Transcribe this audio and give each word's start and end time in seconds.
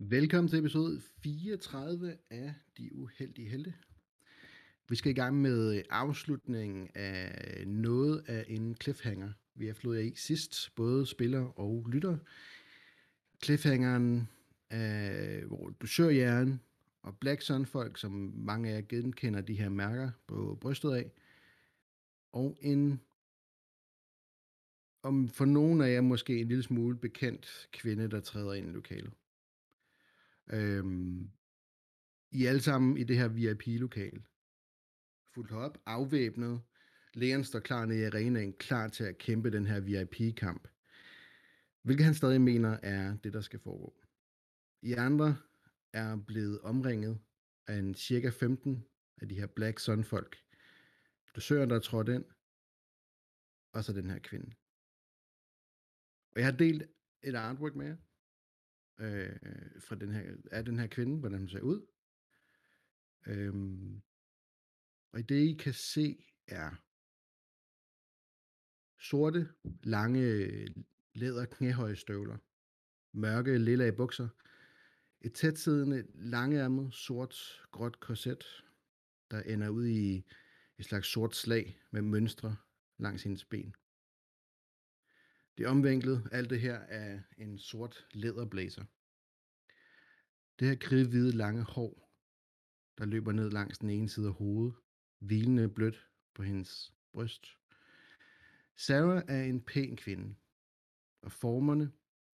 Velkommen 0.00 0.48
til 0.48 0.58
episode 0.58 1.00
34 1.22 2.16
af 2.30 2.54
De 2.78 2.94
Uheldige 2.94 3.48
Helte. 3.48 3.74
Vi 4.88 4.96
skal 4.96 5.10
i 5.10 5.14
gang 5.14 5.40
med 5.40 5.82
afslutningen 5.90 6.88
af 6.94 7.64
noget 7.66 8.24
af 8.26 8.44
en 8.48 8.76
cliffhanger. 8.82 9.32
Vi 9.54 9.66
har 9.66 9.74
flået 9.74 10.04
i 10.04 10.14
sidst, 10.16 10.74
både 10.74 11.06
spiller 11.06 11.58
og 11.58 11.86
lytter. 11.88 12.18
Cliffhangeren 13.44 14.28
øh, 14.72 15.46
hvor 15.46 15.70
dusørjern 15.80 16.60
og 17.02 17.18
Black 17.18 17.42
Sun 17.42 17.66
folk, 17.66 17.98
som 17.98 18.32
mange 18.36 18.70
af 18.70 18.74
jer 18.74 18.82
genkender 18.88 19.40
de 19.40 19.54
her 19.54 19.68
mærker 19.68 20.10
på 20.26 20.58
brystet 20.60 20.92
af. 20.92 21.12
Og 22.32 22.58
en 22.60 23.00
om 25.02 25.28
for 25.28 25.44
nogen 25.44 25.80
af 25.80 25.92
jer 25.92 26.00
måske 26.00 26.40
en 26.40 26.48
lille 26.48 26.62
smule 26.62 26.96
bekendt 26.96 27.68
kvinde, 27.72 28.10
der 28.10 28.20
træder 28.20 28.54
ind 28.54 28.68
i 28.68 28.72
lokalet. 28.72 29.12
Øhm, 30.52 31.30
I 32.32 32.46
alle 32.46 32.60
sammen 32.60 32.96
i 32.96 33.04
det 33.04 33.16
her 33.16 33.28
VIP-lokal. 33.28 34.26
Fuldt 35.34 35.52
op, 35.52 35.78
afvæbnet. 35.86 36.62
Lægen 37.14 37.44
står 37.44 37.60
klar 37.60 37.84
nede 37.84 38.00
i 38.00 38.04
arenaen, 38.04 38.52
klar 38.52 38.88
til 38.88 39.04
at 39.04 39.18
kæmpe 39.18 39.50
den 39.50 39.66
her 39.66 39.80
VIP-kamp. 39.80 40.68
Hvilket 41.82 42.04
han 42.04 42.14
stadig 42.14 42.40
mener 42.40 42.78
er 42.82 43.16
det, 43.16 43.32
der 43.32 43.40
skal 43.40 43.60
foregå. 43.60 44.04
I 44.82 44.92
andre 44.92 45.36
er 45.92 46.16
blevet 46.26 46.60
omringet 46.60 47.20
af 47.66 47.76
en 47.78 47.94
cirka 47.94 48.28
15 48.28 48.84
af 49.20 49.28
de 49.28 49.34
her 49.34 49.46
Black 49.46 49.78
Sun-folk. 49.78 50.36
Dusøren, 51.36 51.70
der 51.70 51.76
er 51.76 51.80
trådt 51.80 52.08
ind, 52.08 52.24
og 53.72 53.84
så 53.84 53.92
den 53.92 54.10
her 54.10 54.18
kvinde. 54.18 54.54
Og 56.32 56.40
jeg 56.40 56.44
har 56.46 56.56
delt 56.56 56.82
et 57.22 57.34
artwork 57.34 57.74
med 57.74 57.86
jer, 57.86 57.96
øh, 58.98 59.36
fra 59.80 59.94
den 59.94 60.12
her, 60.12 60.34
af 60.50 60.64
den 60.64 60.78
her 60.78 60.86
kvinde, 60.86 61.18
hvordan 61.18 61.38
hun 61.38 61.48
ser 61.48 61.60
ud. 61.60 61.86
Øhm, 63.26 64.02
og 65.12 65.28
det 65.28 65.36
I 65.36 65.52
kan 65.52 65.74
se 65.74 66.24
er 66.46 66.70
sorte, 68.98 69.48
lange 69.82 70.48
læder 71.14 71.44
knæhøje 71.44 71.96
støvler, 71.96 72.38
mørke 73.12 73.58
lilla 73.58 73.90
bukser, 73.90 74.28
et 75.20 75.32
tætsiddende, 75.32 76.06
langærmet, 76.14 76.94
sort, 76.94 77.62
gråt 77.70 78.00
korset, 78.00 78.64
der 79.30 79.42
ender 79.42 79.68
ud 79.68 79.86
i 79.86 80.24
et 80.78 80.84
slags 80.84 81.08
sort 81.08 81.36
slag 81.36 81.80
med 81.90 82.02
mønstre 82.02 82.56
langs 82.98 83.22
hendes 83.22 83.44
ben. 83.44 83.74
Det 85.58 85.66
er 85.66 85.70
omvinklet, 85.70 86.28
alt 86.32 86.50
det 86.50 86.60
her 86.60 86.74
er 86.74 87.20
en 87.38 87.58
sort 87.58 88.06
læderblazer. 88.10 88.84
Det 90.58 90.68
her 90.68 90.76
kridhvide 90.80 91.32
lange 91.32 91.62
hår, 91.62 92.10
der 92.98 93.04
løber 93.04 93.32
ned 93.32 93.50
langs 93.50 93.78
den 93.78 93.90
ene 93.90 94.08
side 94.08 94.26
af 94.26 94.32
hovedet, 94.32 94.74
hvilende 95.18 95.68
blødt 95.68 96.08
på 96.34 96.42
hendes 96.42 96.94
bryst. 97.12 97.46
Sarah 98.76 99.22
er 99.28 99.42
en 99.42 99.60
pæn 99.60 99.96
kvinde, 99.96 100.34
og 101.22 101.32
formerne 101.32 101.92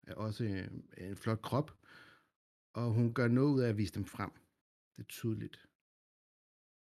er 0.07 0.13
også 0.13 0.43
øh, 0.43 1.07
en 1.09 1.15
flot 1.15 1.41
krop, 1.41 1.77
og 2.73 2.93
hun 2.93 3.13
gør 3.13 3.27
noget 3.27 3.53
ud 3.53 3.61
af 3.61 3.69
at 3.69 3.77
vise 3.77 3.93
dem 3.93 4.05
frem. 4.05 4.31
Det 4.95 5.03
er 5.03 5.07
tydeligt. 5.07 5.69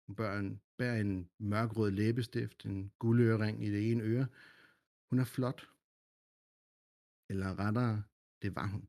Hun 0.08 0.16
bærer 0.16 0.40
en, 0.40 0.62
bærer 0.78 1.02
en 1.02 1.30
mørkrød 1.40 1.92
læbestift, 1.92 2.66
en 2.66 2.92
guldørering 3.00 3.64
i 3.64 3.72
det 3.72 3.92
ene 3.92 4.04
øre. 4.04 4.28
Hun 5.10 5.20
er 5.20 5.26
flot. 5.26 5.73
Eller 7.34 7.60
rettere, 7.60 8.04
det 8.42 8.56
var 8.56 8.68
hun. 8.68 8.88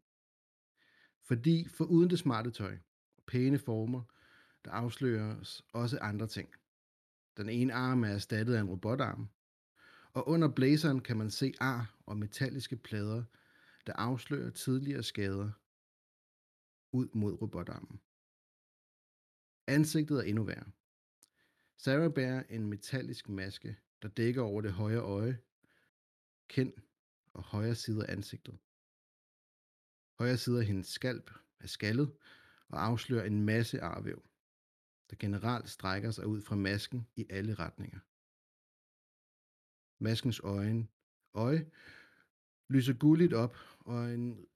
Fordi 1.22 1.68
for 1.68 1.84
uden 1.84 2.10
det 2.10 2.18
smarte 2.18 2.50
tøj 2.50 2.78
og 3.16 3.22
pæne 3.26 3.58
former, 3.58 4.02
der 4.64 4.70
afslører 4.70 5.62
også 5.72 5.98
andre 5.98 6.26
ting. 6.26 6.48
Den 7.36 7.48
ene 7.48 7.72
arm 7.72 8.04
er 8.04 8.08
erstattet 8.08 8.54
af 8.54 8.60
en 8.60 8.68
robotarm, 8.68 9.28
og 10.12 10.28
under 10.28 10.48
blazeren 10.48 11.00
kan 11.00 11.16
man 11.16 11.30
se 11.30 11.54
ar 11.60 11.96
og 12.06 12.16
metalliske 12.16 12.76
plader, 12.76 13.24
der 13.86 13.92
afslører 13.92 14.50
tidligere 14.50 15.02
skader 15.02 15.50
ud 16.92 17.08
mod 17.12 17.42
robotarmen. 17.42 18.00
Ansigtet 19.66 20.18
er 20.18 20.22
endnu 20.22 20.44
værre. 20.44 20.70
Sarah 21.76 22.12
bærer 22.12 22.42
en 22.48 22.66
metallisk 22.66 23.28
maske, 23.28 23.76
der 24.02 24.08
dækker 24.08 24.42
over 24.42 24.60
det 24.60 24.72
højre 24.72 25.00
øje, 25.00 25.38
kind 26.48 26.72
og 27.34 27.42
højre 27.42 27.74
side 27.74 28.06
af 28.06 28.12
ansigtet. 28.12 28.58
Højre 30.18 30.36
side 30.36 30.60
af 30.60 30.66
hendes 30.66 30.86
skalp 30.86 31.30
er 31.60 31.66
skaldet 31.66 32.16
og 32.68 32.84
afslører 32.84 33.24
en 33.24 33.44
masse 33.44 33.80
arvæv, 33.80 34.22
der 35.10 35.16
generelt 35.18 35.70
strækker 35.70 36.10
sig 36.10 36.26
ud 36.26 36.42
fra 36.42 36.56
masken 36.56 37.08
i 37.16 37.26
alle 37.30 37.54
retninger. 37.54 38.00
Maskens 40.04 40.40
øjen, 40.40 40.88
øje 41.34 41.70
lyser 42.70 42.92
gulligt 42.92 43.34
op, 43.34 43.56
og 43.80 44.14
en 44.14 44.46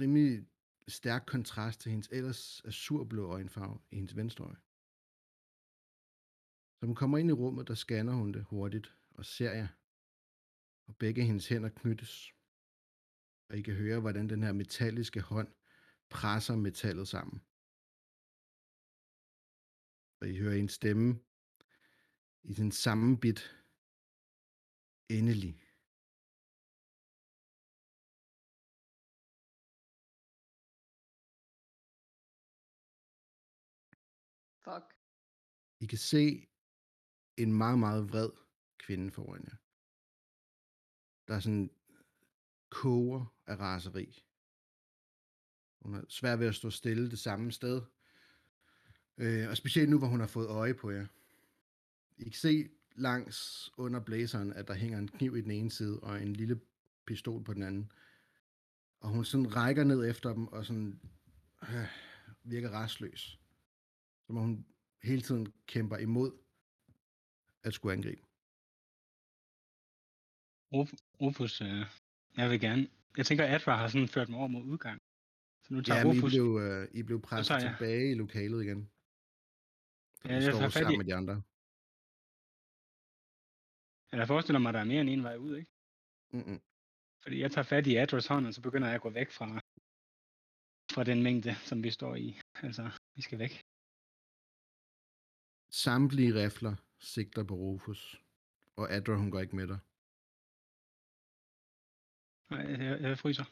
rimelig 0.00 0.46
stærk 0.88 1.24
kontrast 1.26 1.80
til 1.80 1.90
hendes 1.90 2.08
ellers 2.12 2.64
azurblå 2.64 3.30
øjenfarve 3.30 3.78
i 3.90 3.96
hendes 3.96 4.16
venstre 4.16 4.44
øje. 4.44 4.60
Som 6.78 6.88
hun 6.88 6.94
kommer 6.94 7.18
ind 7.18 7.30
i 7.30 7.32
rummet, 7.32 7.68
der 7.68 7.74
scanner 7.74 8.12
hun 8.12 8.32
det 8.32 8.44
hurtigt 8.44 8.96
og 9.10 9.24
ser 9.24 9.52
jer, 9.52 9.68
og 10.86 10.96
begge 10.96 11.24
hendes 11.24 11.48
hænder 11.48 11.68
knyttes. 11.68 12.32
Og 13.48 13.56
I 13.56 13.62
kan 13.62 13.74
høre, 13.74 14.00
hvordan 14.00 14.28
den 14.28 14.42
her 14.42 14.52
metalliske 14.52 15.20
hånd 15.20 15.50
presser 16.10 16.56
metallet 16.56 17.08
sammen. 17.08 17.38
Og 20.20 20.28
I 20.28 20.38
hører 20.38 20.56
en 20.56 20.68
stemme 20.68 21.20
i 22.42 22.52
den 22.54 22.72
samme 22.72 23.20
bit 23.20 23.40
endelig. 25.08 25.54
Fuck. 34.64 34.86
I 35.80 35.86
kan 35.86 35.98
se 35.98 36.46
en 37.36 37.52
meget, 37.52 37.78
meget 37.78 38.08
vred 38.08 38.30
kvinde 38.78 39.10
foran 39.10 39.44
jer. 39.48 39.63
Der 41.28 41.34
er 41.34 41.40
sådan 41.40 41.70
koger 42.70 43.34
af 43.46 43.56
raseri. 43.60 44.24
Hun 45.80 45.94
er 45.94 46.02
svær 46.08 46.36
ved 46.36 46.46
at 46.46 46.54
stå 46.54 46.70
stille 46.70 47.10
det 47.10 47.18
samme 47.18 47.52
sted. 47.52 47.82
Øh, 49.18 49.48
og 49.48 49.56
specielt 49.56 49.90
nu, 49.90 49.98
hvor 49.98 50.08
hun 50.08 50.20
har 50.20 50.26
fået 50.26 50.48
øje 50.48 50.74
på 50.74 50.90
jer. 50.90 51.06
I 52.18 52.24
kan 52.24 52.32
se 52.32 52.68
langs 52.96 53.70
under 53.76 54.00
blæseren, 54.00 54.52
at 54.52 54.68
der 54.68 54.74
hænger 54.74 54.98
en 54.98 55.08
kniv 55.08 55.36
i 55.36 55.40
den 55.40 55.50
ene 55.50 55.70
side, 55.70 56.00
og 56.00 56.22
en 56.22 56.32
lille 56.32 56.60
pistol 57.06 57.44
på 57.44 57.54
den 57.54 57.62
anden. 57.62 57.92
Og 59.00 59.08
hun 59.08 59.24
sådan 59.24 59.56
rækker 59.56 59.84
ned 59.84 60.10
efter 60.10 60.32
dem, 60.32 60.46
og 60.46 60.66
sådan 60.66 61.00
øh, 61.62 61.86
virker 62.42 62.70
restløs. 62.70 63.40
Som 64.26 64.36
om 64.36 64.42
hun 64.42 64.66
hele 65.02 65.22
tiden 65.22 65.52
kæmper 65.66 65.96
imod 65.96 66.32
at 67.62 67.74
skulle 67.74 67.92
angribe. 67.92 68.22
Rufus, 71.20 71.60
øh, 71.60 71.86
jeg 72.36 72.50
vil 72.50 72.60
gerne. 72.60 72.88
Jeg 73.16 73.26
tænker, 73.26 73.44
at 73.44 73.54
Adra 73.54 73.76
har 73.76 73.88
sådan 73.88 74.08
ført 74.08 74.28
mig 74.28 74.38
over 74.38 74.48
mod 74.48 74.62
udgang. 74.62 75.00
Så 75.62 75.74
nu 75.74 75.80
tager 75.82 75.98
Ja, 75.98 76.04
men 76.04 76.16
I 76.16 76.18
Rufus... 76.18 76.32
blev, 76.32 76.58
øh, 76.62 76.88
I 76.92 77.02
blev 77.02 77.22
presset 77.22 77.46
tager 77.46 77.60
jeg. 77.68 77.76
tilbage 77.78 78.10
i 78.10 78.14
lokalet 78.14 78.62
igen. 78.64 78.90
Så 80.14 80.28
Ja, 80.28 80.34
ja, 80.34 80.42
jeg 80.44 80.52
står 80.52 80.60
fat 80.60 80.68
i- 80.68 80.72
sammen 80.72 80.98
med 80.98 81.06
de 81.06 81.14
andre. 81.14 81.34
Jeg 84.18 84.26
forestiller 84.26 84.58
mig, 84.58 84.68
at 84.68 84.74
der 84.74 84.80
er 84.80 84.84
mere 84.84 85.00
end 85.00 85.10
en 85.10 85.22
vej 85.22 85.36
ud, 85.36 85.56
ikke? 85.56 85.70
Mm-mm. 86.32 86.60
Fordi 87.22 87.40
jeg 87.40 87.50
tager 87.52 87.62
fat 87.72 87.86
i 87.86 87.96
Adras 87.96 88.26
hånd, 88.26 88.46
og 88.46 88.54
så 88.54 88.60
begynder 88.62 88.88
jeg 88.88 88.94
at 88.94 89.00
gå 89.00 89.10
væk 89.10 89.30
fra, 89.30 89.46
fra 90.94 91.04
den 91.04 91.22
mængde, 91.22 91.54
som 91.68 91.82
vi 91.82 91.90
står 91.90 92.14
i. 92.14 92.40
Altså, 92.62 92.90
vi 93.16 93.22
skal 93.22 93.38
væk. 93.38 93.62
Samtlige 95.70 96.34
rifler 96.44 96.74
sigter 97.00 97.44
på 97.44 97.54
Rufus. 97.54 98.20
Og 98.76 98.92
Adra, 98.92 99.14
hun 99.14 99.30
går 99.30 99.40
ikke 99.40 99.56
med 99.56 99.66
dig. 99.68 99.78
Nej, 102.54 102.86
jeg, 102.86 103.00
jeg 103.00 103.18
fryser. 103.18 103.44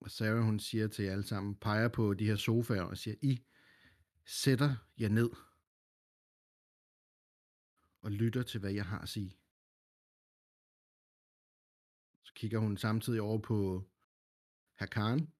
Og 0.00 0.10
Sarah, 0.10 0.44
hun 0.44 0.60
siger 0.60 0.88
til 0.88 1.04
jer 1.04 1.12
alle 1.12 1.24
sammen, 1.24 1.54
peger 1.54 1.88
på 1.88 2.14
de 2.14 2.26
her 2.26 2.36
sofaer 2.36 2.82
og 2.82 2.98
siger, 2.98 3.16
I 3.22 3.44
sætter 4.24 4.76
jer 4.98 5.08
ned 5.08 5.30
og 8.02 8.10
lytter 8.10 8.42
til, 8.42 8.60
hvad 8.60 8.72
jeg 8.72 8.86
har 8.86 8.98
at 8.98 9.08
sige. 9.08 9.38
Så 12.22 12.32
kigger 12.34 12.58
hun 12.58 12.76
samtidig 12.76 13.20
over 13.20 13.38
på 13.38 13.84
Hakan, 14.74 15.32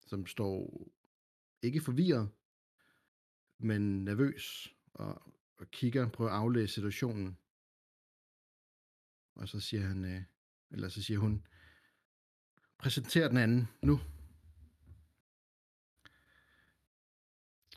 som 0.00 0.26
står 0.26 0.88
ikke 1.62 1.80
forvirret, 1.80 2.30
men 3.58 4.04
nervøs 4.04 4.74
og, 4.94 5.22
og 5.58 5.70
kigger, 5.70 6.10
prøver 6.10 6.30
at 6.30 6.36
aflæse 6.36 6.74
situationen. 6.74 7.39
Og 9.34 9.48
så 9.48 9.60
siger 9.60 9.82
han, 9.82 10.04
øh, 10.04 10.22
eller 10.70 10.88
så 10.88 11.02
siger 11.02 11.18
hun, 11.18 11.46
præsenter 12.78 13.28
den 13.28 13.36
anden 13.36 13.68
nu. 13.82 14.00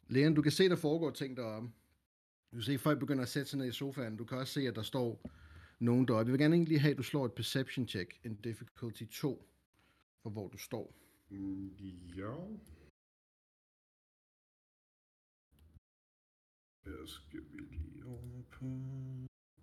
Lægen, 0.08 0.34
du 0.36 0.42
kan 0.42 0.52
se, 0.52 0.70
der 0.70 0.76
foregår 0.76 1.12
ting 1.12 1.38
deroppe. 1.38 1.70
Du 2.52 2.56
kan 2.58 2.64
se, 2.64 2.74
at 2.74 2.80
folk 2.80 3.00
begynder 3.00 3.24
at 3.24 3.30
sætte 3.30 3.50
sig 3.50 3.60
ned 3.60 3.68
i 3.68 3.72
sofaen. 3.72 4.18
Du 4.18 4.26
kan 4.26 4.38
også 4.38 4.54
se, 4.54 4.68
at 4.68 4.76
der 4.76 4.82
står 4.82 5.30
nogen 5.80 6.08
deroppe. 6.08 6.28
Jeg 6.30 6.32
vil 6.34 6.40
gerne 6.40 6.56
egentlig 6.56 6.82
have, 6.82 6.92
at 6.92 6.98
du 6.98 7.04
slår 7.04 7.26
et 7.26 7.34
perception 7.34 7.88
check, 7.88 8.20
en 8.24 8.36
difficulty 8.36 9.04
2, 9.12 9.50
for 10.22 10.30
hvor 10.30 10.48
du 10.48 10.58
står. 10.58 10.96
Mm, 11.30 11.70
Ja. 12.16 12.36
Jeg 16.86 17.08
skal 17.08 17.40
vi 17.52 17.58
lige 17.58 18.06
over 18.06 18.42
på... 18.52 18.66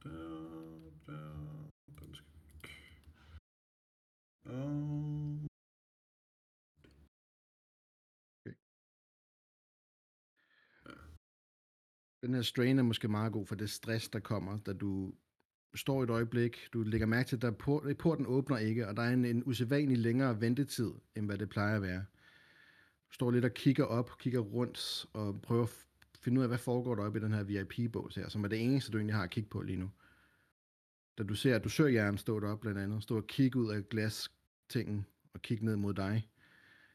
Der, 0.03 1.71
den 1.99 2.15
skal 2.15 2.33
væk. 2.45 2.71
Okay. 4.51 4.61
Den 12.23 12.35
her 12.35 12.43
strain 12.43 12.79
er 12.79 12.83
måske 12.83 13.09
meget 13.09 13.33
god 13.33 13.47
for 13.47 13.55
det 13.55 13.71
stress, 13.71 14.09
der 14.09 14.21
kommer, 14.21 14.59
da 14.59 14.73
du 14.73 15.15
står 15.75 16.03
et 16.03 16.11
øjeblik, 16.11 16.69
du 16.73 16.83
lægger 16.83 17.07
mærke 17.07 17.29
til, 17.29 17.47
at 17.47 17.57
porten 17.99 18.27
åbner 18.27 18.59
ikke, 18.59 18.89
og 18.89 18.97
der 18.97 19.03
er 19.03 19.13
en, 19.13 19.25
en 19.25 19.43
usædvanlig 19.47 19.99
længere 19.99 20.41
ventetid, 20.41 20.93
end 21.17 21.27
hvad 21.27 21.39
det 21.39 21.49
plejer 21.49 21.77
at 21.77 21.83
være. 21.83 22.05
Du 23.09 23.15
står 23.15 23.31
lidt 23.31 23.45
og 23.45 23.55
kigger 23.55 23.85
op, 23.85 24.19
kigger 24.19 24.41
rundt, 24.41 25.07
og 25.13 25.43
prøver 25.43 25.63
at 25.63 25.87
finde 26.21 26.39
ud 26.39 26.43
af, 26.43 26.49
hvad 26.49 26.59
foregår 26.59 26.95
der 26.95 27.05
oppe 27.05 27.19
i 27.19 27.23
den 27.23 27.33
her 27.33 27.45
VIP-bås 27.45 28.15
her, 28.15 28.29
som 28.29 28.45
er 28.45 28.49
det 28.49 28.65
eneste, 28.65 28.93
du 28.93 28.99
egentlig 28.99 29.17
har 29.17 29.25
at 29.25 29.31
kigge 29.31 29.51
på 29.51 29.63
lige 29.63 29.79
nu. 29.79 29.91
Da 31.19 31.23
du 31.23 31.35
ser, 31.35 31.57
at 31.57 31.65
du 31.65 31.69
søger 31.69 31.91
jern 31.91 32.19
stå 32.19 32.41
deroppe 32.41 32.61
blandt 32.61 32.81
andet, 32.81 33.03
stå 33.03 33.17
og 33.17 33.27
kigge 33.27 33.59
ud 33.59 33.71
af 33.71 33.85
glastingen, 34.71 35.07
og 35.35 35.43
kigge 35.43 35.65
ned 35.65 35.77
mod 35.77 35.95
dig. 35.95 36.31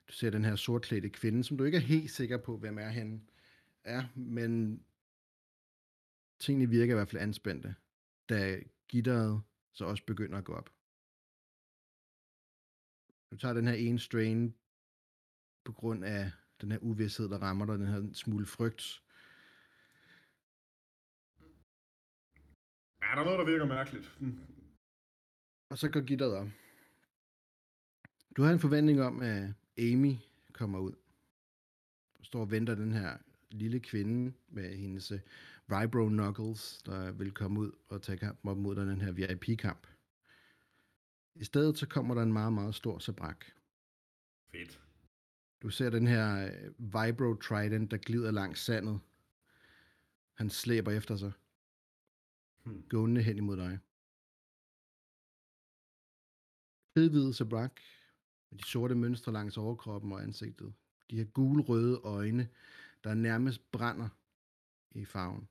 Du 0.07 0.13
ser 0.13 0.29
den 0.29 0.45
her 0.45 0.55
sortklædte 0.55 1.09
kvinde, 1.09 1.43
som 1.43 1.57
du 1.57 1.63
ikke 1.63 1.77
er 1.77 1.81
helt 1.81 2.11
sikker 2.11 2.37
på, 2.37 2.57
hvem 2.57 2.77
er 2.77 2.89
henne. 2.89 3.21
Ja, 3.85 4.07
men 4.15 4.83
tingene 6.39 6.69
virker 6.69 6.93
i 6.93 6.97
hvert 6.97 7.09
fald 7.09 7.21
anspændte, 7.21 7.75
da 8.29 8.59
gitteret 8.87 9.41
så 9.73 9.85
også 9.85 10.05
begynder 10.05 10.37
at 10.37 10.45
gå 10.45 10.53
op. 10.53 10.69
Du 13.31 13.37
tager 13.37 13.53
den 13.53 13.67
her 13.67 13.73
ene 13.73 13.99
strain 13.99 14.55
på 15.65 15.71
grund 15.71 16.05
af 16.05 16.31
den 16.61 16.71
her 16.71 16.79
uvidshed, 16.79 17.29
der 17.29 17.37
rammer 17.37 17.65
dig, 17.65 17.79
den 17.79 17.87
her 17.87 18.13
smule 18.13 18.45
frygt. 18.45 19.01
Er 23.01 23.15
der 23.15 23.23
noget, 23.23 23.39
der 23.39 23.45
virker 23.45 23.65
mærkeligt? 23.65 24.19
Og 25.69 25.77
så 25.77 25.89
går 25.89 26.01
gitteret 26.01 26.37
op. 26.37 26.47
Du 28.35 28.41
har 28.41 28.51
en 28.51 28.59
forventning 28.59 29.01
om, 29.01 29.21
at 29.21 29.53
Amy 29.77 30.15
kommer 30.53 30.79
ud. 30.79 30.91
Du 32.19 32.23
står 32.23 32.41
og 32.41 32.51
venter 32.51 32.75
den 32.75 32.91
her 32.91 33.17
lille 33.51 33.79
kvinde 33.79 34.33
med 34.47 34.75
hendes 34.77 35.11
uh, 35.11 35.19
vibro 35.67 36.07
knuckles, 36.07 36.81
der 36.85 37.11
vil 37.11 37.31
komme 37.31 37.59
ud 37.59 37.71
og 37.87 38.01
tage 38.01 38.17
kampen 38.17 38.49
op 38.51 38.57
mod 38.57 38.75
den 38.75 39.01
her 39.01 39.11
VIP-kamp. 39.11 39.87
I 41.35 41.43
stedet 41.43 41.77
så 41.77 41.87
kommer 41.87 42.15
der 42.15 42.21
en 42.23 42.33
meget, 42.33 42.53
meget 42.53 42.75
stor 42.75 42.99
sabrak. 42.99 43.45
Fedt. 44.51 44.81
Du 45.61 45.69
ser 45.69 45.89
den 45.89 46.07
her 46.07 46.45
uh, 46.45 46.93
vibro 46.93 47.35
trident, 47.35 47.91
der 47.91 47.97
glider 47.97 48.31
langs 48.31 48.59
sandet. 48.59 48.99
Han 50.33 50.49
slæber 50.49 50.91
efter 50.91 51.15
sig, 51.15 51.31
Hmm. 52.63 52.83
gående 52.89 53.21
hen 53.21 53.37
imod 53.37 53.57
dig. 53.57 53.79
Hedhvide 56.95 57.33
sabrak, 57.33 57.81
med 58.55 58.59
de 58.59 58.67
sorte 58.67 58.95
mønstre 58.95 59.31
langs 59.31 59.57
overkroppen 59.57 60.11
og 60.11 60.23
ansigtet. 60.23 60.73
De 61.09 61.17
her 61.17 61.25
gul-røde 61.25 61.97
øjne, 62.03 62.49
der 63.03 63.13
nærmest 63.13 63.71
brænder 63.71 64.09
i 64.91 65.05
farven. 65.05 65.47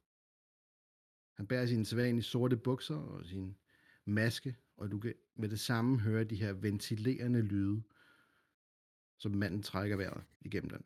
Han 1.37 1.47
bærer 1.47 1.67
sine 1.67 1.85
sædvanlige 1.85 2.23
sorte 2.23 2.57
bukser 2.57 2.97
og 2.97 3.25
sin 3.25 3.57
maske, 4.05 4.57
og 4.77 4.91
du 4.91 4.99
kan 4.99 5.15
med 5.35 5.49
det 5.49 5.61
samme 5.61 6.01
høre 6.01 6.25
de 6.25 6.37
her 6.37 6.53
ventilerende 6.53 7.43
lyde, 7.43 7.83
som 9.19 9.33
manden 9.33 9.63
trækker 9.63 9.97
vejret 9.97 10.25
igennem 10.41 10.71
den. 10.71 10.85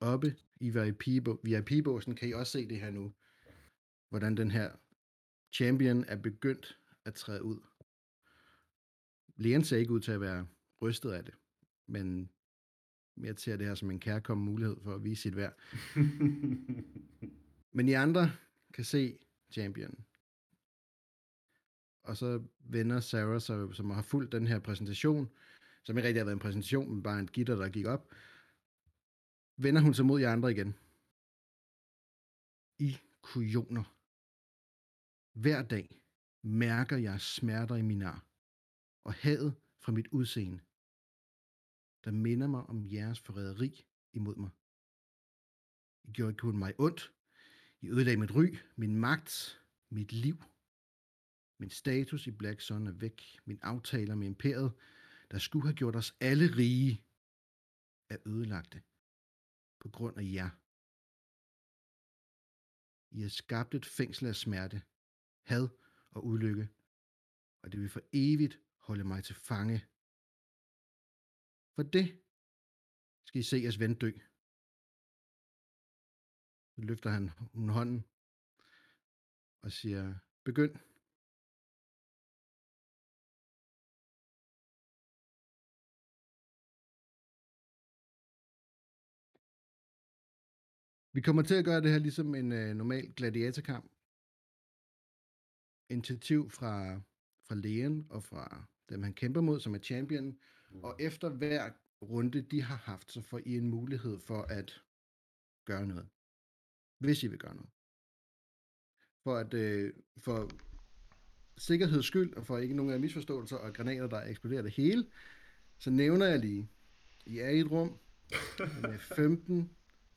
Oppe 0.00 0.36
i 0.60 0.70
VIP 0.70 1.26
VIP-båsen 1.44 2.14
kan 2.14 2.28
I 2.28 2.32
også 2.32 2.52
se 2.52 2.68
det 2.68 2.80
her 2.80 2.90
nu, 2.90 3.14
hvordan 4.08 4.36
den 4.36 4.50
her 4.50 4.76
champion 5.52 6.04
er 6.04 6.16
begyndt 6.16 6.79
at 7.04 7.14
træde 7.14 7.42
ud. 7.42 7.60
Leon 9.36 9.64
ser 9.64 9.76
ikke 9.76 9.92
ud 9.92 10.00
til 10.00 10.12
at 10.12 10.20
være 10.20 10.46
rystet 10.82 11.10
af 11.10 11.24
det, 11.24 11.34
men 11.86 12.30
mere 13.16 13.36
ser 13.36 13.56
det 13.56 13.66
her 13.66 13.74
som 13.74 13.90
en 13.90 14.00
kærkommen 14.00 14.44
mulighed 14.44 14.76
for 14.82 14.94
at 14.94 15.04
vise 15.04 15.22
sit 15.22 15.36
værd. 15.36 15.54
Men 17.72 17.88
I 17.88 17.92
andre 17.92 18.32
kan 18.74 18.84
se 18.84 19.18
champion. 19.50 20.04
Og 22.02 22.16
så 22.16 22.42
vender 22.58 23.00
Sarah, 23.00 23.40
sig, 23.40 23.74
som 23.74 23.90
har 23.90 24.02
fulgt 24.02 24.32
den 24.32 24.46
her 24.46 24.58
præsentation, 24.58 25.30
som 25.82 25.96
ikke 25.96 26.06
rigtig 26.06 26.20
har 26.20 26.24
været 26.24 26.36
en 26.36 26.40
præsentation, 26.40 26.90
men 26.90 27.02
bare 27.02 27.18
en 27.18 27.28
gitter, 27.28 27.56
der 27.56 27.68
gik 27.68 27.86
op, 27.86 28.14
vender 29.56 29.80
hun 29.80 29.94
sig 29.94 30.06
mod 30.06 30.20
jer 30.20 30.32
andre 30.32 30.50
igen. 30.50 30.74
I 32.78 32.98
kujoner. 33.22 33.96
Hver 35.32 35.62
dag 35.62 35.99
mærker 36.42 36.96
jeg 36.96 37.20
smerter 37.20 37.74
i 37.76 37.82
min 37.82 38.02
ar, 38.02 38.26
og 39.04 39.14
hadet 39.14 39.54
fra 39.82 39.92
mit 39.92 40.08
udseende, 40.08 40.60
der 42.04 42.10
minder 42.10 42.46
mig 42.46 42.62
om 42.62 42.86
jeres 42.86 43.20
forræderi 43.20 43.86
imod 44.12 44.36
mig. 44.36 44.50
I 46.04 46.12
gjorde 46.12 46.36
kun 46.36 46.58
mig 46.58 46.74
ondt. 46.78 47.12
I 47.80 47.88
ødelagde 47.88 48.20
mit 48.20 48.34
ry, 48.34 48.56
min 48.76 48.96
magt, 48.96 49.62
mit 49.90 50.12
liv. 50.12 50.36
Min 51.58 51.70
status 51.70 52.26
i 52.26 52.30
Black 52.30 52.60
Sun 52.60 52.86
er 52.86 52.92
væk. 52.92 53.40
Min 53.44 53.58
aftaler 53.62 54.14
med 54.14 54.26
imperiet, 54.26 54.72
der 55.30 55.38
skulle 55.38 55.66
have 55.66 55.76
gjort 55.76 55.96
os 55.96 56.16
alle 56.20 56.56
rige, 56.56 57.04
er 58.08 58.18
ødelagte 58.26 58.82
på 59.80 59.88
grund 59.88 60.18
af 60.18 60.22
jer. 60.22 60.50
I 63.16 63.22
har 63.22 63.28
skabt 63.28 63.74
et 63.74 63.86
fængsel 63.86 64.26
af 64.26 64.36
smerte, 64.36 64.82
had 65.42 65.68
og 66.10 66.26
ulykke, 66.26 66.68
og 67.62 67.72
det 67.72 67.80
vil 67.80 67.88
for 67.88 68.02
evigt 68.12 68.60
holde 68.76 69.04
mig 69.04 69.24
til 69.24 69.34
fange. 69.34 69.86
For 71.74 71.82
det 71.82 72.20
skal 73.24 73.40
I 73.40 73.42
se 73.42 73.56
jeres 73.56 73.80
ven 73.80 73.94
dø. 73.94 74.10
Så 76.74 76.80
løfter 76.80 77.10
han 77.10 77.30
hun 77.52 77.68
hånden 77.68 78.04
og 79.62 79.72
siger, 79.72 80.14
begynd. 80.44 80.74
Vi 91.12 91.20
kommer 91.20 91.42
til 91.42 91.54
at 91.54 91.64
gøre 91.64 91.80
det 91.80 91.90
her 91.90 91.98
ligesom 91.98 92.34
en 92.34 92.52
øh, 92.52 92.74
normal 92.74 93.12
gladiatorkamp. 93.16 93.99
Initiativ 95.90 96.50
fra, 96.50 97.00
fra 97.48 97.54
lægen 97.54 98.06
og 98.10 98.22
fra 98.24 98.64
dem, 98.88 99.02
han 99.02 99.14
kæmper 99.14 99.40
mod, 99.40 99.60
som 99.60 99.74
er 99.74 99.78
champion. 99.78 100.38
Og 100.82 100.96
efter 101.00 101.28
hver 101.28 101.70
runde, 102.02 102.40
de 102.42 102.62
har 102.62 102.76
haft, 102.76 103.12
så 103.12 103.22
får 103.22 103.40
I 103.46 103.56
en 103.56 103.70
mulighed 103.70 104.18
for 104.18 104.42
at 104.42 104.82
gøre 105.64 105.86
noget. 105.86 106.08
Hvis 106.98 107.22
I 107.22 107.26
vil 107.26 107.38
gøre 107.38 107.54
noget. 107.54 107.70
For 109.24 109.36
at 109.36 109.54
øh, 109.54 109.92
for 110.18 110.50
sikkerheds 111.58 112.06
skyld, 112.06 112.34
og 112.34 112.46
for 112.46 112.58
ikke 112.58 112.74
nogen 112.76 112.92
af 112.92 113.00
misforståelser 113.00 113.56
og 113.56 113.74
granater, 113.74 114.06
der 114.06 114.22
eksploderer 114.22 114.62
det 114.62 114.72
hele, 114.72 115.06
så 115.78 115.90
nævner 115.90 116.26
jeg 116.26 116.38
lige, 116.38 116.68
I 117.26 117.38
er 117.38 117.48
i 117.48 117.60
et 117.60 117.70
rum 117.70 117.98
med 118.58 118.98
15 119.16 119.70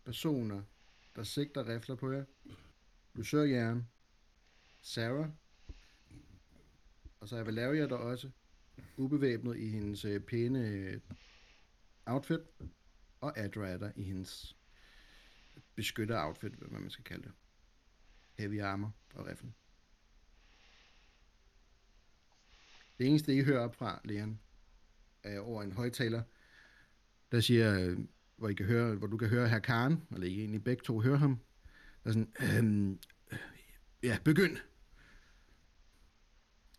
personer, 0.06 0.64
der 1.16 1.24
sigter 1.24 1.68
rifler 1.68 1.96
på 1.96 2.12
jer. 2.12 2.26
Lucør 3.14 3.44
Jern, 3.44 3.88
Sarah, 4.82 5.30
og 7.24 7.30
så 7.30 7.38
er 7.38 7.44
Valeria 7.44 7.88
der 7.88 7.96
også, 7.96 8.30
ubevæbnet 8.98 9.58
i 9.58 9.70
hendes 9.70 10.06
øh, 10.06 10.20
pæne 10.20 10.68
øh, 10.68 11.00
outfit, 12.06 12.40
og 13.22 13.40
Adra 13.40 13.68
er 13.68 13.78
der 13.78 13.92
i 13.96 14.04
hendes 14.04 14.58
beskytter 15.76 16.26
outfit, 16.26 16.54
hvad 16.54 16.80
man 16.80 16.90
skal 16.90 17.04
kalde 17.04 17.24
det. 17.24 17.32
Heavy 18.38 18.62
armor 18.62 18.94
og 19.14 19.28
rifle. 19.28 19.54
Det 22.98 23.08
eneste, 23.08 23.36
I 23.36 23.44
hører 23.44 23.60
op 23.60 23.76
fra, 23.76 24.02
Leon, 24.06 24.40
er 25.24 25.40
over 25.40 25.64
en 25.64 25.72
højtaler, 25.72 26.24
der 27.32 27.40
siger, 27.40 27.80
øh, 27.80 27.98
hvor, 28.36 28.50
I 28.50 28.54
kan 28.54 28.66
høre, 28.66 28.96
hvor 28.96 29.08
du 29.08 29.18
kan 29.18 29.30
høre 29.30 29.50
herr 29.50 29.60
Karen, 29.60 30.04
eller 30.12 30.28
I 30.28 30.40
egentlig 30.40 30.64
begge 30.64 30.84
to 30.84 31.02
hører 31.02 31.18
ham, 31.18 31.40
der 32.04 32.10
er 32.10 32.14
sådan, 32.14 32.34
øhm, 32.58 33.00
ja, 34.04 34.18
begynd 34.24 34.58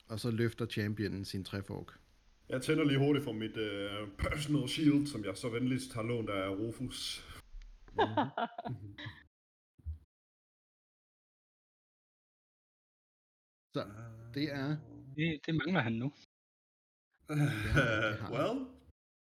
og 0.08 0.20
så 0.20 0.30
løfter 0.30 0.66
championen 0.66 1.25
sin 1.25 1.44
træfork. 1.44 1.99
Jeg 2.49 2.62
tænder 2.62 2.84
lige 2.84 2.99
hurtigt 2.99 3.25
for 3.25 3.32
mit 3.32 3.56
uh, 3.56 4.08
personal 4.18 4.68
shield, 4.68 5.06
som 5.06 5.25
jeg 5.25 5.37
så 5.37 5.49
venligst 5.49 5.94
har 5.94 6.02
lånt 6.02 6.30
af 6.30 6.49
Rufus. 6.49 7.25
Så 13.75 13.82
det 14.34 14.52
er, 14.52 14.76
Det, 15.16 15.40
det 15.46 15.54
mangler 15.54 15.80
han 15.80 15.92
nu. 15.92 16.12
har- 17.28 18.30
well, 18.34 18.56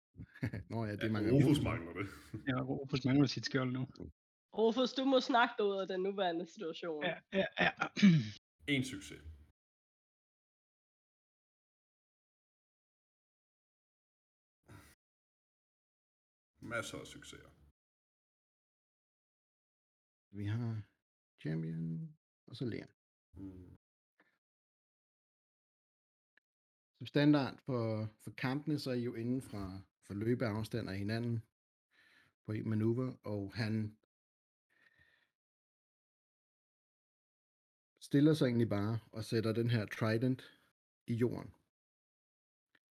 nå 0.71 0.85
ja, 0.85 0.93
det 0.93 1.03
er 1.03 1.07
ja, 1.07 1.13
mange 1.13 1.33
Rufus 1.33 1.61
mangler 1.63 1.93
det. 1.93 2.07
Ja, 2.49 2.61
Rufus 2.63 3.05
mangler 3.05 3.27
sit 3.27 3.47
skjold 3.47 3.73
nu. 3.73 3.89
Rufus, 4.59 4.93
du 4.93 5.05
må 5.05 5.21
snakke 5.21 5.55
dig 5.59 5.67
ud 5.67 5.79
af 5.81 5.89
den 5.89 6.01
nuværende 6.03 6.47
situation. 6.53 7.05
Ja, 7.05 7.15
ja, 7.33 7.45
ja. 7.61 7.71
En 8.75 8.85
succes. 8.85 9.19
Masser 16.69 16.99
af 16.99 17.07
succeser. 17.07 17.51
Vi 20.31 20.47
har 20.47 20.83
champion, 21.41 22.17
og 22.47 22.57
så 22.57 22.65
Leon. 22.65 22.89
Mm. 23.33 23.79
Som 26.99 27.07
standard 27.07 27.59
for, 27.59 28.09
for 28.21 28.31
kampene, 28.31 28.79
så 28.79 28.91
er 28.91 28.95
I 28.95 29.05
jo 29.05 29.15
inden 29.15 29.43
fra, 29.43 29.81
for 30.03 30.15
løbeafstand 30.15 30.91
af 30.91 30.99
hinanden 30.99 31.45
på 32.47 32.53
en 32.53 32.69
manøvre, 32.69 33.17
og 33.23 33.55
han 33.55 33.97
stiller 38.01 38.35
sig 38.35 38.47
egentlig 38.47 38.69
bare 38.69 38.99
og 39.13 39.25
sætter 39.25 39.53
den 39.53 39.71
her 39.71 39.87
trident 39.87 40.61
i 41.07 41.15
jorden. 41.15 41.55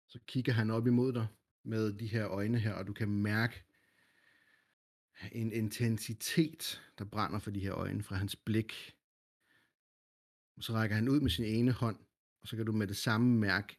Så 0.07 0.19
kigger 0.27 0.53
han 0.53 0.69
op 0.69 0.87
imod 0.87 1.13
dig 1.13 1.27
med 1.63 1.93
de 1.93 2.07
her 2.07 2.27
øjne 2.27 2.59
her, 2.59 2.73
og 2.73 2.87
du 2.87 2.93
kan 2.93 3.09
mærke 3.09 3.63
en 5.31 5.51
intensitet, 5.51 6.81
der 6.97 7.05
brænder 7.05 7.39
for 7.39 7.51
de 7.51 7.59
her 7.59 7.73
øjne 7.73 8.03
fra 8.03 8.15
hans 8.15 8.35
blik. 8.35 8.95
Så 10.59 10.73
rækker 10.73 10.95
han 10.95 11.09
ud 11.09 11.19
med 11.19 11.29
sin 11.29 11.45
ene 11.45 11.71
hånd, 11.71 11.99
og 12.41 12.47
så 12.47 12.55
kan 12.55 12.65
du 12.65 12.71
med 12.71 12.87
det 12.87 12.97
samme 12.97 13.39
mærke, 13.39 13.77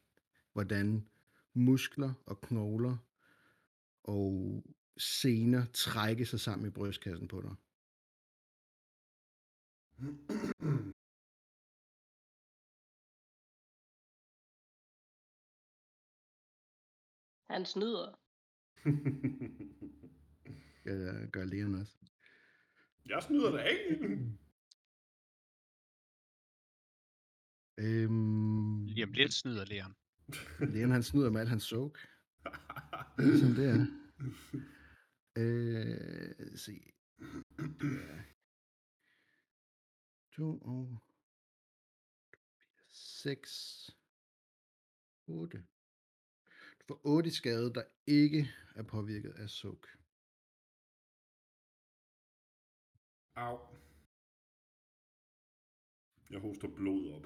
hvordan 0.53 1.07
muskler 1.53 2.13
og 2.25 2.41
knogler 2.41 2.97
og 4.03 4.63
sener 4.97 5.65
trække 5.73 6.25
sig 6.25 6.39
sammen 6.39 6.67
i 6.67 6.71
brystkassen 6.71 7.27
på 7.27 7.41
dig. 7.41 7.55
Han 17.49 17.65
snyder. 17.65 18.19
ja, 20.85 21.21
det 21.21 21.31
gør 21.31 21.45
Leon 21.45 21.75
også. 21.75 21.97
Jeg 23.05 23.23
snyder 23.23 23.51
da 23.51 23.63
ikke. 23.63 23.95
Øhm... 27.77 28.85
Jamen 28.85 29.15
lidt 29.15 29.33
snyder 29.33 29.65
Leon. 29.65 29.95
Leon 30.73 30.91
han 30.91 31.03
snyder 31.03 31.29
med 31.29 31.41
alt 31.41 31.49
hans 31.49 31.63
soak. 31.63 31.99
Ligesom 33.19 33.53
det 33.53 33.69
er. 33.69 33.85
Øh, 35.37 36.57
se. 36.57 36.93
Ja. 37.83 38.23
To 40.31 40.57
og... 40.57 41.01
6. 42.89 43.89
8 45.27 45.65
for 46.87 46.99
8 47.03 47.31
skade, 47.31 47.73
der 47.73 47.83
ikke 48.07 48.41
er 48.75 48.83
påvirket 48.83 49.33
af 49.43 49.49
suk. 49.49 49.87
Au. 53.35 53.57
Jeg 56.29 56.39
hoster 56.39 56.67
blod 56.67 57.03
op. 57.15 57.25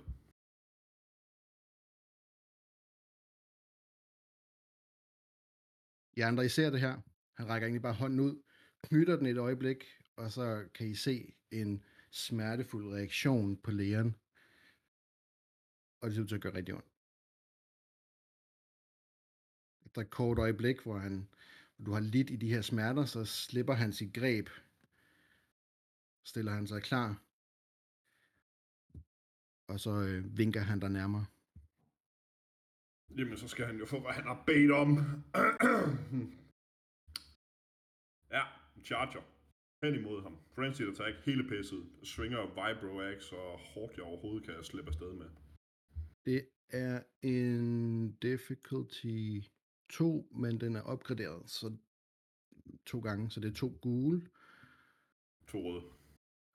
I 6.17 6.21
andre, 6.21 6.45
I 6.45 6.49
ser 6.49 6.69
det 6.69 6.79
her. 6.79 6.95
Han 7.37 7.49
rækker 7.49 7.65
egentlig 7.65 7.81
bare 7.81 8.01
hånden 8.01 8.19
ud, 8.19 8.43
knytter 8.83 9.15
den 9.15 9.25
et 9.25 9.37
øjeblik, 9.37 9.81
og 10.17 10.31
så 10.31 10.69
kan 10.75 10.87
I 10.87 10.95
se 10.95 11.15
en 11.51 11.83
smertefuld 12.11 12.85
reaktion 12.97 13.57
på 13.57 13.71
lægeren. 13.71 14.15
Og 16.01 16.03
det 16.07 16.15
ser 16.15 16.21
ud 16.23 16.27
til 16.27 16.35
at 16.35 16.41
gøre 16.41 16.53
rigtig 16.53 16.75
ondt. 16.75 16.88
Efter 19.89 20.01
et 20.01 20.10
kort 20.10 20.38
øjeblik, 20.38 20.81
hvor 20.81 20.98
han, 20.98 21.27
hvor 21.77 21.86
du 21.86 21.91
har 21.91 22.00
lidt 22.00 22.29
i 22.29 22.36
de 22.36 22.50
her 22.50 22.62
smerter, 22.62 23.05
så 23.05 23.25
slipper 23.25 23.74
han 23.74 23.93
sit 23.93 24.13
greb. 24.13 24.50
Stiller 26.24 26.51
han 26.51 26.67
sig 26.67 26.84
klar. 26.84 27.22
Og 29.67 29.79
så 29.79 29.91
øh, 29.91 30.38
vinker 30.38 30.62
han 30.62 30.79
dig 30.79 30.89
nærmere. 30.89 31.25
Jamen, 33.17 33.38
så 33.38 33.48
skal 33.48 33.65
han 33.65 33.77
jo 33.77 33.86
få, 33.86 34.00
hvad 34.00 34.12
han 34.12 34.24
har 34.24 34.43
bedt 34.46 34.72
om. 34.72 34.89
ja, 38.36 38.43
charger. 38.86 39.24
Hen 39.84 39.96
imod 39.96 40.24
ham. 40.24 40.38
Frenzied 40.55 40.89
attack, 40.89 41.25
hele 41.25 41.50
pisset. 41.50 41.84
Swinger 42.03 42.43
Vibro 42.58 43.01
Axe 43.01 43.36
og 43.36 43.60
hårdt 43.60 43.98
jeg 43.98 44.03
overhovedet 44.03 44.43
kan 44.43 44.63
slippe 44.63 44.89
afsted 44.89 45.13
med. 45.13 45.29
Det 46.25 46.48
er 46.69 47.03
en 47.22 48.12
difficulty 48.12 49.39
2, 49.89 50.27
men 50.31 50.60
den 50.60 50.75
er 50.75 50.81
opgraderet, 50.81 51.50
så 51.50 51.77
to 52.86 53.00
gange, 53.00 53.31
så 53.31 53.39
det 53.39 53.50
er 53.50 53.55
to 53.55 53.79
gule. 53.81 54.29
To 55.48 55.58
røde. 55.58 55.84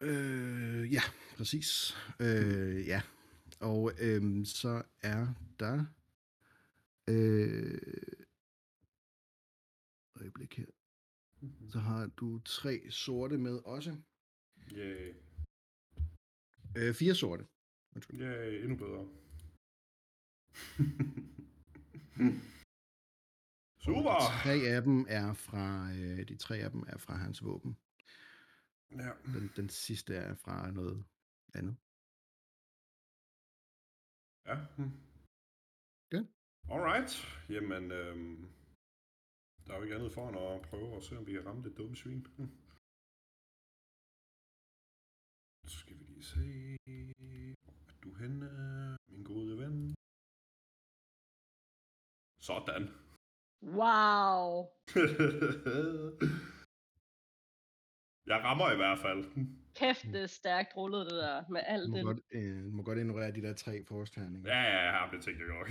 Øh, 0.00 0.92
ja, 0.92 1.02
præcis. 1.36 1.96
Øh, 2.20 2.86
ja, 2.86 3.02
og 3.60 3.92
øhm, 4.00 4.44
så 4.44 4.82
er 5.02 5.34
der 5.60 5.84
øh, 7.08 7.78
øjeblik 10.20 10.58
her. 10.58 10.66
Så 11.70 11.78
har 11.78 12.06
du 12.06 12.38
tre 12.38 12.90
sorte 12.90 13.38
med 13.38 13.58
også. 13.64 13.96
Yay. 14.72 15.14
Øh, 16.76 16.94
fire 16.94 17.14
sorte. 17.14 17.46
Yay, 18.12 18.62
endnu 18.62 18.76
bedre. 18.76 19.08
Super! 23.86 24.18
Tre 24.42 24.56
af 24.76 24.82
dem 24.82 25.06
er 25.08 25.28
fra, 25.46 25.66
øh, 25.98 26.28
de 26.28 26.36
tre 26.36 26.56
af 26.56 26.70
dem 26.70 26.82
er 26.92 26.98
fra 26.98 27.14
hans 27.16 27.44
våben. 27.44 27.72
Ja. 28.90 29.10
Den, 29.34 29.44
den 29.56 29.68
sidste 29.68 30.14
er 30.14 30.34
fra 30.34 30.70
noget 30.70 31.04
andet. 31.54 31.76
Ja. 34.48 34.56
Godt. 36.12 36.28
Alright. 36.74 37.12
Jamen, 37.54 37.84
øhm, 38.00 38.36
der 39.64 39.72
er 39.72 39.76
jo 39.76 39.82
ikke 39.82 39.94
andet 39.94 40.12
for 40.12 40.28
end 40.28 40.38
at 40.38 40.62
prøve 40.70 40.96
at 40.96 41.02
se, 41.02 41.18
om 41.18 41.26
vi 41.26 41.32
kan 41.32 41.46
ramme 41.46 41.62
det 41.62 41.76
dumme 41.78 41.96
svin. 41.96 42.26
Så 45.68 45.76
skal 45.80 45.98
vi 45.98 46.04
lige 46.04 46.22
se. 46.22 46.76
Hvor 47.62 47.72
er 47.88 48.00
du 48.04 48.14
henne, 48.14 48.48
min 49.12 49.24
gode 49.24 49.58
ven? 49.58 49.94
Sådan. 52.40 53.03
Wow. 53.64 54.68
Jeg 58.26 58.38
rammer 58.44 58.72
i 58.72 58.76
hvert 58.76 58.98
fald. 58.98 59.24
Kæft, 59.76 60.04
det 60.12 60.22
er 60.22 60.26
stærkt 60.26 60.76
rullet, 60.76 61.06
det 61.06 61.12
der, 61.12 61.44
med 61.50 61.60
al 61.66 61.86
Du 61.86 61.90
må, 61.90 62.02
godt, 62.02 62.20
øh, 62.32 62.64
må 62.72 62.82
godt 62.82 62.98
ignorere 62.98 63.32
de 63.32 63.42
der 63.42 63.54
tre 63.54 63.84
forårsterninger. 63.88 64.50
Ja, 64.54 64.62
ja, 64.62 64.80
ja, 64.94 65.10
det 65.12 65.22
tænkte 65.22 65.44
jeg 65.44 65.52
godt. 65.58 65.70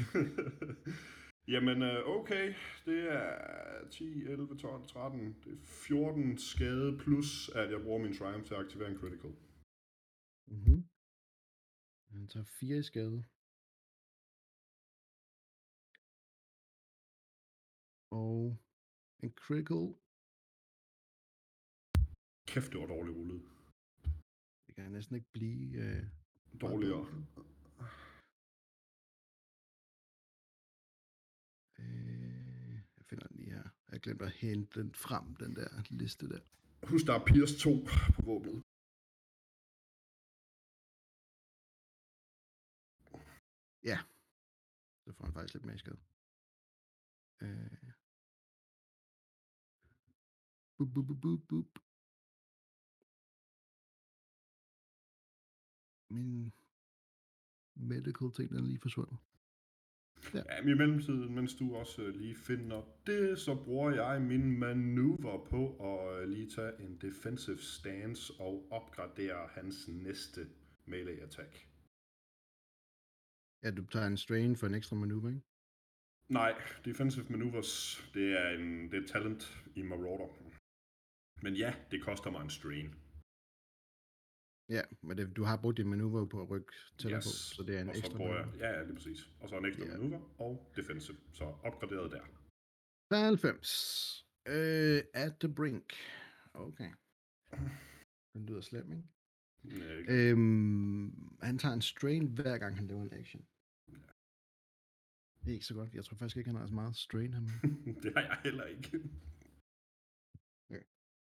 Jamen, 1.54 1.82
øh, 1.82 2.08
okay. 2.08 2.54
Det 2.86 3.12
er 3.12 3.90
10, 3.92 4.24
11, 4.24 4.58
12, 4.58 4.88
13. 4.88 5.36
Det 5.44 5.52
er 5.54 5.58
14 5.64 6.38
skade, 6.38 6.98
plus 6.98 7.50
at 7.50 7.72
jeg 7.72 7.82
bruger 7.82 8.00
min 8.00 8.18
Triumph 8.18 8.46
til 8.46 8.54
at 8.54 8.60
aktivere 8.60 8.90
en 8.92 8.98
critical. 8.98 9.32
Mm-hmm. 10.48 10.84
Han 12.12 12.28
tager 12.28 12.46
fire 12.60 12.78
i 12.78 12.84
skade. 12.84 13.24
Og 18.20 18.58
en 19.24 19.32
critical. 19.44 19.86
Kæft, 22.52 22.70
det 22.72 22.80
var 22.82 22.88
dårligt 22.96 23.18
rullet. 23.18 23.42
Det 24.66 24.76
kan 24.76 24.92
næsten 24.92 25.16
ikke 25.16 25.32
blive... 25.38 25.68
Øh, 25.86 26.04
Dårligere. 26.62 27.06
øh, 31.80 32.74
jeg 32.98 33.06
finder 33.10 33.28
den 33.28 33.38
lige 33.38 33.52
her. 33.58 33.66
Jeg 33.92 34.00
glemte 34.02 34.26
at 34.26 34.32
hente 34.44 34.80
den 34.80 34.90
frem, 35.06 35.26
den 35.44 35.52
der 35.60 35.70
liste 36.02 36.26
der. 36.34 36.42
Husk, 36.92 37.06
der 37.08 37.14
er 37.20 37.26
Pierce 37.30 37.56
2 37.66 37.70
på 38.16 38.22
våbnet. 38.30 38.58
Ja, 43.92 43.98
Det 45.06 45.16
får 45.16 45.24
han 45.26 45.34
faktisk 45.34 45.54
lidt 45.54 45.66
mere 45.66 45.78
skade. 45.84 46.00
Øh. 47.44 47.94
Boop, 50.78 50.94
boop, 50.94 51.08
boop, 51.08 51.22
boop, 51.22 51.42
boop. 51.50 51.80
Min 56.10 56.54
medical 57.76 58.32
ting, 58.32 58.52
er 58.52 58.62
lige 58.62 58.80
forsvundet. 58.80 59.18
Ja, 60.34 60.62
men 60.62 60.70
i 60.70 60.74
mellemtiden, 60.74 61.36
mens 61.36 61.56
du 61.56 61.76
også 61.76 62.02
øh, 62.02 62.16
lige 62.16 62.36
finder 62.36 62.82
det, 63.08 63.40
så 63.40 63.56
bruger 63.66 63.92
jeg 63.92 64.22
min 64.22 64.60
manøvre 64.60 65.46
på 65.50 65.62
at 65.92 66.22
øh, 66.22 66.30
lige 66.30 66.50
tage 66.50 66.82
en 66.82 66.98
defensive 66.98 67.58
stance 67.58 68.34
og 68.40 68.68
opgradere 68.72 69.48
hans 69.52 69.88
næste 69.88 70.48
melee 70.86 71.24
attack. 71.24 71.68
Ja, 73.64 73.72
du 73.72 73.86
tager 73.86 74.08
en 74.08 74.18
strain 74.18 74.56
for 74.56 74.68
en 74.68 74.74
ekstra 74.74 74.96
manøvre, 74.96 75.30
ikke? 75.30 75.42
Nej, 76.30 76.54
defensive 76.86 77.26
maneuvers, 77.30 78.04
det 78.14 78.40
er 78.40 78.50
en 78.50 78.92
det 78.92 79.04
er 79.04 79.08
talent 79.08 79.64
i 79.76 79.82
Marauder. 79.82 80.43
Men 81.44 81.54
ja, 81.64 81.72
det 81.92 82.00
koster 82.08 82.30
mig 82.32 82.42
en 82.44 82.50
strain. 82.60 82.90
Ja, 84.76 84.82
men 85.02 85.18
det, 85.18 85.36
du 85.38 85.44
har 85.44 85.58
brugt 85.62 85.78
din 85.78 85.90
manøvre 85.90 86.30
på 86.30 86.42
at 86.42 86.50
rykke 86.50 86.74
til 86.98 87.12
yes. 87.12 87.26
på, 87.26 87.30
så 87.56 87.64
det 87.68 87.78
er 87.78 87.82
en 87.82 87.90
og 87.90 87.96
så 87.96 88.00
ekstra 88.00 88.18
bruger 88.18 88.36
jeg, 88.40 88.48
ja, 88.64 88.70
ja, 88.78 88.84
lige 88.84 88.96
præcis. 88.96 89.30
Og 89.42 89.50
så 89.50 89.58
en 89.58 89.66
ekstra 89.66 89.86
Ja. 89.86 89.98
manøvre 89.98 90.22
og 90.38 90.72
defensive. 90.76 91.18
Så 91.34 91.44
opgraderet 91.64 92.12
der. 92.12 92.24
93. 93.12 94.28
Øh, 94.48 95.02
at 95.14 95.34
the 95.40 95.54
brink. 95.56 95.94
Okay. 96.54 96.92
Den 98.34 98.46
lyder 98.46 98.62
slem, 98.62 98.92
ikke? 98.92 99.04
Øh, 99.86 100.06
Øhm, 100.32 101.38
han 101.42 101.58
tager 101.58 101.74
en 101.74 101.82
strain 101.82 102.26
hver 102.28 102.58
gang 102.58 102.76
han 102.76 102.88
laver 102.88 103.04
en 103.04 103.14
action. 103.14 103.46
Det 105.44 105.50
er 105.50 105.54
ikke 105.54 105.66
så 105.66 105.74
godt. 105.74 105.94
Jeg 105.94 106.06
tror 106.06 106.18
faktisk 106.18 106.38
ikke, 106.38 106.50
han 106.50 106.60
har 106.60 106.68
så 106.68 106.74
meget 106.74 106.96
strain 106.96 107.34
her 107.34 107.40
med. 107.48 107.52
det 108.04 108.14
har 108.14 108.22
jeg 108.22 108.40
heller 108.44 108.64
ikke. 108.66 109.02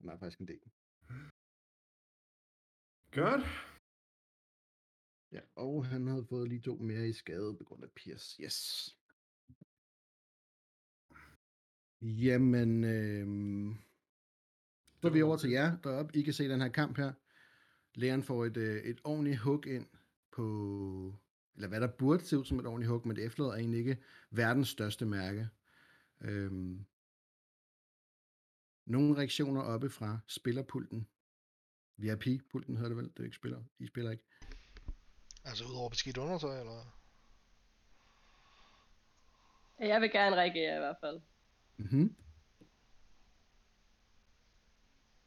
Han 0.01 0.09
har 0.09 0.17
faktisk 0.17 0.39
en 0.39 0.47
del. 0.47 0.61
Godt. 3.11 3.43
Ja, 5.31 5.41
og 5.55 5.85
han 5.85 6.07
havde 6.07 6.25
fået 6.25 6.49
lige 6.49 6.61
to 6.61 6.75
mere 6.75 7.09
i 7.09 7.13
skade 7.13 7.55
på 7.57 7.63
grund 7.63 7.83
af 7.83 7.91
Pierce. 7.91 8.43
Yes. 8.43 8.89
Jamen, 12.01 12.83
øhm, 12.83 13.75
så 15.01 15.07
er 15.07 15.11
vi 15.11 15.21
over 15.21 15.37
til 15.37 15.49
jer 15.49 15.77
deroppe. 15.77 16.19
I 16.19 16.21
kan 16.21 16.33
se 16.33 16.49
den 16.49 16.61
her 16.61 16.69
kamp 16.69 16.97
her. 16.97 17.13
Læren 17.95 18.23
får 18.23 18.45
et, 18.45 18.57
øh, 18.57 18.83
et 18.83 19.01
ordentligt 19.03 19.37
hook 19.37 19.65
ind 19.65 19.87
på, 20.31 20.43
eller 21.55 21.67
hvad 21.67 21.81
der 21.81 21.87
burde 21.87 22.25
se 22.25 22.37
ud 22.37 22.45
som 22.45 22.59
et 22.59 22.65
ordentligt 22.65 22.89
hook, 22.89 23.05
men 23.05 23.15
det 23.15 23.25
efterlader 23.25 23.55
egentlig 23.55 23.79
ikke 23.79 24.03
verdens 24.29 24.69
største 24.69 25.05
mærke. 25.05 25.49
Øhm, 26.21 26.85
nogle 28.85 29.17
reaktioner 29.17 29.61
oppe 29.61 29.89
fra 29.89 30.19
spillerpulten. 30.27 31.07
VIP-pulten 31.97 32.75
hedder 32.75 32.89
det 32.89 32.97
vel, 32.97 33.09
det 33.09 33.19
er 33.19 33.23
ikke 33.23 33.35
spiller. 33.35 33.63
I 33.79 33.87
spiller 33.87 34.11
ikke. 34.11 34.23
Altså 35.45 35.65
udover 35.65 35.89
beskidt 35.89 36.17
undertøj, 36.17 36.59
eller? 36.59 36.97
Jeg 39.79 40.01
vil 40.01 40.11
gerne 40.11 40.35
reagere 40.35 40.75
i 40.75 40.79
hvert 40.79 40.97
fald. 41.01 41.21
Mhm. 41.77 42.15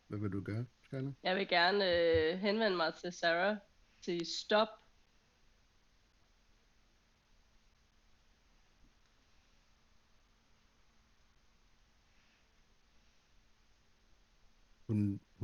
Hvad 0.06 0.18
vil 0.18 0.32
du 0.32 0.40
gøre, 0.42 0.66
Skyler? 0.84 1.12
Jeg 1.22 1.36
vil 1.36 1.48
gerne 1.48 1.92
øh, 1.92 2.38
henvende 2.38 2.76
mig 2.76 2.94
til 2.94 3.12
Sarah. 3.12 3.56
Sige 4.00 4.24
stop. 4.24 4.68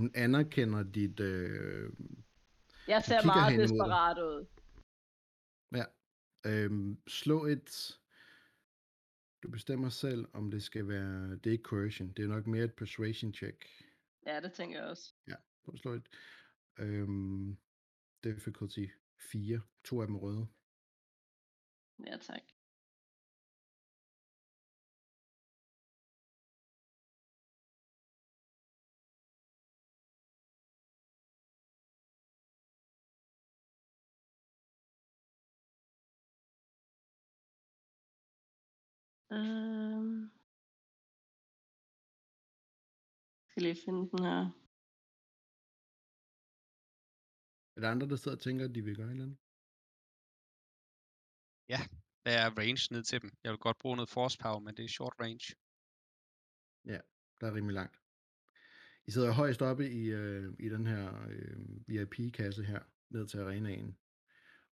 Hun, 0.00 0.10
anerkender 0.14 0.82
dit... 0.82 1.20
Øh, 1.20 1.90
Jeg 2.88 3.02
ser 3.04 3.26
meget 3.26 3.58
desperat 3.58 4.18
ud. 4.18 4.46
ja. 5.74 5.84
Øhm, 6.46 6.98
slå 7.08 7.44
et... 7.46 7.98
Du 9.42 9.50
bestemmer 9.50 9.88
selv, 9.88 10.28
om 10.32 10.50
det 10.50 10.62
skal 10.62 10.88
være... 10.88 11.30
Det 11.30 11.46
er 11.46 11.50
ikke 11.50 11.62
coercion. 11.62 12.08
Det 12.12 12.24
er 12.24 12.28
nok 12.28 12.46
mere 12.46 12.64
et 12.64 12.74
persuasion 12.74 13.34
check. 13.34 13.66
Ja, 14.26 14.40
det 14.40 14.52
tænker 14.52 14.80
jeg 14.80 14.88
også. 14.88 15.12
Prøv 15.64 15.72
at 15.74 15.78
slå 15.78 15.92
et... 15.92 16.08
Øhm, 16.78 17.56
difficulty 18.24 18.86
4. 19.18 19.60
To 19.84 20.00
af 20.00 20.06
dem 20.06 20.16
røde. 20.16 20.46
Ja, 22.06 22.16
tak. 22.16 22.42
Øhm. 39.32 40.30
Skal 43.48 43.62
lige 43.62 43.78
finde 43.84 44.10
den 44.10 44.24
her. 44.24 44.40
Er 47.76 47.80
der 47.80 47.90
andre, 47.90 48.08
der 48.08 48.16
sidder 48.16 48.36
og 48.36 48.42
tænker, 48.42 48.64
at 48.64 48.74
de 48.74 48.82
vil 48.84 48.96
gøre 48.96 49.06
et 49.06 49.10
eller 49.10 49.24
andet? 49.24 49.38
Der 52.24 52.30
er 52.30 52.50
range 52.58 52.94
ned 52.94 53.02
til 53.02 53.22
dem. 53.22 53.30
Jeg 53.44 53.50
vil 53.52 53.58
godt 53.58 53.78
bruge 53.78 53.96
noget 53.96 54.08
force 54.08 54.38
power, 54.38 54.58
men 54.58 54.76
det 54.76 54.84
er 54.84 54.88
short 54.88 55.14
range. 55.20 55.54
Der 57.40 57.46
er 57.46 57.54
rimelig 57.54 57.74
langt. 57.74 57.96
I 59.06 59.10
sidder 59.10 59.32
højst 59.32 59.62
oppe 59.62 59.90
i, 59.90 60.04
øh, 60.04 60.54
i 60.58 60.68
den 60.68 60.86
her 60.86 61.26
øh, 61.28 61.58
VIP-kasse 61.86 62.64
her, 62.64 62.82
ned 63.10 63.26
til 63.26 63.38
arenaen. 63.38 63.98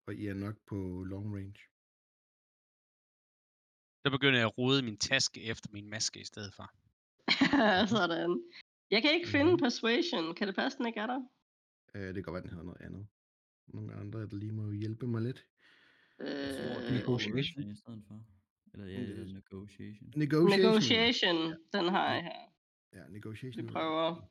Og 0.07 0.14
I 0.14 0.27
er 0.27 0.35
nok 0.35 0.57
på 0.66 1.05
long 1.05 1.37
range. 1.37 1.67
Så 4.09 4.12
begynder 4.12 4.38
jeg 4.38 4.47
at 4.47 4.59
rode 4.59 4.83
min 4.83 4.97
taske 4.99 5.42
efter 5.42 5.68
min 5.73 5.90
maske 5.90 6.21
i 6.21 6.25
stedet 6.25 6.55
for. 6.55 6.71
Sådan. 7.97 8.42
Jeg 8.90 9.03
kan 9.03 9.14
ikke 9.14 9.29
finde 9.29 9.51
Mhm. 9.53 9.59
persuasion. 9.61 10.35
Kan 10.35 10.47
det 10.49 10.57
passe, 10.57 10.79
den 10.79 10.87
ikke 10.87 11.01
er 11.01 11.07
der? 11.07 11.21
Øh, 11.94 12.07
det 12.07 12.14
kan 12.14 12.23
godt 12.23 12.35
være, 12.35 12.42
den 12.42 12.51
hedder 12.51 12.64
noget 12.64 12.81
andet. 12.81 13.07
Nogle 13.66 13.94
andre, 13.94 14.21
der 14.21 14.37
lige 14.37 14.53
må 14.53 14.73
hjælpe 14.73 15.07
mig 15.07 15.23
lidt. 15.23 15.44
Jeg 16.18 16.27
tror, 16.27 16.77
Øh, 16.77 16.83
det 16.83 16.88
er 16.90 16.99
Negotiation. 16.99 17.71
i 17.71 17.77
stedet 17.77 18.03
for. 18.09 18.25
Eller 18.75 18.87
ja, 18.87 19.01
Det- 19.01 19.09
eller 19.18 19.35
negotiation. 19.35 20.12
Negotiation. 20.16 20.61
negotiation, 20.61 21.55
den 21.73 21.88
har 21.88 22.14
jeg 22.14 22.23
her. 22.23 22.40
Ja, 22.92 23.09
negotiation. 23.09 23.62
Vi 23.64 23.68
er- 23.68 23.73
prøver. 23.73 24.29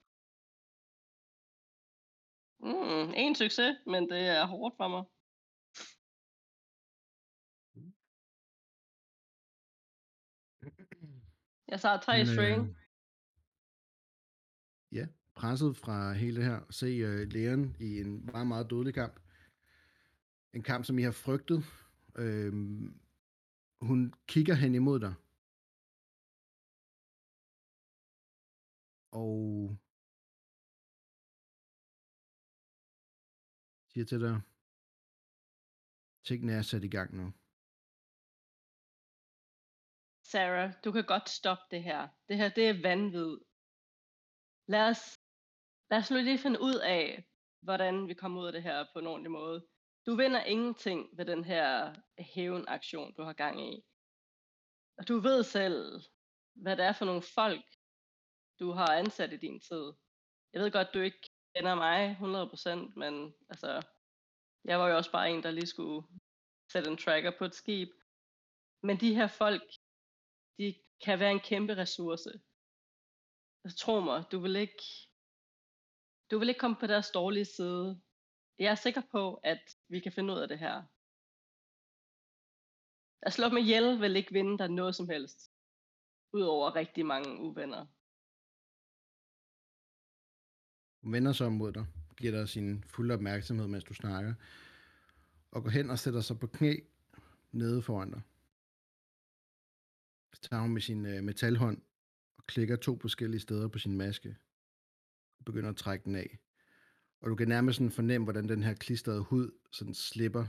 Mm, 2.59 3.13
en 3.17 3.35
succes, 3.35 3.75
men 3.85 4.09
det 4.09 4.19
er 4.27 4.45
hårdt 4.45 4.75
for 4.77 4.87
mig. 4.87 5.03
Jeg 11.67 11.79
tager 11.81 11.99
tre 11.99 12.17
Men, 12.17 12.27
strain. 12.27 12.59
øh, 12.59 12.75
Ja, 14.91 15.07
presset 15.35 15.77
fra 15.77 16.13
hele 16.13 16.35
det 16.35 16.45
her. 16.45 16.59
Se 16.71 16.85
uh, 16.85 17.27
Leon 17.33 17.75
i 17.79 17.99
en 17.99 18.25
meget, 18.25 18.47
meget 18.47 18.69
dødelig 18.69 18.93
kamp. 18.93 19.19
En 20.53 20.63
kamp, 20.63 20.85
som 20.85 20.99
I 20.99 21.01
har 21.01 21.11
frygtet. 21.11 21.63
Øhm, 22.15 22.99
hun 23.81 24.13
kigger 24.27 24.53
hen 24.53 24.75
imod 24.75 24.99
dig. 24.99 25.13
Og 29.11 29.77
siger 33.89 34.05
til 34.05 34.19
dig, 34.21 34.41
tingene 36.23 36.53
er 36.53 36.61
sat 36.61 36.83
i 36.83 36.87
gang 36.87 37.15
nu. 37.15 37.33
Sarah, 40.31 40.73
du 40.83 40.91
kan 40.91 41.03
godt 41.03 41.29
stoppe 41.29 41.63
det 41.71 41.83
her. 41.83 42.07
Det 42.27 42.37
her, 42.37 42.49
det 42.49 42.69
er 42.69 42.81
vanvid. 42.81 43.37
Lad 44.67 44.89
os, 44.89 45.19
lad 45.91 45.99
os 45.99 46.11
nu 46.11 46.17
lige 46.17 46.37
finde 46.37 46.61
ud 46.61 46.75
af, 46.75 47.27
hvordan 47.61 48.07
vi 48.07 48.13
kommer 48.13 48.41
ud 48.41 48.47
af 48.47 48.53
det 48.53 48.63
her 48.63 48.85
på 48.93 48.99
en 48.99 49.07
ordentlig 49.07 49.31
måde. 49.31 49.67
Du 50.05 50.15
vinder 50.15 50.43
ingenting 50.43 51.17
ved 51.17 51.25
den 51.25 51.43
her 51.43 51.95
hævnaktion, 52.19 53.13
du 53.13 53.23
har 53.23 53.33
gang 53.33 53.73
i. 53.73 53.85
Og 54.97 55.07
du 55.07 55.19
ved 55.19 55.43
selv, 55.43 56.01
hvad 56.53 56.77
det 56.77 56.85
er 56.85 56.93
for 56.93 57.05
nogle 57.05 57.21
folk, 57.21 57.65
du 58.59 58.71
har 58.71 58.87
ansat 58.87 59.33
i 59.33 59.37
din 59.37 59.59
tid. 59.59 59.93
Jeg 60.53 60.61
ved 60.61 60.71
godt, 60.71 60.93
du 60.93 60.99
ikke 60.99 61.29
kender 61.55 61.75
mig 61.75 62.17
100%, 62.89 62.99
men 62.99 63.35
altså, 63.49 63.87
jeg 64.65 64.79
var 64.79 64.87
jo 64.87 64.97
også 64.97 65.11
bare 65.11 65.29
en, 65.29 65.43
der 65.43 65.51
lige 65.51 65.67
skulle 65.67 66.07
sætte 66.71 66.91
en 66.91 66.97
tracker 66.97 67.31
på 67.37 67.45
et 67.45 67.55
skib. 67.55 67.89
Men 68.83 68.99
de 68.99 69.15
her 69.15 69.27
folk, 69.27 69.63
de 70.57 70.75
kan 71.05 71.19
være 71.19 71.31
en 71.31 71.39
kæmpe 71.39 71.75
ressource. 71.77 72.29
Altså, 73.63 73.77
tro 73.77 73.99
mig, 73.99 74.23
du 74.31 74.39
vil 74.39 74.55
ikke, 74.55 74.83
du 76.31 76.39
vil 76.39 76.49
ikke 76.49 76.59
komme 76.59 76.77
på 76.79 76.87
deres 76.87 77.11
dårlige 77.11 77.45
side. 77.45 78.01
Jeg 78.59 78.71
er 78.71 78.75
sikker 78.75 79.01
på, 79.11 79.33
at 79.33 79.75
vi 79.87 79.99
kan 79.99 80.11
finde 80.11 80.33
ud 80.33 80.39
af 80.39 80.47
det 80.47 80.59
her. 80.59 80.83
At 83.21 83.33
slå 83.33 83.49
dem 83.49 83.57
ihjel 83.57 84.01
vil 84.01 84.15
ikke 84.15 84.33
vinde 84.33 84.57
dig 84.57 84.69
noget 84.69 84.95
som 84.95 85.09
helst. 85.09 85.51
Udover 86.33 86.75
rigtig 86.75 87.05
mange 87.05 87.39
uvenner. 87.39 87.85
Hun 91.01 91.13
vender 91.13 91.33
sig 91.33 91.47
om 91.47 91.53
mod 91.53 91.71
dig, 91.71 91.85
giver 92.17 92.31
dig 92.31 92.49
sin 92.49 92.83
fulde 92.83 93.13
opmærksomhed, 93.13 93.67
mens 93.67 93.83
du 93.83 93.93
snakker, 93.93 94.33
og 95.51 95.63
går 95.63 95.69
hen 95.69 95.89
og 95.89 95.99
sætter 95.99 96.21
sig 96.21 96.39
på 96.39 96.47
knæ 96.47 96.75
nede 97.51 97.81
foran 97.81 98.11
dig. 98.11 98.21
Så 100.37 100.49
tager 100.49 100.61
hun 100.61 100.73
med 100.73 100.81
sin 100.81 101.05
øh, 101.05 101.23
metalhånd 101.23 101.81
og 102.37 102.45
klikker 102.47 102.75
to 102.75 102.99
forskellige 102.99 103.41
steder 103.41 103.67
på 103.67 103.79
sin 103.79 103.97
maske, 103.97 104.37
og 105.39 105.45
begynder 105.45 105.69
at 105.69 105.75
trække 105.75 106.05
den 106.05 106.15
af. 106.15 106.39
Og 107.21 107.29
du 107.29 107.35
kan 107.35 107.47
nærmest 107.47 107.77
sådan 107.77 107.91
fornemme, 107.91 108.25
hvordan 108.25 108.49
den 108.49 108.63
her 108.63 108.73
klistrede 108.73 109.21
hud 109.21 109.51
sådan 109.71 109.93
slipper 109.93 110.45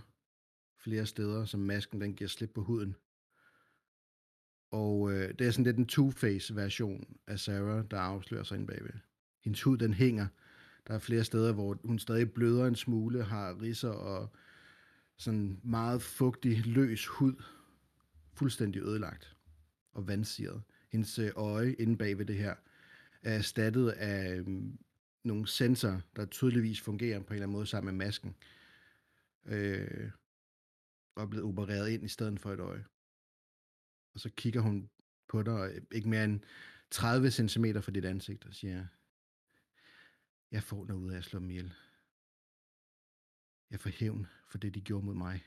flere 0.82 1.06
steder, 1.06 1.44
som 1.44 1.60
masken 1.60 2.00
den 2.00 2.14
giver 2.14 2.28
slip 2.28 2.50
på 2.54 2.62
huden. 2.62 2.96
Og 4.70 5.12
øh, 5.12 5.34
det 5.38 5.46
er 5.46 5.50
sådan 5.50 5.64
lidt 5.64 5.76
en 5.76 5.88
two-face 5.92 6.54
version 6.54 7.16
af 7.26 7.38
Sarah, 7.38 7.84
der 7.90 7.98
afslører 7.98 8.42
sig 8.42 8.54
inde 8.54 8.66
bagved. 8.66 9.00
Hendes 9.44 9.62
hud 9.62 9.78
den 9.78 9.94
hænger. 9.94 10.26
Der 10.86 10.94
er 10.94 10.98
flere 10.98 11.24
steder, 11.24 11.52
hvor 11.52 11.78
hun 11.84 11.98
stadig 11.98 12.32
bløder 12.32 12.66
en 12.66 12.76
smule, 12.76 13.24
har 13.24 13.62
risser 13.62 13.90
og 13.90 14.36
sådan 15.16 15.60
meget 15.64 16.02
fugtig, 16.02 16.66
løs 16.66 17.06
hud. 17.06 17.42
Fuldstændig 18.34 18.82
ødelagt 18.82 19.37
og 19.92 20.08
vandsiret. 20.08 20.62
Hendes 20.88 21.18
øh, 21.18 21.32
øje 21.36 21.72
inde 21.72 21.96
bagved 21.96 22.26
det 22.26 22.36
her 22.36 22.54
er 23.22 23.34
erstattet 23.34 23.88
af 23.88 24.36
øhm, 24.36 24.78
nogle 25.24 25.46
sensorer, 25.46 26.00
der 26.16 26.26
tydeligvis 26.26 26.80
fungerer 26.80 27.20
på 27.20 27.26
en 27.26 27.34
eller 27.34 27.46
anden 27.46 27.52
måde 27.52 27.66
sammen 27.66 27.96
med 27.96 28.06
masken. 28.06 28.36
Øh, 29.44 30.10
og 31.14 31.22
er 31.22 31.26
blevet 31.26 31.46
opereret 31.46 31.90
ind 31.90 32.04
i 32.04 32.08
stedet 32.08 32.40
for 32.40 32.52
et 32.52 32.60
øje. 32.60 32.84
Og 34.14 34.20
så 34.20 34.30
kigger 34.30 34.60
hun 34.60 34.90
på 35.28 35.42
dig, 35.42 35.70
øh, 35.74 35.82
ikke 35.92 36.08
mere 36.08 36.24
end 36.24 36.40
30 36.90 37.30
cm 37.30 37.64
fra 37.80 37.92
dit 37.92 38.04
ansigt, 38.04 38.44
og 38.44 38.54
siger, 38.54 38.86
jeg 40.50 40.62
får 40.62 40.84
noget 40.84 41.00
ud 41.00 41.12
af 41.12 41.16
at 41.16 41.24
slå 41.24 41.38
dem 41.38 41.50
ihjel. 41.50 41.74
Jeg 43.70 43.80
får 43.80 43.90
hævn 43.90 44.26
for 44.48 44.58
det, 44.58 44.74
de 44.74 44.80
gjorde 44.80 45.06
mod 45.06 45.14
mig. 45.14 45.44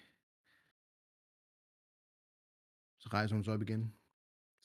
Så 2.98 3.10
rejser 3.10 3.36
hun 3.36 3.44
sig 3.44 3.54
op 3.54 3.62
igen, 3.62 3.94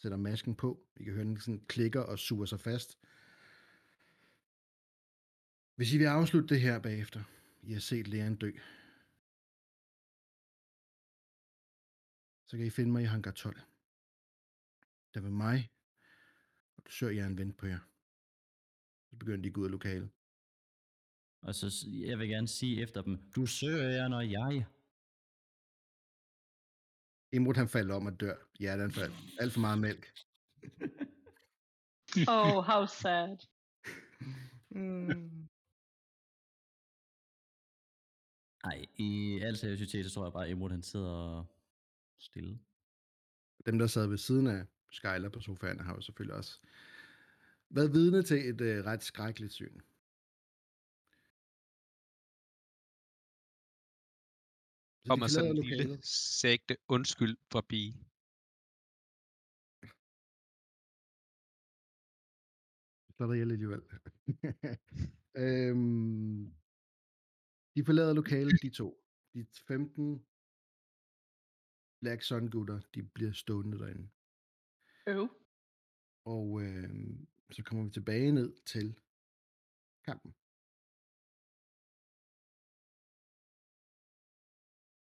sætter 0.06 0.18
masken 0.18 0.54
på. 0.54 0.86
I 0.96 1.04
kan 1.04 1.12
høre, 1.12 1.24
den 1.24 1.40
sådan 1.40 1.64
klikker 1.68 2.00
og 2.00 2.18
suger 2.18 2.46
sig 2.46 2.60
fast. 2.60 2.98
Hvis 5.74 5.92
I 5.92 5.98
vil 5.98 6.04
afslutte 6.04 6.54
det 6.54 6.60
her 6.60 6.78
bagefter, 6.78 7.22
I 7.62 7.72
har 7.72 7.80
set 7.80 8.08
læreren 8.08 8.36
dø, 8.36 8.50
så 12.46 12.56
kan 12.56 12.66
I 12.66 12.70
finde 12.70 12.92
mig 12.92 13.02
i 13.02 13.04
hangar 13.04 13.30
12. 13.30 13.60
Der 15.14 15.20
ved 15.20 15.30
mig, 15.30 15.70
og 16.76 16.86
du 16.86 16.90
sørger 16.90 17.14
jeg 17.14 17.26
en 17.26 17.38
ven 17.38 17.52
på 17.52 17.66
jer. 17.66 17.78
Så 19.10 19.16
begynder 19.16 19.42
de 19.42 19.48
at 19.48 19.54
gå 19.54 19.60
ud 19.60 19.66
af 19.66 19.70
lokalet. 19.70 20.10
Og 21.42 21.54
så 21.54 21.86
jeg 21.90 22.18
vil 22.18 22.28
gerne 22.28 22.48
sige 22.48 22.82
efter 22.82 23.02
dem, 23.02 23.30
du 23.36 23.46
søger 23.46 23.88
jeg, 23.88 24.08
når 24.08 24.20
jeg... 24.20 24.66
Imrud 27.32 27.54
han 27.54 27.68
falder 27.68 27.94
om 27.94 28.06
og 28.06 28.20
dør. 28.20 28.36
Hjerteanfald. 28.58 29.12
Alt 29.40 29.52
for 29.52 29.60
meget 29.60 29.78
mælk. 29.78 30.12
Oh, 32.28 32.64
how 32.64 32.86
sad. 32.86 33.36
Nej, 38.64 38.86
i 38.96 39.40
al 39.42 39.56
seriøsitet, 39.56 40.06
så 40.06 40.14
tror 40.14 40.24
jeg 40.24 40.32
bare, 40.32 40.44
at 40.44 40.50
Emrud 40.50 40.70
han 40.70 40.82
sidder 40.82 41.44
stille. 42.18 42.58
Dem, 43.66 43.78
der 43.78 43.86
sad 43.86 44.06
ved 44.06 44.18
siden 44.18 44.46
af 44.46 44.66
Skyler 44.90 45.28
på 45.28 45.40
sofaen, 45.40 45.80
har 45.80 45.94
jo 45.94 46.00
selvfølgelig 46.00 46.36
også 46.36 46.60
været 47.70 47.92
vidne 47.92 48.22
til 48.22 48.48
et 48.48 48.60
øh, 48.60 48.84
ret 48.84 49.02
skrækkeligt 49.02 49.52
syn. 49.52 49.80
Kommer 55.08 55.26
sådan 55.26 55.50
en 55.50 55.56
lille 55.56 55.84
lokalet. 55.84 56.06
sægte 56.40 56.76
undskyld 56.88 57.36
forbi. 57.52 57.82
slår 63.16 63.26
dig 63.26 63.36
ihjel 63.36 63.52
alligevel. 63.52 63.82
øhm, 65.44 66.54
de 67.76 67.84
forlader 67.84 68.14
lokalet, 68.14 68.62
de 68.62 68.70
to. 68.70 68.88
De 69.34 69.46
15 69.68 70.26
Black 72.00 72.22
Sun 72.22 72.50
gutter, 72.50 72.80
de 72.94 73.02
bliver 73.02 73.32
stående 73.32 73.78
derinde. 73.78 74.08
Øv. 75.06 75.28
Og 76.24 76.62
øhm, 76.62 77.28
så 77.50 77.62
kommer 77.62 77.84
vi 77.84 77.90
tilbage 77.90 78.32
ned 78.32 78.56
til 78.72 78.98
kampen. 80.04 80.34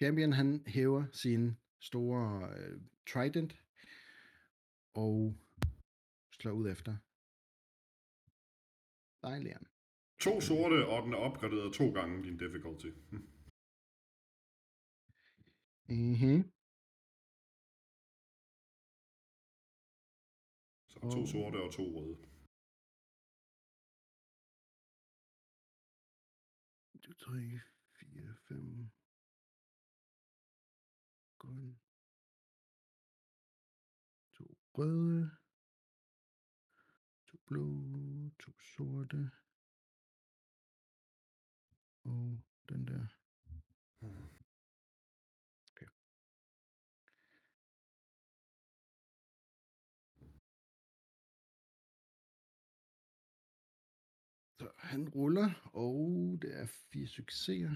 Champion, 0.01 0.33
han 0.33 0.63
hæver 0.67 1.03
sin 1.11 1.57
store 1.79 2.49
øh, 2.57 2.81
trident 3.07 3.53
og 4.93 5.37
slår 6.31 6.51
ud 6.51 6.69
efter 6.71 6.97
Leon. 9.43 9.67
To 10.19 10.41
sorte, 10.41 10.87
og 10.87 11.03
den 11.03 11.13
er 11.13 11.17
opgraderet 11.17 11.73
to 11.73 11.93
gange 11.93 12.23
din 12.23 12.37
difficulty. 12.37 12.87
Hm. 13.11 13.29
Mhm. 15.89 16.51
Så 20.91 20.99
to 20.99 21.19
Og- 21.21 21.27
sorte 21.27 21.57
og 21.65 21.73
to 21.73 21.83
røde. 21.83 22.17
2, 27.03 27.13
3, 27.13 27.59
røde. 34.77 35.31
To 37.27 37.37
blå. 37.47 37.65
To 38.39 38.51
sorte. 38.59 39.31
Og 42.03 42.41
den 42.69 42.87
der. 42.87 43.07
Okay. 44.01 45.87
Så 54.59 54.71
han 54.77 55.09
ruller, 55.09 55.69
og 55.73 56.37
det 56.41 56.59
er 56.59 56.65
fire 56.65 57.07
succeser. 57.07 57.75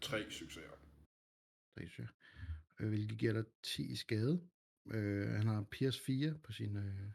Tre 0.00 0.30
succeser. 0.30 0.76
Tre 1.74 1.88
succeser. 1.88 2.08
Øh, 2.80 2.88
hvilket 2.88 3.18
giver 3.18 3.32
dig 3.32 3.44
10 3.62 3.92
i 3.92 3.96
skade. 3.96 4.51
Øh, 4.86 5.28
han 5.28 5.46
har 5.46 5.62
PS4 5.74 6.38
på 6.38 6.52
sin, 6.52 6.76
øh, 6.76 7.12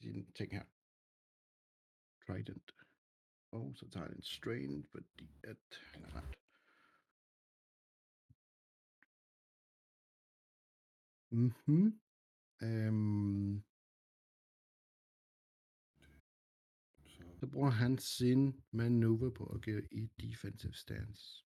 sin 0.00 0.32
ting 0.32 0.52
her. 0.52 0.64
Trident. 2.26 2.70
Og 3.50 3.76
så 3.76 3.90
tager 3.90 4.06
han 4.06 4.16
en 4.16 4.22
strain, 4.22 4.86
fordi 4.92 5.30
at 5.42 5.80
han 5.92 6.04
er 6.04 6.14
ramt. 6.14 6.36
Mhm. 11.32 12.00
Øhm, 12.62 13.62
Så 17.06 17.22
så 17.40 17.46
bruger 17.46 17.70
han 17.70 17.98
sin 17.98 18.64
manøvre 18.70 19.30
på 19.34 19.46
at 19.46 19.62
give 19.62 19.88
i 19.92 20.06
defensive 20.06 20.74
stance. 20.74 21.44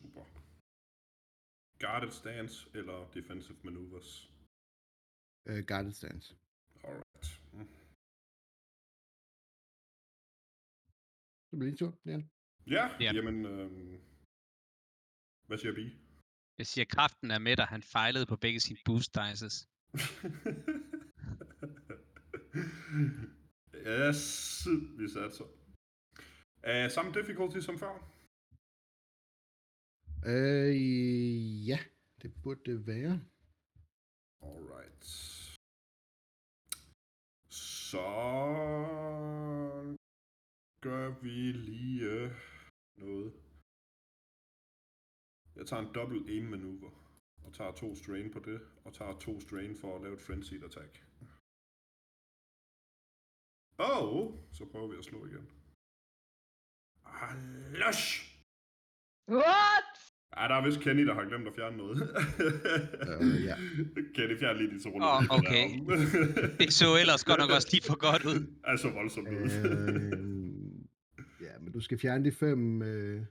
super. 0.00 0.37
Guarded 1.80 2.10
stance 2.10 2.70
eller 2.74 3.10
defensive 3.14 3.58
maneuvers. 3.64 4.30
Øh, 5.48 5.64
guarded 5.66 5.92
stance. 5.92 6.36
Alright. 6.84 7.26
Mm. 7.52 7.68
Så 11.50 11.56
bliver 11.58 11.70
det 11.70 11.78
tur, 11.78 11.98
Leon. 12.04 12.30
Ja, 12.66 12.84
Ja. 13.00 13.12
jamen... 13.14 13.44
øhm, 13.46 14.00
hvad 15.46 15.58
siger 15.58 15.74
Bi? 15.74 15.84
Jeg 16.58 16.66
siger, 16.66 16.84
kraften 16.84 17.30
er 17.30 17.38
med 17.38 17.56
dig. 17.56 17.64
Han 17.66 17.82
fejlede 17.82 18.26
på 18.26 18.36
begge 18.36 18.60
sine 18.60 18.78
boost 18.84 19.14
dices. 19.14 19.54
yes, 23.92 24.20
vi 24.98 25.08
satser. 25.08 25.44
Uh, 26.68 26.90
samme 26.90 27.12
difficulty 27.18 27.58
som 27.66 27.78
før. 27.78 27.94
Øh, 30.26 31.68
ja, 31.68 31.78
det 32.22 32.34
burde 32.42 32.60
det 32.64 32.86
være. 32.86 33.20
Alright. 34.42 35.04
Så 37.50 38.08
gør 40.80 41.20
vi 41.22 41.52
lige 41.52 42.34
noget. 42.96 43.32
Jeg 45.56 45.66
tager 45.66 45.82
en 45.82 45.94
dobbelt 45.94 46.28
aim 46.28 46.44
maneuver, 46.44 46.90
og 47.44 47.54
tager 47.54 47.72
to 47.72 47.94
strain 47.94 48.30
på 48.32 48.38
det, 48.38 48.60
og 48.84 48.94
tager 48.94 49.18
to 49.18 49.40
strain 49.40 49.76
for 49.76 49.96
at 49.96 50.02
lave 50.02 50.14
et 50.14 50.20
frenzied 50.20 50.62
attack. 50.64 51.04
Og 53.78 54.48
så 54.52 54.64
prøver 54.72 54.88
vi 54.88 54.96
at 54.98 55.04
slå 55.04 55.26
igen. 55.26 55.50
Ah, 57.04 57.36
lush! 57.72 58.02
What? 59.28 59.97
Ja, 60.40 60.48
der 60.48 60.54
er 60.54 60.64
vist 60.64 60.80
Kenny, 60.80 61.06
der 61.06 61.14
har 61.14 61.24
glemt 61.24 61.48
at 61.48 61.54
fjerne 61.54 61.76
noget. 61.76 61.96
Øh, 63.10 63.44
ja. 63.44 63.56
Kenny, 64.14 64.38
fjern 64.38 64.56
lige 64.56 64.70
de 64.70 64.82
to 64.82 64.88
ruller. 64.90 65.20
Det 65.20 65.30
okay. 65.30 65.64
Det 66.60 66.72
så 66.72 66.96
ellers 67.00 67.24
godt 67.24 67.40
nok 67.40 67.50
også 67.50 67.68
lige 67.72 67.82
for 67.86 67.98
godt 67.98 68.24
ud. 68.24 68.46
er 68.64 68.76
så 68.76 68.90
voldsomt 68.90 69.28
ud. 69.28 69.44
Øh, 69.44 71.46
ja, 71.46 71.58
men 71.60 71.72
du 71.72 71.80
skal 71.80 71.98
fjerne 71.98 72.24
de 72.24 72.32
fem... 72.32 72.82
Øh, 72.82 73.22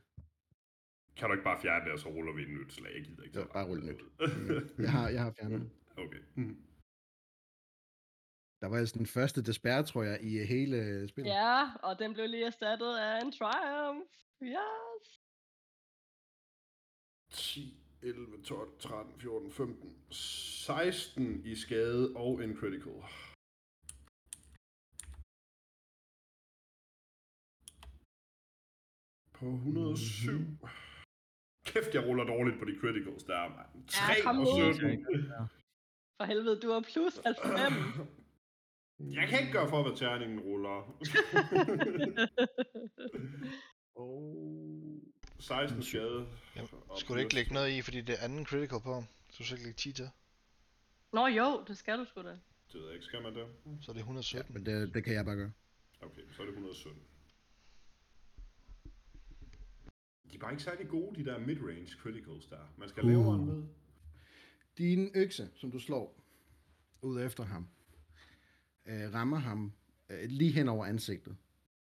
Kan 1.17 1.27
du 1.27 1.33
ikke 1.33 1.43
bare 1.43 1.61
fjerne 1.61 1.85
det, 1.85 1.93
og 1.93 1.99
så 1.99 2.09
ruller 2.09 2.33
vi 2.33 2.41
et 2.41 2.49
nyt 2.49 2.73
slag? 2.73 2.91
Jeg 2.95 3.03
gider 3.05 3.23
ikke 3.23 3.39
Jo, 3.39 3.45
bare 3.53 3.65
rulle 3.67 3.85
nyt. 3.85 4.01
jeg, 4.79 4.91
har, 4.91 5.09
jeg 5.09 5.21
har 5.23 5.33
fjernet. 5.39 5.69
Okay. 5.97 6.19
Mm. 6.35 6.57
Der 8.61 8.67
var 8.67 8.77
altså 8.77 8.95
den 8.97 9.05
første 9.05 9.43
despair, 9.43 9.81
tror 9.81 10.03
jeg, 10.03 10.17
i 10.21 10.45
hele 10.45 11.07
spillet. 11.07 11.31
Ja, 11.31 11.63
og 11.83 11.99
den 11.99 12.13
blev 12.13 12.27
lige 12.27 12.45
erstattet 12.45 12.95
af 12.97 13.21
en 13.25 13.31
triumph. 13.31 14.01
Yes. 14.43 15.16
10, 17.37 17.73
11, 18.01 18.43
12, 18.43 18.69
13, 18.79 19.13
14, 19.19 19.51
15, 19.51 19.95
16 20.11 21.45
i 21.45 21.55
skade 21.55 22.13
og 22.15 22.43
en 22.43 22.55
critical. 22.55 23.01
På 29.33 29.45
107. 29.45 30.31
Mhm. 30.31 30.57
Kæft, 31.65 31.93
jeg 31.95 32.03
ruller 32.07 32.23
dårligt 32.23 32.59
på 32.59 32.65
de 32.65 32.79
criticals 32.81 33.23
der, 33.23 33.49
mand. 33.49 33.87
3 33.87 34.13
kom 34.23 34.39
og 34.39 34.43
nu. 34.43 34.73
17. 34.73 35.05
For 36.17 36.23
helvede, 36.25 36.59
du 36.59 36.69
har 36.71 36.81
plus 36.93 37.15
90. 37.17 37.73
Jeg 38.99 39.27
kan 39.29 39.39
ikke 39.39 39.51
gøre 39.51 39.69
for, 39.69 39.83
hvad 39.83 39.95
terningen 39.97 40.39
ruller. 40.39 40.77
Oh. 43.99 44.66
16 45.39 45.83
skade. 45.83 46.27
Jamen, 46.55 46.69
Skulle 46.97 47.19
du 47.21 47.23
ikke 47.23 47.35
lægge 47.35 47.53
noget 47.53 47.71
i, 47.77 47.81
fordi 47.81 48.01
det 48.01 48.15
er 48.19 48.23
anden 48.23 48.45
critical 48.45 48.79
på? 48.81 49.03
Så 49.29 49.43
du 49.49 49.53
ikke 49.55 49.63
lægge 49.65 49.77
10 49.77 49.91
til? 49.91 50.09
Nå 51.13 51.27
jo, 51.27 51.63
det 51.67 51.77
skal 51.77 51.99
du 51.99 52.05
sgu 52.05 52.21
da. 52.23 52.29
Det 52.29 52.39
ved 52.73 52.83
jeg 52.85 52.93
ikke, 52.93 53.05
skal 53.05 53.21
man 53.21 53.35
det? 53.35 53.47
Så 53.81 53.91
er 53.91 53.93
det 53.93 53.99
117. 53.99 54.53
Men 54.53 54.65
det, 54.65 54.93
det 54.93 55.03
kan 55.03 55.13
jeg 55.13 55.25
bare 55.25 55.35
gøre. 55.35 55.51
Okay, 56.01 56.21
så 56.31 56.41
er 56.41 56.45
det 56.45 56.53
117. 56.53 57.01
De 60.31 60.35
er 60.35 60.39
bare 60.39 60.51
ikke 60.51 60.63
særlig 60.63 60.87
gode, 60.87 61.15
de 61.23 61.25
der 61.25 61.39
mid-range 61.39 61.87
criticals 62.01 62.45
der. 62.45 62.73
Man 62.77 62.89
skal 62.89 63.03
lave 63.05 63.19
Uh. 63.19 63.35
en 63.35 63.45
med. 63.45 63.63
Din 64.77 65.11
økse, 65.15 65.49
som 65.55 65.71
du 65.71 65.79
slår 65.79 66.19
ud 67.01 67.21
efter 67.21 67.43
ham, 67.43 67.67
øh, 68.85 69.13
rammer 69.13 69.37
ham 69.37 69.73
øh, 70.09 70.29
lige 70.29 70.51
hen 70.51 70.69
over 70.69 70.85
ansigtet. 70.85 71.37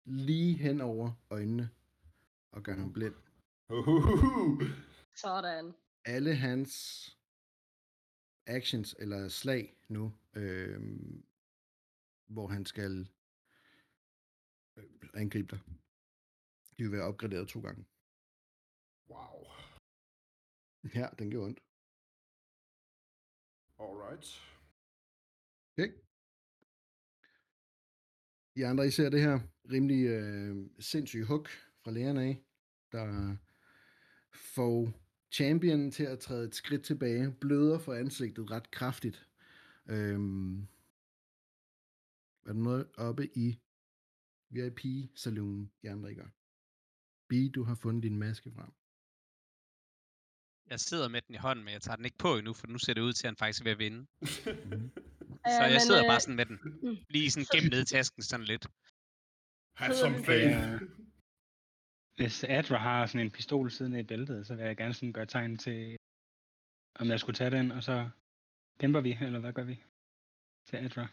Lige 0.04 0.54
hen 0.54 0.80
over 0.80 1.12
øjnene. 1.30 1.70
Og 2.52 2.62
gør 2.62 2.74
ham 2.76 2.92
blind. 2.92 3.14
Uhuhu. 3.70 4.62
Sådan. 5.14 5.72
Alle 6.04 6.34
hans 6.34 6.72
actions 8.46 8.96
eller 8.98 9.28
slag 9.28 9.76
nu, 9.88 10.12
øh, 10.34 10.80
hvor 12.26 12.46
han 12.46 12.66
skal 12.66 13.08
øh, 14.76 14.84
angribe 15.14 15.56
dig, 15.56 15.60
de 16.78 16.82
vil 16.82 16.92
være 16.92 17.02
opgraderet 17.02 17.48
to 17.48 17.60
gange. 17.60 17.84
Wow. 19.08 19.46
Ja, 20.94 21.08
den 21.18 21.30
gjorde 21.30 21.46
ondt. 21.46 21.60
Alright. 23.78 24.26
Okay. 25.72 25.92
I 28.54 28.62
andre, 28.62 28.86
I 28.86 28.90
ser 28.90 29.10
det 29.10 29.20
her 29.20 29.40
rimelig 29.72 30.04
øh, 30.06 30.70
sindssyge 30.80 31.26
hook 31.26 31.48
fra 31.84 31.90
lærerne 31.90 32.22
af, 32.22 32.44
der 32.92 33.36
får 34.54 34.92
champion 35.32 35.90
til 35.90 36.04
at 36.04 36.18
træde 36.18 36.46
et 36.46 36.54
skridt 36.54 36.84
tilbage, 36.84 37.32
bløder 37.40 37.78
for 37.78 37.94
ansigtet 37.94 38.50
ret 38.50 38.70
kraftigt. 38.70 39.26
Øhm, 39.86 40.62
er 42.46 42.52
der 42.52 42.52
noget 42.52 42.88
oppe 42.96 43.38
i 43.38 43.60
VIP-saloon, 44.50 45.70
I 45.82 45.86
andre 45.86 46.10
ikke? 46.10 46.22
B, 47.28 47.54
du 47.54 47.62
har 47.62 47.74
fundet 47.74 48.02
din 48.02 48.18
maske 48.18 48.52
frem. 48.52 48.72
Jeg 50.70 50.80
sidder 50.80 51.08
med 51.08 51.22
den 51.22 51.34
i 51.34 51.38
hånden, 51.38 51.64
men 51.64 51.74
jeg 51.74 51.82
tager 51.82 51.96
den 51.96 52.04
ikke 52.04 52.18
på 52.18 52.36
endnu, 52.36 52.52
for 52.52 52.66
nu 52.66 52.78
ser 52.78 52.94
det 52.94 53.00
ud 53.00 53.12
til, 53.12 53.26
at 53.26 53.30
han 53.30 53.36
faktisk 53.36 53.60
er 53.60 53.64
ved 53.64 53.72
at 53.72 53.78
vinde. 53.78 53.98
Mhm. 53.98 54.90
Så 55.46 55.62
jeg 55.70 55.80
sidder 55.80 56.04
øh, 56.04 56.08
bare 56.08 56.20
sådan 56.20 56.36
med 56.36 56.46
den. 56.46 56.58
Lige 57.08 57.30
sådan 57.30 57.46
gennem 57.54 57.70
ned 57.70 57.82
i 57.82 57.84
tasken 57.84 58.22
sådan 58.22 58.46
lidt. 58.46 58.66
Have 59.74 59.94
some 59.94 60.24
faith. 60.24 60.82
Hvis 62.20 62.44
Adra 62.44 62.76
har 62.88 63.06
sådan 63.06 63.26
en 63.26 63.30
pistol 63.30 63.70
siden 63.70 63.94
i 63.96 64.02
bæltet, 64.02 64.46
så 64.46 64.54
vil 64.54 64.64
jeg 64.64 64.76
gerne 64.76 64.94
sådan 64.94 65.12
gøre 65.12 65.26
tegn 65.26 65.56
til, 65.56 65.96
om 67.00 67.06
jeg 67.12 67.20
skulle 67.20 67.36
tage 67.36 67.50
den, 67.50 67.70
og 67.70 67.82
så 67.82 68.10
kæmper 68.80 69.00
vi, 69.00 69.12
eller 69.20 69.40
hvad 69.40 69.52
gør 69.52 69.64
vi? 69.64 69.76
Til 70.68 70.76
Adra. 70.76 71.06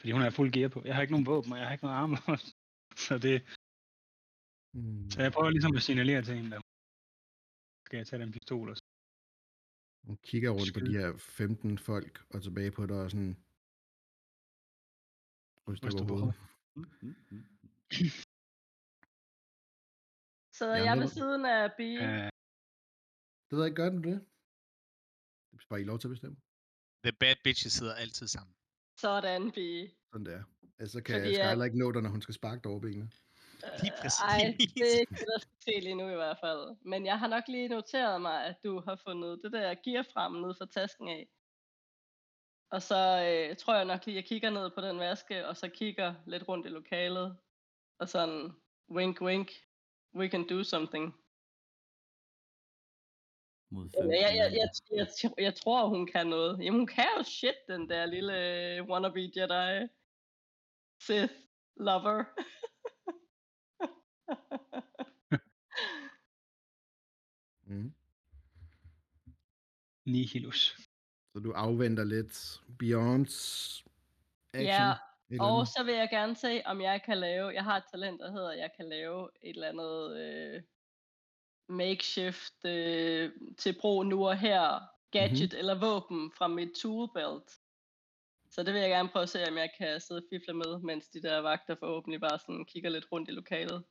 Fordi 0.00 0.10
hun 0.12 0.22
er 0.22 0.30
fuld 0.30 0.52
gear 0.52 0.68
på. 0.68 0.82
Jeg 0.84 0.94
har 0.94 1.02
ikke 1.02 1.12
nogen 1.12 1.26
våben, 1.26 1.52
og 1.52 1.58
jeg 1.58 1.66
har 1.66 1.72
ikke 1.72 1.84
noget 1.84 1.96
armor. 2.02 2.36
så 3.06 3.14
det, 3.26 3.36
Mm. 4.74 5.10
så 5.10 5.22
jeg 5.22 5.32
prøver 5.32 5.50
ligesom 5.50 5.76
at 5.76 5.82
signalere 5.82 6.22
til 6.22 6.34
hende, 6.36 6.50
der 6.50 6.60
skal 7.86 7.96
jeg 7.96 8.06
tage 8.06 8.22
den 8.22 8.32
pistol, 8.32 8.68
og 8.70 8.76
så 8.76 8.82
Hun 10.08 10.16
kigger 10.16 10.50
rundt 10.50 10.72
på 10.74 10.78
Skyd. 10.80 10.86
de 10.86 10.98
her 10.98 11.16
15 11.16 11.78
folk, 11.78 12.14
og 12.34 12.42
tilbage 12.42 12.70
på 12.70 12.86
dig, 12.86 13.00
og 13.04 13.10
sådan 13.10 13.36
ryster 15.68 15.88
på 15.98 16.04
på 16.08 16.16
hovedet. 16.16 16.34
Sidder 20.62 20.76
Ja, 20.76 20.84
jeg 20.84 20.96
det 20.96 21.02
ved 21.02 21.08
siden 21.08 21.44
af 21.44 21.72
B? 21.78 21.80
øh, 21.80 22.30
Det 23.48 23.52
ved 23.56 23.58
jeg 23.58 23.66
ikke, 23.66 23.76
gør 23.82 23.88
den 23.90 24.04
det? 24.04 24.16
Det 25.52 25.58
er 25.62 25.66
bare 25.68 25.80
I 25.80 25.84
lov 25.84 25.98
til 25.98 26.08
at 26.08 26.10
bestemme. 26.16 26.36
The 27.04 27.12
bad 27.12 27.36
bitches 27.44 27.72
sidder 27.72 27.94
altid 27.94 28.26
sammen. 28.28 28.54
Sådan, 28.96 29.50
B. 29.56 29.58
Sådan 30.12 30.26
det 30.26 30.34
er. 30.34 30.44
Altså, 30.78 30.92
så 30.98 31.02
kan 31.02 31.14
Fordi 31.20 31.34
at- 31.34 31.48
Skylar 31.50 31.64
ikke 31.64 31.78
nå 31.78 31.92
dig, 31.92 32.02
når 32.02 32.10
hun 32.10 32.22
skal 32.22 32.34
sparke 32.34 32.60
dig 32.62 32.70
over 32.70 32.80
benene. 32.80 33.10
Lige 33.82 33.92
Øh, 33.92 33.98
præcis. 34.02 34.20
Ej, 34.20 34.38
det 34.38 34.44
er 34.46 34.56
ikke 34.60 34.80
det, 34.84 35.18
der 35.30 35.38
skal 35.38 35.56
til 35.64 35.82
lige 35.82 35.94
nu 35.94 36.08
i 36.10 36.14
hvert 36.14 36.38
fald. 36.44 36.76
Men 36.84 37.06
jeg 37.06 37.18
har 37.18 37.28
nok 37.28 37.44
lige 37.48 37.68
noteret 37.68 38.20
mig, 38.20 38.44
at 38.46 38.56
du 38.64 38.80
har 38.80 38.96
fundet 38.96 39.40
det 39.44 39.52
der 39.52 39.74
gear 39.84 40.02
frem 40.12 40.32
ned 40.32 40.54
fra 40.58 40.66
tasken 40.66 41.08
af. 41.08 41.28
Og 42.70 42.82
så 42.82 43.00
øh, 43.28 43.56
tror 43.56 43.74
jeg 43.76 43.84
nok 43.84 44.06
lige, 44.06 44.14
at 44.18 44.22
jeg 44.22 44.28
kigger 44.28 44.50
ned 44.50 44.70
på 44.70 44.80
den 44.80 44.98
vaske, 44.98 45.46
og 45.48 45.56
så 45.56 45.68
kigger 45.68 46.14
lidt 46.26 46.48
rundt 46.48 46.66
i 46.66 46.68
lokalet. 46.70 47.36
Og 47.98 48.08
sådan, 48.08 48.50
wink 48.90 49.20
wink, 49.20 49.50
we 50.14 50.28
can 50.28 50.46
do 50.46 50.64
something. 50.64 51.14
Mod 53.70 53.88
Ja, 53.94 54.00
15. 54.02 54.12
jeg, 54.12 54.36
jeg, 54.36 54.52
jeg, 54.52 54.68
jeg, 54.98 55.06
jeg, 55.22 55.32
jeg 55.38 55.54
tror, 55.54 55.88
hun 55.88 56.06
kan 56.06 56.26
noget. 56.26 56.58
Jamen, 56.64 56.80
hun 56.80 56.86
kan 56.86 57.06
jo 57.18 57.22
shit, 57.22 57.54
den 57.68 57.88
der 57.88 58.06
lille 58.06 58.34
øh, 58.76 58.84
wannabe 58.88 59.20
Jedi. 59.36 59.88
Sith 61.00 61.34
lover. 61.76 62.24
Mm. 67.66 67.94
Nihilus. 70.06 70.76
Så 71.32 71.38
du 71.38 71.52
afventer 71.52 72.04
lidt 72.04 72.62
Beyonds 72.78 73.84
action. 74.54 74.66
Ja, 74.66 74.94
Og 75.40 75.66
så 75.66 75.82
vil 75.84 75.94
jeg 75.94 76.08
gerne 76.10 76.36
se, 76.36 76.62
om 76.64 76.80
jeg 76.80 77.02
kan 77.04 77.18
lave, 77.18 77.48
jeg 77.48 77.64
har 77.64 77.76
et 77.76 77.84
talent, 77.90 78.20
der 78.20 78.32
hedder, 78.32 78.50
at 78.50 78.58
jeg 78.58 78.70
kan 78.76 78.88
lave 78.88 79.28
et 79.42 79.56
eller 79.56 79.68
andet 79.68 80.20
øh, 80.20 80.62
makeshift 81.68 82.64
øh, 82.64 83.30
til 83.58 83.76
brug 83.80 84.06
nu 84.06 84.28
og 84.28 84.38
her, 84.38 84.80
gadget 85.10 85.52
mm-hmm. 85.52 85.58
eller 85.58 85.80
våben 85.80 86.32
fra 86.38 86.48
mit 86.48 86.70
toolbelt. 86.82 87.50
Så 88.50 88.62
det 88.62 88.74
vil 88.74 88.80
jeg 88.80 88.90
gerne 88.90 89.08
prøve 89.08 89.22
at 89.22 89.28
se, 89.28 89.48
om 89.48 89.56
jeg 89.56 89.70
kan 89.78 90.00
sidde 90.00 90.18
og 90.18 90.24
fifle 90.30 90.54
med, 90.54 90.78
mens 90.78 91.08
de 91.08 91.22
der 91.22 91.38
vagter 91.38 91.74
forhåbentlig 91.74 92.20
bare 92.20 92.38
sådan 92.38 92.64
kigger 92.64 92.90
lidt 92.90 93.12
rundt 93.12 93.28
i 93.28 93.32
lokalet. 93.32 93.84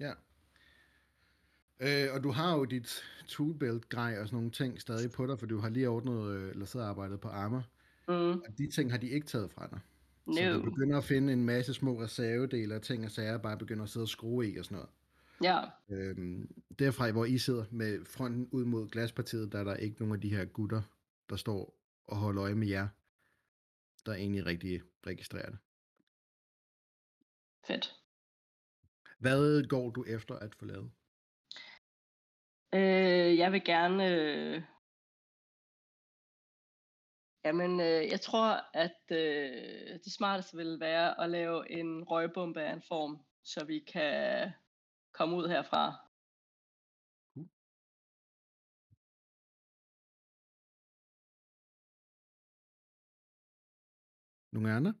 Ja. 0.00 0.12
Øh, 1.80 2.14
og 2.14 2.22
du 2.22 2.30
har 2.30 2.56
jo 2.56 2.64
dit 2.64 3.02
toolbelt 3.28 3.88
grej 3.88 4.18
og 4.20 4.26
sådan 4.26 4.36
nogle 4.36 4.50
ting 4.50 4.80
stadig 4.80 5.10
på 5.12 5.26
dig, 5.26 5.38
for 5.38 5.46
du 5.46 5.58
har 5.58 5.68
lige 5.68 5.88
ordnet, 5.88 6.36
øh, 6.36 6.50
eller 6.50 6.66
siddet 6.66 6.84
og 6.86 6.90
arbejdet 6.90 7.20
på 7.20 7.28
armor. 7.28 7.64
Mm. 8.08 8.30
Og 8.30 8.58
de 8.58 8.70
ting 8.70 8.90
har 8.90 8.98
de 8.98 9.08
ikke 9.08 9.26
taget 9.26 9.52
fra 9.52 9.66
dig. 9.66 9.80
Så 10.32 10.40
No. 10.52 10.52
du 10.56 10.62
begynder 10.70 10.98
at 10.98 11.04
finde 11.04 11.32
en 11.32 11.44
masse 11.44 11.74
små 11.74 12.00
reservedele 12.02 12.74
og 12.76 12.82
ting 12.82 13.04
og 13.04 13.10
sager, 13.10 13.38
bare 13.38 13.58
begynder 13.58 13.82
at 13.84 13.90
sidde 13.90 14.04
og 14.04 14.08
skrue 14.08 14.48
i 14.48 14.56
og 14.56 14.64
sådan 14.64 14.76
noget. 14.76 14.90
Ja, 15.42 15.60
Øhm, 15.88 16.62
derfra, 16.78 17.10
hvor 17.10 17.24
I 17.24 17.38
sidder 17.38 17.64
med 17.70 18.04
fronten 18.04 18.48
ud 18.52 18.64
mod 18.64 18.88
glaspartiet, 18.88 19.52
der 19.52 19.58
er 19.60 19.64
der 19.64 19.76
ikke 19.76 19.96
nogen 19.98 20.14
af 20.14 20.20
de 20.20 20.28
her 20.36 20.44
gutter, 20.44 20.82
der 21.30 21.36
står 21.36 21.78
og 22.06 22.16
holder 22.16 22.42
øje 22.44 22.54
med 22.54 22.68
jer, 22.68 22.88
der 24.06 24.14
egentlig 24.14 24.46
rigtig 24.46 24.82
registrerer 25.06 25.50
det. 25.50 25.58
fedt. 27.66 27.94
Hvad 29.18 29.68
går 29.68 29.90
du 29.90 30.04
efter 30.08 30.34
at 30.34 30.54
få 30.54 30.64
lavet? 30.64 30.90
Øh, 32.74 33.38
jeg 33.38 33.52
vil 33.52 33.64
gerne... 33.64 34.08
Øh... 34.10 34.62
Jamen, 37.44 37.80
øh, 37.80 38.02
jeg 38.12 38.20
tror, 38.20 38.76
at 38.76 39.00
øh, 39.10 39.98
det 40.04 40.12
smarteste 40.12 40.56
vil 40.56 40.80
være 40.80 41.20
at 41.24 41.30
lave 41.30 41.70
en 41.70 42.04
røgbombe 42.04 42.62
af 42.62 42.72
en 42.72 42.82
form, 42.82 43.24
så 43.44 43.64
vi 43.64 43.78
kan 43.78 44.50
komme 45.12 45.36
ud 45.36 45.48
herfra. 45.48 46.04
Nogle 54.52 54.72
andre? 54.76 54.92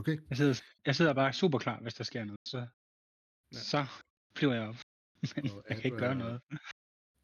Okay. 0.00 0.16
Jeg 0.30 0.36
sidder, 0.36 0.54
jeg 0.86 0.94
sidder 0.94 1.14
bare 1.14 1.32
super 1.32 1.58
klar, 1.58 1.80
hvis 1.80 1.94
der 1.94 2.04
sker 2.04 2.24
noget. 2.24 2.40
Så, 2.48 2.60
Ja. 3.52 3.58
så 3.72 3.80
flyver 4.36 4.54
jeg 4.54 4.68
op. 4.68 4.74
Men 5.36 5.50
Og 5.50 5.64
jeg 5.68 5.76
kan 5.76 5.84
ikke 5.84 5.98
gøre 6.06 6.14
noget. 6.14 6.42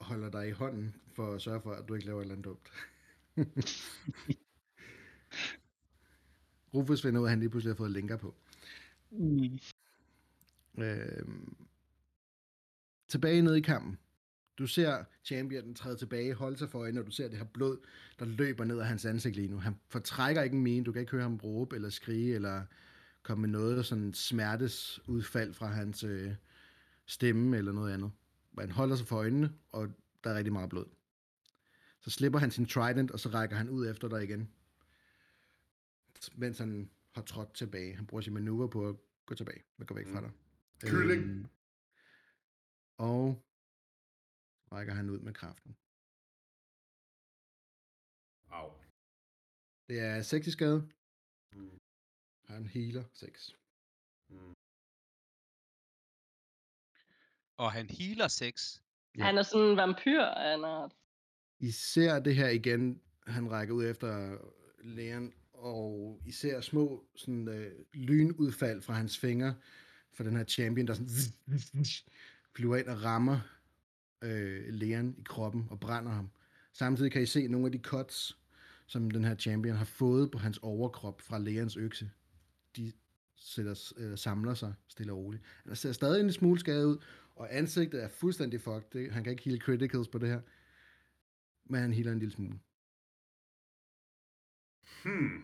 Holder 0.00 0.30
dig 0.30 0.48
i 0.48 0.50
hånden 0.50 0.96
for 1.12 1.34
at 1.34 1.42
sørge 1.42 1.60
for, 1.60 1.72
at 1.72 1.88
du 1.88 1.94
ikke 1.94 2.06
laver 2.06 2.20
et 2.20 2.24
eller 2.24 2.34
andet 2.34 2.44
dumt. 2.44 2.72
Rufus 6.74 7.02
finder 7.02 7.20
ud 7.20 7.24
af, 7.24 7.28
at 7.28 7.30
han 7.30 7.40
lige 7.40 7.50
pludselig 7.50 7.70
har 7.70 7.76
fået 7.76 7.90
linker 7.90 8.16
på. 8.16 8.34
Mm. 9.10 9.58
Øhm, 10.78 11.56
tilbage 13.08 13.42
nede 13.42 13.58
i 13.58 13.62
kampen. 13.62 13.98
Du 14.58 14.66
ser 14.66 15.04
championen 15.24 15.74
træde 15.74 15.96
tilbage, 15.96 16.34
holde 16.34 16.56
sig 16.56 16.70
for 16.70 16.78
øjnene, 16.78 17.00
og 17.00 17.06
du 17.06 17.10
ser 17.10 17.28
det 17.28 17.38
her 17.38 17.44
blod, 17.44 17.78
der 18.18 18.24
løber 18.24 18.64
ned 18.64 18.78
af 18.78 18.86
hans 18.86 19.04
ansigt 19.04 19.36
lige 19.36 19.48
nu. 19.48 19.58
Han 19.58 19.76
fortrækker 19.88 20.42
ikke 20.42 20.56
en 20.56 20.62
mine, 20.62 20.84
du 20.84 20.92
kan 20.92 21.00
ikke 21.00 21.12
høre 21.12 21.22
ham 21.22 21.36
råbe 21.36 21.76
eller 21.76 21.90
skrige, 21.90 22.34
eller 22.34 22.62
komme 23.22 23.40
med 23.40 23.48
noget 23.48 23.86
sådan 23.86 24.14
smertesudfald 24.14 25.54
fra 25.54 25.66
hans 25.66 26.04
øh, 26.04 26.34
stemme 27.06 27.56
eller 27.56 27.72
noget 27.72 27.92
andet. 27.92 28.10
Men 28.52 28.60
han 28.60 28.70
holder 28.70 28.96
sig 28.96 29.06
for 29.06 29.16
øjnene, 29.16 29.58
og 29.68 29.88
der 30.24 30.30
er 30.30 30.34
rigtig 30.34 30.52
meget 30.52 30.70
blod. 30.70 30.86
Så 32.00 32.10
slipper 32.10 32.38
han 32.38 32.50
sin 32.50 32.66
trident, 32.66 33.10
og 33.10 33.20
så 33.20 33.28
rækker 33.28 33.56
han 33.56 33.68
ud 33.68 33.90
efter 33.90 34.08
dig 34.08 34.24
igen. 34.24 34.52
Mens 36.34 36.58
han 36.58 36.90
har 37.14 37.22
trådt 37.22 37.54
tilbage. 37.54 37.96
Han 37.96 38.06
bruger 38.06 38.22
sin 38.22 38.34
manøvre 38.34 38.68
på 38.68 38.88
at 38.88 38.96
gå 39.26 39.34
tilbage, 39.34 39.64
og 39.78 39.86
gå 39.86 39.94
væk 39.94 40.06
fra 40.06 40.20
dig. 40.20 40.30
Kylling. 40.80 41.22
Øhm, 41.22 41.46
og 42.96 43.42
rækker 44.72 44.94
han 44.94 45.10
ud 45.10 45.18
med 45.18 45.34
kraften. 45.34 45.76
Au. 48.50 48.72
Det 49.88 50.00
er 50.00 50.22
6 50.22 50.46
i 50.46 50.50
skade. 50.50 50.88
Mm. 51.52 51.80
Han 52.44 52.66
healer 52.66 53.04
6. 53.12 53.56
Og 57.58 57.72
han 57.72 57.86
healer 57.90 58.28
6. 58.28 58.82
Ja. 59.18 59.24
Han 59.24 59.38
er 59.38 59.42
sådan 59.42 59.66
en 59.66 59.76
vampyr 59.76 60.22
af 60.22 60.54
en 60.54 60.64
art. 60.64 60.92
I 61.60 61.70
ser 61.70 62.18
det 62.18 62.36
her 62.36 62.48
igen, 62.48 63.00
han 63.26 63.50
rækker 63.50 63.74
ud 63.74 63.84
efter 63.84 64.38
lægen, 64.84 65.32
og 65.52 66.20
I 66.26 66.32
ser 66.32 66.60
små 66.60 67.04
sådan, 67.16 67.48
øh, 67.48 67.72
lynudfald 67.92 68.82
fra 68.82 68.92
hans 68.94 69.18
fingre, 69.18 69.54
for 70.12 70.24
den 70.24 70.36
her 70.36 70.44
champion, 70.44 70.86
der 70.86 70.94
sådan 70.94 71.84
flyver 72.56 72.76
ind 72.76 72.86
og 72.86 73.04
rammer 73.04 73.40
øh, 74.22 74.64
lægen 74.68 75.14
i 75.18 75.22
kroppen 75.22 75.66
og 75.70 75.80
brænder 75.80 76.12
ham. 76.12 76.30
Samtidig 76.72 77.12
kan 77.12 77.22
I 77.22 77.26
se 77.26 77.48
nogle 77.48 77.66
af 77.66 77.72
de 77.72 77.78
cuts, 77.78 78.38
som 78.86 79.10
den 79.10 79.24
her 79.24 79.34
champion 79.34 79.76
har 79.76 79.84
fået 79.84 80.30
på 80.30 80.38
hans 80.38 80.58
overkrop 80.58 81.20
fra 81.20 81.38
lægens 81.38 81.76
økse. 81.76 82.10
De 82.76 82.92
sætter, 83.36 83.92
øh, 83.96 84.18
samler 84.18 84.54
sig 84.54 84.74
stille 84.88 85.12
og 85.12 85.18
roligt. 85.18 85.42
Han 85.66 85.76
ser 85.76 85.92
stadig 85.92 86.20
en 86.20 86.32
smule 86.32 86.60
skadet 86.60 86.84
ud, 86.84 86.98
og 87.40 87.46
ansigtet 87.58 88.02
er 88.04 88.08
fuldstændig 88.08 88.60
fucked. 88.60 88.90
Det- 88.92 89.12
Han 89.12 89.24
kan 89.24 89.30
ikke 89.32 89.44
heal 89.44 89.60
criticals 89.60 90.08
på 90.08 90.18
det 90.18 90.28
her. 90.28 90.40
Men 91.70 91.80
han 91.80 91.92
healer 91.92 92.12
en 92.12 92.18
lille 92.18 92.32
smule. 92.38 92.58
Hmm. 95.04 95.38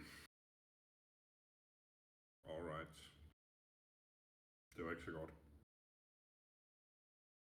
Alright. 2.53 2.99
Det 4.75 4.85
var 4.85 4.91
ikke 4.91 5.05
så 5.05 5.13
godt. 5.21 5.33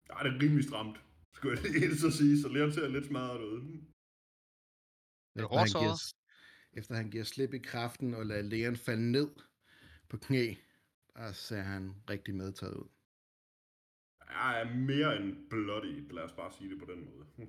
Ja, 0.08 0.14
det 0.24 0.30
er 0.36 0.42
rimelig 0.42 0.64
stramt, 0.64 0.96
skulle 1.34 1.58
jeg 1.60 1.70
lige 1.70 1.96
så 1.96 2.10
sige, 2.10 2.40
så 2.42 2.48
Leon 2.48 2.72
ser 2.72 2.88
lidt 2.88 3.06
smadret 3.06 3.42
ud. 3.52 3.58
Er 5.34 5.40
du 5.40 5.46
Efter 5.46 5.58
han, 5.58 5.68
giver, 5.82 5.96
efter 6.72 6.94
han 6.94 7.10
giver 7.10 7.24
slip 7.24 7.52
i 7.54 7.58
kraften 7.58 8.14
og 8.14 8.26
lader 8.26 8.42
lægen 8.42 8.76
falde 8.76 9.12
ned 9.12 9.28
på 10.08 10.16
knæ, 10.16 10.54
der 11.14 11.32
ser 11.32 11.62
han 11.62 12.02
rigtig 12.10 12.34
medtaget 12.34 12.74
ud. 12.74 12.88
Jeg 14.30 14.60
er 14.60 14.74
mere 14.74 15.16
end 15.16 15.48
bloody, 15.50 16.12
lad 16.12 16.22
os 16.22 16.32
bare 16.32 16.52
sige 16.52 16.70
det 16.70 16.78
på 16.78 16.86
den 16.92 17.04
måde. 17.04 17.26
Hm. 17.36 17.48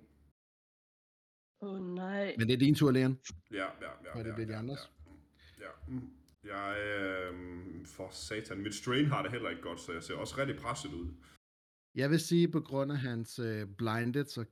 Åh 1.62 1.74
oh, 1.74 1.96
nej. 1.96 2.36
Men 2.38 2.48
det 2.48 2.54
er 2.54 2.58
din 2.58 2.76
tur, 2.76 2.92
Leon. 2.92 3.20
Ja, 3.52 3.58
ja, 3.58 3.92
ja. 4.04 4.12
Og 4.18 4.24
det 4.24 4.30
ja, 4.30 4.36
bliver 4.36 4.48
de 4.48 4.54
ja, 4.54 4.60
andres. 4.60 4.92
Ja. 5.60 5.66
ja. 5.66 5.72
Mm. 5.88 6.10
Jeg, 6.44 6.78
øh, 6.80 7.86
for 7.86 8.10
satan, 8.12 8.62
mit 8.62 8.76
strain 8.76 9.06
har 9.06 9.22
det 9.22 9.32
heller 9.32 9.50
ikke 9.50 9.62
godt, 9.62 9.80
så 9.80 9.94
jeg 9.94 10.04
ser 10.04 10.16
også 10.16 10.38
rigtig 10.38 10.58
presset 10.58 10.94
ud. 10.94 11.08
Jeg 11.96 12.10
vil 12.10 12.20
sige, 12.20 12.52
på 12.52 12.62
grund 12.62 12.92
af 12.92 12.98
hans 12.98 13.40
øh, 13.40 13.68
blinded, 13.78 14.26
så 14.26 14.46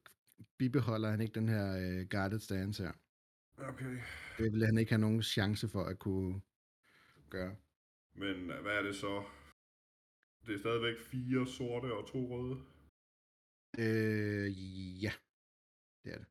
bibeholder 0.58 1.10
han 1.10 1.22
ikke 1.22 1.40
den 1.40 1.50
her 1.50 1.66
øh, 1.78 2.08
guarded 2.10 2.40
stance 2.40 2.84
her. 2.84 2.92
Okay. 3.58 3.98
Det 4.38 4.54
vil 4.54 4.66
han 4.66 4.78
ikke 4.78 4.92
have 4.92 5.02
nogen 5.02 5.24
chance 5.24 5.70
for 5.70 5.84
at 5.84 6.00
kunne 6.00 6.42
gøre. 7.30 7.56
Men 8.14 8.46
hvad 8.62 8.74
er 8.74 8.82
det 8.82 8.96
så? 8.96 9.24
Det 10.46 10.56
er 10.56 10.60
stadigvæk 10.60 10.98
fire 11.00 11.48
sorte 11.48 11.94
og 11.94 12.08
to 12.08 12.20
røde. 12.32 12.56
Øh, 13.84 14.48
ja, 15.04 15.14
det 16.04 16.14
er 16.14 16.18
det. 16.18 16.28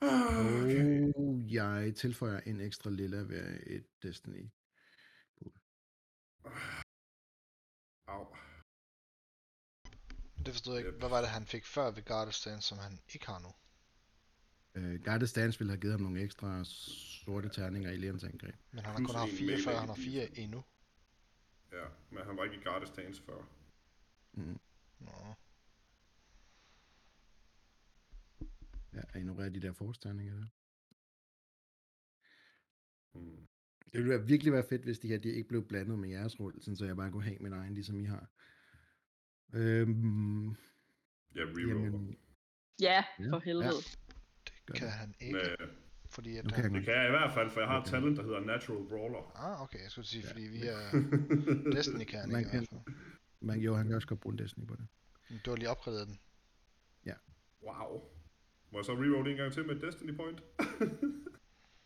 Okay. 0.00 1.12
Og 1.16 1.52
jeg 1.52 1.94
tilføjer 1.96 2.40
en 2.40 2.60
ekstra 2.60 2.90
lilla 2.90 3.16
ved 3.16 3.60
et 3.66 3.86
Destiny. 4.02 4.44
Au. 8.08 8.24
Det 10.44 10.54
forstod 10.54 10.72
jeg 10.74 10.80
ikke. 10.80 10.90
Yep. 10.90 10.98
Hvad 10.98 11.08
var 11.08 11.20
det, 11.20 11.30
han 11.30 11.46
fik 11.46 11.64
før 11.64 11.90
ved 11.90 12.04
Guarded 12.04 12.32
Stance, 12.32 12.68
som 12.68 12.78
han 12.78 13.00
ikke 13.14 13.26
har 13.26 13.38
nu? 13.38 13.52
Øh, 14.76 15.04
Guarded 15.04 15.26
Stance 15.26 15.58
ville 15.58 15.72
have 15.72 15.80
givet 15.80 15.92
ham 15.92 16.00
nogle 16.00 16.20
ekstra 16.20 16.64
sorte 16.64 17.48
terninger 17.48 17.90
i 17.90 17.96
Leons 17.96 18.24
angreb. 18.24 18.54
Men 18.70 18.84
han 18.84 18.94
har 18.94 19.06
kun 19.06 19.16
haft 19.16 19.32
fire 19.32 19.58
før, 19.64 19.76
han 19.78 19.88
har 19.88 19.94
fire 19.94 20.38
endnu. 20.38 20.64
Ja, 21.72 21.86
men 22.10 22.24
han 22.26 22.36
var 22.36 22.44
ikke 22.44 22.56
i 22.56 22.62
guarded 22.62 22.86
stance 22.86 23.22
før. 23.22 23.48
Mm. 24.32 24.58
Nå. 24.98 25.34
Ja, 28.92 29.00
jeg 29.14 29.16
ignorerer 29.20 29.48
de 29.48 29.60
der 29.60 29.72
forsterninger 29.72 30.34
der. 30.34 30.46
Mm. 33.18 33.46
Det 33.92 33.98
ville 34.04 34.08
være, 34.10 34.26
virkelig 34.26 34.52
være 34.52 34.66
fedt, 34.68 34.82
hvis 34.82 34.98
de 34.98 35.08
her 35.08 35.18
de 35.18 35.28
ikke 35.28 35.48
blev 35.48 35.68
blandet 35.68 35.98
med 35.98 36.08
jeres 36.08 36.40
rulle, 36.40 36.62
sådan 36.62 36.76
så 36.76 36.84
jeg 36.86 36.96
bare 36.96 37.10
kunne 37.12 37.24
have 37.24 37.38
min 37.40 37.52
egen, 37.52 37.74
ligesom 37.74 38.00
I 38.00 38.04
har. 38.04 38.30
Øhm, 39.54 40.48
Ja, 41.34 41.40
reroll. 41.40 41.84
jamen, 41.84 42.18
Ja, 42.80 43.04
Ja, 43.18 43.30
for 43.30 43.38
helvede. 43.38 43.70
gør 44.66 44.74
Kan 44.74 44.86
det. 44.86 44.92
han 44.94 45.14
ikke, 45.20 45.56
Men, 45.60 45.68
fordi 46.16 46.30
at 46.30 46.36
jeg 46.36 46.44
det 46.44 46.54
kan 46.84 46.94
jeg 46.94 47.06
i 47.06 47.10
hvert 47.10 47.32
fald, 47.34 47.50
for 47.50 47.60
jeg 47.60 47.68
har 47.68 47.76
et 47.76 47.82
Okay. 47.82 47.90
talent, 47.90 48.16
der 48.16 48.22
hedder 48.22 48.40
Natural 48.40 48.88
Brawler. 48.88 49.22
Ah, 49.44 49.62
okay, 49.62 49.78
jeg 49.82 49.90
skulle 49.90 50.06
sige, 50.06 50.22
Ja. 50.24 50.30
fordi 50.30 50.42
vi 50.42 50.60
er... 50.62 50.80
Destiny 51.76 52.04
kan 52.04 52.28
Man 52.28 52.38
ikke 52.38 52.48
i 52.48 52.58
hvert 52.58 52.68
kan- 52.68 52.82
fald. 52.84 52.94
Men 53.40 53.60
jo, 53.60 53.74
han 53.74 53.86
kan 53.86 53.94
også 53.96 54.08
godt 54.08 54.20
bruge 54.20 54.32
en 54.32 54.38
Destiny 54.38 54.66
på 54.66 54.76
det. 54.76 54.86
Du 55.44 55.50
har 55.50 55.56
lige 55.56 55.70
opgraderet 55.70 56.06
den. 56.08 56.18
wow. 57.62 58.02
Må 58.72 58.78
jeg 58.78 58.84
så 58.84 58.92
reroll 58.92 59.28
en 59.30 59.36
gang 59.36 59.52
til 59.52 59.66
med 59.66 59.76
et 59.76 59.82
Destiny 59.82 60.14
Point? 60.16 60.42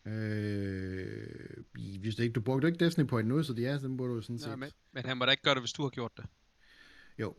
Øh, 0.05 1.63
hvis 1.99 2.15
det 2.15 2.23
ikke, 2.23 2.33
du 2.33 2.41
brugte 2.41 2.67
ikke 2.67 2.85
Destiny 2.85 3.05
Point 3.07 3.27
nu, 3.29 3.43
så 3.43 3.53
det 3.53 3.67
er, 3.67 3.77
så 3.77 3.87
den 3.87 3.97
burde 3.97 4.13
du 4.13 4.21
sådan 4.21 4.39
set. 4.39 4.47
Nej, 4.47 4.55
men, 4.55 4.71
men 4.91 5.05
han 5.05 5.17
må 5.17 5.25
da 5.25 5.31
ikke 5.31 5.43
gøre 5.43 5.53
det, 5.55 5.61
hvis 5.61 5.73
du 5.73 5.81
har 5.81 5.89
gjort 5.89 6.11
det. 6.17 6.25
Jo, 7.19 7.35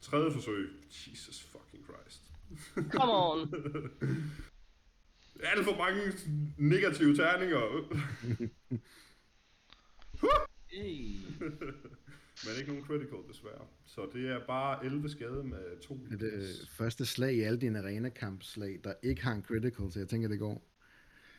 Tredje 0.00 0.32
forsøg. 0.32 0.68
Jesus 0.90 1.40
fucking 1.42 1.84
Christ. 1.84 2.27
Come 2.90 3.12
on. 3.12 3.38
Alt 5.40 5.64
for 5.64 5.76
mange 5.76 6.02
negative 6.58 7.16
terninger. 7.16 7.60
Hey. 10.72 11.16
Men 12.44 12.56
ikke 12.58 12.70
nogen 12.70 12.84
critical, 12.84 13.18
desværre. 13.28 13.66
Så 13.86 14.08
det 14.12 14.28
er 14.28 14.46
bare 14.46 14.84
11 14.84 15.08
skade 15.08 15.44
med 15.44 15.80
to. 15.80 15.94
det 15.94 16.12
er 16.12 16.36
det 16.38 16.68
første 16.70 17.06
slag 17.06 17.34
i 17.34 17.40
alle 17.40 17.60
dine 17.60 17.78
arena-kampslag, 17.78 18.80
der 18.84 18.94
ikke 19.02 19.22
har 19.22 19.32
en 19.32 19.42
critical, 19.42 19.92
så 19.92 19.98
jeg 19.98 20.08
tænker, 20.08 20.28
det 20.28 20.38
går. 20.38 20.62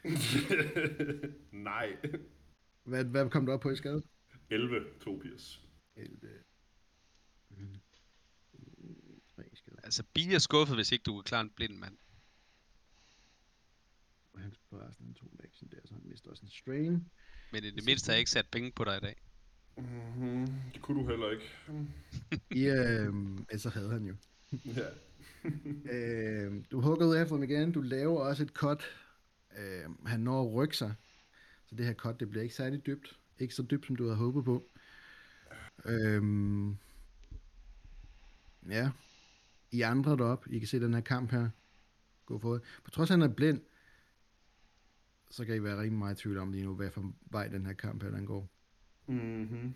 Nej. 1.69 1.97
Hvad, 2.83 3.05
hvad 3.05 3.29
kom 3.29 3.45
du 3.45 3.51
op 3.51 3.59
på 3.59 3.69
i 3.69 3.75
skade? 3.75 4.03
11, 4.49 4.85
2 5.01 5.21
PS. 5.23 5.61
11. 5.95 6.17
Mm. 7.49 7.67
Altså, 9.89 10.03
Bi 10.13 10.33
er 10.33 10.39
skuffet, 10.39 10.77
hvis 10.77 10.91
ikke 10.91 11.03
du 11.03 11.13
kan 11.13 11.23
klare 11.23 11.41
en 11.41 11.49
blind 11.49 11.77
mand. 11.77 11.97
Og 14.33 14.39
han 14.39 14.53
får 14.69 14.87
resten 14.87 15.09
af 15.09 15.15
to 15.15 15.25
action 15.43 15.69
der, 15.71 15.77
så 15.85 15.93
han 15.93 16.03
mister 16.05 16.29
også 16.29 16.45
en 16.45 16.51
strain. 16.51 17.05
Men 17.51 17.63
i 17.63 17.71
det 17.71 17.85
mindste 17.85 18.09
har 18.09 18.13
jeg 18.13 18.19
ikke 18.19 18.31
sat 18.31 18.45
penge 18.51 18.71
på 18.71 18.83
dig 18.83 18.97
i 18.97 18.99
dag. 18.99 19.15
Mm-hmm. 19.77 20.47
Det 20.73 20.81
kunne 20.81 21.01
du 21.01 21.07
heller 21.09 21.31
ikke. 21.31 21.45
I, 22.61 22.65
øh, 22.65 23.13
ellers 23.49 23.61
så 23.61 23.69
havde 23.69 23.89
han 23.89 24.05
jo. 24.05 24.15
Ja. 24.79 24.87
Øh, 25.91 26.63
du 26.71 26.81
hugger 26.81 27.07
ud 27.07 27.17
efter 27.17 27.35
ham 27.35 27.43
igen. 27.43 27.71
Du 27.71 27.81
laver 27.81 28.19
også 28.19 28.43
et 28.43 28.49
cut. 28.49 28.83
Øh, 29.57 30.05
han 30.05 30.19
når 30.19 30.41
at 30.41 30.53
rykke 30.53 30.77
sig. 30.77 30.93
Så 31.65 31.75
det 31.75 31.85
her 31.85 31.93
cut, 31.93 32.19
det 32.19 32.29
bliver 32.29 32.43
ikke 32.43 32.55
særlig 32.55 32.85
dybt. 32.85 33.19
Ikke 33.39 33.53
så 33.53 33.63
dybt, 33.63 33.85
som 33.85 33.95
du 33.95 34.03
havde 34.03 34.17
håbet 34.17 34.45
på. 34.45 34.69
Øh, 35.85 36.23
ja. 38.69 38.91
I 39.71 39.81
andre 39.81 40.17
deroppe, 40.17 40.49
I 40.51 40.59
kan 40.59 40.67
se 40.67 40.79
den 40.79 40.93
her 40.93 41.01
kamp 41.01 41.31
her. 41.31 41.49
Gå 42.25 42.39
for 42.39 42.53
det. 42.53 42.61
På 42.83 42.91
trods 42.91 43.09
af, 43.09 43.13
at 43.15 43.19
han 43.21 43.29
er 43.29 43.35
blind, 43.35 43.61
så 45.31 45.45
kan 45.45 45.55
I 45.55 45.63
være 45.63 45.77
rimelig 45.81 45.99
meget 45.99 46.19
i 46.19 46.21
tvivl 46.21 46.37
om 46.37 46.51
lige 46.51 46.63
nu, 46.63 46.75
hvad 46.75 46.91
for 46.91 47.13
vej 47.31 47.47
den 47.47 47.65
her 47.65 47.73
kamp 47.73 48.03
her, 48.03 48.09
den 48.09 48.25
går. 48.25 48.49
Mm-hmm. 49.07 49.73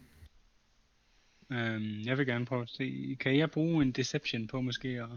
Øhm, 1.51 2.01
jeg 2.05 2.17
vil 2.17 2.25
gerne 2.25 2.45
prøve 2.45 2.61
at 2.61 2.69
se, 2.69 3.17
kan 3.19 3.37
jeg 3.37 3.51
bruge 3.51 3.83
en 3.83 3.91
deception 3.91 4.47
på 4.47 4.61
måske 4.61 4.87
at 4.87 5.09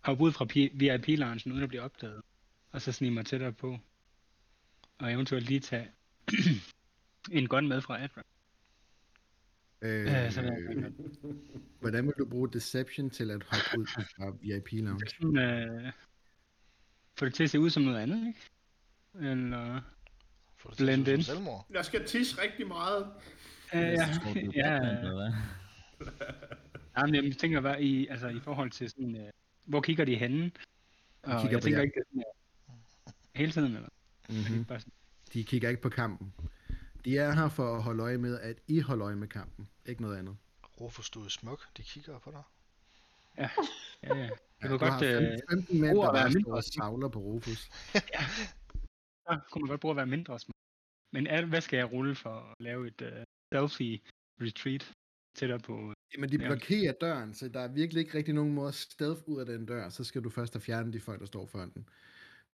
hoppe 0.00 0.24
ud 0.24 0.32
fra 0.32 0.44
P- 0.44 0.76
VIP-loungen 0.78 1.52
uden 1.52 1.62
at 1.62 1.68
blive 1.68 1.82
opdaget, 1.82 2.22
og 2.70 2.82
så 2.82 2.92
snige 2.92 3.10
mig 3.10 3.26
tættere 3.26 3.52
på, 3.52 3.78
og 4.98 5.12
eventuelt 5.12 5.48
lige 5.48 5.60
tage 5.60 5.88
en 7.38 7.48
gun 7.48 7.68
med 7.68 7.80
fra 7.80 8.02
Adra. 8.02 8.22
Øh, 9.82 10.04
gerne 10.04 10.92
hvordan 11.80 12.06
vil 12.06 12.14
du 12.18 12.24
bruge 12.24 12.52
Deception 12.52 13.10
til 13.10 13.30
at 13.30 13.42
hoppe 13.42 13.80
ud 13.80 13.86
fra 13.86 14.36
VIP 14.40 14.68
Lounge? 14.72 15.06
Sådan, 15.06 15.38
øh, 15.38 15.92
få 17.18 17.24
det 17.24 17.34
til 17.34 17.44
at 17.44 17.50
se 17.50 17.60
ud 17.60 17.70
som 17.70 17.82
noget 17.82 17.98
andet, 17.98 18.26
ikke? 18.26 19.30
Eller... 19.30 19.80
Få 20.56 20.70
det 20.70 20.76
til 20.76 20.84
at 20.84 20.86
Blend 20.86 21.06
se 21.06 21.12
ud 21.12 21.16
in. 21.18 21.22
som 21.22 21.34
selvmord. 21.34 21.66
Jeg 21.70 21.84
skal 21.84 22.06
tisse 22.06 22.42
rigtig 22.42 22.66
meget. 22.66 23.06
Øh, 23.74 23.80
ja, 23.80 24.08
Tror 24.22 24.52
ja, 24.54 24.76
er 24.76 25.00
eller? 25.00 25.32
Jamen, 26.98 27.14
jeg 27.14 27.36
tænker 27.36 27.60
bare 27.60 27.82
i, 27.82 28.06
altså, 28.06 28.28
i 28.28 28.40
forhold 28.40 28.70
til 28.70 28.90
sådan, 28.90 29.16
øh, 29.16 29.30
hvor 29.64 29.80
kigger 29.80 30.04
de 30.04 30.16
henne? 30.16 30.50
Og 31.22 31.40
kigger 31.40 31.56
jeg 31.56 31.62
tænker 31.62 31.78
jer. 31.78 31.84
ikke, 31.84 31.94
det 31.94 32.00
er 32.00 32.04
sådan, 32.10 32.24
øh, 33.06 33.12
hele 33.34 33.52
tiden, 33.52 33.76
eller? 33.76 33.88
Mm-hmm. 34.28 34.80
De 35.32 35.44
kigger 35.44 35.68
ikke 35.68 35.82
på 35.82 35.88
kampen. 35.88 36.32
De 37.04 37.18
er 37.18 37.32
her 37.32 37.48
for 37.48 37.76
at 37.76 37.82
holde 37.82 38.02
øje 38.02 38.18
med, 38.18 38.40
at 38.40 38.58
I 38.66 38.80
holder 38.80 39.06
øje 39.06 39.16
med 39.16 39.28
kampen. 39.28 39.68
Ikke 39.86 40.02
noget 40.02 40.16
andet. 40.18 40.36
Rufus, 40.80 41.10
du 41.10 41.24
er 41.24 41.28
smuk. 41.28 41.76
De 41.76 41.82
kigger 41.82 42.18
på 42.18 42.30
dig. 42.30 42.42
ja, 43.38 43.50
ja. 44.02 44.14
Jeg 44.14 44.30
Ja, 44.62 44.68
kunne 44.68 44.72
du 44.72 44.78
godt, 44.78 44.92
har 44.92 45.04
øh, 45.04 45.22
15, 45.22 45.40
15 45.50 45.80
mænd, 45.80 45.96
der 45.98 46.08
at 46.08 46.14
være 46.14 46.22
bare 46.24 46.30
mindre 46.34 46.52
og 46.52 46.64
smuk. 46.64 46.82
savler 46.84 47.08
på 47.08 47.18
Rufus. 47.18 47.58
så 49.26 49.40
kunne 49.50 49.62
man 49.62 49.68
godt 49.68 49.80
bruge 49.80 49.92
at 49.92 49.96
være 49.96 50.06
mindre 50.06 50.38
smart. 50.40 50.56
Men 51.12 51.26
er, 51.26 51.46
hvad 51.46 51.60
skal 51.60 51.76
jeg 51.76 51.92
rulle 51.92 52.14
for 52.14 52.30
at 52.30 52.54
lave 52.60 52.86
et 52.86 53.00
uh, 53.02 53.08
selfie 53.54 54.00
retreat 54.40 54.94
tættere 55.36 55.58
på? 55.58 55.92
Jamen, 56.14 56.30
de 56.32 56.36
Ja. 56.42 56.48
blokerer 56.48 56.92
døren, 56.92 57.34
så 57.34 57.48
der 57.48 57.60
er 57.60 57.68
virkelig 57.68 58.00
ikke 58.00 58.18
rigtig 58.18 58.34
nogen 58.34 58.54
måde 58.54 58.68
at 58.68 58.74
stealth 58.74 59.22
ud 59.26 59.40
af 59.40 59.46
den 59.46 59.66
dør. 59.66 59.88
Så 59.88 60.04
skal 60.04 60.24
du 60.24 60.30
først 60.30 60.54
have 60.54 60.60
fjernet 60.60 60.92
de 60.94 61.00
folk, 61.00 61.20
der 61.20 61.26
står 61.26 61.46
foran 61.46 61.70
den. 61.74 61.88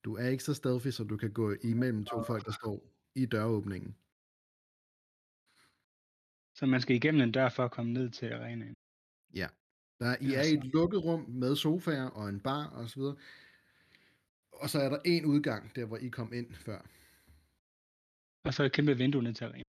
Du 0.05 0.16
er 0.16 0.28
ikke 0.28 0.44
så 0.44 0.55
stealthy, 0.55 0.88
så 0.90 1.05
du 1.05 1.16
kan 1.16 1.32
gå 1.32 1.55
imellem 1.62 2.05
to 2.05 2.22
folk, 2.24 2.44
der 2.46 2.53
står 2.53 2.84
i 3.14 3.26
døråbningen. 3.26 3.96
Så 6.59 6.66
man 6.66 6.80
skal 6.80 6.96
igennem 6.96 7.20
en 7.20 7.32
dør 7.32 7.48
for 7.48 7.64
at 7.64 7.70
komme 7.70 7.92
ned 7.92 8.11
til 8.11 8.26
arenaen. 8.26 8.74
Der, 10.00 10.16
I 10.20 10.26
Ja, 10.26 10.38
er 10.38 10.42
i 10.42 10.54
et 10.54 10.64
lukket 10.64 11.04
rum 11.04 11.20
med 11.30 11.56
sofaer 11.56 12.04
og 12.04 12.28
en 12.28 12.40
bar 12.40 12.66
og 12.66 12.90
så 12.90 13.00
videre. 13.00 13.16
Og 14.52 14.70
så 14.70 14.78
er 14.78 14.88
der 14.88 14.98
en 15.04 15.24
udgang, 15.24 15.76
der 15.76 15.84
hvor 15.84 15.96
I 15.96 16.09
kom 16.09 16.32
ind 16.32 16.54
før. 16.54 16.78
Og 18.44 18.54
så 18.54 18.62
et 18.62 18.72
kæmpe 18.72 18.96
vindue 18.96 19.22
ned 19.22 19.34
til 19.34 19.44
arenaen. 19.44 19.64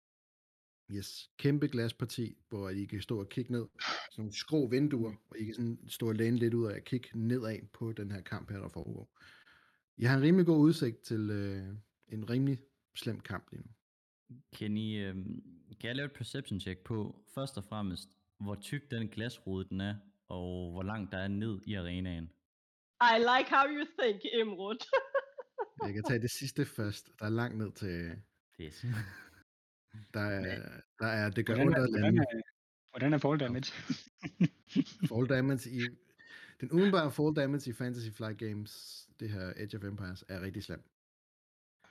Yes, 0.92 1.32
kæmpe 1.38 1.68
glasparti, 1.68 2.38
hvor 2.50 2.70
I 2.70 2.86
kan 2.86 3.02
stå 3.02 3.20
og 3.20 3.30
kigge 3.30 3.52
ned. 3.52 3.68
Sådan 3.80 4.18
nogle 4.18 4.34
skrå 4.34 4.68
vinduer, 4.68 5.14
hvor 5.28 5.36
I 5.36 5.46
kan 5.46 5.54
sådan 5.54 5.80
stå 5.88 6.08
og 6.08 6.16
læne 6.16 6.38
lidt 6.38 6.54
ud 6.54 6.66
af 6.66 6.76
og 6.76 6.84
kigge 6.84 7.10
nedad 7.14 7.60
på 7.74 7.92
den 7.92 8.12
her 8.12 8.22
kamp 8.22 8.52
her, 8.52 8.60
der 8.60 8.70
foregår. 8.70 9.20
I 9.98 10.04
har 10.04 10.18
en 10.18 10.24
rimelig 10.24 10.46
god 10.46 10.60
udsigt 10.60 11.02
til 11.02 11.30
øh, 11.30 11.68
en 12.08 12.30
rimelig 12.30 12.60
slem 12.96 13.20
kamp 13.20 13.52
lige 13.52 13.62
nu. 13.62 13.70
Kan, 14.54 14.78
I, 14.78 14.98
øhm, 14.98 15.59
kan 15.80 15.88
jeg 15.88 15.96
lave 15.96 16.06
et 16.06 16.14
perception 16.14 16.60
check 16.60 16.80
på, 16.80 17.24
først 17.36 17.58
og 17.58 17.64
fremmest, 17.64 18.10
hvor 18.40 18.56
tyk 18.56 18.92
den 18.92 19.08
glasrude 19.08 19.70
den 19.70 19.82
er, 19.82 19.96
og 20.28 20.72
hvor 20.72 20.84
langt 20.84 21.12
der 21.12 21.18
er 21.18 21.28
ned 21.28 21.60
i 21.66 21.74
arenaen? 21.74 22.30
I 23.02 23.18
like 23.18 23.50
how 23.56 23.66
you 23.68 23.86
think, 24.00 24.22
Imrud. 24.34 24.78
Jeg 25.86 25.94
kan 25.94 26.04
tage 26.04 26.22
det 26.22 26.32
sidste 26.32 26.66
først. 26.66 27.10
Der 27.20 27.26
er 27.26 27.30
langt 27.30 27.58
ned 27.58 27.72
til... 27.72 28.22
Pis. 28.58 28.86
Der 30.14 30.20
er, 30.20 30.82
der 31.00 31.08
er 31.08 31.30
det 31.30 31.46
gør 31.46 31.56
Hvordan 31.56 31.68
ondt 31.68 31.78
er, 31.78 31.84
at 31.84 31.90
hvordan 31.90 32.14
lande. 32.14 32.22
er, 32.22 32.42
hvordan 32.92 33.14
er 33.14 33.18
fall 33.18 33.40
damage? 33.40 33.74
Fall 35.10 35.30
damage 35.30 35.70
i... 35.70 35.80
Den 36.62 36.72
umiddelbare 36.72 37.12
fall 37.12 37.36
damage 37.36 37.70
i 37.70 37.74
Fantasy 37.74 38.10
Flight 38.10 38.38
Games, 38.38 38.72
det 39.20 39.30
her 39.30 39.54
Edge 39.58 39.78
of 39.78 39.84
Empires, 39.84 40.24
er 40.28 40.42
rigtig 40.42 40.64
slem. 40.64 40.84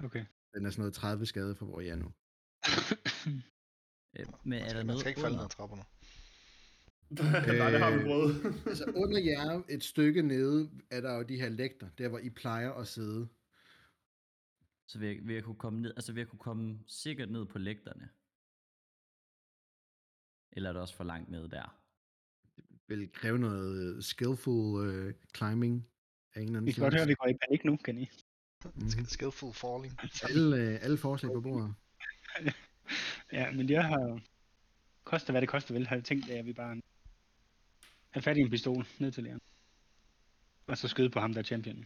okay. 0.05 0.25
Den 0.55 0.67
er 0.67 0.71
sådan 0.71 0.81
noget 0.81 0.95
30 0.95 1.27
skade 1.27 1.55
for, 1.55 1.67
hvor 1.67 1.81
jeg 1.81 1.91
er 1.91 1.97
nu. 1.97 2.13
Øh, 4.15 4.27
Men 4.45 4.59
er 4.59 4.65
Man 4.65 4.69
der 4.69 4.77
man 4.77 4.87
noget 4.87 5.01
skal 5.01 5.11
ikke 5.11 5.21
falde 5.21 5.37
ned 5.37 5.45
ad 5.45 5.49
trapperne. 5.49 5.85
Nej, 7.59 7.71
det 7.71 7.81
har 7.81 7.91
vi 7.91 7.97
Øh, 7.97 8.05
prøvet. 8.05 8.35
Altså 8.67 8.85
under 8.97 9.19
jer, 9.19 9.63
et 9.69 9.85
stykke 9.85 10.23
nede, 10.23 10.71
er 10.91 11.01
der 11.01 11.15
jo 11.17 11.23
de 11.23 11.37
her 11.37 11.49
lægter, 11.49 11.89
der 11.99 12.09
hvor 12.09 12.19
I 12.19 12.31
plejer 12.31 12.73
at 12.73 12.89
sidde. 12.89 13.29
Så 14.87 14.99
vil 14.99 15.09
jeg, 15.09 15.19
vil 15.23 15.35
jeg 15.35 15.45
kunne 15.45 15.59
komme 15.59 15.81
ned, 15.81 15.93
altså 15.97 16.13
vil 16.13 16.21
jeg 16.21 16.29
kunne 16.29 16.39
komme 16.39 16.79
sikkert 16.87 17.31
ned 17.31 17.47
på 17.47 17.59
lægterne? 17.59 18.09
Eller 20.53 20.69
er 20.69 20.73
det 20.73 20.83
også 20.83 20.95
for 20.95 21.05
langt 21.05 21.31
ned 21.31 21.49
der? 21.49 21.81
Vil 22.89 23.13
kræve 23.13 23.39
noget 23.39 24.05
skillful 24.05 24.89
uh, 24.89 25.13
climbing 25.37 25.89
af 26.35 26.41
en 26.41 26.47
eller 26.47 26.57
anden 26.59 26.67
Vi 26.67 26.73
kan 26.73 26.83
godt 26.83 26.95
høre, 26.95 27.03
at 27.03 27.09
vi 27.09 27.15
går 27.15 27.27
i 27.27 27.37
panik 27.47 27.65
nu, 27.65 27.77
kan 27.77 27.99
I? 27.99 28.11
Mhm. 28.65 29.05
Skillful 29.05 29.53
falling. 29.53 29.99
alle, 30.23 30.57
øh, 30.57 30.79
alle 30.85 30.99
forslag 30.99 31.33
på 31.33 31.41
bordet. 31.41 31.75
Ja, 33.33 33.51
men 33.51 33.71
jeg 33.71 33.85
har 33.85 34.21
koster 35.05 35.33
hvad 35.33 35.41
det 35.41 35.49
koster 35.49 35.75
vel, 35.75 35.87
har 35.87 35.97
jeg 35.97 36.05
tænkt, 36.05 36.31
at 36.31 36.47
vi 36.47 36.53
bare 36.53 36.81
have 38.11 38.23
fat 38.23 38.37
i 38.37 38.41
en 38.41 38.51
pistol 38.51 38.87
ned 38.99 39.13
til 39.13 39.23
læren. 39.23 39.41
Og 40.67 40.79
så 40.79 40.89
skyde 40.89 41.11
på 41.11 41.21
ham, 41.21 41.33
der 41.33 41.41
er 41.41 41.45
champion. 41.45 41.85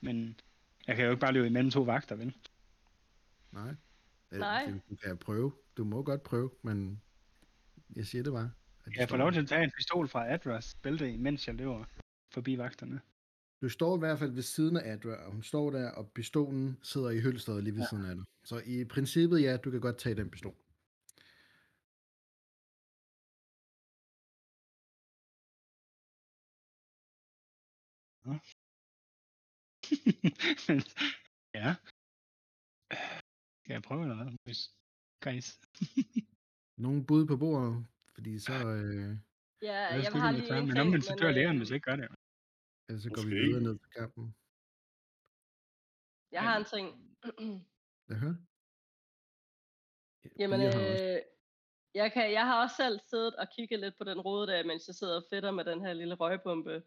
Men 0.00 0.40
jeg 0.86 0.96
kan 0.96 1.04
jo 1.04 1.10
ikke 1.10 1.20
bare 1.20 1.32
løbe 1.32 1.46
imellem 1.46 1.70
to 1.70 1.82
vagter, 1.82 2.16
vel? 2.16 2.36
Nej. 3.52 3.74
Øh, 4.32 4.38
Nej. 4.38 4.72
Du 4.90 4.96
kan 4.96 5.18
prøve. 5.18 5.52
Du 5.76 5.84
må 5.84 6.02
godt 6.02 6.22
prøve, 6.22 6.50
men 6.62 7.02
jeg 7.96 8.06
siger 8.06 8.22
det 8.22 8.32
bare. 8.32 8.50
at 8.84 8.96
Jeg 8.96 9.08
får 9.08 9.16
lov 9.16 9.32
til 9.32 9.40
at 9.40 9.48
tage 9.48 9.64
en 9.64 9.70
pistol 9.76 10.08
fra 10.08 10.32
Adras 10.32 10.74
bælte, 10.82 11.16
mens 11.18 11.46
jeg 11.46 11.54
løber 11.54 11.84
forbi 12.30 12.58
vagterne. 12.58 13.00
Du 13.62 13.68
står 13.68 13.96
i 13.96 13.98
hvert 13.98 14.18
fald 14.18 14.30
ved 14.30 14.42
siden 14.42 14.76
af 14.76 14.92
Adra, 14.92 15.14
og 15.14 15.32
hun 15.32 15.42
står 15.42 15.70
der, 15.70 15.90
og 15.90 16.10
pistolen 16.14 16.78
sidder 16.82 17.10
i 17.10 17.20
hølsteret 17.20 17.64
lige 17.64 17.74
ved 17.74 17.86
siden 17.90 18.04
af 18.04 18.14
dig. 18.16 18.24
Så 18.44 18.62
i 18.66 18.84
princippet, 18.84 19.42
ja, 19.42 19.56
du 19.56 19.70
kan 19.70 19.80
godt 19.80 19.98
tage 19.98 20.14
den 20.14 20.30
pistol. 20.30 20.54
ja. 31.58 31.68
Skal 33.62 33.72
jeg 33.76 33.82
prøve 33.82 34.02
eller 34.02 34.16
hvad? 34.22 34.32
Hvis- 34.44 34.74
Guys. 35.24 35.60
Nogle 36.84 37.06
bud 37.06 37.26
på 37.26 37.36
bordet, 37.36 37.86
fordi 38.14 38.38
så, 38.38 38.52
øh, 38.52 39.16
Ja, 39.62 39.72
Jeg, 39.72 40.02
jeg 40.04 40.12
har 40.22 40.30
lige 40.32 40.58
en 40.58 40.66
men 40.68 40.76
omvendt 40.76 41.04
så 41.04 41.14
dør 41.20 41.28
øh, 41.28 41.34
læren, 41.34 41.56
hvis 41.58 41.68
jeg 41.70 41.74
ikke 41.76 41.84
gør 41.90 41.96
det. 41.96 42.08
ellers 42.88 43.02
så 43.02 43.08
går 43.10 43.22
vi 43.22 43.28
Måske. 43.28 43.36
videre 43.46 43.62
ned 43.62 43.78
til 43.78 43.90
kampen. 43.98 44.24
Jeg 46.36 46.42
har 46.42 46.56
en 46.58 46.64
ting. 46.74 46.86
Høre. 48.16 48.36
Ja, 50.24 50.30
Jamen, 50.38 50.60
Pia 50.60 50.70
har 50.70 50.92
også- 50.92 51.04
øh, 51.04 51.20
jeg, 51.94 52.12
kan, 52.12 52.32
jeg 52.32 52.46
har 52.46 52.62
også 52.62 52.76
selv 52.76 53.00
siddet 53.10 53.36
og 53.36 53.46
kigget 53.56 53.80
lidt 53.80 53.98
på 53.98 54.04
den 54.04 54.20
rode 54.20 54.46
der, 54.46 54.64
mens 54.64 54.86
jeg 54.88 54.94
sidder 54.94 55.16
og 55.16 55.24
fedter 55.30 55.50
med 55.50 55.64
den 55.64 55.84
her 55.84 55.92
lille 55.92 56.14
røgbombe. 56.14 56.82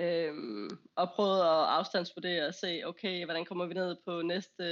Øhm, 0.00 0.68
og 0.96 1.10
prøvet 1.14 1.40
at 1.40 1.64
afstandsvurdere 1.78 2.46
og 2.46 2.54
se, 2.54 2.82
okay, 2.84 3.24
hvordan 3.24 3.44
kommer 3.44 3.66
vi 3.66 3.74
ned 3.74 3.96
på 4.04 4.22
næste 4.22 4.64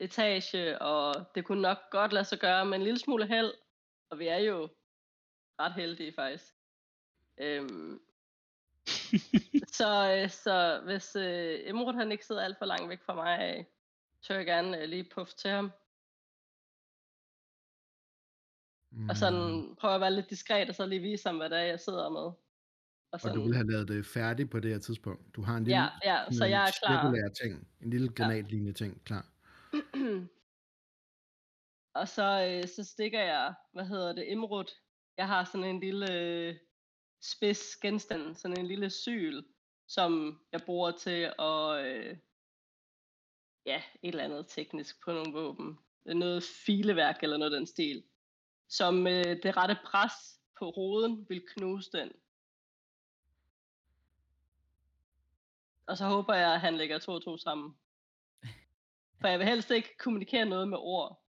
etage, 0.00 0.78
og 0.82 1.14
det 1.34 1.44
kunne 1.44 1.62
nok 1.62 1.78
godt 1.90 2.12
lade 2.12 2.24
sig 2.24 2.38
gøre 2.38 2.66
med 2.66 2.78
en 2.78 2.84
lille 2.84 2.98
smule 2.98 3.26
held, 3.26 3.54
og 4.10 4.18
vi 4.18 4.26
er 4.26 4.38
jo 4.38 4.68
ret 5.60 5.74
heldige 5.74 6.12
faktisk. 6.12 6.54
Øhm, 7.40 8.00
så, 9.78 10.18
øh, 10.22 10.30
så 10.30 10.80
hvis 10.84 11.16
øh, 11.16 11.60
Emrud 11.68 11.94
han 11.94 12.12
ikke 12.12 12.26
sidder 12.26 12.42
alt 12.44 12.58
for 12.58 12.64
langt 12.64 12.88
væk 12.88 13.02
fra 13.02 13.14
mig, 13.14 13.66
så 14.22 14.32
vil 14.32 14.38
jeg 14.38 14.46
gerne 14.46 14.82
øh, 14.82 14.88
lige 14.88 15.10
puffe 15.14 15.36
til 15.36 15.50
ham. 15.50 15.70
Og 18.92 18.98
Mm, 18.98 19.14
sådan 19.14 19.76
prøve 19.80 19.94
at 19.94 20.00
være 20.00 20.12
lidt 20.14 20.30
diskret, 20.30 20.68
og 20.68 20.74
så 20.74 20.86
lige 20.86 21.00
vise 21.00 21.28
ham, 21.28 21.36
hvad 21.36 21.50
det 21.50 21.58
er, 21.58 21.62
jeg 21.62 21.80
sidder 21.80 22.08
med. 22.08 22.20
Og, 22.20 22.40
og 23.12 23.20
sådan, 23.20 23.36
du 23.36 23.42
vil 23.42 23.54
have 23.54 23.70
lavet 23.70 23.88
det 23.88 24.06
færdigt 24.06 24.50
på 24.50 24.60
det 24.60 24.70
her 24.70 24.78
tidspunkt. 24.78 25.36
Du 25.36 25.42
har 25.42 25.56
en 25.56 25.64
lille 25.64 25.80
ja, 25.80 25.88
ja, 26.04 26.30
så 26.30 26.44
jeg 26.44 26.62
er 26.62 26.72
klar. 26.86 27.28
ting. 27.42 27.68
En 27.80 27.90
lille 27.90 28.08
granatlignende 28.08 28.72
ting 28.72 29.04
klar. 29.04 29.26
Og 31.94 32.08
så, 32.08 32.46
øh, 32.48 32.68
så 32.68 32.84
stikker 32.84 33.20
jeg, 33.20 33.54
hvad 33.72 33.84
hedder 33.84 34.12
det, 34.12 34.24
Imrud. 34.28 34.70
Jeg 35.16 35.26
har 35.26 35.44
sådan 35.44 35.64
en 35.64 35.80
lille 35.80 36.12
øh, 36.12 36.56
spids 37.22 37.76
genstand, 37.76 38.34
sådan 38.34 38.58
en 38.58 38.66
lille 38.66 38.90
syl, 38.90 39.42
som 39.88 40.40
jeg 40.52 40.60
bruger 40.66 40.90
til 40.90 41.32
at, 41.38 41.86
øh, 41.86 42.16
ja, 43.66 43.82
et 44.02 44.08
eller 44.08 44.24
andet 44.24 44.46
teknisk 44.48 45.04
på 45.04 45.12
nogle 45.12 45.32
våben. 45.32 45.78
Noget 46.04 46.42
fileværk 46.42 47.22
eller 47.22 47.36
noget 47.36 47.52
af 47.52 47.58
den 47.58 47.66
stil. 47.66 48.04
Som 48.68 49.06
øh, 49.06 49.42
det 49.42 49.56
rette 49.56 49.76
pres 49.84 50.12
på 50.58 50.70
roden 50.70 51.26
vil 51.28 51.44
knuse 51.56 51.90
den. 51.92 52.12
Og 55.86 55.96
så 55.96 56.04
håber 56.04 56.34
jeg, 56.34 56.54
at 56.54 56.60
han 56.60 56.76
lægger 56.76 56.98
to 56.98 57.12
og 57.12 57.24
to 57.24 57.36
sammen. 57.36 57.74
For 59.20 59.28
jeg 59.28 59.38
vil 59.38 59.48
helst 59.48 59.70
ikke 59.70 59.96
kommunikere 59.98 60.46
noget 60.46 60.68
med 60.68 60.78
ord. 60.78 61.24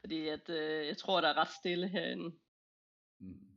Fordi 0.00 0.28
at, 0.28 0.48
øh, 0.48 0.86
jeg 0.86 0.96
tror, 0.96 1.20
der 1.20 1.28
er 1.28 1.36
ret 1.36 1.52
stille 1.60 1.88
herinde. 1.88 2.36
Mm. 3.18 3.52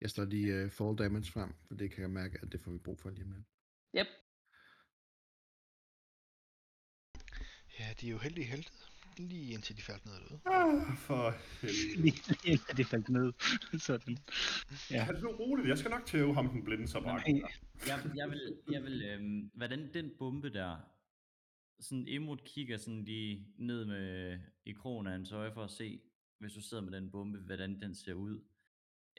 Jeg 0.00 0.10
står 0.10 0.24
lige 0.24 0.64
uh, 0.64 0.70
fall 0.70 0.96
damage 0.96 1.32
frem, 1.32 1.54
for 1.66 1.74
det 1.74 1.90
kan 1.90 2.02
jeg 2.02 2.10
mærke, 2.10 2.38
at 2.42 2.52
det 2.52 2.60
får 2.60 2.70
vi 2.70 2.78
brug 2.78 2.98
for 2.98 3.10
lige 3.10 3.24
om 3.24 3.32
lidt. 3.32 3.46
Yep. 3.98 4.23
Ja, 7.78 7.84
de 8.00 8.06
er 8.06 8.10
jo 8.10 8.18
heldige 8.18 8.46
helte. 8.46 8.70
Lige 9.18 9.52
indtil 9.52 9.76
de 9.76 9.82
faldt 9.82 10.04
ned 10.06 10.14
derude. 10.14 10.40
Ah, 10.46 10.96
for 10.96 11.34
helvede. 11.60 12.02
Lige 12.02 12.16
indtil 12.44 12.76
det 12.76 12.86
faldt 12.86 13.08
ned. 13.08 13.32
Sådan. 13.86 14.18
Ja. 14.90 14.96
Ja. 14.96 15.02
Han 15.04 15.16
blev 15.18 15.30
roligt. 15.30 15.68
Jeg 15.68 15.78
skal 15.78 15.90
nok 15.90 16.06
tæve 16.06 16.34
ham 16.34 16.48
den 16.48 16.64
blinde 16.64 16.88
så 16.88 17.00
bare. 17.00 17.30
Nej. 17.30 17.50
Jeg, 17.86 18.10
jeg 18.16 18.30
vil, 18.30 18.56
jeg 18.70 18.82
vil 18.82 19.02
øhm, 19.02 19.50
hvordan 19.54 19.94
den 19.94 20.10
bombe 20.18 20.52
der, 20.52 20.76
sådan 21.80 22.08
Emot 22.08 22.44
kigger 22.44 22.76
sådan 22.76 23.04
lige 23.04 23.46
ned 23.58 23.84
med 23.84 24.38
i 24.64 24.72
krogen 24.72 25.06
af 25.06 25.12
hans 25.12 25.32
øje 25.32 25.52
for 25.52 25.64
at 25.64 25.70
se, 25.70 26.00
hvis 26.38 26.52
du 26.52 26.60
sidder 26.60 26.82
med 26.82 26.92
den 26.92 27.10
bombe, 27.10 27.38
hvordan 27.38 27.80
den 27.80 27.94
ser 27.94 28.14
ud. 28.14 28.44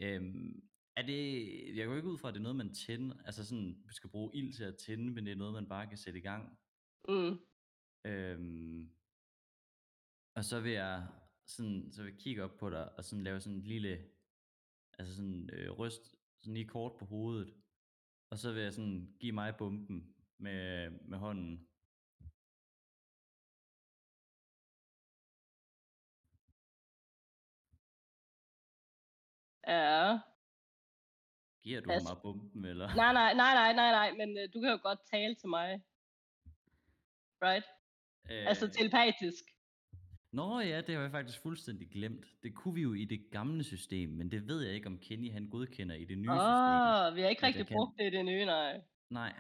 Øhm, 0.02 0.64
er 0.96 1.02
det, 1.06 1.78
jeg 1.78 1.88
går 1.88 1.96
ikke 1.96 2.08
ud 2.08 2.18
fra, 2.18 2.28
at 2.28 2.34
det 2.34 2.40
er 2.40 2.44
noget, 2.44 2.56
man 2.56 2.74
tænder, 2.74 3.16
altså 3.26 3.46
sådan, 3.46 3.78
vi 3.88 3.94
skal 3.94 4.10
bruge 4.10 4.32
ild 4.36 4.54
til 4.54 4.64
at 4.64 4.76
tænde, 4.86 5.12
men 5.12 5.26
det 5.26 5.32
er 5.32 5.36
noget, 5.36 5.54
man 5.54 5.68
bare 5.70 5.88
kan 5.88 5.98
sætte 5.98 6.20
i 6.20 6.22
gang. 6.22 6.58
Mm. 7.10 7.40
Øhm, 8.06 8.90
og 10.36 10.44
så 10.46 10.62
vil 10.62 10.72
jeg 10.72 11.08
sådan, 11.46 11.92
så 11.92 12.04
vil 12.04 12.12
jeg 12.12 12.20
kigge 12.20 12.44
op 12.44 12.58
på 12.60 12.70
dig, 12.70 12.98
og 12.98 13.04
sådan 13.06 13.24
lave 13.24 13.42
sådan 13.42 13.58
en 13.58 13.64
lille, 13.64 14.10
altså 15.00 15.16
sådan 15.16 15.50
øh, 15.54 15.72
ryst, 15.72 16.16
sådan 16.42 16.54
lige 16.54 16.68
kort 16.68 17.00
på 17.00 17.06
hovedet. 17.06 17.54
Og 18.32 18.38
så 18.38 18.54
vil 18.54 18.64
jeg 18.64 18.74
sådan 18.74 19.16
give 19.20 19.32
mig 19.32 19.56
bomben 19.58 20.16
med, 20.38 20.90
med 20.90 21.18
hånden. 21.18 21.68
Ja. 29.68 30.20
Giver 31.64 31.82
du 31.82 31.92
Altså- 31.92 32.14
mig 32.14 32.22
bomben, 32.22 32.66
eller? 32.66 32.96
Nej, 32.96 33.14
nej, 33.14 33.34
nej, 33.34 33.54
nej, 33.54 33.74
nej, 33.74 33.92
nej, 33.92 34.12
men 34.12 34.38
øh, 34.38 34.54
du 34.54 34.62
kan 34.62 34.70
jo 34.72 34.80
godt 34.82 35.00
tale 35.12 35.36
til 35.36 35.50
mig. 35.50 35.82
Right? 37.42 37.66
Øh, 38.32 38.48
Altså 38.48 38.68
telepatisk. 38.70 39.44
Nå 40.32 40.60
ja, 40.60 40.82
det 40.82 40.96
har 40.96 41.02
jeg 41.02 41.12
faktisk 41.12 41.42
fuldstændig 41.42 41.90
glemt. 41.90 42.26
Det 42.44 42.56
kunne 42.56 42.74
vi 42.74 42.82
jo 42.82 42.94
i 42.94 43.06
det 43.06 43.32
gamle 43.32 43.64
system, 43.64 44.10
men 44.10 44.32
det 44.32 44.48
ved 44.48 44.62
jeg 44.62 44.74
ikke, 44.74 44.88
om 44.88 45.00
Kenny 45.00 45.32
han 45.32 45.50
godkender 45.50 45.96
i 45.96 46.06
det 46.06 46.18
nye 46.18 46.30
Åh, 46.32 46.36
system. 46.38 47.10
oh, 47.10 47.16
vi 47.16 47.22
har 47.22 47.30
ikke 47.30 47.46
rigtig 47.46 47.68
kan. 47.68 47.76
brugt 47.76 47.98
det 48.00 48.14
i 48.14 48.18
det 48.18 48.26
nye, 48.26 48.46
nej. 48.46 48.82
Nej. 49.10 49.34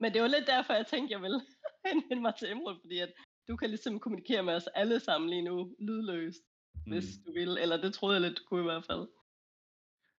Men 0.00 0.12
det 0.14 0.22
var 0.22 0.28
lidt 0.28 0.46
derfor, 0.46 0.72
jeg 0.72 0.86
tænkte, 0.86 1.12
jeg 1.12 1.22
ville 1.22 1.40
henvende 1.86 2.22
mig 2.22 2.34
til 2.38 2.50
Emerald, 2.50 2.80
fordi 2.80 2.98
at 2.98 3.12
du 3.48 3.56
kan 3.56 3.68
ligesom 3.70 4.00
kommunikere 4.00 4.42
med 4.42 4.54
os 4.54 4.66
alle 4.66 5.00
sammen 5.00 5.30
lige 5.30 5.42
nu, 5.42 5.76
lydløst, 5.80 6.42
mm. 6.74 6.92
hvis 6.92 7.04
du 7.26 7.32
vil. 7.32 7.48
Eller 7.62 7.76
det 7.76 7.94
troede 7.94 8.14
jeg 8.14 8.22
lidt, 8.22 8.38
du 8.38 8.44
kunne 8.48 8.60
i 8.60 8.70
hvert 8.72 8.84
fald. 8.84 9.08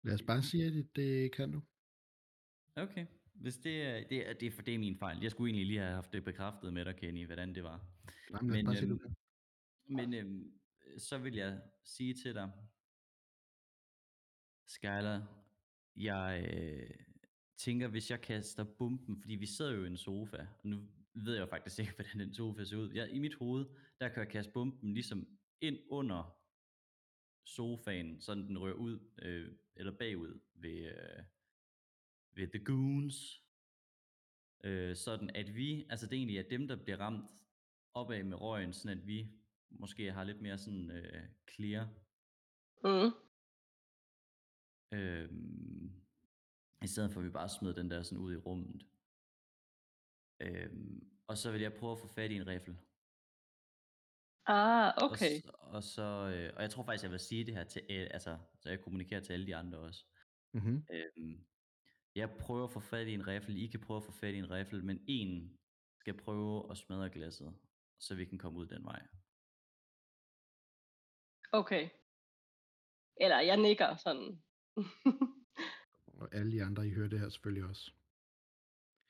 Lad 0.05 0.15
os 0.15 0.23
bare 0.23 0.43
sige, 0.43 0.67
at 0.67 0.73
det, 0.73 0.97
det 0.97 1.33
kan 1.37 1.53
du. 1.53 1.61
Okay. 2.77 3.07
Hvis 3.41 3.57
det 3.57 3.83
er, 3.83 4.09
det 4.09 4.29
er, 4.29 4.33
det 4.33 4.53
for 4.53 4.63
det 4.63 4.75
er 4.75 4.79
min 4.79 4.97
fejl. 4.97 5.23
Jeg 5.23 5.31
skulle 5.31 5.49
egentlig 5.49 5.67
lige 5.67 5.79
have 5.79 5.95
haft 5.95 6.13
det 6.13 6.25
bekræftet 6.25 6.73
med 6.73 6.85
dig, 6.85 6.97
Kenny, 6.97 7.27
hvordan 7.27 7.55
det 7.55 7.65
var. 7.65 7.87
Nej, 8.31 8.43
men 8.43 8.67
Men, 8.67 8.77
øhm. 8.91 9.15
Men 9.85 10.15
øhm, 10.15 10.61
så 10.99 11.19
vil 11.19 11.35
jeg 11.35 11.61
sige 11.85 12.15
til 12.15 12.35
dig, 12.35 12.53
Skyler, 14.67 15.23
jeg 15.97 16.51
øh, 16.55 16.91
tænker, 17.57 17.89
hvis 17.89 18.11
jeg 18.11 18.21
kaster 18.21 18.65
bomben, 18.65 19.21
fordi 19.21 19.35
vi 19.35 19.47
sidder 19.47 19.73
jo 19.73 19.85
i 19.85 19.87
en 19.87 19.97
sofa, 19.97 20.37
og 20.37 20.69
nu 20.69 20.89
ved 21.15 21.35
jeg 21.35 21.41
jo 21.41 21.47
faktisk 21.47 21.79
ikke, 21.79 21.93
hvordan 21.97 22.21
den 22.21 22.35
sofa 22.35 22.65
ser 22.65 22.77
ud. 22.77 22.93
Jeg, 22.93 23.11
I 23.11 23.19
mit 23.19 23.35
hoved, 23.35 23.67
der 24.01 24.09
kan 24.09 24.19
jeg 24.21 24.29
kaste 24.29 24.53
bomben 24.53 24.95
ligesom 24.95 25.29
ind 25.61 25.79
under 25.91 26.37
sofaen, 27.45 28.21
så 28.21 28.35
den 28.35 28.59
rører 28.59 28.75
ud, 28.75 28.99
øh, 29.23 29.53
eller 29.77 29.93
bagud 29.99 30.41
ved, 30.55 30.85
øh, 30.85 31.25
ved 32.35 32.49
The 32.49 32.65
Goons. 32.65 33.17
Øh, 34.65 34.97
sådan 34.97 35.31
at 35.31 35.55
vi, 35.55 35.87
altså 35.91 36.07
det 36.07 36.17
egentlig 36.17 36.39
er 36.39 36.49
dem, 36.49 36.69
der 36.69 36.77
bliver 36.77 37.01
ramt 37.01 37.31
opad 37.95 38.23
med 38.25 38.41
røgen, 38.41 38.73
sådan 38.73 38.99
at 38.99 39.07
vi 39.07 39.33
måske 39.71 40.13
har 40.13 40.25
lidt 40.25 40.41
mere 40.41 40.59
sådan 40.59 40.91
øh, 40.91 41.23
clear. 41.55 41.85
Mm. 42.85 43.13
Øhm, 44.93 46.03
I 46.83 46.87
stedet 46.87 47.13
for 47.13 47.21
at 47.21 47.27
vi 47.27 47.31
bare 47.31 47.49
smider 47.49 47.75
den 47.75 47.91
der 47.91 48.03
sådan 48.03 48.19
ud 48.25 48.33
i 48.33 48.37
rummet. 48.37 48.87
Øhm, 50.41 51.11
og 51.27 51.39
så 51.39 51.53
vil 51.53 51.61
jeg 51.61 51.73
prøve 51.75 51.93
at 51.93 51.99
få 51.99 52.09
fat 52.09 52.31
i 52.31 52.35
en 52.35 52.47
riffel. 52.47 52.77
Ah, 54.47 54.93
Og, 54.97 55.11
okay. 55.11 55.41
s- 55.41 55.51
og 55.61 55.83
så, 55.83 56.03
øh, 56.35 56.53
og 56.57 56.63
jeg 56.63 56.71
tror 56.71 56.85
faktisk, 56.85 57.03
jeg 57.03 57.11
vil 57.11 57.19
sige 57.21 57.45
det 57.47 57.55
her 57.55 57.65
til, 57.65 57.83
øh, 57.91 58.07
altså, 58.11 58.39
så 58.61 58.69
jeg 58.69 58.81
kommunikerer 58.81 59.21
til 59.21 59.33
alle 59.33 59.47
de 59.47 59.57
andre 59.57 59.79
også. 59.79 60.05
Mm-hmm. 60.55 60.87
Øhm, 60.93 61.45
jeg 62.15 62.31
prøver 62.41 62.65
at 62.65 62.71
få 62.71 62.81
fat 62.81 63.07
i 63.07 63.15
en 63.15 63.27
riffel, 63.27 63.57
I 63.57 63.67
kan 63.67 63.81
prøve 63.81 63.97
at 63.97 64.05
få 64.05 64.13
fat 64.13 64.35
i 64.35 64.39
en 64.39 64.51
riffel, 64.51 64.85
men 64.85 65.05
en 65.09 65.59
skal 65.99 66.17
prøve 66.17 66.71
at 66.71 66.77
smadre 66.77 67.11
glasset, 67.11 67.55
så 67.99 68.15
vi 68.15 68.25
kan 68.25 68.39
komme 68.39 68.59
ud 68.59 68.67
den 68.67 68.85
vej. 68.85 69.03
Okay. 71.53 71.89
Eller 73.17 73.41
jeg 73.41 73.57
nikker 73.57 73.97
sådan. 73.97 74.43
Og 76.21 76.35
alle 76.35 76.53
de 76.53 76.65
andre, 76.65 76.87
I 76.87 76.91
hører 76.91 77.09
det 77.09 77.21
her 77.21 77.29
selvfølgelig 77.29 77.69
også. 77.69 77.93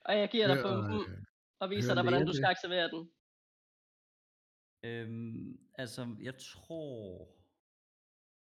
og 0.00 0.18
jeg 0.18 0.28
giver 0.30 0.46
dig 0.46 0.56
Hør, 0.56 0.62
bomben 0.62 1.12
øh, 1.12 1.24
og 1.58 1.70
viser 1.70 1.88
hør 1.88 1.94
dig, 1.94 2.02
hvordan 2.02 2.26
du 2.26 2.32
det? 2.32 2.36
skal 2.36 2.46
aktivere 2.46 2.88
den. 2.88 3.12
Øhm, 4.84 5.70
altså, 5.74 6.16
jeg 6.22 6.34
tror... 6.38 7.39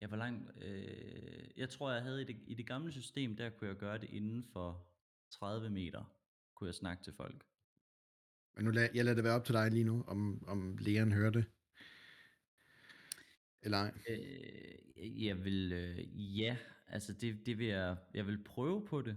Ja, 0.03 0.07
hvor 0.07 0.17
lang... 0.17 0.51
Øh, 0.63 1.49
jeg 1.57 1.69
tror, 1.71 1.93
jeg 1.93 2.03
havde 2.03 2.23
i 2.23 2.25
det, 2.25 2.37
i 2.47 2.55
det 2.55 2.67
gamle 2.67 2.93
system, 2.93 3.37
der 3.37 3.51
kunne 3.51 3.69
jeg 3.69 3.77
gøre 3.77 3.99
det 3.99 4.11
inden 4.11 4.45
for 4.45 4.87
30 5.31 5.71
meter. 5.71 6.05
Kunne 6.55 6.67
jeg 6.69 6.75
snakke 6.75 7.03
til 7.05 7.13
folk. 7.13 7.45
Men 8.57 8.65
nu 8.65 8.71
lad, 8.71 8.89
jeg 8.95 9.05
lader 9.05 9.15
det 9.15 9.25
være 9.25 9.35
op 9.35 9.45
til 9.45 9.55
dig 9.55 9.71
lige 9.71 9.85
nu, 9.85 10.05
om, 10.07 10.45
om 10.49 10.79
Leon 10.81 11.13
hører 11.13 11.31
det. 11.31 11.45
Eller 13.63 13.79
ej. 13.79 13.93
Øh, 14.11 15.25
jeg 15.25 15.45
vil... 15.45 15.73
Øh, 15.73 16.39
ja, 16.41 16.57
altså 16.87 17.13
det, 17.13 17.47
det 17.47 17.59
vil 17.59 17.67
jeg... 17.67 17.97
Jeg 18.15 18.27
vil 18.27 18.45
prøve 18.45 18.87
på 18.87 19.03
det. 19.03 19.17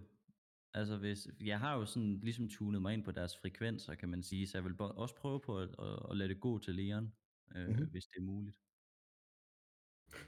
Altså 0.74 0.98
hvis... 0.98 1.28
Jeg 1.42 1.60
har 1.60 1.76
jo 1.76 1.86
sådan 1.86 2.20
ligesom 2.24 2.50
tunet 2.50 2.82
mig 2.82 2.94
ind 2.94 3.04
på 3.04 3.12
deres 3.12 3.38
frekvenser, 3.38 3.96
kan 3.96 4.10
man 4.10 4.24
sige. 4.24 4.48
Så 4.48 4.58
jeg 4.58 4.66
vil 4.66 4.76
også 4.80 5.16
prøve 5.16 5.40
på 5.40 5.60
at, 5.60 5.70
at, 5.80 6.00
at 6.12 6.18
lade 6.18 6.30
det 6.30 6.40
gå 6.40 6.60
til 6.60 6.76
Leon, 6.76 7.14
øh, 7.56 7.62
Mhm. 7.62 7.72
mm-hmm. 7.72 7.90
hvis 7.92 8.06
det 8.06 8.18
er 8.18 8.22
muligt. 8.22 8.58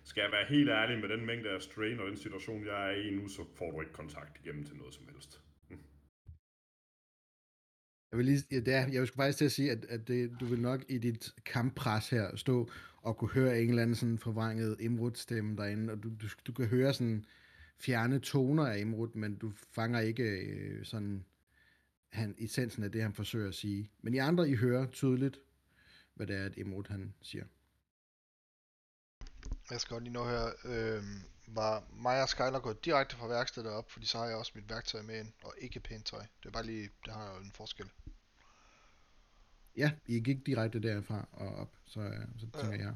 Skal 0.03 0.21
jeg 0.21 0.31
være 0.31 0.45
helt 0.49 0.69
ærlig 0.69 0.99
med 0.99 1.09
den 1.09 1.25
mængde 1.25 1.49
af 1.49 1.61
strain 1.61 1.99
og 1.99 2.07
den 2.07 2.17
situation, 2.17 2.65
jeg 2.65 2.89
er 2.89 2.95
i 2.95 3.15
nu, 3.15 3.27
så 3.27 3.45
får 3.55 3.71
du 3.71 3.81
ikke 3.81 3.93
kontakt 3.93 4.39
igennem 4.45 4.63
til 4.63 4.75
noget 4.75 4.93
som 4.93 5.07
helst. 5.11 5.41
Mm. 5.69 5.77
Jeg 8.11 8.17
vil, 8.17 8.25
lige, 8.25 8.43
ja, 8.51 8.59
det 8.59 8.73
er, 8.73 8.87
jeg 8.91 9.07
skulle 9.07 9.23
faktisk 9.23 9.37
til 9.37 9.45
at 9.45 9.51
sige, 9.51 9.71
at, 9.71 9.85
at 9.85 10.07
det, 10.07 10.31
du 10.39 10.45
vil 10.45 10.61
nok 10.61 10.85
i 10.89 10.97
dit 10.97 11.33
kamppres 11.45 12.09
her 12.09 12.35
stå 12.35 12.69
og 13.01 13.17
kunne 13.17 13.31
høre 13.31 13.61
en 13.61 13.69
eller 13.69 13.81
anden 13.81 13.95
sådan 13.95 14.17
forvrænget 14.17 14.77
Imrud-stemme 14.79 15.57
derinde, 15.57 15.93
og 15.93 16.03
du, 16.03 16.09
du, 16.09 16.27
du 16.47 16.51
kan 16.51 16.67
høre 16.67 16.93
sådan 16.93 17.25
fjerne 17.79 18.19
toner 18.19 18.65
af 18.65 18.79
Imrud, 18.79 19.09
men 19.13 19.35
du 19.35 19.51
fanger 19.71 19.99
ikke 19.99 20.23
øh, 20.23 20.85
sådan 20.85 21.25
han, 22.09 22.35
essensen 22.37 22.83
af 22.83 22.91
det, 22.91 23.01
han 23.01 23.13
forsøger 23.13 23.47
at 23.47 23.55
sige. 23.55 23.91
Men 24.01 24.13
I 24.13 24.17
andre, 24.17 24.49
I 24.49 24.55
hører 24.55 24.85
tydeligt, 24.85 25.39
hvad 26.13 26.27
det 26.27 26.35
er, 26.35 26.45
at 26.45 26.57
Imrud 26.57 26.83
han 26.89 27.13
siger. 27.21 27.45
Jeg 29.71 29.81
skal 29.81 29.93
godt 29.95 30.03
lige 30.03 30.13
nå 30.13 30.25
her. 30.29 30.51
Øh, 30.65 31.03
var 31.47 31.83
mig 31.93 32.21
og 32.23 32.29
Skyler 32.29 32.59
gået 32.59 32.85
direkte 32.85 33.15
fra 33.15 33.27
værkstedet 33.27 33.71
op, 33.71 33.91
fordi 33.91 34.05
så 34.05 34.17
har 34.17 34.25
jeg 34.25 34.35
også 34.35 34.51
mit 34.55 34.69
værktøj 34.69 35.01
med 35.01 35.19
ind, 35.19 35.31
og 35.43 35.53
ikke 35.57 35.79
pænt 35.79 36.05
tøj. 36.05 36.19
Det 36.43 36.45
er 36.45 36.51
bare 36.51 36.65
lige, 36.65 36.89
det 37.05 37.13
har 37.13 37.33
jo 37.35 37.41
en 37.43 37.51
forskel. 37.51 37.89
Ja, 39.75 39.91
I 40.05 40.19
gik 40.19 40.45
direkte 40.45 40.79
derfra 40.79 41.27
og 41.31 41.55
op, 41.55 41.73
så, 41.85 41.99
øh, 41.99 42.27
så 42.39 42.47
tænker 42.61 42.77
Ja. 42.77 42.83
jeg, 42.85 42.95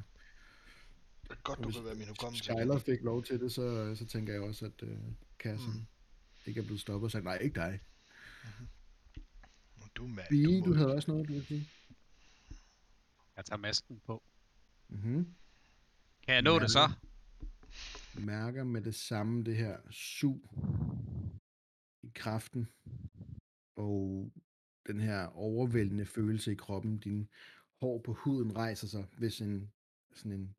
Det 1.22 1.30
er 1.30 1.34
godt, 1.42 1.58
du 1.58 1.70
kan 1.70 1.84
være 1.84 1.94
min 1.94 2.08
hukommelse. 2.08 2.44
Skyler 2.44 2.78
fik 2.78 3.00
lov 3.02 3.22
til 3.24 3.40
det, 3.40 3.52
så, 3.52 3.94
så 3.96 4.06
tænker 4.06 4.32
jeg 4.32 4.42
også, 4.42 4.64
at 4.66 4.82
øh, 4.82 4.98
kassen 5.38 5.72
Mm. 5.72 5.86
ikke 6.46 6.60
er 6.60 6.64
blevet 6.64 6.80
stoppet 6.80 7.04
og 7.06 7.10
sagt, 7.10 7.24
nej, 7.24 7.36
ikke 7.36 7.54
dig. 7.54 7.80
Du 9.94 10.04
er 10.04 10.08
mand. 10.08 10.26
Bie, 10.28 10.60
må 10.60 10.66
du 10.66 10.72
havde 10.74 10.88
ikke. 10.88 10.96
også 10.96 11.10
noget, 11.10 11.28
du 11.28 11.32
ville 11.32 11.46
sige. 11.46 11.68
Jeg 13.36 13.44
tager 13.44 13.58
masken 13.58 14.00
på. 14.06 14.22
Mm-hmm. 14.88 15.34
Kan 16.26 16.34
jeg 16.34 16.42
nå 16.42 16.58
det 16.58 16.70
så? 16.70 16.90
Mærker 18.14 18.64
med 18.64 18.82
det 18.82 18.94
samme 18.94 19.44
det 19.44 19.56
her 19.56 19.76
sug 19.90 20.50
i 22.02 22.10
kraften 22.14 22.68
og 23.76 24.32
den 24.86 25.00
her 25.00 25.26
overvældende 25.26 26.06
følelse 26.06 26.52
i 26.52 26.54
kroppen. 26.54 26.98
Din 26.98 27.28
hår 27.80 27.98
på 27.98 28.12
huden 28.12 28.56
rejser 28.56 28.86
sig, 28.86 29.06
hvis 29.18 29.40
en 29.40 29.72
sådan 30.14 30.32
en 30.32 30.54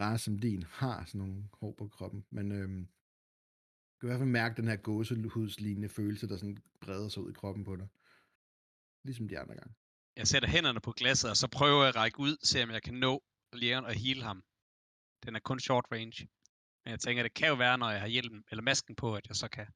race 0.00 0.24
som 0.24 0.38
din 0.38 0.62
har 0.62 1.04
sådan 1.04 1.18
nogle 1.18 1.48
hår 1.52 1.74
på 1.78 1.88
kroppen. 1.88 2.24
Men 2.30 2.52
øhm, 2.52 2.88
du 3.94 4.00
kan 4.00 4.08
i 4.08 4.10
hvert 4.10 4.20
fald 4.20 4.30
mærke 4.30 4.56
den 4.56 4.68
her 4.68 4.76
gåsehudslignende 4.76 5.88
følelse, 5.88 6.28
der 6.28 6.36
sådan 6.36 6.58
breder 6.80 7.08
sig 7.08 7.22
ud 7.22 7.30
i 7.30 7.34
kroppen 7.34 7.64
på 7.64 7.76
dig. 7.76 7.88
Ligesom 9.04 9.28
de 9.28 9.38
andre 9.38 9.54
gange. 9.54 9.74
Jeg 10.16 10.26
sætter 10.26 10.48
hænderne 10.48 10.80
på 10.80 10.92
glasset, 10.92 11.30
og 11.30 11.36
så 11.36 11.48
prøver 11.48 11.80
jeg 11.80 11.88
at 11.88 11.96
række 11.96 12.20
ud, 12.20 12.36
se 12.42 12.62
om 12.62 12.70
jeg 12.70 12.82
kan 12.82 12.94
nå 12.94 13.22
Leon 13.56 13.84
og 13.84 13.94
heal 13.94 14.22
ham. 14.22 14.44
Den 15.26 15.36
er 15.36 15.40
kun 15.40 15.60
short 15.60 15.86
range. 15.92 16.28
Men 16.84 16.90
jeg 16.90 17.00
tænker, 17.00 17.22
det 17.22 17.34
kan 17.34 17.48
jo 17.48 17.54
være, 17.54 17.78
når 17.78 17.90
jeg 17.90 18.00
har 18.00 18.08
hjelmen 18.08 18.44
eller 18.50 18.62
masken 18.62 18.96
på, 18.96 19.14
at 19.16 19.28
jeg 19.28 19.36
så 19.36 19.48
kan. 19.48 19.66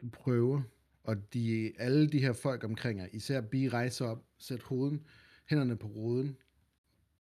Du 0.00 0.08
prøver, 0.10 0.62
og 1.04 1.32
de, 1.34 1.72
alle 1.78 2.08
de 2.08 2.20
her 2.20 2.32
folk 2.32 2.64
omkring 2.64 2.98
jer, 2.98 3.08
især 3.12 3.40
Bi 3.40 3.68
rejser 3.68 4.06
op, 4.06 4.24
sæt 4.38 4.62
hovedet, 4.62 5.02
hænderne 5.46 5.76
på 5.76 5.86
roden, 5.86 6.36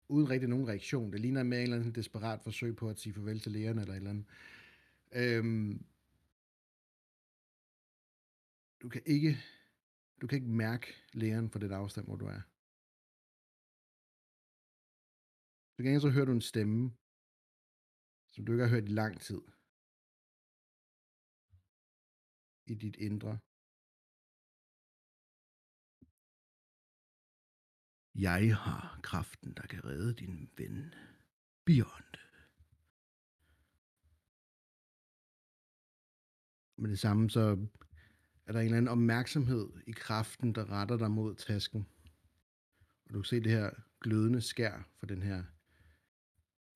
uden 0.08 0.30
rigtig 0.30 0.48
nogen 0.48 0.68
reaktion. 0.68 1.12
Det 1.12 1.20
ligner 1.20 1.42
mere 1.42 1.60
en 1.60 1.62
eller 1.62 1.76
anden 1.76 1.94
desperat 1.94 2.40
forsøg 2.42 2.76
på 2.76 2.88
at 2.88 2.98
sige 2.98 3.12
farvel 3.12 3.40
til 3.40 3.52
lægerne 3.52 3.80
eller 3.80 3.94
et 3.94 3.96
eller 3.96 4.10
andet. 4.10 4.26
Øhm, 5.12 5.84
du 8.84 8.88
kan 8.88 9.02
ikke 9.06 9.32
du 10.20 10.26
kan 10.26 10.36
ikke 10.36 10.56
mærke 10.64 10.86
lægeren 11.12 11.50
på 11.50 11.58
den 11.58 11.72
afstand, 11.72 12.06
hvor 12.06 12.16
du 12.16 12.26
er. 12.26 12.42
Så 15.74 15.78
gengæld 15.82 16.00
så 16.00 16.10
hører 16.10 16.24
du 16.24 16.32
en 16.32 16.50
stemme, 16.52 16.82
som 18.32 18.44
du 18.44 18.52
ikke 18.52 18.64
har 18.64 18.74
hørt 18.74 18.88
i 18.88 18.98
lang 19.02 19.20
tid. 19.28 19.42
I 22.72 22.74
dit 22.84 22.96
indre. 23.08 23.32
Jeg 28.26 28.56
har 28.64 29.00
kraften, 29.02 29.50
der 29.58 29.66
kan 29.66 29.84
redde 29.84 30.14
din 30.14 30.50
ven. 30.56 30.94
Beyond. 31.66 32.12
Med 36.76 36.90
det 36.90 36.98
samme 36.98 37.30
så 37.30 37.44
er 38.46 38.52
der 38.52 38.60
en 38.60 38.64
eller 38.64 38.76
anden 38.76 38.88
opmærksomhed 38.88 39.68
i 39.86 39.92
kraften, 39.92 40.54
der 40.54 40.70
retter 40.70 40.96
dig 40.96 41.10
mod 41.10 41.34
tasken. 41.34 41.86
Og 43.06 43.14
du 43.14 43.18
kan 43.20 43.24
se 43.24 43.40
det 43.40 43.52
her 43.52 43.70
glødende 44.00 44.40
skær 44.40 44.88
for 44.98 45.06
den 45.06 45.22
her 45.22 45.44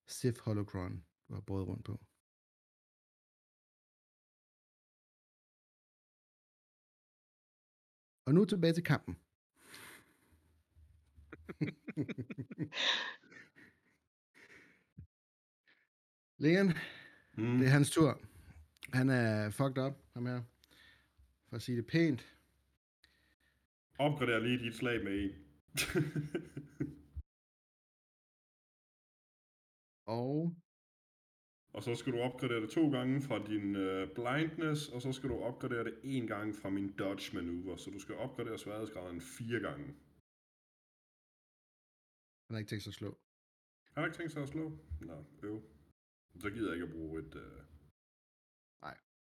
Sith 0.06 0.40
Holocron, 0.44 1.04
du 1.28 1.34
har 1.34 1.40
båret 1.40 1.68
rundt 1.68 1.84
på. 1.84 2.00
Og 8.26 8.34
nu 8.34 8.44
tilbage 8.44 8.72
til 8.72 8.84
kampen. 8.84 9.16
Leon, 16.38 16.72
Mm. 17.38 17.58
det 17.58 17.66
er 17.66 17.70
hans 17.70 17.90
tur. 17.90 18.20
Han 18.92 19.10
er 19.10 19.50
fucked 19.50 19.78
up, 19.84 19.92
ham 20.14 20.26
her. 20.26 20.42
For 21.48 21.56
at 21.56 21.62
sige 21.62 21.76
det 21.76 21.86
pænt. 21.86 22.36
Opgrader 23.98 24.38
lige 24.38 24.58
dit 24.58 24.74
slag 24.74 25.04
med 25.04 25.22
en. 25.22 25.32
Og 30.06 30.56
og 31.72 31.82
så 31.82 31.94
skal 31.94 32.12
du 32.12 32.18
opgradere 32.18 32.60
det 32.60 32.70
to 32.70 32.90
gange 32.90 33.22
fra 33.22 33.38
din 33.46 33.76
uh, 33.76 34.08
blindness, 34.14 34.88
og 34.88 35.02
så 35.02 35.12
skal 35.12 35.30
du 35.30 35.38
opgradere 35.38 35.84
det 35.84 35.98
en 36.02 36.26
gang 36.26 36.54
fra 36.54 36.70
min 36.70 36.92
dodge 36.98 37.36
maneuver. 37.36 37.76
Så 37.76 37.90
du 37.90 37.98
skal 37.98 38.14
opgradere 38.14 38.58
sværhedsgraden 38.58 39.20
fire 39.20 39.60
gange. 39.60 39.86
han 42.46 42.54
har 42.54 42.58
ikke 42.58 42.68
tænkt 42.68 42.82
sig 42.84 42.90
at 42.90 42.94
slå. 42.94 43.18
Har 43.92 44.02
du 44.02 44.06
ikke 44.06 44.18
tænkt 44.18 44.32
sig 44.32 44.42
at 44.42 44.48
slå? 44.48 44.78
Nå, 45.00 45.24
øv. 45.42 45.62
Så 46.38 46.50
gider 46.50 46.66
jeg 46.66 46.74
ikke 46.74 46.86
at 46.86 46.92
bruge 46.92 47.20
et... 47.20 47.34
Uh, 47.34 47.77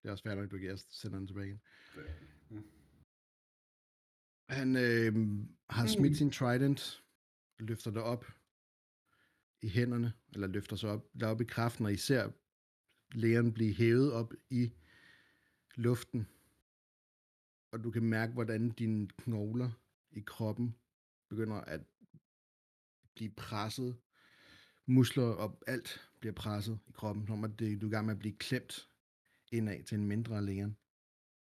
Det 0.01 0.07
er 0.07 0.11
også 0.11 0.23
fair 0.23 0.35
nok, 0.35 0.51
du 0.51 0.57
giver 0.57 0.75
sender 0.89 1.17
den 1.17 1.27
tilbage 1.27 1.47
igen. 1.47 1.61
det. 1.95 2.15
Mm. 2.49 2.63
Han 4.49 4.75
øh, 4.75 5.45
har 5.69 5.87
smidt 5.87 6.17
sin 6.17 6.31
trident, 6.31 7.03
løfter 7.59 7.91
det 7.91 8.01
op 8.01 8.25
i 9.61 9.67
hænderne, 9.69 10.13
eller 10.33 10.47
løfter 10.47 10.75
sig 10.75 10.89
op, 10.89 11.07
der 11.19 11.27
op 11.27 11.41
i 11.41 11.45
kraften, 11.45 11.85
og 11.85 11.93
især 11.93 12.29
læren 13.11 13.53
blive 13.53 13.73
hævet 13.73 14.13
op 14.13 14.33
i 14.49 14.71
luften. 15.75 16.27
Og 17.71 17.83
du 17.83 17.91
kan 17.91 18.03
mærke, 18.03 18.33
hvordan 18.33 18.69
dine 18.69 19.07
knogler 19.07 19.71
i 20.11 20.19
kroppen 20.19 20.75
begynder 21.29 21.55
at 21.55 21.81
blive 23.15 23.31
presset. 23.31 23.97
Muskler 24.85 25.23
og 25.23 25.63
alt 25.67 26.09
bliver 26.19 26.33
presset 26.33 26.79
i 26.87 26.91
kroppen, 26.91 27.27
som 27.27 27.43
at 27.43 27.59
det, 27.59 27.81
du 27.81 27.85
er 27.85 27.89
i 27.89 27.93
gang 27.93 28.05
med 28.05 28.13
at 28.13 28.19
blive 28.19 28.37
klemt 28.37 28.90
indad 29.51 29.83
til 29.83 29.97
en 29.97 30.07
mindre 30.07 30.45
læren. 30.45 30.77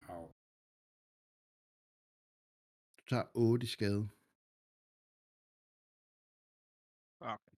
Au. 0.08 0.28
Du 2.98 3.04
tager 3.10 3.26
8 3.34 3.64
i 3.64 3.68
skade. 3.68 4.10
Okay. 7.20 7.52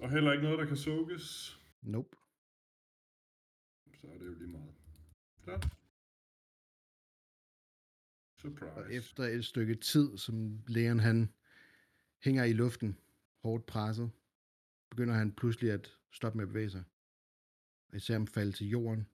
Og 0.00 0.10
heller 0.10 0.32
ikke 0.32 0.44
noget, 0.44 0.58
der 0.58 0.66
kan 0.66 0.76
sukkes. 0.76 1.58
Nope. 1.82 2.16
Så 4.00 4.06
er 4.06 4.18
det 4.18 4.26
jo 4.26 4.34
lige 4.34 4.48
meget. 4.48 4.74
Så. 5.44 5.68
Surprise. 8.36 8.72
Og 8.72 8.94
efter 8.94 9.24
et 9.24 9.44
stykke 9.44 9.74
tid, 9.74 10.18
som 10.18 10.64
lægen 10.66 11.00
han 11.00 11.32
hænger 12.22 12.44
i 12.44 12.52
luften, 12.52 12.98
hårdt 13.42 13.66
presset, 13.66 14.10
begynder 14.90 15.14
han 15.14 15.34
pludselig 15.34 15.70
at 15.72 15.98
stoppe 16.10 16.36
med 16.38 16.44
at 16.44 16.48
bevæge 16.48 16.70
sig. 16.70 16.84
Og 17.88 17.96
især 17.96 18.14
ham 18.14 18.26
falde 18.26 18.52
til 18.52 18.68
jorden. 18.68 19.08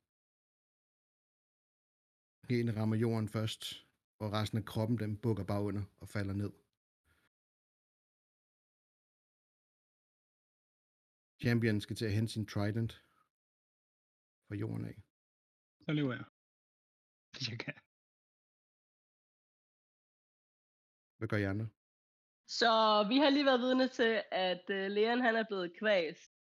En 2.50 2.76
rammer 2.76 2.96
jorden 2.96 3.28
først, 3.28 3.86
og 4.18 4.32
resten 4.32 4.58
af 4.58 4.64
kroppen, 4.64 4.98
den 4.98 5.16
bukker 5.16 5.44
bare 5.44 5.62
under 5.62 5.82
og 6.00 6.08
falder 6.08 6.34
ned. 6.34 6.52
Champion 11.40 11.80
skal 11.80 11.96
til 11.96 12.04
at 12.04 12.12
hente 12.12 12.32
sin 12.32 12.46
trident 12.46 12.92
fra 14.48 14.54
jorden 14.54 14.84
af. 14.84 14.96
Så 15.86 15.92
lever 15.92 16.12
jeg. 16.14 16.24
Hvis 17.32 17.48
jeg 17.50 17.58
kan. 17.58 17.74
Hvad 21.18 21.28
gør 21.28 21.36
I 21.36 21.44
andre? 21.44 21.68
Så 22.46 22.70
vi 23.08 23.16
har 23.16 23.30
lige 23.30 23.44
været 23.44 23.60
vidne 23.60 23.88
til, 23.88 24.22
at 24.32 24.64
uh, 24.68 24.86
Leon 24.96 25.20
han 25.20 25.36
er 25.36 25.44
blevet 25.48 25.78
kvæst. 25.78 26.32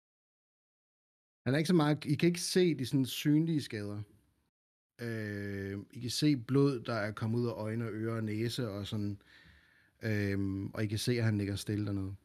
Han 1.46 1.54
er 1.54 1.58
ikke 1.58 1.68
så 1.68 1.74
meget... 1.74 2.06
I 2.06 2.16
kan 2.16 2.28
ikke 2.28 2.42
se 2.42 2.76
de 2.80 2.86
sådan 2.86 3.06
synlige 3.06 3.62
skader. 3.62 4.04
Øh, 5.00 5.80
I 5.92 6.00
kan 6.00 6.10
se 6.10 6.38
blod, 6.38 6.80
der 6.80 6.94
er 6.94 7.12
kommet 7.12 7.40
ud 7.40 7.48
af 7.48 7.52
øjne, 7.54 7.86
ører 7.86 8.16
og 8.16 8.24
næse 8.24 8.70
og 8.70 8.88
sådan. 8.88 9.22
Øh, 10.02 10.66
og 10.74 10.84
I 10.84 10.88
kan 10.88 10.98
se, 10.98 11.12
at 11.12 11.24
han 11.24 11.38
ligger 11.38 11.56
stille 11.56 11.86
dernede. 11.86 12.16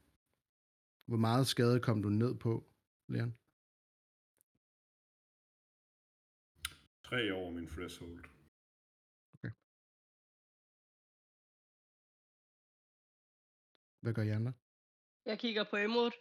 Hvor 1.06 1.16
meget 1.16 1.46
skade 1.46 1.80
kom 1.80 2.02
du 2.02 2.08
ned 2.08 2.34
på, 2.34 2.64
Leon? 3.08 3.34
Tre 7.04 7.32
over 7.32 7.50
min 7.50 7.66
threshold. 7.66 8.24
Hvad 14.00 14.14
gør 14.14 14.22
I 14.22 14.28
andre? 14.28 14.52
Jeg 15.24 15.38
kigger 15.38 15.64
på 15.70 15.76
Emot, 15.76 16.12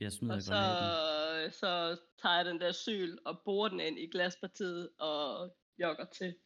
Jeg 0.00 0.12
smider 0.12 0.34
og 0.34 0.42
så, 0.42 1.58
så 1.58 2.00
tager 2.22 2.36
jeg 2.36 2.44
den 2.44 2.60
der 2.60 2.72
syl 2.72 3.16
og 3.24 3.42
borer 3.44 3.68
den 3.68 3.80
ind 3.80 3.98
i 3.98 4.06
glaspartiet 4.06 4.90
og 4.98 5.56
jogger 5.78 6.04
til. 6.04 6.36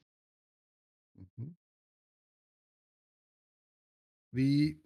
Mm-hmm. 1.15 1.57
Vi... 4.33 4.77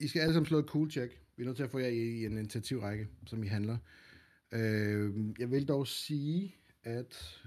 I 0.00 0.08
skal 0.08 0.20
alle 0.20 0.32
sammen 0.32 0.46
slå 0.46 0.58
et 0.58 0.68
cool 0.68 0.90
check. 0.90 1.20
Vi 1.36 1.42
er 1.42 1.46
nødt 1.46 1.56
til 1.56 1.64
at 1.64 1.70
få 1.70 1.78
jer 1.78 1.88
i 1.88 2.24
en 2.24 2.38
initiativrække, 2.38 3.08
som 3.26 3.42
I 3.42 3.46
handler. 3.46 3.78
Øh, 4.52 5.34
jeg 5.38 5.50
vil 5.50 5.68
dog 5.68 5.86
sige, 5.86 6.56
at 6.82 7.42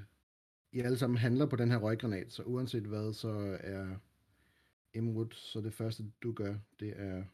I 0.72 0.80
alle 0.80 0.98
sammen 0.98 1.18
handler 1.18 1.46
på 1.46 1.56
den 1.56 1.72
her 1.72 1.78
røggranat, 1.78 2.32
så 2.32 2.44
uanset 2.44 2.84
hvad, 2.84 3.14
så 3.14 3.58
er 3.60 3.98
Imrud, 4.94 5.34
så 5.34 5.62
det 5.62 5.74
første 5.74 6.12
du 6.24 6.34
gør, 6.34 6.58
det 6.80 7.00
er 7.00 7.26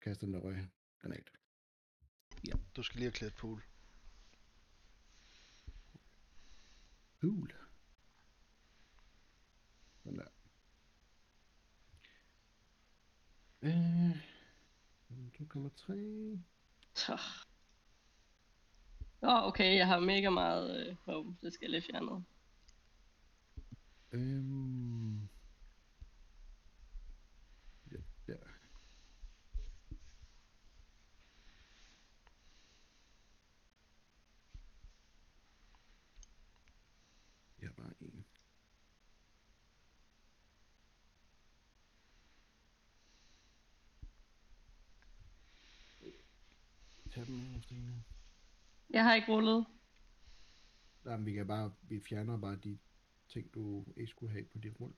kaste 0.00 0.26
den 0.26 0.34
der 0.34 0.40
røggranat. 0.40 1.30
Du 2.76 2.82
skal 2.82 2.98
lige 2.98 3.06
have 3.06 3.12
klædt 3.12 3.34
pool. 3.34 3.62
Cool. 7.20 7.52
Sådan 10.04 10.18
der. 10.18 10.28
Øh, 13.62 14.28
2,3. 15.40 16.38
Så. 16.94 17.20
Nå, 19.20 19.28
okay, 19.28 19.76
jeg 19.76 19.86
har 19.86 20.00
mega 20.00 20.30
meget 20.30 20.86
øh, 20.86 20.96
home. 21.04 21.36
Det 21.42 21.54
skal 21.54 21.64
jeg 21.64 21.70
lige 21.70 21.92
fjerne. 21.92 22.24
Øhm. 24.12 25.27
Med, 47.28 47.62
Stine. 47.62 48.04
Jeg 48.90 49.04
har 49.04 49.14
ikke 49.14 49.32
rullet. 49.32 49.66
Nej, 51.04 51.16
men 51.16 51.26
vi 51.26 51.32
kan 51.32 51.46
bare, 51.46 51.74
vi 51.82 52.00
fjerner 52.00 52.38
bare 52.38 52.56
de 52.56 52.78
ting, 53.28 53.54
du 53.54 53.84
ikke 53.96 54.10
skulle 54.10 54.32
have 54.32 54.44
på 54.44 54.58
dit 54.58 54.80
rund. 54.80 54.94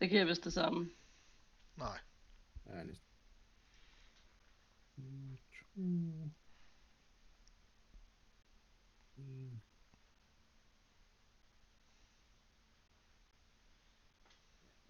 Det 0.00 0.10
giver 0.10 0.24
vist 0.24 0.44
det 0.44 0.52
samme. 0.52 0.90
Nej. 1.76 1.98
Ja, 2.66 2.84
næsten. 2.84 3.08
Mm. 5.74 6.32
En. 9.16 9.62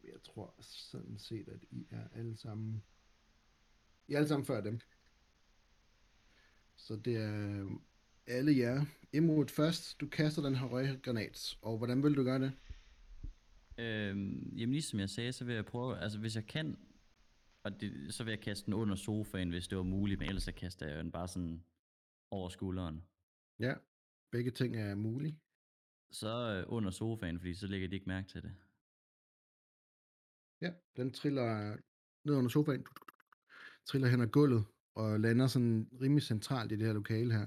Jeg 0.05 0.23
tror 0.23 0.55
sådan 0.61 1.19
set, 1.19 1.49
at 1.49 1.63
I 1.71 1.87
er 1.91 2.09
alle 2.09 2.37
sammen... 2.37 2.83
I 4.11 4.13
er 4.13 4.17
alle 4.17 4.29
sammen 4.29 4.47
før 4.47 4.61
dem. 4.61 4.81
Så 6.77 6.97
det 6.97 7.17
er 7.17 7.63
øh, 7.63 7.71
alle 8.27 8.59
jer. 8.59 8.85
Imod 9.13 9.49
først, 9.49 10.01
du 10.01 10.09
kaster 10.09 10.43
den 10.43 10.57
her 10.57 10.67
røggranat. 10.67 11.59
Og 11.63 11.79
hvordan 11.79 12.03
vil 12.03 12.17
du 12.17 12.25
gøre 12.25 12.39
det? 12.39 12.53
Øhm, 13.79 14.53
jamen 14.57 14.73
ligesom 14.73 15.01
jeg 15.01 15.11
sagde, 15.11 15.33
så 15.33 15.45
vil 15.45 15.55
jeg 15.55 15.65
prøve, 15.65 15.99
altså 15.99 16.19
hvis 16.19 16.37
jeg 16.37 16.47
kan, 16.47 16.79
og 17.63 17.81
det, 17.81 18.15
så 18.15 18.25
vil 18.25 18.31
jeg 18.31 18.41
kaste 18.41 18.67
den 18.67 18.75
under 18.75 18.95
sofaen, 18.95 19.51
hvis 19.51 19.69
det 19.69 19.79
var 19.79 19.85
muligt, 19.85 20.21
men 20.21 20.29
ellers 20.29 20.43
så 20.43 20.53
kaster 20.53 20.89
jeg 20.89 20.99
den 20.99 21.13
bare 21.13 21.29
sådan 21.29 21.65
over 22.31 22.49
skulderen. 22.49 23.05
Ja, 23.59 23.75
begge 24.31 24.51
ting 24.51 24.77
er 24.77 24.95
mulige. 24.95 25.39
Så 26.11 26.29
øh, 26.29 26.73
under 26.73 26.91
sofaen, 26.91 27.39
fordi 27.39 27.55
så 27.55 27.67
lægger 27.67 27.89
de 27.89 27.95
ikke 27.95 28.09
mærke 28.09 28.29
til 28.29 28.43
det. 28.43 28.55
Ja, 30.61 30.73
den 30.97 31.13
triller 31.13 31.77
ned 32.25 32.35
under 32.35 32.51
sofaen, 32.51 32.87
triller 33.87 34.09
hen 34.09 34.21
ad 34.21 34.27
gulvet, 34.27 34.65
og 34.95 35.21
lander 35.21 35.47
sådan 35.47 35.89
rimelig 36.01 36.23
centralt 36.23 36.73
i 36.73 36.77
det 36.77 36.87
her 36.87 36.93
lokale 36.93 37.33
her. 37.33 37.47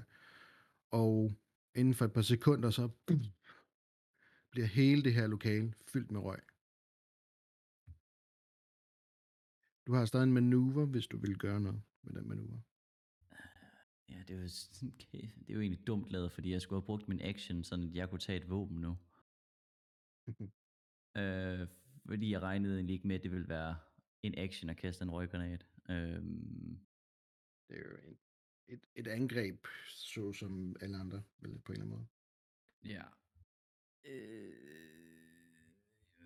Og 0.90 1.36
inden 1.74 1.94
for 1.94 2.04
et 2.04 2.12
par 2.12 2.22
sekunder, 2.22 2.70
så 2.70 2.88
bliver 4.50 4.66
hele 4.66 5.02
det 5.02 5.14
her 5.14 5.26
lokale 5.26 5.74
fyldt 5.92 6.10
med 6.10 6.20
røg. 6.20 6.40
Du 9.86 9.92
har 9.94 10.04
stadig 10.04 10.24
en 10.24 10.32
manøvre, 10.32 10.86
hvis 10.86 11.06
du 11.06 11.18
vil 11.18 11.38
gøre 11.38 11.60
noget 11.60 11.82
med 12.02 12.12
den 12.12 12.28
manøvre. 12.28 12.60
Ja, 14.08 14.18
det 14.28 14.30
er 14.30 14.40
jo, 14.40 14.48
okay. 14.94 15.28
det 15.38 15.50
er 15.50 15.54
jo 15.54 15.60
egentlig 15.60 15.86
dumt 15.86 16.10
lavet, 16.10 16.32
fordi 16.32 16.52
jeg 16.52 16.62
skulle 16.62 16.80
have 16.80 16.86
brugt 16.86 17.08
min 17.08 17.20
action, 17.22 17.64
sådan 17.64 17.84
at 17.88 17.94
jeg 17.94 18.10
kunne 18.10 18.18
tage 18.18 18.40
et 18.40 18.50
våben 18.50 18.80
nu. 18.80 18.98
øh, 21.20 21.68
fordi 22.06 22.30
jeg 22.30 22.42
regnede 22.42 22.74
egentlig 22.74 22.94
ikke 22.94 23.06
med, 23.08 23.16
at 23.16 23.22
det 23.22 23.30
ville 23.30 23.48
være 23.48 23.76
en 24.22 24.34
action 24.38 24.70
at 24.70 24.76
kaste 24.76 25.02
en 25.02 25.10
røggranat. 25.10 25.66
Øhm, 25.88 26.78
Det 27.68 27.76
er 27.76 27.80
jo 27.90 27.96
en, 28.08 28.18
et, 28.68 28.80
et 28.94 29.06
angreb, 29.06 29.66
så 29.88 30.32
som 30.32 30.76
alle 30.80 30.96
andre, 30.96 31.22
vel, 31.38 31.58
på 31.58 31.72
en 31.72 31.80
eller 31.80 31.84
anden 31.84 31.98
måde. 31.98 32.06
Ja. 32.94 33.02
Øh, 34.04 34.54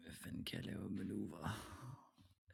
hvad 0.02 0.12
fanden 0.14 0.44
kan 0.44 0.56
jeg 0.56 0.64
lave 0.66 0.84
af 0.84 0.90
manøvre? 0.90 1.50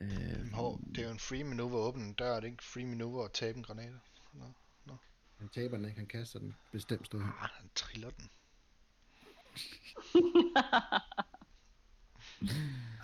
Øh, 0.00 0.52
Hov, 0.52 0.80
det 0.94 0.98
er 0.98 1.04
jo 1.04 1.10
en 1.12 1.18
free 1.18 1.44
maneuver 1.44 1.78
at 1.78 1.88
åbne 1.88 2.04
en 2.04 2.14
dør, 2.14 2.36
er 2.36 2.40
det 2.40 2.48
ikke 2.48 2.64
free 2.64 2.86
maneuver 2.86 3.24
at 3.24 3.32
tabe 3.32 3.58
en 3.58 3.64
granat? 3.64 3.92
Nå. 4.32 4.96
Han 5.38 5.48
taber 5.48 5.76
den 5.76 5.86
ikke, 5.86 5.98
han 5.98 6.06
kaster 6.06 6.38
den 6.38 6.54
bestemt 6.72 7.06
sted. 7.06 7.20
Ah, 7.20 7.50
han 7.50 7.70
triller 7.74 8.10
den. 8.10 8.30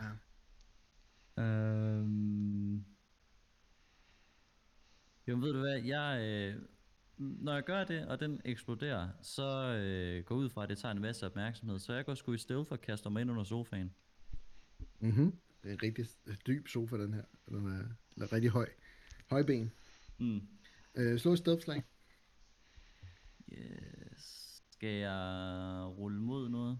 Ja. 0.01 1.43
Øhm... 1.43 2.50
Jo, 5.31 5.37
ved 5.37 5.53
du 5.53 5.59
hvad, 5.59 5.83
jeg, 5.83 6.21
øh, 6.23 6.63
når 7.19 7.55
jeg 7.55 7.65
gør 7.65 7.85
det, 7.85 8.07
og 8.07 8.21
den 8.21 8.41
eksploderer, 8.45 9.09
så 9.23 9.75
øh, 9.75 10.25
går 10.25 10.35
ud 10.35 10.51
fra, 10.51 10.63
at 10.63 10.69
det 10.69 10.79
tager 10.79 10.93
en 10.93 11.01
masse 11.01 11.27
opmærksomhed, 11.27 11.79
så 11.79 11.93
jeg 11.93 12.05
går 12.05 12.15
sgu 12.15 12.33
i 12.33 12.39
stealth 12.39 12.73
og 12.73 12.81
kaster 12.81 13.11
mig 13.11 13.21
ind 13.21 13.31
under 13.31 13.45
sofaen. 13.45 13.95
Mhm. 15.01 15.39
Det 15.63 15.69
er 15.69 15.73
en 15.73 15.83
rigtig 15.83 16.07
dyb 16.47 16.69
sofa, 16.69 16.97
den 16.97 17.15
her. 17.15 17.25
Den 17.49 17.67
er, 17.67 17.83
den 18.15 18.23
er 18.23 18.33
rigtig 18.33 18.51
høj. 18.51 18.69
Høj 19.31 19.43
ben. 19.43 19.73
Mm. 20.19 20.41
Øh, 20.95 21.19
slå 21.19 21.33
et 21.33 21.39
stealth-slag. 21.39 21.83
Yes. 23.53 24.63
Skal 24.71 24.95
jeg 24.95 25.85
rulle 25.99 26.21
mod 26.21 26.49
noget? 26.49 26.79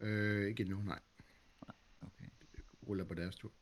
Øh, 0.00 0.48
ikke 0.48 0.60
endnu, 0.60 0.82
nej. 0.82 1.00
Okay. 2.00 2.26
Ruller 2.88 3.04
på 3.04 3.14
deres 3.14 3.36
tur. 3.36 3.52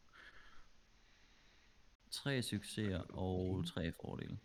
Tre 2.11 2.43
succeser 2.43 3.01
og 3.01 3.67
tre 3.67 3.93
fordele. 3.93 4.39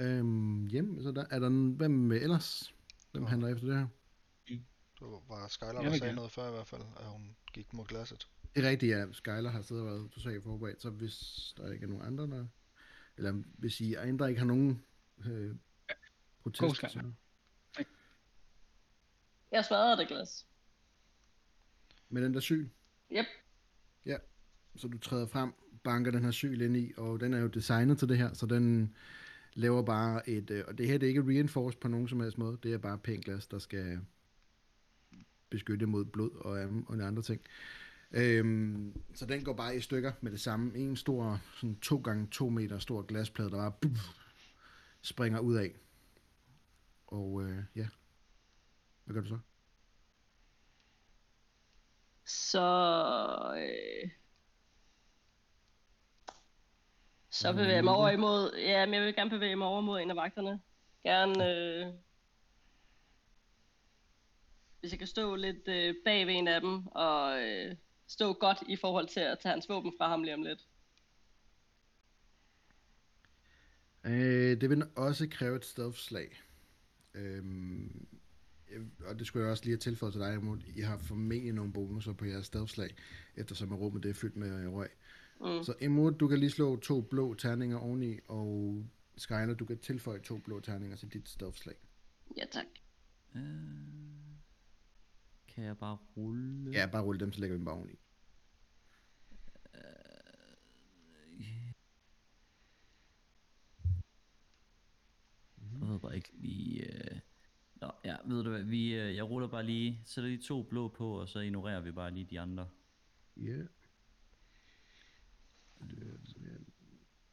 Øhm, 0.00 0.66
hjem, 0.66 1.02
så 1.02 1.12
der, 1.12 1.24
er 1.30 1.38
der 1.38 1.46
en, 1.46 1.72
hvem 1.72 2.12
ellers? 2.12 2.74
Hvem 3.12 3.24
handler 3.24 3.48
efter 3.48 3.66
det 3.66 3.76
her? 3.76 3.86
Det 4.98 5.08
var 5.28 5.48
Skylar, 5.48 5.82
der 5.82 5.98
sagde 5.98 6.14
noget 6.14 6.32
før 6.32 6.48
i 6.48 6.50
hvert 6.50 6.66
fald, 6.66 6.82
at 6.96 7.06
hun 7.06 7.36
gik 7.52 7.72
mod 7.72 7.86
glasset. 7.86 8.28
Det 8.54 8.64
er 8.64 8.70
rigtigt, 8.70 8.90
ja. 8.90 9.12
Skyler 9.12 9.50
har 9.50 9.62
siddet 9.62 9.84
og 9.84 9.90
været 9.90 10.10
totalt 10.10 10.42
forberedt, 10.42 10.82
så 10.82 10.90
hvis 10.90 11.54
der 11.56 11.72
ikke 11.72 11.84
er 11.84 11.88
nogen 11.88 12.04
andre, 12.06 12.36
der... 12.36 12.46
Eller 13.16 13.42
hvis 13.58 13.80
I 13.80 13.94
andre 13.94 14.28
ikke 14.28 14.38
har 14.38 14.46
nogen 14.46 14.84
øh, 15.24 15.56
protester, 16.42 16.88
så... 16.88 17.12
jeg 19.50 19.64
smadrede 19.64 19.96
det 19.96 20.08
glas. 20.08 20.46
Med 22.08 22.22
den 22.22 22.34
der 22.34 22.40
syl, 22.40 22.68
Yep. 23.12 23.26
Ja, 24.06 24.16
så 24.76 24.88
du 24.88 24.98
træder 24.98 25.26
frem, 25.26 25.52
banker 25.84 26.10
den 26.10 26.24
her 26.24 26.30
syl 26.30 26.60
ind 26.60 26.76
i, 26.76 26.92
og 26.96 27.20
den 27.20 27.34
er 27.34 27.38
jo 27.38 27.46
designet 27.46 27.98
til 27.98 28.08
det 28.08 28.18
her, 28.18 28.34
så 28.34 28.46
den 28.46 28.94
laver 29.54 29.82
bare 29.82 30.28
et... 30.28 30.50
Øh, 30.50 30.64
og 30.68 30.78
det 30.78 30.86
her 30.86 30.98
det 30.98 31.06
er 31.06 31.08
ikke 31.08 31.26
reinforced 31.26 31.80
på 31.80 31.88
nogen 31.88 32.08
som 32.08 32.20
helst 32.20 32.38
måde, 32.38 32.58
det 32.62 32.72
er 32.72 32.78
bare 32.78 32.98
pænt 32.98 33.24
glas, 33.24 33.46
der 33.46 33.58
skal 33.58 34.00
beskytte 35.50 35.86
mod 35.86 36.04
blod 36.04 36.30
og, 36.30 36.52
og 36.86 37.06
andre 37.06 37.22
ting. 37.22 37.40
Øhm, 38.12 39.02
så 39.14 39.26
den 39.26 39.44
går 39.44 39.52
bare 39.52 39.76
i 39.76 39.80
stykker 39.80 40.12
med 40.20 40.32
det 40.32 40.40
samme. 40.40 40.78
En 40.78 40.96
stor, 40.96 41.40
sådan 41.54 41.76
to 41.76 41.96
gange 41.96 42.26
to 42.30 42.48
meter 42.48 42.78
stor 42.78 43.02
glasplade, 43.02 43.50
der 43.50 43.56
bare 43.56 43.72
buff, 43.80 44.00
springer 45.02 45.40
ud 45.40 45.54
af. 45.54 45.74
Og 47.06 47.42
øh, 47.42 47.58
ja, 47.76 47.88
hvad 49.04 49.14
gør 49.14 49.20
du 49.20 49.28
så? 49.28 49.38
Så... 52.30 53.54
Øh... 53.58 54.10
Så 57.30 57.52
bevæger 57.52 57.74
jeg 57.74 57.84
mig 57.84 57.94
over 57.94 58.10
imod... 58.10 58.56
Ja, 58.56 58.86
men 58.86 58.94
jeg 58.94 59.02
vil 59.02 59.14
gerne 59.14 59.30
bevæge 59.30 59.56
mig 59.56 59.66
over 59.66 59.80
mod 59.80 60.00
en 60.00 60.10
af 60.10 60.16
vagterne. 60.16 60.60
Gerne... 61.02 61.50
Øh... 61.50 61.86
Hvis 64.80 64.90
jeg 64.90 64.98
kan 64.98 65.08
stå 65.08 65.34
lidt 65.34 65.68
øh, 65.68 65.94
bag 66.04 66.26
ved 66.26 66.34
en 66.34 66.48
af 66.48 66.60
dem, 66.60 66.86
og 66.86 67.42
øh, 67.42 67.76
stå 68.06 68.32
godt 68.32 68.58
i 68.68 68.76
forhold 68.76 69.08
til 69.08 69.20
at 69.20 69.38
tage 69.38 69.50
hans 69.50 69.68
våben 69.68 69.92
fra 69.98 70.08
ham 70.08 70.22
lige 70.22 70.34
om 70.34 70.42
lidt. 70.42 70.66
Øh, 74.04 74.60
det 74.60 74.70
vil 74.70 74.84
også 74.96 75.28
kræve 75.30 75.56
et 75.56 75.64
stealth-slag. 75.64 76.42
Øhm, 77.14 78.08
øh, 78.09 78.09
og 79.06 79.18
det 79.18 79.26
skulle 79.26 79.42
jeg 79.42 79.50
også 79.50 79.64
lige 79.64 79.72
have 79.72 79.78
tilføjet 79.78 80.12
til 80.12 80.20
dig, 80.20 80.34
Imod. 80.34 80.58
I 80.76 80.80
har 80.80 80.98
formentlig 80.98 81.52
nogle 81.52 81.72
bonusser 81.72 82.12
på 82.12 82.24
jeres 82.24 82.46
stealth-slag, 82.46 82.94
eftersom 83.36 83.74
rummet 83.74 84.02
det 84.02 84.08
er 84.08 84.14
fyldt 84.14 84.36
med 84.36 84.64
øh, 84.64 84.72
røg. 84.72 84.88
Mm. 85.40 85.64
Så 85.64 85.74
Imod, 85.80 86.12
du 86.12 86.28
kan 86.28 86.38
lige 86.38 86.50
slå 86.50 86.76
to 86.76 87.00
blå 87.00 87.34
terninger 87.34 87.78
oveni, 87.78 88.18
og 88.28 88.84
Skyler, 89.16 89.54
du 89.54 89.64
kan 89.64 89.78
tilføje 89.78 90.18
to 90.18 90.38
blå 90.38 90.60
terninger 90.60 90.96
til 90.96 91.12
dit 91.12 91.28
stealth-slag. 91.28 91.76
Ja, 92.36 92.44
tak. 92.50 92.66
Øh, 93.34 93.42
kan 95.48 95.64
jeg 95.64 95.78
bare 95.78 95.98
rulle? 96.16 96.70
Ja, 96.72 96.86
bare 96.86 97.02
rulle 97.02 97.20
dem, 97.20 97.32
så 97.32 97.40
lægger 97.40 97.54
vi 97.54 97.58
dem 97.58 97.64
bare 97.64 97.74
oveni. 97.74 97.94
Øh, 99.74 99.80
3 99.80 99.84
succeser 105.72 105.84
og 105.84 106.00
3 106.00 106.00
fordele. 106.00 106.00
Øh, 106.00 106.00
3 106.00 106.00
succeser. 106.00 106.00
3 106.00 106.00
fordele. 106.00 106.00
Okay. 106.00 106.10
Øh, 106.10 106.16
ikke 106.16 106.30
lige... 106.34 107.14
Øh... 107.14 107.20
Nå, 107.80 107.92
ja, 108.04 108.16
ved 108.24 108.42
du 108.44 108.50
hvad, 108.50 108.62
vi, 108.62 108.94
øh, 108.94 109.16
jeg 109.16 109.24
ruller 109.24 109.48
bare 109.48 109.62
lige, 109.66 110.02
sætter 110.04 110.30
lige 110.30 110.42
to 110.42 110.62
blå 110.62 110.88
på, 110.88 111.20
og 111.20 111.28
så 111.28 111.38
ignorerer 111.40 111.80
vi 111.80 111.92
bare 111.92 112.10
lige 112.10 112.24
de 112.30 112.40
andre. 112.40 112.68
Ja. 113.36 113.56
Det- 115.90 116.66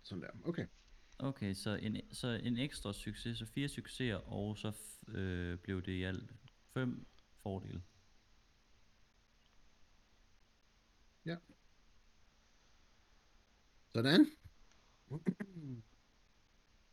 Sådan 0.02 0.22
der. 0.24 0.30
Okay. 0.46 0.68
Okay, 1.20 1.54
så 1.54 1.76
en, 1.76 2.02
så 2.12 2.28
en 2.28 2.58
ekstra 2.58 2.94
succes, 2.94 3.38
så 3.38 3.46
fire 3.46 3.68
succeser, 3.70 4.16
og 4.16 4.58
så 4.58 4.74
øh, 5.08 5.58
blev 5.58 5.82
det 5.82 5.92
i 5.92 6.04
alt 6.04 6.32
fem 6.74 7.06
fordele. 7.44 7.82
Sådan. 13.90 14.28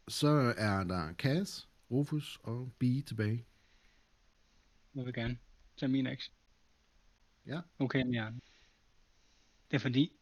Så 0.09 0.55
er 0.59 0.85
der 0.85 1.15
Cass, 1.15 1.69
Rufus 1.95 2.39
og 2.43 2.73
Bee 2.79 3.03
tilbage. 3.03 3.45
Jeg 4.95 5.05
vil 5.07 5.15
gerne 5.15 5.39
tage 5.77 5.93
min 5.93 6.07
action. 6.07 6.35
Ja. 7.47 7.61
Okay, 7.79 8.03
med 8.03 8.13
hjernen. 8.13 8.43
Det 9.71 9.77
er 9.77 9.81
fordi, 9.81 10.13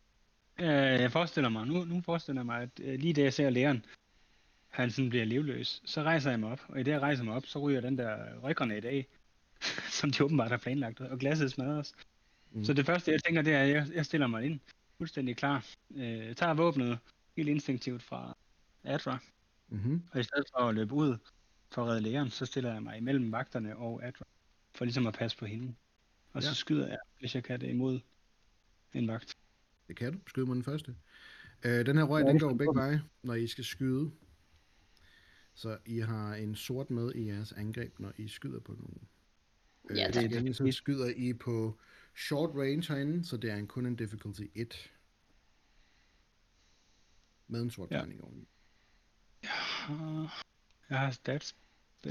øh, 0.61 0.67
jeg 0.67 1.13
forestiller 1.13 1.49
mig, 1.49 1.67
nu, 1.67 1.85
nu 1.85 2.01
forestiller 2.01 2.41
jeg 2.41 2.47
mig, 2.47 2.63
at 2.63 2.81
øh, 2.81 2.99
lige 3.01 3.15
da 3.15 3.21
jeg 3.21 3.33
ser 3.33 3.51
læreren, 3.51 3.85
han 4.69 4.91
sådan 4.91 5.11
bliver 5.11 5.25
livløs, 5.25 5.83
så 5.85 6.03
rejser 6.03 6.31
jeg 6.31 6.41
mig 6.41 6.53
op, 6.53 6.61
og 6.69 6.81
i 6.81 6.83
det 6.83 6.91
jeg 6.91 7.01
rejser 7.01 7.25
mig 7.25 7.35
op, 7.35 7.47
så 7.47 7.59
ryger 7.59 7.81
den 7.81 7.99
der 7.99 8.39
røggranat 8.39 8.85
af, 8.85 9.07
som 9.99 10.11
de 10.11 10.25
åbenbart 10.25 10.51
har 10.51 10.59
planlagt, 10.59 11.01
og 11.01 11.19
glasset 11.19 11.51
smadres. 11.51 11.95
Mm. 12.51 12.65
Så 12.65 12.73
det 12.73 12.87
første, 12.87 13.13
jeg 13.13 13.23
tænker, 13.25 13.43
det 13.43 13.53
er, 13.53 13.63
at 13.63 13.69
jeg, 13.69 13.87
jeg 13.95 14.07
stiller 14.07 14.27
mig 14.27 14.45
ind, 14.45 14.61
fuldstændig 14.99 15.37
klar, 15.37 15.67
øh, 15.95 16.35
tager 16.35 16.55
våbnet 16.55 16.99
helt 17.37 17.49
instinktivt 17.49 18.03
fra 18.03 18.37
Adra, 18.85 19.19
Mm-hmm. 19.73 20.03
og 20.13 20.21
i 20.21 20.23
stedet 20.23 20.45
for 20.53 20.59
at 20.59 20.75
løbe 20.75 20.95
ud 20.95 21.17
for 21.73 21.83
at 21.83 21.89
redde 21.89 22.01
lægeren, 22.01 22.31
så 22.31 22.47
stiller 22.47 22.73
jeg 22.73 22.83
mig 22.83 22.97
imellem 22.97 23.33
vagterne 23.33 23.77
og 23.77 24.05
Adra, 24.07 24.25
for 24.75 24.85
ligesom 24.85 25.07
at 25.07 25.15
passe 25.15 25.37
på 25.37 25.47
hende. 25.47 25.75
Og 26.33 26.43
Ja. 26.43 26.49
så 26.49 26.55
skyder 26.55 26.89
jeg, 26.89 26.99
hvis 27.19 27.35
jeg 27.35 27.45
kan 27.45 27.61
det, 27.61 27.69
imod 27.69 28.01
en 28.95 29.09
vagt. 29.09 29.37
Det 29.89 29.97
kan 29.97 30.13
du. 30.13 30.19
Skyd 30.27 30.45
mod 30.45 30.55
den 30.55 30.65
første. 30.65 30.97
Øh, 31.65 31.87
den 31.87 31.97
her 31.97 32.05
røg, 32.05 32.25
Ja, 32.25 32.29
den 32.31 32.39
går 32.39 32.55
begge 32.55 32.75
veje, 32.75 33.03
når 33.23 33.35
I 33.35 33.47
skal 33.47 33.65
skyde. 33.65 34.11
Så 35.55 35.79
I 35.87 35.99
har 35.99 36.35
en 36.35 36.57
sort 36.57 36.91
med 36.91 37.15
i 37.15 37.27
jeres 37.29 37.53
angreb, 37.53 37.99
når 38.01 38.13
I 38.17 38.29
skyder 38.29 38.61
på 38.61 38.73
nogen. 38.73 39.09
Øh, 39.91 39.97
Ja, 39.97 40.07
det 40.09 40.25
er 40.25 40.29
den, 40.41 40.55
så 40.55 40.69
skyder 40.73 41.09
I 41.17 41.33
på 41.33 41.79
short 42.17 42.51
range 42.55 42.95
herinde, 42.95 43.25
så 43.25 43.37
det 43.37 43.51
er 43.51 43.57
en, 43.57 43.67
kun 43.67 43.87
en 43.87 43.97
difficulty 43.97 44.43
1. 44.55 44.91
Med 47.49 47.63
en 47.63 47.71
sort 47.71 47.91
Ja. 47.91 47.97
tegning 47.97 48.25
oveni. 48.25 48.49
Uh, 49.91 50.31
jeg 50.93 51.01
har 51.01 51.11
stats. 51.11 51.57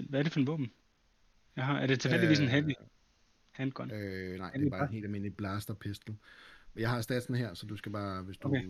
Hvad 0.10 0.20
er 0.20 0.24
det 0.24 0.32
for 0.32 0.40
en 0.40 0.48
våben? 0.48 0.74
Jeg 1.56 1.66
har, 1.66 1.80
er 1.80 1.88
det 1.88 2.00
tilfældigvis 2.00 2.40
en 2.40 2.48
heavy 2.48 2.74
handgun? 3.52 3.92
Øh, 3.92 4.38
nej, 4.40 4.52
det 4.52 4.66
er 4.66 4.70
bare 4.70 4.88
en 4.88 4.94
helt 4.94 5.06
almindelig 5.06 5.38
blaster 5.38 5.74
pistol. 5.74 6.16
Jeg 6.76 6.90
har 6.90 7.02
statsen 7.02 7.36
her, 7.36 7.54
så 7.54 7.66
du 7.66 7.78
skal 7.78 7.92
bare, 7.92 8.24
hvis 8.24 8.38
du 8.38 8.48
Okay. 8.48 8.66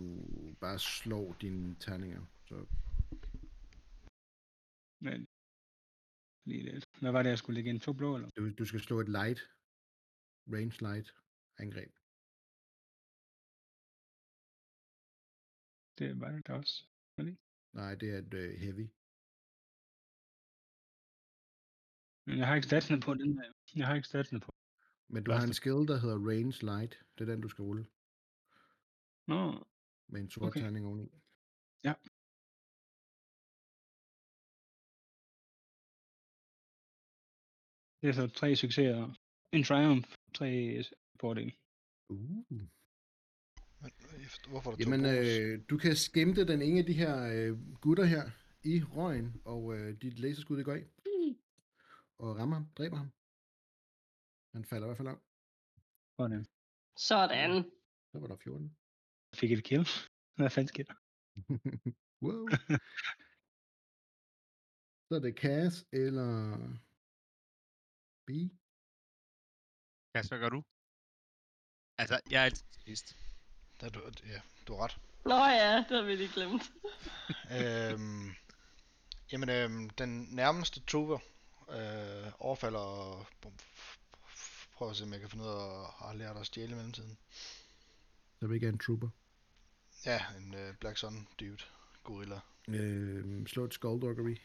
bare 0.60 0.80
slår 0.80 1.36
dine 1.42 1.76
terninger, 1.76 2.26
så 2.46 2.66
Men, 5.00 5.28
lige 6.46 6.64
lidt. 6.64 6.86
Hvad 7.00 7.12
var 7.12 7.24
det, 7.24 7.30
jeg 7.30 7.38
skulle 7.38 7.56
lægge 7.56 7.70
ind? 7.70 7.80
To 7.80 7.94
blå, 7.94 8.16
eller? 8.16 8.30
du, 8.38 8.54
du 8.54 8.66
skal 8.66 8.80
slå 8.80 9.00
et 9.00 9.10
light, 9.10 9.50
range 10.48 10.82
light 10.82 11.16
angreb. 11.58 11.94
Det 16.00 16.20
var 16.20 16.32
det 16.32 16.50
også. 16.50 16.86
Var 17.18 17.24
det? 17.24 17.38
Nej, 17.74 17.96
det 17.96 18.10
er 18.14 18.18
et 18.18 18.34
uh, 18.34 18.60
heavy. 18.60 18.88
Men 22.26 22.38
jeg 22.38 22.48
har 22.48 22.56
ikke 22.56 22.68
statsene 22.68 23.00
på 23.00 23.14
den 23.14 23.38
der. 23.38 23.52
Jeg 23.76 23.88
har 23.88 23.96
ikke 23.96 24.08
statsene 24.08 24.40
på. 24.40 24.56
Men 25.08 25.24
du 25.24 25.32
har 25.32 25.44
en 25.44 25.54
skill, 25.54 25.88
der 25.88 26.00
hedder 26.00 26.30
range 26.30 26.66
light. 26.66 27.00
Det 27.18 27.30
er 27.30 27.32
den, 27.32 27.42
du 27.42 27.50
skal 27.50 27.64
rulle 27.64 27.86
Nå, 29.28 29.66
med 30.08 30.22
en 30.22 30.30
sort 30.30 30.48
Okay. 30.48 30.60
terning 30.62 30.86
oveni. 30.86 31.22
det 38.02 38.10
er 38.10 38.14
så 38.14 38.28
tre 38.28 38.56
succeser. 38.56 39.14
En 39.52 39.64
triumph, 39.64 40.10
tre 40.34 40.84
fordele. 41.20 41.52
Uh. 42.10 42.20
Men, 42.50 42.72
øh, 43.82 44.28
hvorfor 44.50 44.72
er 44.72 44.76
der 44.76 44.84
Jamen, 44.84 45.06
øh, 45.06 45.60
du 45.70 45.78
kan 45.78 45.96
skimte 45.96 46.48
den 46.48 46.62
ene 46.62 46.80
af 46.80 46.86
de 46.86 46.94
her 46.94 47.24
øh, 47.24 47.76
gutter 47.82 48.04
her 48.04 48.30
i 48.64 48.84
røgen, 48.84 49.42
og 49.46 49.78
øh, 49.78 50.02
dit 50.02 50.20
laserskud 50.20 50.58
det 50.58 50.66
går 50.66 50.74
af. 50.74 50.86
Og 52.22 52.38
rammer 52.38 52.56
ham, 52.56 52.68
dræber 52.78 52.98
ham. 52.98 53.12
Han 54.54 54.66
falder 54.66 54.86
i 54.86 54.90
hvert 54.90 54.98
fald 54.98 55.08
af. 55.08 55.20
Sådan. 56.18 56.46
Sådan. 56.98 57.64
Så 58.12 58.20
var 58.20 58.28
der 58.28 58.38
14. 58.38 58.78
Fik 59.36 59.52
et 59.52 59.64
kill. 59.64 59.88
Hvad 60.38 60.50
fanden 60.50 60.68
sker 60.68 60.84
der? 60.84 60.98
wow. 62.26 62.48
Så 65.08 65.16
er 65.16 65.20
det 65.20 65.40
Cass 65.44 65.86
eller 65.92 66.30
B. 68.26 68.30
Kasper, 70.14 70.38
hvad 70.38 70.40
gør 70.40 70.50
du? 70.50 70.64
Altså, 71.98 72.22
jeg 72.32 72.42
er 72.42 72.46
altid 72.46 72.66
sidst. 72.86 73.18
Der, 73.80 73.86
er 73.86 73.90
du, 73.90 74.00
ja, 74.26 74.42
du 74.68 74.74
har 74.74 74.84
ret. 74.84 74.96
Nå 75.26 75.36
ja, 75.62 75.78
det 75.90 75.98
har 75.98 76.06
vi 76.06 76.16
lige 76.16 76.34
glemt. 76.34 76.64
øhm, 77.58 78.28
jamen, 79.32 79.50
øhm, 79.50 79.90
den 79.90 80.36
nærmeste 80.36 80.80
trooper 80.86 81.20
øh, 81.72 82.32
overfalder 82.40 82.80
og 82.80 83.26
prøver 84.74 84.90
at 84.92 84.98
se, 84.98 85.04
om 85.04 85.12
jeg 85.12 85.20
kan 85.20 85.30
finde 85.30 85.44
ud 85.44 85.50
af 85.50 85.80
at 85.80 85.90
have 86.00 86.18
lært 86.18 86.38
at 86.38 86.46
stjæle 86.46 86.72
i 86.72 86.76
mellemtiden. 86.76 87.18
Så 88.40 88.48
vil 88.48 88.56
ikke 88.56 88.70
en 88.70 88.78
trooper. 88.78 89.10
Ja, 90.06 90.22
en 90.38 90.54
øh, 90.54 90.76
Black 90.80 90.98
Sun 90.98 91.28
dude, 91.40 91.64
gorilla. 92.04 92.40
Øh, 92.68 93.48
slå 93.48 93.66
et 93.66 93.74
skullduggery. 93.74 94.38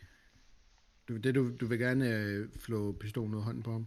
Du, 1.08 1.16
det, 1.16 1.34
du, 1.34 1.56
du 1.56 1.66
vil 1.66 1.78
gerne 1.78 2.08
øh, 2.08 2.48
flå 2.58 2.92
pistolen 2.92 3.34
ud 3.34 3.38
af 3.38 3.44
hånden 3.44 3.62
på 3.62 3.72
ham? 3.72 3.86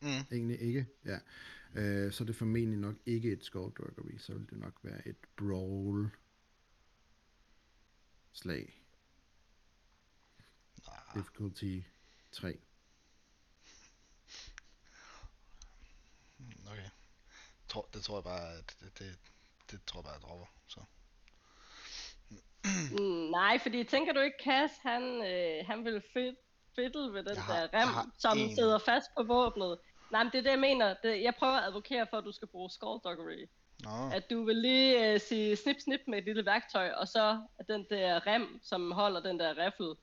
Mm. 0.00 0.08
Egentlig 0.32 0.60
ikke? 0.60 0.86
Ja. 1.04 1.18
Øh, 1.74 2.12
så 2.12 2.24
er 2.24 2.26
det 2.26 2.36
formentlig 2.36 2.78
nok 2.78 2.94
ikke 3.06 3.32
et 3.32 3.44
skullduggery. 3.44 4.18
Så 4.18 4.34
vil 4.34 4.50
det 4.50 4.58
nok 4.58 4.74
være 4.82 5.08
et 5.08 5.16
brawl 5.36 6.10
slag. 8.32 8.82
Nej, 10.86 10.96
Difficulty 11.14 11.80
3. 12.32 12.58
mm, 16.38 16.52
okay. 16.70 16.90
Tror, 17.70 17.88
det 17.94 18.02
tror 18.04 18.16
jeg 18.16 18.24
bare, 18.24 18.58
at 18.58 18.76
det, 18.80 18.98
det, 18.98 19.18
det 19.70 19.80
tror 19.86 19.98
jeg 20.00 20.04
bare, 20.04 20.12
jeg 20.14 20.22
dropper. 20.22 20.46
Så. 20.68 20.80
Mm, 22.98 23.30
nej, 23.30 23.58
fordi 23.58 23.84
tænker 23.84 24.12
du 24.12 24.20
ikke, 24.20 24.36
Cass, 24.44 24.74
han, 24.82 25.02
øh, 25.26 25.66
han 25.66 25.84
vil 25.84 26.02
fid, 26.12 26.32
fiddle 26.74 27.12
ved 27.12 27.22
den 27.24 27.34
Jeg 27.34 27.42
har- 27.42 27.66
der 27.66 27.68
rem, 27.80 27.88
har 27.88 28.06
som 28.18 28.38
én. 28.38 28.54
sidder 28.54 28.78
fast 28.78 29.06
på 29.16 29.22
våbnet. 29.22 29.78
Nej, 30.10 30.22
men 30.24 30.32
det 30.32 30.38
er 30.38 30.42
det, 30.42 30.50
jeg 30.50 30.58
mener. 30.58 30.94
Det, 31.02 31.22
jeg 31.22 31.34
prøver 31.38 31.52
at 31.56 31.64
advokere 31.66 32.06
for, 32.10 32.18
at 32.18 32.24
du 32.24 32.32
skal 32.32 32.48
bruge 32.48 32.70
skullduggery. 32.70 33.46
Nå, 33.84 34.10
At 34.12 34.30
du 34.30 34.44
vil 34.44 34.56
lige 34.56 35.12
øh, 35.14 35.20
sige 35.20 35.56
snip 35.56 35.76
snip 35.84 36.00
med 36.08 36.18
et 36.18 36.24
lille 36.24 36.46
værktøj, 36.46 36.90
og 36.90 37.08
så 37.08 37.42
at 37.58 37.68
den 37.68 37.86
der 37.90 38.26
rem, 38.26 38.60
som 38.62 38.92
holder 38.92 39.20
den 39.20 39.38
der 39.40 39.58
riffel, 39.66 39.94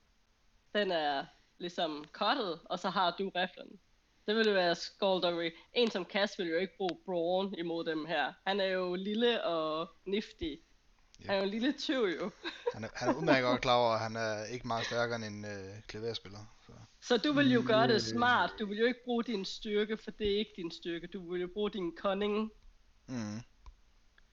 den 0.74 0.92
er 0.92 1.26
ligesom 1.58 2.06
cuttet, 2.12 2.60
og 2.66 2.80
så 2.80 2.90
har 2.90 3.12
du 3.20 3.32
riflen. 3.36 3.80
Det 4.28 4.36
ville 4.36 4.54
være 4.54 4.76
skullduggery. 4.76 5.52
En 5.74 5.92
som 5.92 6.06
Cass 6.06 6.40
vil 6.40 6.48
jo 6.48 6.58
ikke 6.58 6.74
bruge 6.78 6.98
brawn 7.06 7.54
imod 7.58 7.86
dem 7.86 8.06
her. 8.06 8.34
Han 8.48 8.60
er 8.60 8.66
jo 8.66 8.96
lille 8.96 9.44
og 9.44 9.90
nifty. 10.06 10.56
Han 11.26 11.30
er 11.30 11.38
jo 11.38 11.44
en 11.44 11.50
lille 11.50 11.72
tyv 11.72 12.02
jo. 12.22 12.32
han 12.76 12.84
er, 12.84 12.88
han 12.94 13.10
er 13.10 13.14
udmærket 13.14 13.44
godt 13.44 13.62
klar 13.62 13.76
over, 13.76 13.94
at 13.94 14.00
han 14.00 14.16
er 14.16 14.46
ikke 14.46 14.68
meget 14.68 14.86
stærkere 14.86 15.16
end 15.16 15.26
en 15.26 15.46
øh, 15.46 15.82
klaverspiller. 15.88 16.40
Så. 16.66 16.72
Så 17.02 17.18
du 17.18 17.32
vil 17.34 17.52
jo 17.52 17.64
gøre 17.68 17.88
det 17.88 17.94
Øh. 17.94 18.00
smart. 18.00 18.54
Du 18.60 18.66
vil 18.66 18.78
jo 18.78 18.86
ikke 18.86 19.00
bruge 19.06 19.24
din 19.24 19.46
styrke, 19.46 19.98
for 19.98 20.12
det 20.12 20.34
er 20.34 20.38
ikke 20.40 20.52
din 20.56 20.72
styrke. 20.72 21.08
Du 21.08 21.32
vil 21.32 21.42
jo 21.42 21.48
bruge 21.54 21.72
din 21.72 21.94
cunning. 21.98 22.52
Mm. 23.08 23.38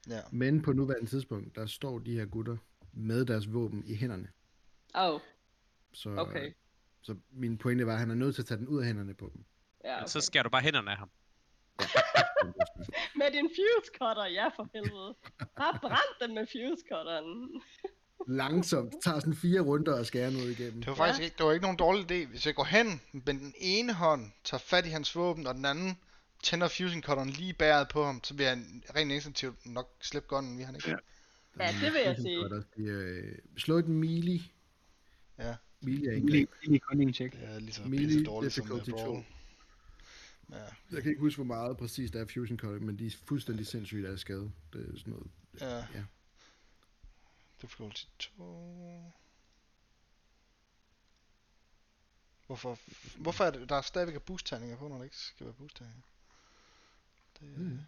Ja, 0.09 0.21
Men 0.31 0.61
på 0.61 0.73
nuværende 0.73 1.09
tidspunkt, 1.09 1.55
der 1.55 1.65
står 1.65 1.99
de 1.99 2.13
her 2.13 2.25
gutter 2.25 2.57
med 2.93 3.25
deres 3.25 3.53
våben 3.53 3.83
i 3.87 3.95
hænderne. 3.95 4.27
Oh, 4.93 5.19
Så, 5.93 6.09
okay. 6.09 6.53
så 7.01 7.15
min 7.31 7.57
pointe 7.57 7.85
var, 7.85 7.93
at 7.93 7.99
han 7.99 8.11
er 8.11 8.15
nødt 8.15 8.35
til 8.35 8.41
at 8.41 8.45
tage 8.45 8.57
den 8.57 8.67
ud 8.67 8.79
af 8.79 8.85
hænderne 8.85 9.13
på 9.13 9.31
dem. 9.33 9.45
Ja, 9.85 9.97
okay. 9.97 10.07
så 10.07 10.21
skærer 10.21 10.43
du 10.43 10.49
bare 10.49 10.61
hænderne 10.61 10.91
af 10.91 10.97
ham. 10.97 11.09
Med 13.19 13.31
din 13.31 13.49
fuse 13.49 13.91
cutter, 13.99 14.25
ja 14.25 14.47
for 14.55 14.69
helvede. 14.73 15.15
Bare 15.57 15.79
brændt 15.81 16.17
dem 16.21 16.29
med 16.29 16.45
fuse 16.45 16.83
cutteren. 16.91 17.61
Langsomt. 18.27 18.91
Det 18.91 18.99
tager 19.03 19.19
sådan 19.19 19.35
fire 19.35 19.61
runder 19.61 19.99
og 19.99 20.05
skærer 20.05 20.29
noget 20.29 20.59
igennem. 20.59 20.79
det 20.79 20.87
var 20.87 20.95
faktisk 20.95 21.21
ikke, 21.23 21.35
det 21.37 21.45
var 21.45 21.51
ikke 21.51 21.63
nogen 21.63 21.77
dårlig 21.77 22.11
idé. 22.11 22.27
Hvis 22.29 22.45
jeg 22.45 22.55
går 22.55 22.63
hen 22.63 23.01
med 23.11 23.33
den 23.33 23.53
ene 23.57 23.93
hånd, 23.93 24.31
tager 24.43 24.61
fat 24.61 24.85
i 24.85 24.89
hans 24.89 25.15
våben, 25.15 25.47
og 25.47 25.55
den 25.55 25.65
anden 25.65 25.97
tænder 26.43 26.67
fusing 26.67 27.03
cutteren 27.03 27.29
lige 27.29 27.53
bæret 27.53 27.87
på 27.87 28.03
ham, 28.03 28.23
så 28.23 28.33
vil 28.33 28.45
han 28.45 28.83
rent 28.95 29.11
instinktivt 29.11 29.65
nok 29.65 29.89
slippe 30.01 30.27
gunnen, 30.27 30.57
vil 30.57 30.65
han 30.65 30.75
ikke? 30.75 30.89
Ja. 30.89 30.95
Ja, 31.59 31.67
det 31.81 31.93
vil 31.93 32.01
jeg 32.05 32.15
sige. 32.21 32.45
At 32.45 32.63
sige, 32.75 32.87
øh, 32.87 33.37
slå 33.57 33.77
et 33.77 33.87
melee. 33.87 34.39
Ja. 35.39 35.55
Melee 35.81 35.99
Melee, 35.99 36.15
angreb. 36.15 36.49
melee 36.63 36.79
cunning 36.79 37.15
check. 37.15 37.33
Det 37.33 37.49
er 37.49 37.59
lige 37.59 37.73
så 37.73 37.81
Melee 37.85 38.05
pisse 38.05 38.23
dårligt 38.23 38.53
som 38.53 38.71
uh, 38.71 38.79
difficulty 38.79 39.03
Brawl. 39.03 39.23
2. 40.49 40.55
Ja, 40.55 40.63
Jeg 40.91 41.01
kan 41.01 41.09
ikke 41.11 41.21
huske, 41.21 41.37
hvor 41.37 41.55
meget 41.55 41.77
præcis 41.77 42.11
der 42.11 42.21
er 42.21 42.25
Fusion 42.33 42.57
Color, 42.59 42.79
men 42.79 42.99
de 42.99 43.07
er 43.07 43.11
fuldstændig 43.25 43.67
sindssygt 43.67 44.05
af 44.05 44.19
skade. 44.19 44.51
Det 44.73 44.93
er 44.93 44.97
sådan 44.99 45.13
noget. 45.13 45.27
ja. 45.61 45.77
Ja. 45.99 46.03
Difficulty 47.61 48.03
2. 48.19 49.13
Hvorfor, 52.47 52.79
hvorfor 53.17 53.43
er 53.43 53.51
det, 53.51 53.69
der 53.69 53.75
er 53.75 53.81
stadigvæk 53.81 54.21
boost-terninger 54.21 54.77
på, 54.77 54.87
når 54.87 54.97
der 54.97 55.03
ikke 55.03 55.17
skal 55.17 55.45
være 55.45 55.53
boost-terninger? 55.53 56.01
Det, 57.39 57.57
Mm. 57.57 57.79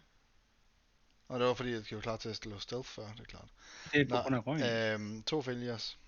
Og 1.28 1.40
det 1.40 1.48
var 1.48 1.54
fordi, 1.54 1.70
jeg 1.70 1.84
var 1.90 2.00
klar 2.00 2.16
til 2.16 2.28
at 2.28 2.36
stille 2.36 2.60
stealth 2.60 2.88
før, 2.88 3.12
det 3.12 3.20
er 3.20 3.24
klart. 3.24 3.48
Det 3.92 4.00
er 4.00 4.08
på 4.08 4.16
grund 4.22 4.34
af 4.36 4.46
røgen. 4.46 5.00
Øhm, 5.00 5.22
to 5.22 5.42
failures 5.42 5.98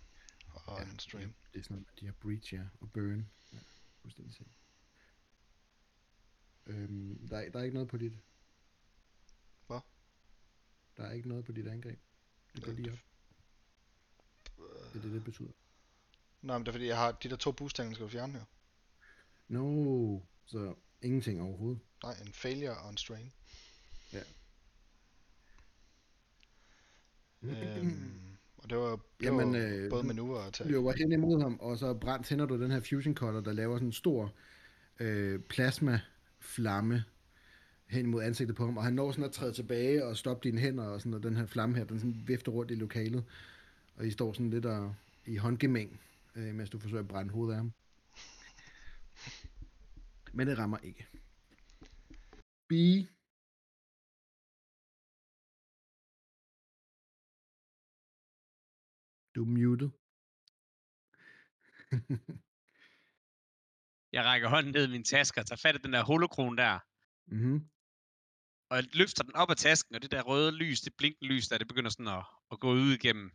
og 0.55 0.79
Ja, 0.79 0.85
en 0.85 0.99
stream. 0.99 1.35
Det 1.53 1.59
er 1.59 1.63
sådan 1.63 1.75
noget, 1.77 2.01
de 2.01 2.07
har 2.07 2.13
Breach, 2.13 2.55
ja, 2.55 2.63
og 2.81 2.93
Burn. 2.93 3.27
Ja, 3.53 3.59
fuldstændig 4.03 4.35
sikkert. 4.35 4.55
Øhm, 6.71 7.29
der, 7.29 7.39
er, 7.39 7.51
der 7.51 7.59
er 7.59 7.63
ikke 7.65 7.75
noget 7.75 7.89
på 7.89 7.97
dit... 7.97 8.13
Hvad? 9.67 9.81
Der 10.97 11.03
er 11.05 11.13
ikke 11.13 11.29
noget 11.29 11.45
på 11.45 11.53
dit 11.53 11.67
angreb. 11.67 11.99
Det 12.55 12.65
går 12.65 12.71
Øh, 12.71 12.77
lige 12.79 12.93
op. 12.93 12.99
Det 14.93 14.99
er 14.99 15.03
det, 15.03 15.13
det 15.13 15.25
betyder. 15.25 15.51
Nej, 16.43 16.59
men 16.59 16.67
det 16.67 16.71
er 16.71 16.73
fordi, 16.73 16.87
jeg 16.87 16.97
har 16.97 17.13
de 17.13 17.29
der 17.31 17.37
to 17.37 17.53
boost-terninger, 17.53 17.95
skal 17.95 18.05
du 18.05 18.11
fjerne 18.11 18.33
her. 18.33 18.45
No, 19.49 20.21
så 20.47 20.75
ingenting 21.03 21.43
overhovedet. 21.43 21.81
Nej, 22.03 22.15
en 22.27 22.33
failure 22.33 22.79
og 22.79 22.91
en 22.91 22.97
strain. 22.97 23.33
Ja. 24.13 24.23
Øhm, 27.43 28.37
og 28.57 28.71
det 28.71 28.79
var, 28.79 28.91
det 28.97 29.03
Jamen, 29.27 29.53
var 29.53 29.59
øh, 29.59 29.91
både 29.91 30.03
nu 30.03 30.07
manøvre 30.07 30.39
og 30.41 30.47
attack. 30.47 30.71
løber 30.71 30.93
hen 30.93 31.13
imod 31.13 31.41
ham, 31.43 31.59
og 31.61 31.79
så 31.79 31.95
brændt 31.95 32.27
tænder 32.27 32.47
du 32.47 32.63
den 32.63 32.71
her 32.71 32.81
fusion 32.81 33.15
cutter, 33.17 33.41
der 33.41 33.53
laver 33.53 33.77
sådan 33.77 33.89
en 33.89 33.93
stor 33.93 34.35
øh, 35.01 35.41
flamme 36.41 37.05
hen 37.87 38.07
mod 38.07 38.23
ansigtet 38.23 38.57
på 38.57 38.65
ham, 38.65 38.77
og 38.77 38.85
han 38.85 38.93
når 38.93 39.13
sådan 39.13 39.25
at 39.25 39.33
træde 39.33 39.53
tilbage 39.53 40.05
og 40.05 40.17
stoppe 40.17 40.49
dine 40.49 40.61
hænder, 40.61 40.85
og, 40.85 41.01
sådan, 41.01 41.15
og 41.15 41.23
den 41.23 41.37
her 41.37 41.47
flamme 41.47 41.77
her, 41.77 41.85
den 41.85 41.99
sådan 41.99 42.23
vifter 42.27 42.53
rundt 42.53 42.71
i 42.71 42.75
lokalet, 42.75 43.25
og 43.97 44.07
I 44.07 44.11
står 44.11 44.33
sådan 44.33 44.51
lidt 44.51 44.67
og, 44.67 44.95
i 45.27 45.37
håndgemæng, 45.37 46.01
øh, 46.37 46.55
mens 46.55 46.71
du 46.71 46.79
forsøger 46.79 47.03
at 47.03 47.09
brænde 47.09 47.33
hovedet 47.33 47.53
af 47.53 47.59
ham. 47.59 47.73
Men 50.33 50.47
det 50.47 50.59
rammer 50.59 50.79
ikke. 50.79 51.07
B. 52.69 52.73
Du 59.35 59.43
er 59.43 59.47
muted. 59.47 59.91
Jeg 64.13 64.25
rækker 64.25 64.49
hånden 64.49 64.73
ned 64.73 64.85
i 64.89 64.91
min 64.91 65.05
taske 65.05 65.41
og 65.41 65.47
tager 65.47 65.63
fat 65.65 65.75
i 65.75 65.79
den 65.79 65.93
der 65.93 66.05
holokron 66.05 66.59
der, 66.59 66.79
mm-hmm. 67.35 67.59
og 68.71 68.75
jeg 68.77 68.85
løfter 69.01 69.23
den 69.25 69.37
op 69.37 69.51
af 69.51 69.57
tasken, 69.57 69.95
og 69.95 70.03
det 70.03 70.11
der 70.11 70.23
røde 70.23 70.53
lys, 70.63 70.81
det 70.81 70.93
blinkende 70.99 71.29
lys 71.33 71.49
der, 71.49 71.59
det 71.59 71.69
begynder 71.69 71.91
sådan 71.91 72.15
at, 72.19 72.25
at 72.53 72.61
gå 72.61 72.71
ud 72.73 72.93
igennem 72.99 73.31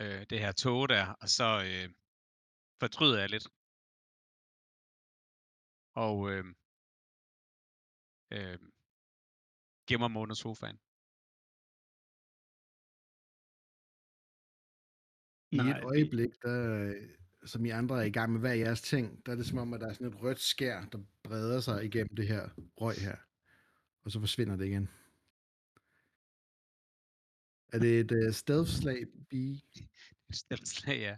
øh, 0.00 0.22
det 0.30 0.38
her 0.44 0.52
tog 0.52 0.88
der, 0.88 1.04
og 1.22 1.28
så 1.28 1.48
øh, 1.70 1.88
fortryder 2.80 3.18
jeg 3.20 3.30
lidt. 3.30 3.46
Og 5.94 6.16
øh, 6.30 6.44
øh, 8.36 8.58
gemmer 9.88 10.08
mig 10.08 10.22
under 10.22 10.34
sofaen. 10.34 10.78
I 15.54 15.56
Nej, 15.56 15.70
et 15.70 15.84
øjeblik, 15.92 16.32
der, 16.42 16.58
øh, 16.84 17.21
som 17.44 17.64
I 17.64 17.70
andre 17.70 17.98
er 17.98 18.02
i 18.02 18.10
gang 18.10 18.32
med 18.32 18.40
hver 18.40 18.52
jeres 18.52 18.82
ting, 18.82 19.26
der 19.26 19.32
er 19.32 19.36
det 19.36 19.46
som 19.46 19.58
om, 19.58 19.74
at 19.74 19.80
der 19.80 19.88
er 19.88 19.92
sådan 19.92 20.06
et 20.06 20.22
rødt 20.22 20.40
skær, 20.40 20.84
der 20.84 20.98
breder 21.22 21.60
sig 21.60 21.84
igennem 21.84 22.16
det 22.16 22.28
her 22.28 22.48
røg 22.76 22.96
her. 22.96 23.16
Og 24.02 24.10
så 24.10 24.20
forsvinder 24.20 24.56
det 24.56 24.66
igen. 24.66 24.88
Er 27.72 27.78
det 27.78 28.00
et 28.00 28.26
uh, 28.26 28.32
stealth-slag, 28.32 29.06
B? 29.30 29.34
Stedet 30.32 30.68
slag, 30.68 30.98
ja. 30.98 31.16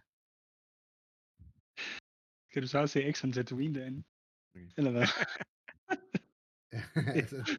Kan 2.52 2.62
du 2.62 2.68
så 2.68 2.78
også 2.78 2.92
se 2.92 3.02
Exxon 3.02 3.32
Tatooine 3.32 3.80
derinde? 3.80 4.02
Okay. 4.54 4.68
Eller 4.76 4.90
hvad? 4.90 5.06
altså, 7.18 7.58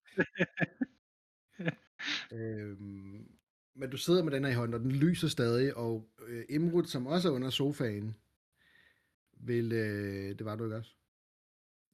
øhm, 2.31 3.27
men 3.75 3.89
du 3.89 3.97
sidder 3.97 4.23
med 4.23 4.31
den 4.31 4.43
her 4.43 4.51
i 4.51 4.55
hånden, 4.55 4.73
og 4.73 4.79
den 4.79 4.91
lyser 4.91 5.27
stadig, 5.27 5.77
og 5.77 6.09
øh, 6.27 6.45
Imrud, 6.49 6.85
som 6.85 7.07
også 7.07 7.29
er 7.29 7.33
under 7.33 7.49
sofaen, 7.49 8.15
vil, 9.47 9.71
øh, 9.71 10.37
det 10.37 10.45
var 10.45 10.55
du 10.55 10.63
ikke 10.63 10.75
også? 10.75 10.95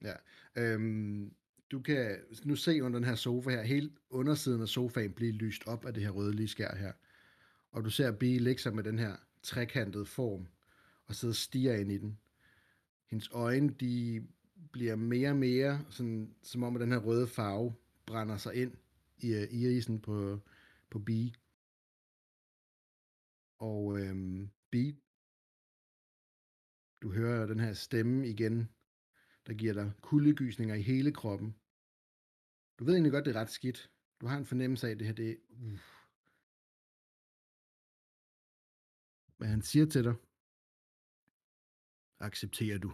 Ja. 0.02 0.14
Øhm, 0.56 1.34
du 1.70 1.80
kan 1.80 2.18
nu 2.44 2.56
se 2.56 2.82
under 2.82 2.98
den 2.98 3.08
her 3.08 3.14
sofa 3.14 3.50
her, 3.50 3.62
hele 3.62 3.90
undersiden 4.10 4.62
af 4.62 4.68
sofaen 4.68 5.12
bliver 5.12 5.32
lyst 5.32 5.62
op 5.66 5.86
af 5.86 5.94
det 5.94 6.02
her 6.02 6.10
rødlige 6.10 6.48
skær 6.48 6.74
her. 6.74 6.92
Og 7.72 7.84
du 7.84 7.90
ser 7.90 8.12
Bee 8.12 8.38
ligge 8.38 8.62
sig 8.62 8.74
med 8.74 8.84
den 8.84 8.98
her 8.98 9.16
trekantede 9.42 10.06
form, 10.06 10.46
og 11.06 11.14
sidde 11.14 11.30
og 11.30 11.36
stiger 11.36 11.74
ind 11.74 11.92
i 11.92 11.98
den. 11.98 12.18
Hendes 13.10 13.30
øjne, 13.32 13.74
de 13.80 14.26
bliver 14.72 14.96
mere 14.96 15.30
og 15.30 15.36
mere, 15.36 15.84
sådan, 15.90 16.34
som 16.42 16.62
om 16.62 16.76
at 16.76 16.80
den 16.80 16.92
her 16.92 16.98
røde 16.98 17.26
farve 17.26 17.74
brænder 18.06 18.36
sig 18.36 18.54
ind 18.54 18.72
i 19.18 19.34
øh, 19.34 19.42
uh, 19.42 19.54
irisen 19.54 20.00
på, 20.00 20.40
på 20.90 20.98
Bee. 20.98 21.32
Og 23.58 24.00
øhm, 24.00 24.50
Bee, 24.70 24.96
du 27.02 27.12
hører 27.12 27.46
den 27.46 27.60
her 27.60 27.72
stemme 27.72 28.28
igen, 28.28 28.68
der 29.46 29.54
giver 29.54 29.74
dig 29.74 29.92
kuldegysninger 30.00 30.74
i 30.74 30.82
hele 30.82 31.12
kroppen. 31.12 31.56
Du 32.78 32.84
ved 32.84 32.94
egentlig 32.94 33.12
godt, 33.12 33.24
det 33.24 33.36
er 33.36 33.40
ret 33.40 33.50
skidt. 33.50 33.90
Du 34.20 34.26
har 34.26 34.38
en 34.38 34.46
fornemmelse 34.46 34.86
af, 34.86 34.90
at 34.90 34.98
det 34.98 35.06
her, 35.06 35.14
det 35.14 35.30
er... 35.30 35.36
Uh. 35.50 35.78
Men 39.38 39.48
han 39.48 39.62
siger 39.62 39.86
til 39.86 40.04
dig, 40.04 40.14
accepterer 42.20 42.78
du, 42.78 42.92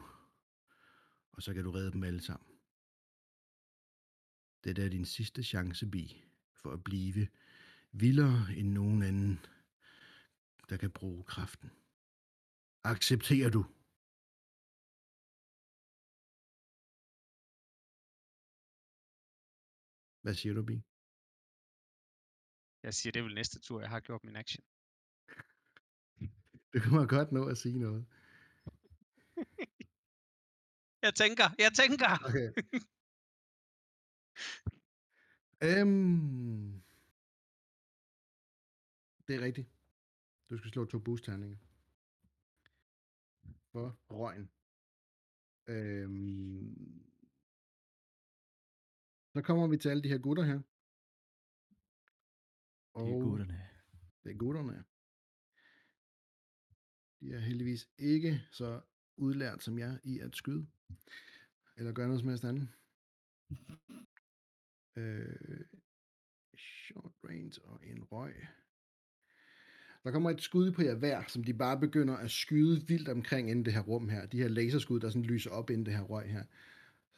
og 1.33 1.43
så 1.43 1.55
kan 1.55 1.65
du 1.65 1.71
redde 1.71 1.93
dem 1.93 2.05
alle 2.05 2.21
sammen. 2.21 2.59
Det 4.65 4.79
er 4.79 4.89
din 4.89 5.05
sidste 5.05 5.43
chance, 5.43 5.87
Bi, 5.87 6.25
for 6.55 6.71
at 6.71 6.85
blive 6.85 7.29
vildere 7.93 8.55
end 8.57 8.69
nogen 8.69 9.03
anden, 9.03 9.47
der 10.69 10.77
kan 10.77 10.91
bruge 10.91 11.25
kraften. 11.25 11.71
Accepterer 12.85 13.51
du? 13.51 13.65
Hvad 20.23 20.35
siger 20.35 20.55
du, 20.55 20.63
Bi? 20.63 20.83
Jeg 22.83 22.95
siger, 22.95 23.13
det 23.13 23.21
er 23.21 23.25
vel 23.25 23.35
næste 23.35 23.61
tur, 23.61 23.81
jeg 23.81 23.91
har 23.91 24.01
gjort 24.01 24.25
min 24.25 24.37
action. 24.37 24.65
Du 26.75 26.79
kan 26.81 27.09
godt 27.09 27.33
nå 27.33 27.49
at 27.49 27.59
sige 27.59 27.79
noget. 27.79 28.07
Jeg 31.03 31.15
tænker, 31.15 31.45
jeg 31.59 31.73
tænker! 31.73 32.11
Okay. 32.29 32.49
øhm, 35.81 36.83
det 39.29 39.37
er 39.37 39.41
rigtigt. 39.41 39.69
Du 40.51 40.59
skal 40.59 40.71
slå 40.71 40.85
to 40.85 40.99
boost-terninger. 40.99 41.57
For 43.73 43.99
røgen. 44.11 44.51
Øhm, 45.67 47.08
så 49.39 49.43
kommer 49.43 49.67
vi 49.67 49.77
til 49.77 49.89
alle 49.89 50.03
de 50.03 50.09
her 50.09 50.19
gutter 50.19 50.45
her. 50.45 50.61
Det 52.97 53.15
er 53.15 53.21
gutterne. 53.21 53.69
Det 54.25 54.33
er 54.33 54.37
gutterne. 54.37 54.85
De 57.21 57.33
er 57.33 57.39
heldigvis 57.39 57.89
ikke 57.99 58.43
så 58.53 58.81
udlært 59.17 59.63
som 59.63 59.79
jeg 59.79 59.99
i 60.05 60.19
at 60.19 60.37
skyde. 60.37 60.67
Eller 61.77 61.93
gøre 61.93 62.07
noget 62.07 62.21
som 62.21 62.29
helst 62.29 62.45
andet. 62.45 62.69
Øh, 64.97 65.65
short 66.59 67.13
range 67.25 67.65
og 67.65 67.87
en 67.87 68.05
røg. 68.05 68.35
Der 70.05 70.11
kommer 70.11 70.31
et 70.31 70.43
skud 70.43 70.73
på 70.73 70.83
jer 70.83 70.95
hver, 70.95 71.25
som 71.29 71.45
de 71.45 71.55
bare 71.55 71.81
begynder 71.81 72.17
at 72.17 72.31
skyde 72.31 72.87
vildt 72.87 73.09
omkring 73.09 73.51
inden 73.51 73.65
det 73.65 73.73
her 73.73 73.81
rum 73.81 74.09
her. 74.09 74.27
De 74.27 74.39
her 74.39 74.49
laserskud, 74.49 75.01
der 75.01 75.11
sådan 75.11 75.23
lyser 75.23 75.51
op 75.51 75.71
inden 75.71 75.87
det 75.87 75.95
her 75.95 76.03
røg 76.03 76.31
her 76.31 76.45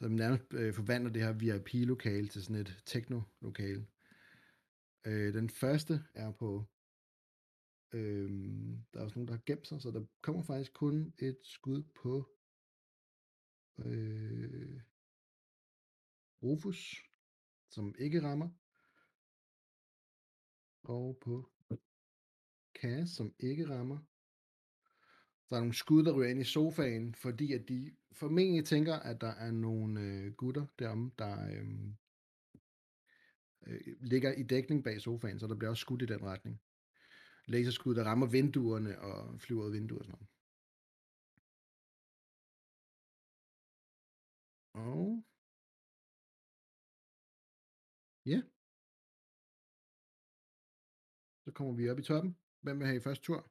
som 0.01 0.11
nærmest 0.11 0.53
øh, 0.53 0.73
forvandler 0.73 1.11
det 1.11 1.21
her 1.21 1.33
VIP-lokale 1.33 2.27
til 2.27 2.43
sådan 2.43 2.61
et 2.61 2.83
techno-lokale. 2.85 3.87
Øh, 5.05 5.33
den 5.33 5.49
første 5.49 5.93
er 6.13 6.31
på... 6.31 6.65
Øh, 7.93 8.29
der 8.93 8.99
er 8.99 9.03
også 9.03 9.19
nogen, 9.19 9.27
der 9.27 9.33
har 9.33 9.43
gemt 9.45 9.67
sig, 9.67 9.81
så 9.81 9.91
der 9.91 10.05
kommer 10.21 10.43
faktisk 10.43 10.73
kun 10.73 11.13
et 11.19 11.37
skud 11.43 11.83
på... 11.95 12.29
Øh, 13.85 14.81
Rufus, 16.43 16.95
som 17.69 17.95
ikke 17.99 18.21
rammer. 18.21 18.49
Og 20.83 21.17
på 21.21 21.51
Cass, 22.73 23.15
som 23.15 23.35
ikke 23.39 23.69
rammer. 23.69 24.10
Der 25.51 25.57
er 25.57 25.61
nogle 25.61 25.73
skud, 25.73 26.03
der 26.03 26.13
ryger 26.17 26.29
ind 26.29 26.41
i 26.41 26.43
sofaen, 26.43 27.15
fordi 27.15 27.53
at 27.53 27.69
de 27.69 27.95
formentlig 28.11 28.65
tænker, 28.65 28.95
at 28.95 29.21
der 29.21 29.27
er 29.27 29.51
nogle 29.51 30.01
øh, 30.01 30.33
gutter 30.33 30.65
derom, 30.79 31.11
der 31.19 31.47
øh, 31.49 31.65
øh, 33.67 33.81
ligger 34.01 34.33
i 34.33 34.43
dækning 34.43 34.83
bag 34.83 35.01
sofaen, 35.01 35.39
så 35.39 35.47
der 35.47 35.55
bliver 35.55 35.69
også 35.69 35.81
skudt 35.81 36.01
i 36.01 36.05
den 36.05 36.25
retning. 36.25 36.61
Laserskud, 37.45 37.95
der 37.95 38.03
rammer 38.03 38.27
vinduerne 38.27 38.99
og 38.99 39.41
flyver 39.41 39.61
ud 39.61 39.67
af 39.67 39.73
vinduer 39.73 39.99
og 39.99 40.05
sådan 40.05 40.15
noget. 40.15 40.27
Og... 44.73 45.23
Ja. 48.25 48.41
Så 51.45 51.51
kommer 51.51 51.73
vi 51.73 51.89
op 51.89 51.99
i 51.99 52.03
toppen. 52.03 52.37
Hvem 52.61 52.79
vil 52.79 52.87
have 52.87 52.97
i 52.97 53.01
første 53.01 53.23
tur? 53.23 53.50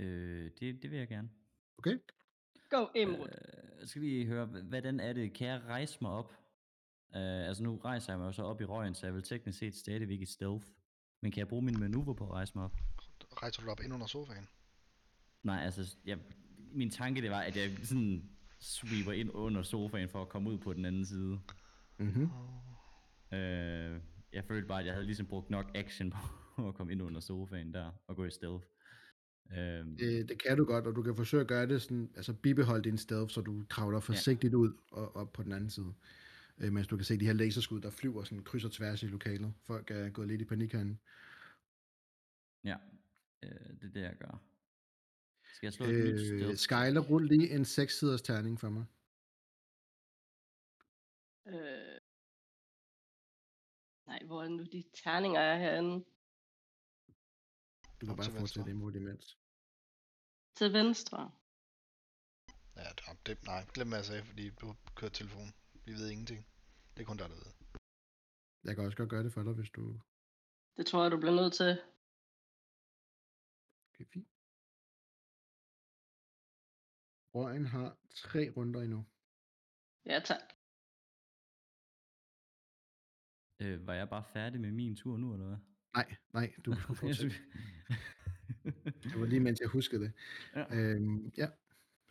Øh, 0.00 0.50
det, 0.60 0.82
det 0.82 0.90
vil 0.90 0.98
jeg 0.98 1.08
gerne. 1.08 1.30
Okay. 1.78 1.98
Go, 2.70 2.86
Emerald. 2.94 3.32
Øh, 3.80 3.86
skal 3.86 4.02
vi 4.02 4.26
høre, 4.26 4.46
hvordan 4.46 5.00
er 5.00 5.12
det? 5.12 5.32
Kan 5.32 5.48
jeg 5.48 5.62
rejse 5.68 5.98
mig 6.00 6.10
op? 6.10 6.32
Øh, 7.16 7.48
altså 7.48 7.62
nu 7.62 7.76
rejser 7.76 8.12
jeg 8.12 8.18
mig 8.18 8.26
jo 8.26 8.32
så 8.32 8.42
op 8.42 8.60
i 8.60 8.64
røgen, 8.64 8.94
så 8.94 9.06
jeg 9.06 9.14
vil 9.14 9.22
teknisk 9.22 9.58
set 9.58 9.76
stadigvæk 9.76 10.20
i 10.20 10.26
stealth. 10.26 10.66
Men 11.22 11.32
kan 11.32 11.38
jeg 11.38 11.48
bruge 11.48 11.62
min 11.62 11.80
manøvre 11.80 12.14
på 12.14 12.24
at 12.24 12.30
rejse 12.30 12.52
mig 12.54 12.64
op? 12.64 12.76
Rejser 13.42 13.60
du 13.60 13.64
dig 13.64 13.72
op 13.72 13.80
ind 13.80 13.94
under 13.94 14.06
sofaen? 14.06 14.48
Nej, 15.42 15.64
altså, 15.64 15.96
jeg, 16.04 16.18
min 16.72 16.90
tanke 16.90 17.22
det 17.22 17.30
var, 17.30 17.40
at 17.40 17.56
jeg 17.56 17.70
sådan 17.82 18.30
sweeper 18.60 19.12
ind 19.12 19.30
under 19.34 19.62
sofaen 19.62 20.08
for 20.08 20.22
at 20.22 20.28
komme 20.28 20.50
ud 20.50 20.58
på 20.58 20.72
den 20.72 20.84
anden 20.84 21.06
side. 21.06 21.40
Mm-hmm. 21.98 22.30
Øh, 23.32 24.00
jeg 24.32 24.44
følte 24.44 24.68
bare, 24.68 24.80
at 24.80 24.86
jeg 24.86 24.94
havde 24.94 25.06
ligesom 25.06 25.26
brugt 25.26 25.50
nok 25.50 25.70
action 25.74 26.10
på 26.10 26.18
at 26.68 26.74
komme 26.74 26.92
ind 26.92 27.02
under 27.02 27.20
sofaen 27.20 27.74
der 27.74 27.90
og 28.06 28.16
gå 28.16 28.24
i 28.24 28.30
stealth. 28.30 28.66
Øh, 29.52 29.86
Øh, 30.02 30.28
det 30.28 30.42
kan 30.42 30.56
du 30.56 30.64
godt, 30.64 30.86
og 30.86 30.96
du 30.96 31.02
kan 31.02 31.16
forsøge 31.16 31.40
at 31.40 31.48
gøre 31.48 31.66
det 31.66 31.82
sådan, 31.82 32.10
altså 32.16 32.32
bibeholde 32.32 32.84
din 32.84 32.98
stealth, 32.98 33.32
så 33.32 33.40
du 33.40 33.64
kravler 33.68 34.00
forsigtigt 34.00 34.52
ja. 34.52 34.56
ud 34.56 34.72
og 34.90 35.16
op 35.16 35.32
på 35.32 35.42
den 35.42 35.52
anden 35.52 35.70
side. 35.70 35.94
Øh, 36.58 36.72
mens 36.72 36.86
du 36.86 36.96
kan 36.96 37.04
se 37.04 37.16
de 37.16 37.26
her 37.26 37.32
laserskud, 37.32 37.80
der 37.80 37.90
flyver 37.90 38.24
sådan 38.24 38.44
kryds 38.44 38.64
og 38.64 38.72
tværs 38.72 39.02
i 39.02 39.06
lokalet. 39.06 39.54
Folk 39.62 39.90
er 39.90 40.10
gået 40.10 40.28
lidt 40.28 40.40
i 40.40 40.44
panik 40.44 40.72
herinde. 40.72 40.96
ja, 42.64 42.76
øh, 43.42 43.50
det 43.50 43.84
er 43.84 43.92
det, 43.92 44.00
jeg 44.00 44.16
gør. 44.20 44.42
Skal 45.54 45.66
jeg 45.66 45.72
slå 45.72 45.86
et 45.86 45.92
nyt 45.92 46.32
Øh? 46.32 46.56
Skyler, 46.56 47.00
rul 47.00 47.26
lige 47.26 47.50
en 47.54 47.62
6-siders 47.62 48.22
terning 48.22 48.60
for 48.60 48.68
mig. 48.68 48.84
Øh... 51.46 52.00
Nej, 54.06 54.22
hvor 54.26 54.42
er 54.42 54.48
nu 54.48 54.64
de 54.72 54.84
terninger 55.04 55.40
er 55.40 55.58
herinde? 55.58 56.04
Du 58.00 58.06
kan 58.06 58.16
bare 58.16 58.26
til 58.26 58.32
fortsætte 58.32 58.70
venstre. 58.70 58.70
imod 58.70 58.94
imens. 58.94 59.38
Til 60.54 60.72
venstre. 60.72 61.32
Ja, 62.76 62.88
det, 62.98 63.26
det, 63.26 63.42
nej, 63.42 63.64
glem 63.74 63.88
hvad 63.88 63.98
jeg 63.98 64.04
sagde, 64.04 64.24
fordi 64.24 64.50
du 64.50 64.76
kører 64.94 65.10
telefon. 65.10 65.54
Vi 65.84 65.92
ved 65.92 66.08
ingenting. 66.10 66.46
Det 66.94 67.02
er 67.02 67.06
kun 67.06 67.16
dig, 67.16 67.28
der 67.28 67.34
ved. 67.34 67.52
Jeg 68.64 68.74
kan 68.74 68.84
også 68.84 68.96
godt 68.96 69.10
gøre 69.10 69.24
det 69.24 69.32
for 69.32 69.42
dig, 69.42 69.52
hvis 69.52 69.70
du... 69.70 70.00
Det 70.76 70.86
tror 70.86 71.02
jeg, 71.02 71.12
du 71.12 71.16
bliver 71.16 71.34
nødt 71.34 71.54
til. 71.54 71.70
Okay, 73.90 74.04
fint. 74.12 74.28
Røgen 77.34 77.66
har 77.66 77.96
tre 78.14 78.50
runder 78.56 78.80
endnu. 78.82 79.06
Ja, 80.04 80.20
tak. 80.24 80.42
Øh, 83.60 83.86
var 83.86 83.94
jeg 83.94 84.08
bare 84.08 84.24
færdig 84.24 84.60
med 84.60 84.72
min 84.72 84.96
tur 84.96 85.16
nu, 85.16 85.32
eller 85.32 85.46
hvad? 85.46 85.58
Nej, 85.96 86.16
nej, 86.32 86.52
du 86.64 86.70
Jeg 86.88 86.96
fortsætte. 86.96 87.36
Det 89.10 89.20
var 89.20 89.26
lige 89.26 89.40
mens 89.40 89.60
jeg 89.60 89.68
huskede 89.68 90.04
det. 90.04 90.12
ja. 90.56 90.76
Øhm, 90.76 91.32
ja. 91.36 91.48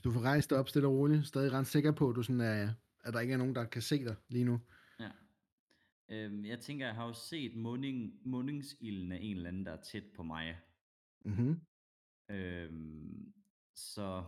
Du 0.03 0.11
får 0.11 0.21
rejst 0.21 0.49
dig 0.49 0.57
op 0.57 0.69
stille 0.69 0.87
og 0.87 0.93
roligt. 0.93 1.27
Stadig 1.27 1.51
ret 1.51 1.67
sikker 1.67 1.91
på, 1.91 2.09
at, 2.09 2.15
du 2.15 2.23
sådan 2.23 2.41
er, 2.41 2.73
at 3.03 3.13
der 3.13 3.19
ikke 3.19 3.33
er 3.33 3.37
nogen, 3.37 3.55
der 3.55 3.65
kan 3.65 3.81
se 3.81 4.05
dig 4.05 4.15
lige 4.27 4.45
nu. 4.45 4.61
Ja. 4.99 5.09
Øhm, 6.09 6.45
jeg 6.45 6.59
tænker, 6.59 6.85
jeg 6.85 6.95
har 6.95 7.07
jo 7.07 7.13
set 7.13 7.55
munding, 7.55 8.27
mundingsilden 8.27 9.11
af 9.11 9.19
en 9.21 9.35
eller 9.37 9.49
anden, 9.49 9.65
der 9.65 9.71
er 9.71 9.81
tæt 9.81 10.03
på 10.15 10.23
mig. 10.23 10.59
Mm-hmm. 11.25 11.61
Øhm, 12.29 13.33
så 13.75 14.23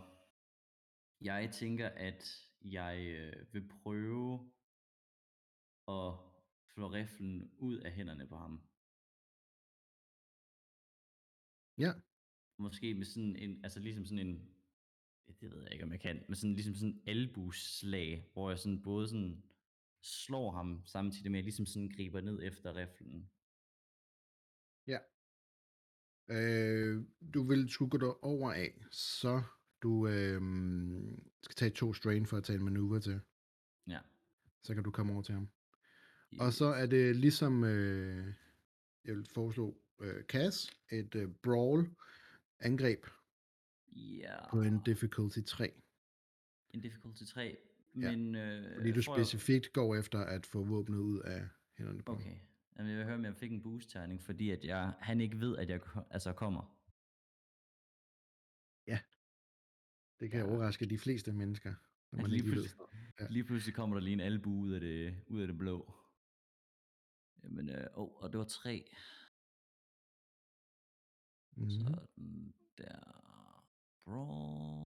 jeg 1.20 1.50
tænker, 1.52 1.88
at 1.88 2.48
jeg 2.64 3.06
øh, 3.06 3.54
vil 3.54 3.68
prøve 3.68 4.50
at 5.88 6.14
slå 6.74 6.92
riflen 6.92 7.50
ud 7.58 7.76
af 7.76 7.92
hænderne 7.92 8.26
på 8.26 8.36
ham. 8.36 8.67
Ja. 11.78 11.92
Måske 12.58 12.94
med 12.94 13.06
sådan 13.06 13.36
en, 13.36 13.64
altså 13.64 13.80
ligesom 13.80 14.04
sådan 14.04 14.26
en, 14.26 14.48
det 15.40 15.50
ved 15.50 15.62
jeg 15.62 15.72
ikke, 15.72 15.84
om 15.84 15.92
jeg 15.92 16.00
kan, 16.00 16.24
men 16.28 16.36
sådan 16.36 16.54
ligesom 16.54 16.74
sådan 16.74 16.90
en 16.92 17.02
albuslag, 17.06 18.30
hvor 18.32 18.50
jeg 18.50 18.58
sådan 18.58 18.82
både 18.82 19.08
sådan 19.08 19.42
slår 20.02 20.52
ham, 20.52 20.82
samtidig 20.84 21.30
med 21.30 21.38
at 21.38 21.42
jeg 21.42 21.44
ligesom 21.44 21.66
sådan 21.66 21.88
griber 21.88 22.20
ned 22.20 22.42
efter 22.42 22.76
riflen. 22.76 23.30
Ja. 24.86 24.98
Øh, 26.30 27.04
du 27.34 27.42
vil 27.42 27.68
skulle 27.68 27.98
gå 27.98 28.18
over 28.22 28.52
af, 28.52 28.84
så 28.92 29.42
du 29.82 30.06
øh, 30.08 30.40
skal 31.42 31.54
tage 31.56 31.70
to 31.70 31.94
strain 31.94 32.26
for 32.26 32.36
at 32.36 32.44
tage 32.44 32.58
en 32.58 32.64
manøvre 32.64 33.00
til. 33.00 33.20
Ja. 33.86 34.00
Så 34.62 34.74
kan 34.74 34.84
du 34.84 34.90
komme 34.90 35.12
over 35.12 35.22
til 35.22 35.34
ham. 35.34 35.48
Og 36.40 36.52
så 36.52 36.64
er 36.64 36.86
det 36.86 37.16
ligesom, 37.16 37.64
øh, 37.64 38.34
jeg 39.04 39.16
vil 39.16 39.26
foreslå 39.34 39.82
øh, 40.00 40.24
Cass, 40.24 40.70
et 40.92 41.14
øh, 41.14 41.28
brawl 41.42 41.90
angreb 42.60 43.06
Ja. 43.92 44.50
på 44.50 44.62
en 44.62 44.82
difficulty 44.82 45.38
3. 45.46 45.72
En 46.70 46.80
difficulty 46.80 47.22
3, 47.24 47.56
Ja, 48.00 48.16
men... 48.16 48.34
Øh, 48.34 48.74
Fordi 48.76 48.92
du 48.92 49.02
får 49.02 49.16
jeg- 49.16 49.26
specifikt 49.26 49.72
går 49.72 49.96
efter 49.96 50.18
at 50.18 50.46
få 50.46 50.64
våbnet 50.64 50.98
ud 50.98 51.20
af 51.20 51.48
hænderne 51.78 52.02
på. 52.02 52.12
Okay. 52.12 52.36
Jamen, 52.76 52.90
jeg 52.90 52.96
vil 52.98 53.04
høre, 53.04 53.14
om 53.14 53.24
jeg 53.24 53.36
fik 53.36 53.52
en 53.52 53.62
boost-terning, 53.62 54.22
fordi 54.22 54.50
at 54.50 54.64
jeg, 54.64 54.92
han 55.00 55.20
ikke 55.20 55.40
ved, 55.40 55.56
at 55.56 55.68
jeg 55.70 55.80
altså 56.10 56.32
kommer. 56.32 56.74
Det 60.20 60.30
kan 60.30 60.40
Ja. 60.40 60.46
overraske 60.46 60.86
de 60.86 60.98
fleste 60.98 61.32
mennesker, 61.32 61.74
når 62.12 62.18
man 62.22 62.30
lige, 62.30 62.38
ikke 62.38 62.52
pludselig, 62.52 62.86
Ja. 63.20 63.26
lige 63.30 63.44
pludselig 63.44 63.74
kommer 63.74 63.96
der 63.96 64.00
lige 64.04 64.12
en 64.12 64.20
albu 64.20 64.50
ud 64.60 64.72
af 64.72 64.80
det, 64.80 65.14
ud 65.26 65.40
af 65.40 65.46
det 65.46 65.58
blå. 65.58 65.94
Jamen, 67.42 67.68
øh, 67.68 67.86
oh, 67.94 68.22
og 68.22 68.32
det 68.32 68.38
var 68.38 68.44
tre. 68.44 68.90
Mm. 71.58 71.70
Sådan 71.70 72.54
der. 72.78 72.98
Brawl. 74.04 74.84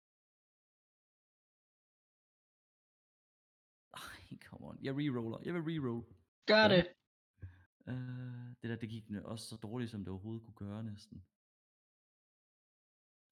Ej, 3.94 4.38
come 4.44 4.66
on. 4.66 4.78
Jeg 4.82 4.94
reroller. 4.94 5.38
Jeg 5.44 5.54
vil 5.54 5.62
reroll. 5.62 6.04
Gør 6.46 6.62
Ja. 6.62 6.68
det. 6.76 6.86
Uh, 7.86 8.48
det 8.62 8.70
der, 8.70 8.76
det 8.76 8.88
gik 8.88 9.10
nu 9.10 9.20
også 9.20 9.46
så 9.46 9.56
dårligt, 9.56 9.90
som 9.90 10.00
det 10.00 10.08
overhovedet 10.08 10.44
kunne 10.44 10.54
gøre 10.68 10.82
næsten. 10.84 11.24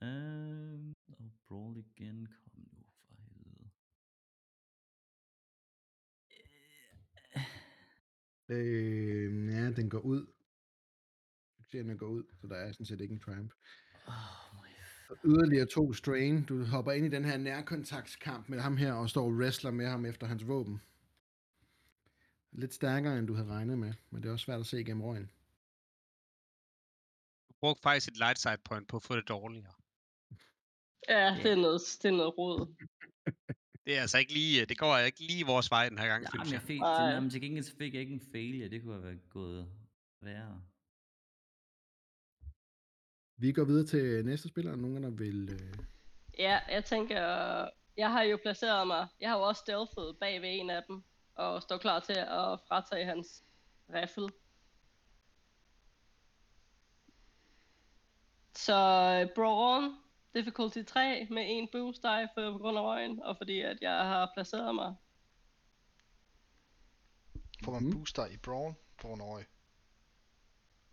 Um, 0.03 0.95
og 1.09 1.31
brawl 1.49 1.77
igen. 1.77 2.27
Kom 2.27 2.61
nu 2.73 2.85
for 3.07 3.15
helvede. 3.15 3.71
Øh, 8.49 9.49
ja, 9.55 9.71
den 9.73 9.91
går 9.91 10.01
ud. 10.01 10.36
Succesen 11.67 11.99
går 11.99 12.07
ud, 12.07 12.25
så 12.41 12.47
der 12.47 12.57
er 12.57 12.73
sådan 12.73 12.87
set 12.87 13.01
ikke 13.01 13.13
en 13.13 13.21
triumph. 13.21 13.55
Oh 14.07 14.13
my 14.55 14.69
Og 15.11 15.17
Yderligere 15.25 15.67
to 15.67 15.93
strain. 15.93 16.45
Du 16.45 16.65
hopper 16.65 16.93
ind 16.93 17.07
i 17.07 17.09
den 17.09 17.25
her 17.25 17.37
nærkontaktskamp 17.37 18.49
med 18.49 18.61
ham 18.61 18.77
her, 18.77 18.93
og 18.93 19.11
står 19.11 19.25
og 19.25 19.33
wrestler 19.33 19.71
med 19.71 19.87
ham 19.87 20.05
efter 20.05 20.27
hans 20.27 20.47
våben. 20.49 20.81
Lidt 22.53 22.75
stærkere, 22.75 23.19
end 23.19 23.27
du 23.27 23.35
havde 23.35 23.49
regnet 23.49 23.79
med, 23.79 23.93
men 24.11 24.23
det 24.23 24.29
er 24.29 24.33
også 24.33 24.45
svært 24.45 24.61
at 24.61 24.67
se 24.67 24.85
gennem 24.85 25.03
røgen. 25.03 25.31
Du 27.49 27.55
brugte 27.61 27.83
faktisk 27.83 28.09
et 28.09 28.17
light 28.17 28.39
side 28.39 28.57
point 28.65 28.89
på 28.89 28.97
at 28.97 29.03
få 29.03 29.17
det 29.17 29.29
dårligere. 29.29 29.73
Ja, 31.09 31.37
det 31.43 31.53
er 31.53 31.57
noget, 31.57 31.81
det 32.03 32.09
er 32.09 32.17
noget 32.17 32.39
rod. 32.39 32.67
Det 33.87 33.97
er 33.97 34.01
altså 34.01 34.19
ikke 34.19 34.33
lige, 34.33 34.65
det 34.67 34.79
går 34.79 34.99
ikke 34.99 35.21
lige 35.21 35.47
vores 35.47 35.71
vej 35.71 35.89
den 35.89 35.99
her 35.99 36.07
gang, 36.09 36.23
Ja, 36.23 36.29
synes 36.29 36.45
men 36.45 36.53
jeg. 36.53 36.61
jeg 36.61 36.63
fik, 36.63 36.81
jamen, 36.81 37.31
til 37.31 37.41
gengæld 37.41 37.77
fik 37.79 37.95
jeg 37.95 38.01
ikke 38.01 38.13
en 38.15 38.23
failure. 38.33 38.69
Det 38.69 38.83
kunne 38.83 38.95
have 38.95 39.05
været 39.05 39.21
gået 39.31 39.69
værre. 40.23 40.63
Vi 43.37 43.53
går 43.53 43.65
videre 43.65 43.87
til 43.87 44.25
næste 44.25 44.49
spiller, 44.49 44.73
og 44.73 44.79
nogen 44.79 45.03
der 45.03 45.11
vil... 45.11 45.49
Øh... 45.53 45.79
Ja, 46.39 46.61
jeg 46.69 46.85
tænker, 46.85 47.21
jeg 47.97 48.11
har 48.13 48.23
jo 48.23 48.39
placeret 48.43 48.87
mig, 48.87 49.07
jeg 49.21 49.31
har 49.31 49.37
jo 49.37 49.43
også 49.43 49.61
stealthet 49.61 50.17
bag 50.21 50.43
ved 50.43 50.49
en 50.53 50.71
af 50.71 50.83
dem, 50.89 51.03
og 51.35 51.63
står 51.63 51.79
klar 51.79 52.01
til 52.01 52.13
at 52.19 52.59
fratage 52.69 53.05
hans 53.05 53.45
riffel. 53.95 54.29
Så 58.57 58.75
øh, 59.23 59.35
Brawn, 59.35 59.97
difficulty 60.35 60.83
3 60.83 61.27
med 61.31 61.43
en 61.47 61.69
boost 61.73 62.03
die 62.03 62.29
for 62.35 62.53
på 62.53 62.59
grund 62.59 62.79
af 62.79 62.83
røgen, 62.83 63.23
og 63.23 63.37
fordi 63.37 63.61
at 63.61 63.79
jeg 63.81 63.99
har 63.99 64.31
placeret 64.35 64.75
mig. 64.75 64.95
Får 67.65 67.73
man 67.73 67.83
Mhm. 67.83 67.93
booster 67.93 68.27
i 68.27 68.37
Brawl, 68.37 68.75
får 69.01 69.09
man 69.17 69.21
øje. 69.21 69.47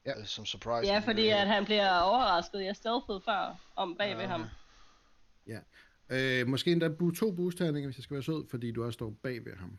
Ja. 0.06 0.20
øh, 0.20 0.26
som 0.26 0.46
surprise. 0.46 0.92
Ja, 0.94 1.00
fordi 1.00 1.28
at 1.28 1.48
han 1.48 1.66
bliver 1.66 2.00
overrasket. 2.00 2.64
Jeg 2.64 2.76
stealthede 2.76 3.22
før 3.22 3.56
om 3.76 3.96
bag 3.98 4.16
ved 4.16 4.24
Ja, 4.24 4.28
ham. 4.28 4.46
Øh, 6.10 6.48
måske 6.48 6.72
endda 6.72 6.90
to 7.16 7.32
boost-terninger, 7.32 7.88
hvis 7.88 7.98
jeg 7.98 8.04
skal 8.04 8.14
være 8.14 8.24
sød, 8.24 8.48
fordi 8.50 8.72
du 8.72 8.84
også 8.86 8.94
står 8.98 9.10
bag 9.24 9.46
ved 9.46 9.56
ham 9.56 9.78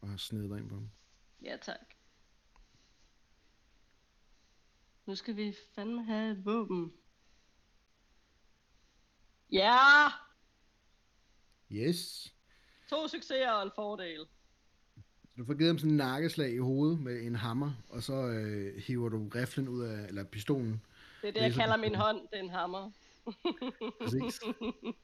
og 0.00 0.08
har 0.08 0.16
snedet 0.16 0.50
dig 0.50 0.58
ind 0.58 0.68
på 0.68 0.74
ham. 0.74 0.90
Ja, 1.42 1.56
tak. 1.62 1.94
Nu 5.06 5.14
skal 5.14 5.36
vi 5.36 5.56
fandme 5.74 6.04
have 6.04 6.32
et 6.32 6.44
våben. 6.44 6.92
Ja! 9.52 9.76
Yes. 11.72 12.32
To 12.90 13.08
succeser 13.08 13.50
og 13.50 13.62
en 13.62 13.70
fordel. 13.74 14.26
Du 15.38 15.44
får 15.44 15.54
givet 15.54 15.68
ham 15.68 15.78
sådan 15.78 15.90
en 15.90 15.96
nakkeslag 15.96 16.54
i 16.54 16.58
hovedet 16.58 17.00
med 17.00 17.22
en 17.22 17.36
hammer, 17.36 17.72
og 17.88 18.02
så 18.02 18.28
øh, 18.28 18.82
hiver 18.82 19.08
du 19.08 19.28
riflen 19.28 19.68
ud 19.68 19.82
af, 19.82 20.08
eller 20.08 20.24
pistolen. 20.24 20.82
Det 21.22 21.28
er 21.28 21.32
det, 21.32 21.40
jeg 21.40 21.52
kalder 21.52 21.76
min 21.76 21.94
hånd. 21.94 22.16
Det 22.16 22.38
er 22.38 22.42
en 22.42 22.50
hammer. 22.50 22.90
Præcis. 24.02 24.40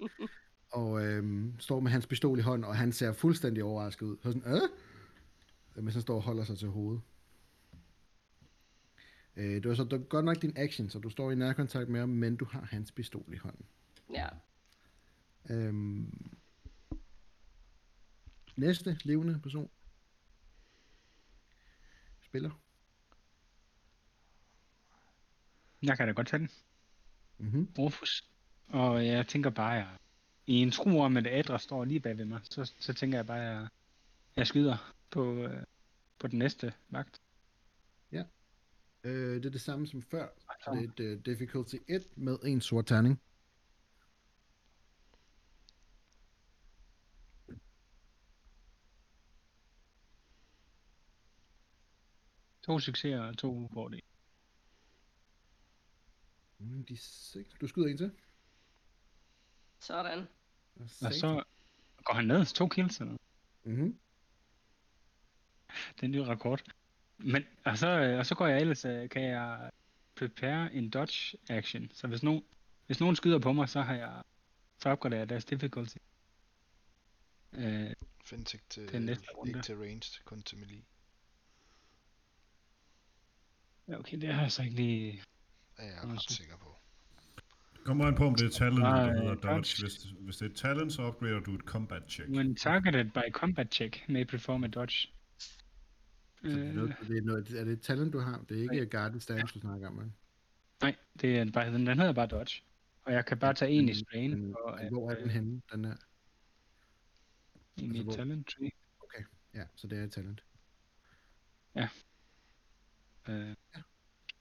Og 0.71 1.05
øh, 1.05 1.45
står 1.59 1.81
med 1.81 1.91
hans 1.91 2.07
pistol 2.07 2.39
i 2.39 2.43
hånden, 2.43 2.65
og 2.65 2.77
han 2.77 2.93
ser 2.93 3.13
fuldstændig 3.13 3.65
overrasket 3.65 4.07
ud. 4.07 4.17
Så 4.23 4.33
sådan, 4.33 4.53
øh? 4.55 5.83
Mens 5.83 5.95
han 5.95 6.03
står 6.03 6.17
og 6.17 6.23
holder 6.23 6.45
sig 6.45 6.59
til 6.59 6.69
hovedet. 6.69 7.03
Øh, 9.37 9.55
det 9.55 9.69
var 9.69 9.75
så 9.75 9.85
det 9.85 9.93
var 9.93 9.99
godt 9.99 10.25
nok 10.25 10.43
din 10.43 10.53
action, 10.57 10.91
så 10.91 10.99
du 10.99 11.11
står 11.11 11.31
i 11.31 11.35
nærkontakt 11.35 11.89
med 11.89 12.01
ham, 12.01 12.09
men 12.09 12.37
du 12.37 12.45
har 12.45 12.69
hans 12.71 12.93
pistol 12.93 13.25
i 13.35 13.37
hånden. 13.37 13.65
ja. 14.15 14.29
Øhm, 15.51 16.37
næste 18.57 18.99
levende 19.05 19.41
person. 19.43 19.71
Spiller. 22.35 22.51
Jeg 25.83 25.97
kan 25.97 26.07
da 26.07 26.13
godt 26.13 26.29
tage 26.29 26.39
den. 26.39 26.51
Mm-hmm. 27.39 27.69
Rufus. 27.79 28.25
Og 28.69 29.07
jeg 29.07 29.27
tænker 29.27 29.51
bare, 29.51 29.71
jeg, 29.71 29.89
i 30.47 30.55
en 30.55 30.71
tro 30.71 31.01
om, 31.01 31.17
at 31.17 31.27
Adra 31.27 31.59
står 31.59 31.85
lige 31.85 32.01
bag 32.01 32.19
ved 32.19 32.25
mig, 32.25 32.41
så, 32.45 32.73
så 32.79 32.93
tænker 32.93 33.19
jeg 33.19 33.27
bare, 33.27 33.39
at 33.39 33.57
jeg, 33.57 33.69
jeg 34.37 34.47
skyder 34.47 34.95
på, 35.11 35.35
øh, 35.35 35.63
på 36.19 36.27
den 36.27 36.39
næste 36.39 36.73
vagt. 36.89 37.21
Øh, 39.05 39.37
det 39.37 39.47
er 39.47 39.51
det 39.51 39.61
samme 39.61 39.87
som 39.87 40.03
før. 40.03 40.29
Så 40.65 40.71
det 40.71 41.01
er 41.01 41.05
et 41.07 41.17
uh, 41.17 41.25
difficulty 41.25 41.77
1 41.89 42.07
med 42.17 42.39
en 42.45 42.61
sort 42.61 42.87
terning. 42.87 43.21
To 52.67 52.79
succeser 52.79 53.21
og 53.21 53.39
to 53.39 53.71
fordele. 53.73 54.03
Mm, 56.59 56.85
de 56.85 56.97
seks. 56.97 57.55
Du 57.61 57.67
skyder 57.67 57.89
en 57.89 57.97
til. 57.99 58.13
Sådan. 59.81 60.27
Og 60.81 61.15
så 61.15 61.45
går 62.05 62.15
han 62.15 62.25
ned, 62.25 62.47
to 62.47 62.69
kills 62.69 63.01
eller. 63.01 63.17
Mm-hmm. 63.65 63.99
Det 65.69 66.01
er 66.01 66.05
en 66.05 66.11
ny 66.11 66.17
rekord. 66.17 66.63
Men, 67.19 67.45
og 67.65 67.79
så, 67.79 67.89
øh, 67.89 68.19
og 68.19 68.27
så 68.27 68.35
går 68.35 68.47
jeg 68.47 68.61
ellers, 68.61 68.85
øh, 68.85 69.09
kan 69.09 69.23
jeg 69.23 69.71
prepare 70.15 70.75
en 70.75 70.91
dodge 70.91 71.39
action. 71.49 71.91
Så 71.93 72.07
hvis 72.07 72.23
nogen, 72.23 72.45
hvis 72.87 73.01
nogen 73.01 73.17
skyder 73.17 73.39
på 73.39 73.53
mig, 73.53 73.69
så 73.69 73.81
har 73.81 73.95
jeg, 73.95 74.23
så 74.79 74.89
opgraderer 74.89 75.21
jeg 75.21 75.29
deres 75.29 75.45
difficulty. 75.45 75.97
Øh, 77.53 77.93
Findes 78.25 78.55
ikke 78.55 78.67
til, 78.69 78.93
Den 78.93 79.09
ikke 79.09 79.63
til 79.63 79.77
ranged, 79.77 80.25
kun 80.25 80.43
til 80.43 80.59
melee. 80.59 80.83
Ja, 83.89 83.99
okay, 83.99 84.21
det 84.21 84.35
har 84.35 84.43
jeg 84.43 84.53
så 84.53 84.63
ikke 84.63 84.75
lige... 84.77 85.23
Er 85.77 85.85
jeg 85.85 86.05
ret 86.05 86.31
sikker 86.31 86.57
på. 86.57 86.77
Kommer 87.85 88.05
an 88.07 88.15
på, 88.15 88.27
om 88.27 88.35
det 88.35 88.47
er 88.47 88.51
talent, 88.51 88.79
Nej, 88.79 89.07
der 89.07 89.13
hedder 89.13 89.35
dodge. 89.35 89.49
dodge. 89.49 89.83
Hvis, 89.83 89.95
hvis 90.21 90.37
det 90.37 90.51
er 90.51 90.55
talent, 90.55 90.93
så 90.93 91.03
upgrader 91.09 91.41
du 91.41 91.55
et 91.55 91.61
combat 91.61 92.03
check. 92.09 92.29
When 92.31 92.57
targeted 92.57 93.05
by 93.11 93.31
combat 93.33 93.75
check, 93.75 94.09
may 94.09 94.25
perform 94.25 94.65
a 94.65 94.67
dodge. 94.67 95.09
Så 95.39 95.49
det, 96.43 96.57
Øh, 96.59 96.75
det 97.09 97.19
er, 97.19 97.23
noget, 97.23 97.51
er 97.61 97.65
det 97.65 97.73
et 97.73 97.81
talent, 97.83 98.13
du 98.13 98.19
har? 98.19 98.45
Det 98.49 98.59
er 98.65 98.73
ikke 98.73 98.87
guarded 98.87 99.21
stance, 99.21 99.55
du 99.55 99.61
snakker 99.61 99.89
om, 99.89 100.13
nej, 100.83 100.97
det 101.21 101.39
er 101.39 101.51
bare, 101.53 101.73
den, 101.73 101.87
den 101.87 101.99
hedder 101.99 102.13
bare 102.13 102.27
dodge. 102.27 102.63
Og 103.05 103.13
jeg 103.13 103.27
kan 103.27 103.39
bare 103.39 103.55
tage 103.55 103.71
en 103.71 103.89
i 103.89 103.95
strain 103.95 104.53
for 104.53 104.71
at, 104.71 104.89
Hvor 104.93 105.11
er 105.11 105.15
den 105.15 105.25
øh, 105.25 105.31
henne, 105.31 105.63
den 105.73 105.85
der? 105.85 105.95
i 105.95 107.81
altså, 107.81 107.93
mit 107.93 108.03
hvor- 108.03 108.13
talent 108.15 108.49
tree. 108.49 108.71
Ja, 109.55 109.65
så 109.77 109.87
det 109.87 109.99
er 109.99 110.05
et 110.05 110.13
talent. 110.13 110.45
Øh, 113.29 113.57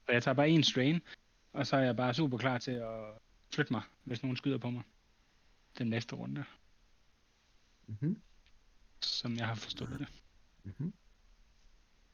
så 0.06 0.12
jeg 0.12 0.24
tager 0.24 0.36
bare 0.36 0.50
en 0.50 0.64
strain, 0.64 1.02
og 1.54 1.68
så 1.68 1.76
er 1.76 1.82
jeg 1.82 1.96
bare 1.96 2.14
super 2.14 2.38
klar 2.38 2.58
til 2.58 2.72
at 2.72 3.14
flytte 3.54 3.74
mig, 3.74 3.82
hvis 4.04 4.24
nogen 4.24 4.38
skyder 4.38 4.58
på 4.58 4.70
mig. 4.70 4.84
Den 5.78 5.88
næste 5.90 6.16
runde, 6.16 6.46
Mm-hmm. 7.88 8.22
som 9.02 9.36
jeg 9.38 9.48
har 9.48 9.56
forstået 9.56 10.00
det. 10.00 10.08
Mm-hmm. 10.64 10.94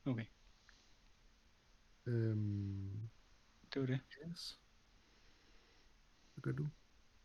Okay, 0.06 0.26
Øhm, 2.06 3.10
det 3.74 3.82
var 3.82 3.86
det. 3.88 4.00
yes. 4.28 4.60
Hvad 6.34 6.42
gør 6.42 6.52
du? 6.52 6.68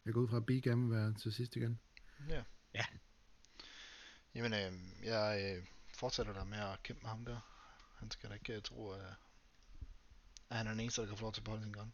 Jeg 0.04 0.14
går 0.14 0.20
ud 0.20 0.28
fra, 0.28 0.36
at 0.36 0.46
B 0.46 0.50
gerne 0.50 0.82
vil 0.88 0.90
være 0.90 1.14
til 1.14 1.32
sidst 1.32 1.56
igen. 1.56 1.80
Jamen, 4.34 4.52
øh, 4.52 4.72
jeg 5.06 5.56
øh, 5.58 5.66
fortsætter 5.94 6.32
der 6.32 6.44
med 6.44 6.58
at 6.58 6.82
kæmpe 6.82 7.02
med 7.02 7.10
ham 7.10 7.24
der. 7.24 7.40
Han 7.98 8.10
skal 8.10 8.28
da 8.30 8.34
ikke 8.34 8.54
øh, 8.56 8.62
tro, 8.62 8.90
at, 8.90 9.14
at 10.54 10.58
han 10.58 10.66
er 10.66 10.70
den 10.70 10.80
eneste, 10.80 11.00
der 11.00 11.06
kan 11.06 11.16
få 11.16 11.24
lov 11.24 11.32
til 11.32 11.40
at 11.40 11.44
beholde 11.44 11.62
sin 11.64 11.72
gun. 11.72 11.92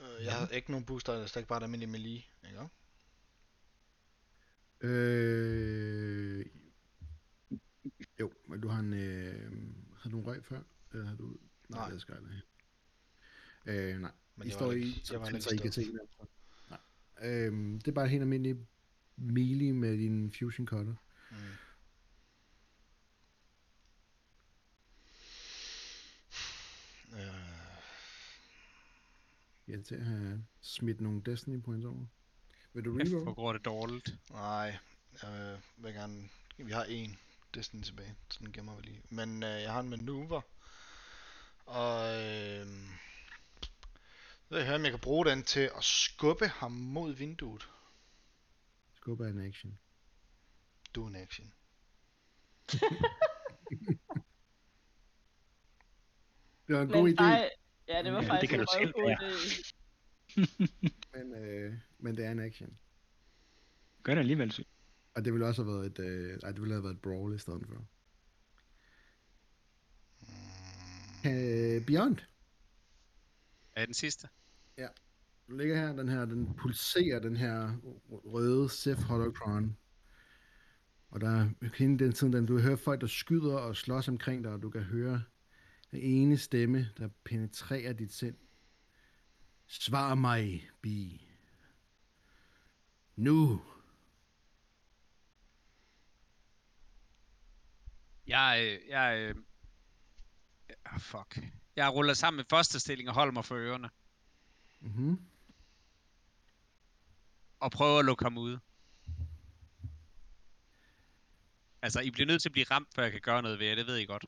Øh, 0.00 0.24
jeg 0.24 0.32
har 0.32 0.48
ikke 0.48 0.70
nogen 0.70 0.86
booster, 0.86 1.12
jeg 1.12 1.22
er 1.22 1.36
ikke 1.36 1.48
bare 1.48 1.58
et 1.58 1.62
almindeligt 1.62 1.90
melee, 1.90 2.22
ikke? 2.48 2.68
Øh, 4.80 6.46
jo, 8.20 8.32
men 8.48 8.60
du 8.60 8.68
har 8.68 8.80
en... 8.80 8.92
Øh, 8.92 9.52
har 9.98 10.10
du 10.10 10.18
en 10.18 10.26
røg 10.26 10.44
før? 10.44 10.60
Eller 10.92 11.06
har 11.06 11.16
du... 11.16 11.36
Nej. 11.68 11.90
det 11.90 12.00
skal 12.00 12.14
jeg 12.14 12.34
ikke. 13.66 13.92
Øh, 13.92 14.00
nej. 14.00 14.12
Men 14.36 14.48
I 14.48 14.50
står 14.50 14.66
var 14.66 14.72
i 14.72 14.76
ikke, 14.76 15.00
jeg 15.10 15.20
var 15.20 15.26
ikke 15.28 15.54
I 15.54 15.56
kan 15.56 15.72
se. 15.72 15.86
Nej. 16.70 16.78
Øhm, 17.22 17.78
det 17.78 17.88
er 17.88 17.92
bare 17.92 18.08
helt 18.08 18.22
almindelig 18.22 18.56
melee 19.16 19.72
med 19.72 19.98
din 19.98 20.32
fusion 20.32 20.66
cutter. 20.66 20.94
Mm. 21.30 21.36
Jeg 29.68 29.74
er 29.78 29.82
til 29.82 29.94
at 29.94 30.04
have 30.04 30.44
smidt 30.60 31.00
nogle 31.00 31.22
destiny 31.26 31.62
points 31.62 31.84
over. 31.86 32.06
Vil 32.72 32.84
du 32.84 32.92
reroll? 32.98 33.22
hvor 33.22 33.34
går 33.34 33.52
det 33.52 33.64
dårligt. 33.64 34.14
nej, 34.30 34.78
jeg 35.22 35.58
vil 35.76 35.92
gerne... 35.94 36.28
Vi 36.56 36.72
har 36.72 36.84
en 36.84 37.18
Destiny 37.54 37.82
tilbage, 37.82 38.16
så 38.30 38.38
den 38.40 38.52
gemmer 38.52 38.76
vi 38.76 38.82
lige. 38.82 39.02
Men 39.10 39.42
øh, 39.42 39.48
jeg 39.62 39.72
har 39.72 39.80
en 39.80 39.88
maneuver. 39.88 40.40
Og... 41.66 42.14
Øh, 42.22 42.66
så 44.48 44.54
vil 44.54 44.58
jeg 44.58 44.66
høre, 44.66 44.76
om 44.76 44.82
jeg 44.82 44.90
kan 44.90 45.00
bruge 45.00 45.26
den 45.26 45.42
til 45.44 45.70
at 45.76 45.84
skubbe 45.84 46.48
ham 46.48 46.72
mod 46.72 47.12
vinduet. 47.12 47.68
Skubber 48.94 49.26
en 49.26 49.40
action. 49.46 49.78
Do 50.94 51.06
en 51.06 51.16
action. 51.16 51.52
Det 56.68 56.76
var 56.76 56.82
en 56.82 56.88
god 56.88 57.08
idé, 57.10 57.22
fej- 57.22 57.50
Ja, 57.88 58.02
det 58.02 58.12
var 58.12 58.22
Ja, 58.22 58.28
faktisk 58.28 58.40
det 58.40 58.48
kan 58.48 58.60
en 58.60 58.66
du 58.66 58.72
selv 58.78 58.92
røvgod 58.96 59.08
være. 59.08 59.30
idé. 59.30 59.72
men, 61.14 61.44
øh, 61.44 61.74
men 61.98 62.16
det 62.16 62.24
er 62.24 62.30
en 62.30 62.40
action. 62.40 62.78
Gør 64.02 64.14
det 64.14 64.20
alligevel 64.20 64.52
sygt. 64.52 64.68
Og 65.14 65.24
det 65.24 65.32
ville 65.32 65.46
også 65.46 65.64
have 65.64 65.74
været 65.74 65.86
et, 65.86 65.98
øh, 65.98 66.38
ej, 66.42 66.52
det 66.52 66.60
ville 66.60 66.74
have 66.74 66.82
været 66.82 66.94
et 66.94 67.00
brawl 67.02 67.34
i 67.34 67.38
stedet 67.38 67.66
for. 67.66 67.86
Øh, 71.26 71.86
Beyond. 71.86 72.16
Er 73.76 73.84
den 73.84 73.94
sidste? 73.94 74.28
Du 75.48 75.56
ligger 75.56 75.76
her, 75.76 75.92
den 75.96 76.08
her, 76.08 76.24
den 76.24 76.54
pulserer, 76.54 77.18
den 77.18 77.36
her 77.36 77.76
røde 78.08 78.68
Sith 78.68 79.00
Holocron. 79.00 79.76
Og 81.10 81.20
der 81.20 81.48
hele 81.74 81.98
den 81.98 82.12
tid, 82.12 82.32
den, 82.32 82.46
du 82.46 82.58
hører 82.58 82.76
folk, 82.76 83.00
der 83.00 83.06
skyder 83.06 83.56
og 83.58 83.76
slås 83.76 84.08
omkring 84.08 84.44
dig, 84.44 84.52
og 84.52 84.62
du 84.62 84.70
kan 84.70 84.82
høre 84.82 85.22
den 85.90 86.00
ene 86.00 86.38
stemme, 86.38 86.90
der 86.98 87.08
penetrerer 87.24 87.92
dit 87.92 88.12
sind. 88.12 88.36
Svar 89.66 90.14
mig, 90.14 90.70
Bi. 90.82 91.26
Nu. 93.16 93.62
Jeg, 98.26 98.78
øh, 98.82 98.88
jeg, 98.88 99.34
ah, 100.84 101.00
fuck. 101.00 101.38
Jeg 101.76 101.92
ruller 101.92 102.14
sammen 102.14 102.36
med 102.36 102.44
første 102.50 102.80
stilling 102.80 103.08
og 103.08 103.14
holder 103.14 103.32
mig 103.32 103.44
for 103.44 103.54
ørerne. 103.54 103.90
Mm-hmm. 104.80 105.20
Og 107.60 107.70
prøver 107.70 107.98
at 107.98 108.04
lukke 108.04 108.24
ham 108.24 108.38
ude. 108.38 108.60
Altså, 111.82 112.00
I 112.00 112.10
bliver 112.10 112.26
nødt 112.26 112.42
til 112.42 112.48
at 112.48 112.52
blive 112.52 112.66
ramt, 112.70 112.94
før 112.94 113.02
jeg 113.02 113.12
kan 113.12 113.20
gøre 113.20 113.42
noget 113.42 113.58
ved 113.58 113.66
jer, 113.66 113.74
det 113.74 113.86
ved 113.86 113.96
I 113.96 114.04
godt. 114.04 114.24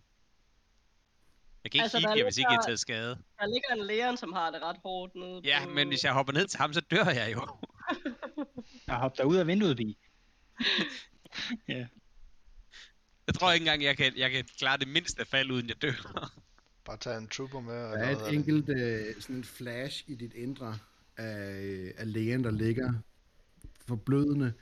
Jeg 1.64 1.70
kan 1.72 1.78
ikke 1.78 1.82
Altså, 1.82 1.98
jer, 2.16 2.24
hvis 2.24 2.38
ikke 2.38 2.48
har 2.48 2.52
ligger- 2.54 2.62
taget 2.66 2.80
skade. 2.80 3.18
Der 3.38 3.46
ligger 3.46 3.68
en 3.82 3.86
lægen, 3.86 4.16
som 4.16 4.32
har 4.32 4.50
det 4.50 4.62
ret 4.62 4.76
hårdt 4.82 5.14
nede 5.14 5.40
Ja, 5.44 5.60
på... 5.64 5.70
men 5.70 5.88
hvis 5.88 6.04
jeg 6.04 6.12
hopper 6.12 6.32
ned 6.32 6.46
til 6.46 6.58
ham, 6.58 6.72
så 6.72 6.80
dør 6.80 7.04
jeg 7.04 7.32
jo. 7.32 7.46
Jeg 8.86 8.96
hopper 8.96 9.24
ud 9.24 9.36
af 9.36 9.46
vinduet, 9.46 9.76
Bi. 9.76 9.98
ja. 11.68 11.86
Jeg 13.26 13.34
tror 13.34 13.52
ikke 13.52 13.62
engang, 13.64 13.82
jeg 13.82 13.96
kan, 13.96 14.12
jeg 14.16 14.30
kan 14.30 14.44
klare 14.58 14.78
det 14.78 14.88
mindste 14.88 15.24
fald, 15.24 15.50
uden 15.50 15.68
jeg 15.68 15.82
dør. 15.82 16.30
Bare 16.86 16.96
tage 16.96 17.16
en 17.18 17.28
trooper 17.28 17.60
med. 17.60 17.74
Der 17.74 17.98
er 17.98 18.16
et 18.28 18.34
enkelt 18.34 18.68
øh, 18.68 19.14
sådan 19.20 19.36
en 19.36 19.44
flash 19.44 20.04
i 20.06 20.14
dit 20.14 20.34
indre 20.34 20.78
af, 21.16 21.60
øh, 21.62 21.90
af 21.96 22.12
lægen, 22.12 22.44
der 22.44 22.50
ligger 22.50 22.92
forblødende 23.86 24.52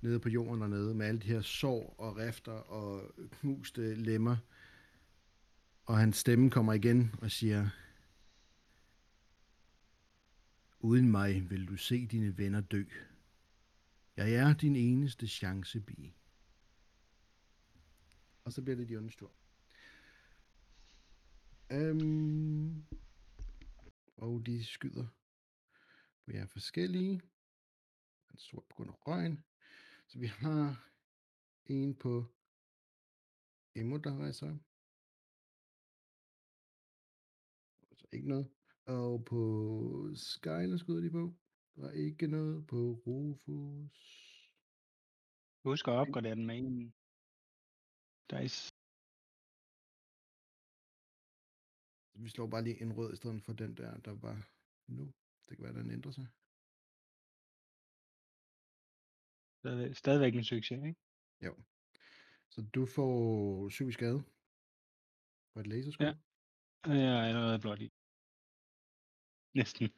nede 0.00 0.20
på 0.20 0.28
jorden 0.28 0.60
dernede, 0.60 0.94
med 0.94 1.06
alle 1.06 1.20
de 1.20 1.26
her 1.26 1.42
sår 1.42 1.94
og 1.98 2.16
rifter 2.16 2.52
og 2.52 3.02
knuste 3.40 3.94
lemmer. 3.94 4.36
Og 5.86 5.98
hans 5.98 6.16
stemme 6.16 6.50
kommer 6.50 6.72
igen 6.72 7.14
og 7.22 7.30
siger, 7.30 7.70
Uden 10.84 11.10
mig 11.10 11.50
vil 11.50 11.68
du 11.68 11.76
se 11.76 12.06
dine 12.06 12.38
venner 12.38 12.60
dø. 12.60 12.84
Jeg 14.16 14.32
er 14.32 14.54
din 14.54 14.76
eneste 14.76 15.28
chance, 15.28 15.80
Bi. 15.80 16.14
Og 18.44 18.52
så 18.52 18.62
bliver 18.62 18.76
det 18.76 18.88
de 18.88 18.96
ondes 18.96 19.16
tur. 19.16 19.32
Øhm, 21.70 22.84
og 24.16 24.46
de 24.46 24.64
skyder 24.64 25.06
på 26.24 26.30
jer 26.32 26.46
forskellige. 26.46 27.22
En 28.30 28.38
sort 28.38 28.64
på 28.64 28.74
grund 28.74 28.90
af 28.90 29.06
røgen. 29.06 29.44
Så 30.06 30.18
vi 30.18 30.26
har 30.26 30.90
en 31.66 31.94
på 31.94 32.26
Emo, 33.74 33.96
der 33.96 34.16
rejser. 34.16 34.56
Ikke 38.14 38.28
noget. 38.28 38.50
Og 38.86 39.24
på 39.24 39.40
Skyler 40.14 40.76
skyder 40.76 41.00
de 41.00 41.10
på. 41.10 41.34
Der 41.76 41.88
er 41.88 41.92
ikke 41.92 42.26
noget 42.26 42.66
på 42.66 43.02
Rufus. 43.06 44.00
Husk 45.64 45.88
at 45.88 45.92
opgradere 45.92 46.34
den 46.34 46.46
med 46.46 46.56
en 46.56 46.94
dice. 48.30 48.72
Vi 52.22 52.28
slår 52.28 52.46
bare 52.46 52.64
lige 52.64 52.82
en 52.82 52.92
rød 52.92 53.12
i 53.12 53.16
stedet 53.16 53.42
for 53.42 53.52
den 53.52 53.76
der, 53.76 54.00
der 54.00 54.12
var 54.12 54.48
nu. 54.86 55.12
Det 55.48 55.56
kan 55.56 55.64
være, 55.64 55.82
den 55.82 55.90
ændrer 55.90 56.12
sig. 56.12 56.26
Stadigvæk, 59.60 59.96
stadigvæk 59.96 60.34
en 60.34 60.44
succes, 60.44 60.84
ikke? 60.84 61.00
Jo. 61.46 61.54
Så 62.48 62.62
du 62.74 62.86
får 62.86 63.68
syv 63.68 63.92
skade. 63.92 64.22
For 65.52 65.60
et 65.60 65.66
laserskud. 65.66 66.06
Ja. 66.06 66.14
Jeg 66.86 67.18
er 67.18 67.28
allerede 67.28 67.60
blot 67.60 67.80
i. 67.80 67.92
Næsten. 69.54 69.88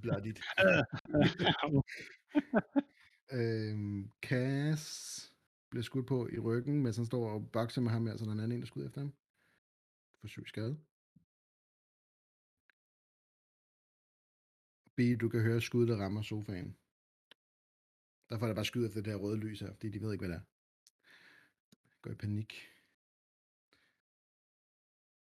Blodigt. 0.00 0.40
øhm, 3.32 4.10
Cass 4.22 4.84
bliver 5.70 5.82
skudt 5.82 6.06
på 6.06 6.28
i 6.28 6.38
ryggen, 6.38 6.82
mens 6.82 6.96
han 6.96 7.06
står 7.06 7.30
og 7.30 7.50
bokser 7.52 7.80
med 7.80 7.90
ham 7.90 8.06
her, 8.06 8.16
så 8.16 8.24
der 8.24 8.30
er 8.30 8.34
en 8.34 8.40
anden 8.40 8.52
en, 8.52 8.60
der 8.60 8.66
skyder 8.66 8.86
efter 8.86 9.00
ham. 9.00 9.14
For 10.20 10.28
syg 10.28 10.44
skade. 10.48 10.80
B, 14.96 15.00
du 15.20 15.28
kan 15.28 15.40
høre 15.42 15.60
skuddet, 15.60 15.88
der 15.88 16.04
rammer 16.04 16.22
sofaen. 16.22 16.76
Derfor 18.30 18.44
er 18.44 18.48
der 18.48 18.54
bare 18.54 18.64
skyde 18.64 18.86
efter 18.86 19.02
det 19.02 19.12
her 19.12 19.18
røde 19.20 19.36
lys 19.36 19.60
her, 19.60 19.72
fordi 19.74 19.90
de 19.90 20.00
ved 20.00 20.12
ikke, 20.12 20.26
hvad 20.26 20.34
det 20.34 20.42
er. 20.42 20.46
Går 22.02 22.10
i 22.10 22.14
panik. 22.14 22.52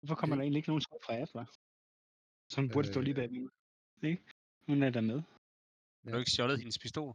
Hvorfor 0.01 0.15
kommer 0.15 0.37
Det- 0.37 0.39
der 0.39 0.43
egentlig 0.45 0.59
ikke 0.59 0.69
nogen 0.69 0.81
skud 0.81 0.99
fra 1.05 1.15
Afra? 1.17 1.45
Som 2.49 2.69
burde 2.69 2.89
stå 2.89 3.01
lige 3.01 3.11
Øh. 3.13 3.17
bag 3.17 3.33
mig. 3.33 3.51
Ikke? 4.03 4.25
Hun 4.67 4.83
er 4.83 4.91
der 4.91 5.01
med. 5.01 5.23
Har 6.05 6.13
du 6.13 6.19
ikke 6.19 6.31
stjålet 6.31 6.59
hendes 6.59 6.79
pistol? 6.79 7.15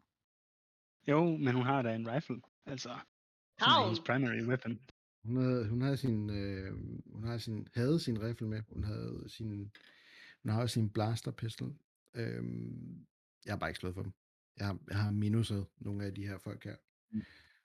Jo, 1.07 1.37
men 1.37 1.55
hun 1.55 1.63
har 1.65 1.81
da 1.81 1.95
en 1.95 2.11
rifle. 2.11 2.41
Altså, 2.65 2.89
som 3.59 3.69
er 3.71 3.83
hendes 3.85 3.99
primary 3.99 4.41
weapon. 4.49 4.79
Hun 5.25 5.35
havde, 5.37 5.69
hun 5.69 5.81
havde 5.81 5.97
sin, 5.97 6.29
øh, 6.29 6.73
hun 7.13 7.23
havde 7.23 7.39
sin, 7.39 7.67
havde 7.75 7.99
sin 7.99 8.21
rifle 8.23 8.47
med. 8.47 8.61
Hun 8.69 8.83
havde 8.83 9.23
sin, 9.27 9.71
hun 10.43 10.51
har 10.51 10.61
også 10.61 10.73
sin 10.73 10.89
blaster 10.89 11.31
pistol. 11.31 11.75
Øhm, 12.13 13.05
jeg 13.45 13.53
har 13.53 13.57
bare 13.59 13.69
ikke 13.69 13.79
slået 13.79 13.95
for 13.95 14.03
dem. 14.03 14.13
Jeg 14.57 14.65
har, 14.65 14.79
jeg 14.89 14.97
har 14.97 15.11
minuset 15.11 15.67
nogle 15.77 16.05
af 16.05 16.15
de 16.15 16.27
her 16.27 16.37
folk 16.37 16.63
her. 16.63 16.75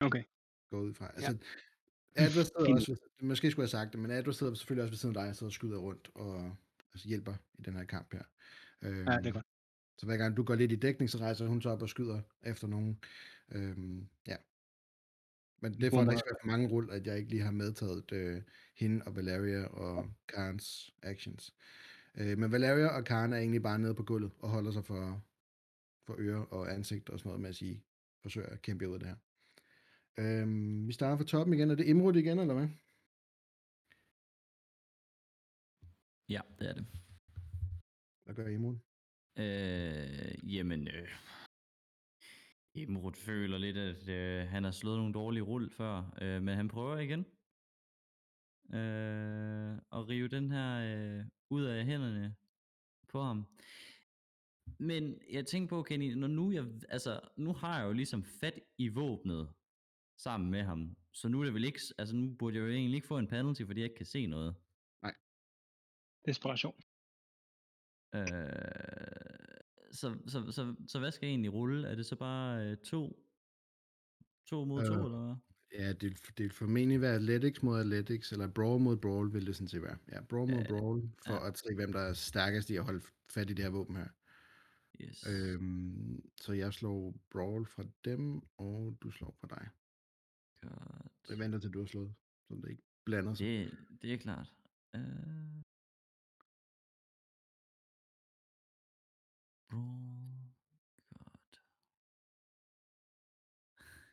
Okay. 0.00 0.24
Går 0.70 0.80
ud 0.80 0.94
fra. 0.94 1.10
Altså, 1.14 1.38
Adler 2.16 2.42
sidder 2.42 2.74
også, 2.74 2.96
måske 3.22 3.50
skulle 3.50 3.62
jeg 3.64 3.78
have 3.78 3.84
sagt 3.84 3.92
det, 3.92 4.00
men 4.00 4.10
Adler 4.10 4.32
sidder 4.32 4.54
selvfølgelig 4.54 4.82
også 4.82 4.92
ved 4.92 4.98
siden 4.98 5.16
af 5.16 5.22
dig, 5.22 5.30
og 5.30 5.36
sidder 5.36 5.48
og 5.48 5.52
skyder 5.52 5.78
rundt 5.78 6.10
og 6.14 6.56
altså 6.94 7.09
hjælper 7.09 7.35
i 7.59 7.62
den 7.62 7.74
her 7.74 7.85
kamp 7.85 8.12
her. 8.12 8.23
Øhm, 8.82 9.09
Ja, 9.09 9.16
det 9.16 9.27
er 9.27 9.32
godt. 9.32 9.47
Så 9.98 10.06
hver 10.06 10.16
gang 10.16 10.36
du 10.36 10.43
går 10.43 10.55
lidt 10.55 10.73
i 10.73 10.77
dækning, 10.77 11.10
så 11.10 11.19
rejser 11.19 11.47
hun 11.47 11.62
så 11.62 11.70
op 11.70 11.82
og 11.82 11.89
skyder 11.89 12.20
efter 12.43 12.66
nogen. 12.69 13.01
Øhm, 13.52 14.09
ja. 14.27 14.36
Men 15.60 15.73
det 15.73 15.85
er 15.85 15.90
for, 15.90 16.01
at 16.01 16.06
der 16.06 16.12
ikke 16.12 16.19
skal 16.19 16.31
være 16.31 16.39
for 16.43 16.47
mange 16.47 16.69
rull, 16.69 16.90
at 16.90 17.06
jeg 17.06 17.19
ikke 17.19 17.31
lige 17.31 17.43
har 17.43 17.51
medtaget 17.51 18.12
øh, 18.12 18.43
hende 18.77 19.05
og 19.06 19.16
Valeria 19.16 19.65
og 19.65 20.10
Karens 20.28 20.94
actions. 21.02 21.55
Øh, 22.15 22.39
men 22.39 22.52
Valeria 22.52 22.86
og 22.86 23.05
Karen 23.05 23.32
er 23.32 23.36
egentlig 23.36 23.62
bare 23.62 23.78
nede 23.78 23.94
på 23.94 24.02
gulvet 24.02 24.32
og 24.39 24.48
holder 24.48 24.70
sig 24.70 24.85
for, 24.85 25.24
for 26.06 26.15
ører 26.19 26.40
og 26.40 26.73
ansigt 26.74 27.10
og 27.10 27.19
sådan 27.19 27.28
noget 27.28 27.40
med 27.40 27.48
at 27.48 27.56
sige, 27.56 27.85
forsøger 28.23 28.48
at 28.48 28.62
kæmpe 28.62 28.89
ud 28.89 28.94
af 28.94 29.01
det 29.01 29.09
her. 29.09 29.16
Øhm, 30.19 30.89
vi 30.89 30.93
starter 30.93 31.16
fra 31.16 31.24
toppen 31.24 31.55
igen. 31.55 31.70
Er 31.70 31.74
det 31.74 31.86
Imrud 31.86 32.16
igen, 32.16 32.39
eller 32.39 32.55
hvad? 32.55 32.69
Ja, 36.28 36.40
det 36.59 36.68
er 36.68 36.74
det. 36.74 36.86
Hvad 38.24 38.34
gør 38.34 38.46
Imrud? 38.46 38.76
Øh, 39.38 40.55
jamen, 40.55 40.88
øh, 40.88 41.09
Imrud 42.74 43.12
føler 43.12 43.59
lidt, 43.59 43.76
at 43.76 44.09
øh, 44.09 44.48
han 44.48 44.64
har 44.64 44.70
slået 44.70 44.98
nogle 44.98 45.14
dårlige 45.14 45.42
rull 45.42 45.70
før, 45.70 46.18
øh, 46.22 46.42
men 46.42 46.56
han 46.56 46.68
prøver 46.68 46.98
igen. 46.98 47.20
Øh, 48.78 49.72
at 49.92 50.09
rive 50.09 50.28
den 50.28 50.50
her 50.50 50.70
øh, 50.88 51.24
ud 51.50 51.64
af 51.64 51.84
hænderne 51.84 52.36
på 53.09 53.22
ham. 53.22 53.46
Men 54.78 55.20
jeg 55.30 55.46
tænker 55.46 55.68
på, 55.68 55.82
Kenny, 55.82 56.12
når 56.12 56.28
nu 56.28 56.52
jeg, 56.52 56.64
altså, 56.88 57.20
nu 57.36 57.52
har 57.52 57.78
jeg 57.78 57.86
jo 57.86 57.92
ligesom 57.92 58.24
fat 58.24 58.60
i 58.78 58.88
våbnet 58.88 59.52
sammen 60.16 60.50
med 60.50 60.62
ham, 60.62 60.96
så 61.12 61.28
nu 61.28 61.40
er 61.40 61.44
det 61.44 61.55
vel 61.55 61.64
ikke, 61.64 61.80
altså 61.98 62.16
nu 62.16 62.34
burde 62.38 62.56
jeg 62.56 62.62
jo 62.62 62.68
egentlig 62.68 62.96
ikke 62.96 63.06
få 63.06 63.18
en 63.18 63.28
penalty, 63.28 63.62
fordi 63.66 63.80
jeg 63.80 63.84
ikke 63.84 63.96
kan 63.96 64.06
se 64.06 64.26
noget. 64.26 64.55
Desperation. 66.28 66.74
Øh, 68.14 68.22
så, 69.92 70.06
så, 70.26 70.38
så, 70.56 70.62
så 70.88 70.98
hvad 70.98 71.12
skal 71.12 71.28
egentlig 71.28 71.52
rulle? 71.52 71.88
Er 71.88 71.94
det 71.94 72.06
så 72.06 72.16
bare 72.16 72.66
øh, 72.66 72.76
to? 72.76 73.02
To 74.46 74.64
mod 74.64 74.86
to, 74.86 74.94
Øh, 74.94 75.05
eller 75.05 75.26
hvad? 75.26 75.36
Ja, 75.78 75.92
det, 75.92 76.18
det 76.38 76.42
vil 76.44 76.50
formentlig 76.50 77.00
være 77.00 77.14
Athletics 77.14 77.62
mod 77.62 77.80
Athletics, 77.80 78.32
eller 78.32 78.48
Brawl 78.48 78.80
mod 78.80 78.96
Brawl, 78.96 79.32
vil 79.32 79.46
det 79.46 79.56
sådan 79.56 79.68
set 79.68 79.82
være. 79.82 79.98
Ja, 80.12 80.20
Brawl 80.20 80.50
mod 80.50 80.64
Brawl, 80.64 81.10
for 81.26 81.34
ja. 81.34 81.48
at 81.48 81.59
se, 81.59 81.74
hvem 81.74 81.92
der 81.92 82.00
er 82.00 82.12
stærkest 82.12 82.70
i 82.70 82.76
at 82.76 82.84
holde 82.84 83.00
fat 83.30 83.50
i 83.50 83.55
det 83.55 83.64
her 83.64 83.70
våben 83.70 83.96
her. 83.96 84.09
Yes. 85.00 85.26
Øhm, 85.26 86.30
så 86.40 86.52
jeg 86.52 86.74
slår 86.74 87.14
Brawl 87.30 87.66
fra 87.66 87.84
dem, 88.05 88.42
og 88.56 88.98
du 89.02 89.10
slår 89.10 89.36
fra 89.40 89.48
dig. 89.48 89.68
Godt. 90.60 91.12
Så 91.24 91.32
jeg 91.32 91.38
venter 91.38 91.59
til, 91.59 91.70
du 91.70 91.78
har 91.78 91.86
slået, 91.86 92.14
så 92.48 92.55
det 92.55 92.70
ikke 92.70 92.82
blander 93.05 93.34
sig. 93.34 93.46
Det, 93.46 93.78
det 94.02 94.12
er 94.12 94.18
klart. 94.18 94.52
Øh... 94.96 95.62
Brawl. 99.68 100.50
Godt. 101.24 101.62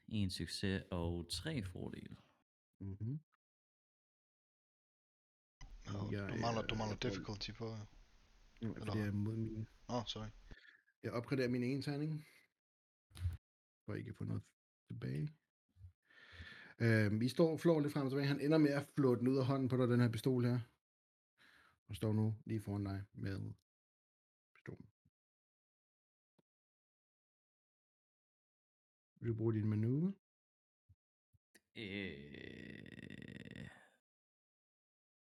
En 0.08 0.30
succes 0.32 0.84
og 0.92 1.30
tre 1.32 1.64
fordele. 1.64 2.18
Mm-hmm. 2.80 3.20
Nå, 5.94 6.12
Jeg 6.12 6.30
du 6.30 6.36
mangler, 6.36 6.62
du 6.62 6.76
er- 6.76 6.78
mangler 6.78 6.98
jeg- 7.04 7.12
difficulty 7.12 7.52
på. 7.52 7.68
Ja, 8.62 8.68
Eller 8.68 8.94
det 8.94 9.02
er 9.08 9.12
mod 9.12 9.36
min... 9.36 9.68
Åh, 9.90 9.96
oh, 9.96 10.04
sorry. 10.08 10.28
Jeg 11.04 11.12
opgraderer 11.12 11.48
min 11.50 11.64
ene 11.64 11.82
terning. 11.82 12.26
For 13.86 13.94
ikke 13.94 14.10
at 14.10 14.16
få 14.16 14.24
noget 14.24 14.44
tilbage. 14.88 15.30
Øhm, 16.80 17.22
I 17.22 17.30
står 17.30 17.58
flår 17.58 17.80
lidt 17.80 17.94
frem 17.94 18.06
og 18.06 18.12
tilbage. 18.12 18.28
Han 18.28 18.42
ender 18.42 18.58
med 18.58 18.72
at 18.72 18.88
flå 18.96 19.16
den 19.16 19.28
ud 19.28 19.38
af 19.38 19.46
hånden 19.46 19.70
på 19.70 19.78
dig, 19.78 19.88
den 19.88 20.00
her 20.00 20.12
pistol 20.12 20.46
her. 20.46 20.60
Og 21.88 21.96
står 21.96 22.14
nu 22.14 22.36
lige 22.46 22.62
foran 22.62 22.84
dig 22.84 23.04
med 23.14 23.54
Vil 29.26 29.34
du 29.34 29.38
bruge 29.38 29.54
din 29.54 29.70
manøvre? 29.70 30.14
Øh... 31.76 33.70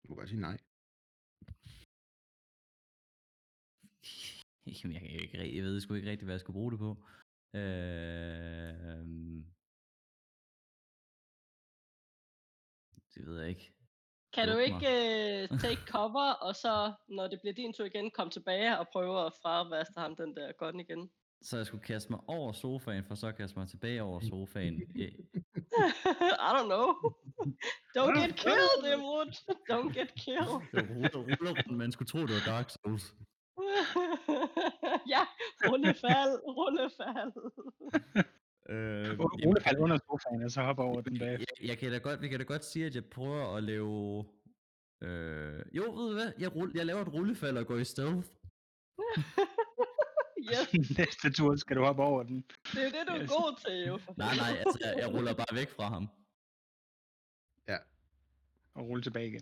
Du 0.02 0.08
kan 0.08 0.16
godt 0.16 0.30
sige 0.30 0.42
nej. 0.42 0.58
Jamen, 4.84 4.94
jeg, 4.94 5.02
kan 5.02 5.10
ikke, 5.10 5.38
rigtig- 5.40 5.56
jeg 5.56 5.64
ved 5.64 5.82
sgu 5.82 5.94
ikke 5.94 6.12
rigtig, 6.12 6.26
hvad 6.26 6.34
jeg 6.36 6.40
skulle 6.40 6.54
bruge 6.60 6.72
det 6.72 6.80
på. 6.80 6.92
Øh... 7.54 9.06
Det 13.14 13.26
ved 13.28 13.40
jeg 13.40 13.50
ikke. 13.50 13.74
Kan 14.34 14.48
du 14.48 14.58
ikke 14.58 14.92
uh, 15.52 15.60
take 15.60 15.82
cover, 15.94 16.32
og 16.32 16.56
så, 16.56 16.94
når 17.08 17.28
det 17.28 17.40
bliver 17.42 17.54
din 17.54 17.74
tur 17.74 17.86
igen, 17.86 18.12
komme 18.12 18.32
tilbage 18.32 18.80
og 18.80 18.88
prøve 18.88 19.26
at 19.26 19.34
fravaste 19.42 20.00
ham 20.00 20.16
den 20.16 20.36
der 20.36 20.52
gun 20.52 20.80
igen? 20.80 21.12
Så 21.44 21.58
jeg 21.58 21.66
skulle 21.66 21.84
kaste 21.84 22.10
mig 22.12 22.20
over 22.28 22.52
sofaen, 22.52 23.04
for 23.04 23.16
så 23.16 23.28
at 23.28 23.38
kaste 23.38 23.60
mig 23.60 23.68
tilbage 23.68 24.04
over 24.04 24.20
sofaen. 24.20 24.74
I 26.48 26.50
don't 26.56 26.70
know. 26.74 26.88
Don't 27.98 28.16
get 28.22 28.36
killed, 28.36 28.84
Imrud. 28.94 29.32
Don't 29.72 29.92
get 30.00 30.14
killed. 30.16 30.62
Det 30.72 30.90
var 30.90 30.96
rulle- 30.96 31.36
rullerunden, 31.40 31.78
man 31.78 31.92
skulle 31.92 32.08
tro, 32.08 32.20
det 32.20 32.30
var 32.30 32.52
Dark 32.54 32.70
Souls. 32.70 33.16
ja, 35.14 35.22
rullefald, 35.70 36.34
rullefald. 36.58 37.34
Øh, 38.70 39.20
Rullefald 39.20 39.78
under 39.78 39.98
sofaen, 39.98 40.44
og 40.44 40.52
så 40.52 40.62
hopper 40.62 40.84
over 40.84 41.02
den 41.02 41.20
bag. 41.20 41.40
jeg, 41.40 41.48
jeg 41.70 41.78
kan 41.78 41.92
da 41.92 41.98
godt, 41.98 42.22
vi 42.22 42.28
kan 42.28 42.40
da 42.40 42.46
godt 42.46 42.66
sige, 42.66 42.86
at 42.86 42.96
jeg 42.96 43.06
prøver 43.06 43.56
at 43.58 43.64
lave... 43.64 44.26
Øh, 45.04 45.62
jo, 45.74 45.84
ved 45.84 46.08
du 46.10 46.14
hvad? 46.14 46.32
Jeg, 46.40 46.56
rull, 46.56 46.72
jeg 46.76 46.86
laver 46.86 47.02
et 47.02 47.14
rullefald 47.14 47.58
og 47.58 47.66
går 47.68 47.78
i 47.78 47.84
stealth. 47.84 48.28
yes, 50.42 50.74
Næste 50.98 51.32
tur 51.32 51.56
skal 51.56 51.76
du 51.78 51.84
hoppe 51.84 52.04
over 52.04 52.24
den. 52.24 52.46
det 52.74 52.84
er 52.86 52.90
det, 52.90 53.08
du 53.08 53.14
er 53.14 53.22
Yes. 53.22 53.30
god 53.30 53.60
til, 53.66 53.88
jo. 53.88 54.00
Nej, 54.18 54.36
nej, 54.36 54.58
altså, 54.58 54.78
jeg, 54.82 54.94
jeg 54.98 55.14
ruller 55.14 55.34
bare 55.34 55.56
væk 55.56 55.70
fra 55.70 55.88
ham. 55.90 56.08
Og 58.74 58.88
rulle 58.88 59.04
tilbage 59.04 59.28
igen. 59.28 59.42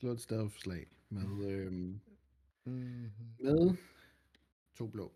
Slå 0.00 0.12
et 0.12 0.20
stealth-slag 0.20 0.86
med, 1.08 1.50
øhm, 1.50 2.00
med 2.64 3.76
to 4.78 4.86
blå. 4.86 5.12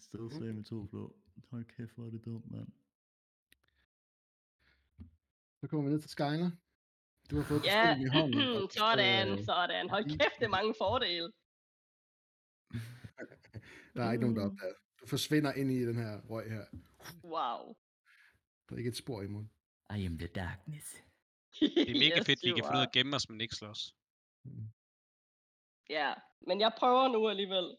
Stealth 0.00 0.40
med 0.40 0.64
to 0.64 0.82
blå. 0.84 1.16
Hold 1.50 1.64
kæft, 1.64 1.94
hvor 1.94 2.06
er 2.06 2.10
det 2.10 2.24
dumt, 2.24 2.50
mand. 2.50 2.68
Så 5.60 5.66
kommer 5.68 5.84
vi 5.84 5.90
ned 5.92 6.00
til 6.00 6.10
Skyler. 6.10 6.50
Du 7.30 7.36
har 7.36 7.42
fået 7.44 7.64
Ja, 7.64 7.96
i 8.00 8.06
hånden. 8.06 8.40
sådan, 8.78 9.28
øh, 9.38 9.44
sådan. 9.44 9.90
Hold 9.90 10.04
kæft, 10.04 10.38
det 10.38 10.44
er 10.44 10.48
mange 10.48 10.74
fordele. 10.78 11.32
Der 13.96 14.04
er 14.04 14.12
ikke 14.12 14.20
nogen, 14.22 14.36
der 14.36 14.44
opdager. 14.44 14.74
Du 15.00 15.06
forsvinder 15.06 15.52
ind 15.52 15.72
i 15.72 15.86
den 15.86 15.96
her 15.96 16.20
røg 16.20 16.50
her. 16.50 16.64
Wow. 17.24 17.74
Der 18.68 18.74
er 18.74 18.78
ikke 18.78 18.88
et 18.88 18.96
spor 18.96 19.22
imod. 19.22 19.44
I 19.96 20.04
am 20.06 20.18
the 20.18 20.28
darkness. 20.28 21.02
Det 21.60 21.90
er 21.90 21.98
mega 21.98 22.16
Yes, 22.20 22.26
fedt, 22.26 22.42
vi 22.42 22.48
kan 22.48 22.56
finde 22.56 22.56
ud 22.56 22.60
af 22.60 22.76
are. 22.76 22.82
at 22.86 22.92
gemme 22.92 23.16
os, 23.16 23.28
men 23.28 23.40
ikke 23.40 23.54
slås. 23.54 23.96
Ja, 25.90 26.14
men 26.46 26.60
jeg 26.60 26.72
prøver 26.78 27.08
nu 27.08 27.28
alligevel. 27.28 27.76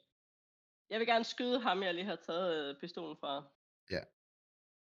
Jeg 0.90 1.00
vil 1.00 1.08
gerne 1.08 1.24
skyde 1.24 1.60
ham, 1.60 1.84
jeg 1.84 1.94
lige 1.94 2.06
har 2.06 2.16
taget 2.16 2.70
øh, 2.70 2.80
pistolen 2.80 3.18
fra. 3.18 3.50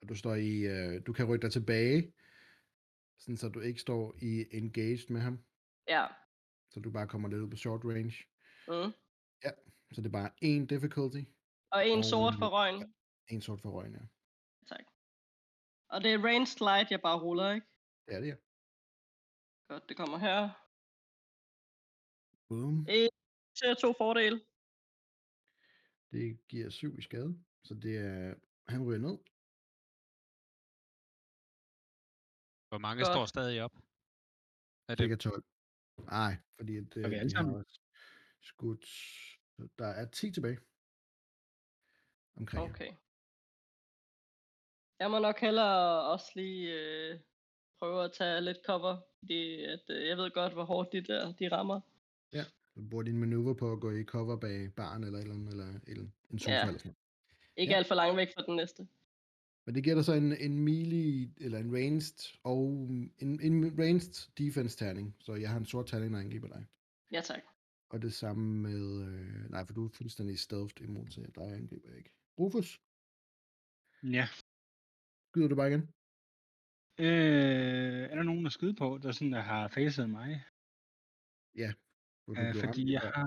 Og 0.02 0.08
du 0.08 0.14
står 0.14 0.34
i, 0.34 0.58
øh, 0.58 1.06
du 1.06 1.12
kan 1.12 1.26
rykke 1.26 1.42
dig 1.42 1.52
tilbage, 1.52 2.14
sådan 3.18 3.36
så 3.36 3.48
du 3.48 3.60
ikke 3.60 3.80
står 3.80 4.14
i 4.22 4.44
engaged 4.52 5.10
med 5.10 5.20
ham. 5.20 5.44
Ja. 5.88 6.06
Så 6.70 6.80
du 6.80 6.90
bare 6.90 7.08
kommer 7.08 7.28
lidt 7.28 7.40
ud 7.40 7.50
på 7.50 7.56
short 7.56 7.84
range. 7.84 8.14
Mm. 8.68 8.92
Så 9.92 10.00
det 10.00 10.06
er 10.06 10.12
bare 10.20 10.30
én 10.44 10.66
difficulty. 10.74 11.22
Og 11.70 11.88
en 11.88 11.98
Og- 11.98 12.04
sort 12.04 12.34
for 12.38 12.48
røgen. 12.48 12.94
En 13.28 13.42
sort 13.42 13.60
for 13.60 13.70
røgen, 13.70 13.92
ja. 13.92 14.06
Tak. 14.66 14.84
Og 15.88 16.00
det 16.02 16.12
er 16.14 16.24
range 16.24 16.46
slide, 16.46 16.86
jeg 16.90 17.00
bare 17.02 17.20
ruller, 17.20 17.50
ikke? 17.52 17.66
Det 18.06 18.14
er 18.14 18.20
det, 18.20 18.28
ja. 18.28 18.36
Godt, 19.68 19.88
det 19.88 19.96
kommer 19.96 20.18
her. 20.18 20.40
Boom. 22.48 22.86
Ser 23.58 23.74
to 23.74 23.92
fordele. 23.92 24.40
Det 26.12 26.46
giver 26.48 26.70
syv 26.70 26.98
i 26.98 27.02
skade. 27.02 27.44
Så 27.64 27.74
det 27.74 27.98
er, 27.98 28.34
han 28.68 28.82
ryger 28.86 28.98
ned. 28.98 29.18
Hvor 32.68 32.78
mange 32.78 33.02
Godt. 33.04 33.12
står 33.14 33.26
stadig 33.26 33.62
op? 33.62 33.74
Er 34.88 34.94
det, 34.94 34.98
Cirka 34.98 35.16
12. 35.16 35.44
Nej, 35.98 36.36
fordi 36.58 36.76
at, 36.76 36.96
Er 36.96 37.08
vi 37.08 37.14
øh, 37.14 37.20
alle 37.20 37.30
de 37.30 37.36
har 37.36 37.42
sammen? 37.42 37.54
også 37.54 37.80
skudt. 38.40 38.84
Der 39.78 39.86
er 39.86 40.06
10 40.06 40.30
tilbage. 40.30 40.58
Omkring. 42.36 42.70
Okay. 42.70 42.92
Jeg 44.98 45.10
må 45.10 45.18
nok 45.18 45.40
hellere 45.40 46.02
også 46.12 46.32
lige 46.34 46.72
øh, 46.72 47.18
prøve 47.78 48.04
at 48.04 48.12
tage 48.12 48.40
lidt 48.40 48.58
cover, 48.66 48.96
fordi 49.18 49.64
at, 49.64 49.80
øh, 49.90 50.08
jeg 50.08 50.16
ved 50.16 50.30
godt, 50.30 50.52
hvor 50.52 50.64
hårdt 50.64 50.92
de 50.92 51.00
der 51.00 51.32
de 51.32 51.48
rammer. 51.48 51.80
Du 52.76 52.88
bruger 52.90 53.02
din 53.04 53.18
manøvre 53.18 53.54
på 53.54 53.72
at 53.72 53.80
gå 53.80 53.90
i 53.90 54.04
cover 54.04 54.36
bag 54.36 54.72
barn 54.74 55.04
eller 55.04 55.18
et 55.18 55.22
eller 55.22 55.34
andet, 55.34 55.52
eller, 55.52 55.80
eller 55.86 56.04
en 56.30 56.38
sofa 56.38 56.52
Ja. 56.52 56.66
eller 56.66 56.78
sådan 56.78 56.88
noget. 56.88 56.96
Ikke 57.56 57.70
Ja. 57.72 57.76
alt 57.76 57.86
for 57.86 57.94
langt 57.94 58.16
væk 58.16 58.34
fra 58.34 58.42
den 58.46 58.56
næste. 58.56 58.88
Men 59.64 59.74
det 59.74 59.84
giver 59.84 59.94
dig 59.96 60.04
så 60.04 60.12
en, 60.12 60.32
en 60.36 60.58
melee, 60.58 61.30
eller 61.40 61.58
en 61.58 61.74
ranged, 61.74 62.36
og 62.42 62.66
en, 63.18 63.40
en 63.40 63.78
ranged 63.78 64.30
defense 64.38 64.76
terning. 64.78 65.16
Så 65.20 65.34
jeg 65.34 65.50
har 65.50 65.56
en 65.58 65.66
sort 65.66 65.86
terning, 65.86 66.10
når 66.10 66.18
jeg 66.18 66.24
angriber 66.24 66.48
dig. 66.48 66.66
Ja 67.12 67.20
tak. 67.20 67.42
Og 67.92 68.02
det 68.02 68.12
samme 68.14 68.44
med, 68.66 68.84
øh, 69.08 69.50
nej, 69.50 69.62
for 69.66 69.74
du 69.74 69.84
er 69.84 69.88
fuldstændig 69.88 70.38
stealthed 70.38 70.88
imod 70.88 71.06
til 71.06 71.34
dig, 71.34 71.48
angriber 71.60 71.88
jeg 71.88 71.98
ikke. 71.98 72.12
Rufus, 72.38 72.70
Ja. 74.16 74.26
skyder 75.30 75.48
du 75.48 75.56
bare 75.60 75.70
igen? 75.72 75.84
Øh, 77.06 78.02
er 78.10 78.14
der 78.14 78.22
nogen 78.22 78.46
at 78.46 78.52
skyde 78.52 78.74
på, 78.82 78.98
der 79.02 79.12
sådan 79.12 79.32
der 79.32 79.40
har 79.40 79.68
facet 79.68 80.10
mig? 80.10 80.30
Hvor 82.24 82.34
du 82.34 82.40
Øh, 82.40 82.54
fordi 82.64 82.82
ramt 82.82 82.92
jeg 82.96 83.02
før. 83.02 83.12
har... 83.18 83.26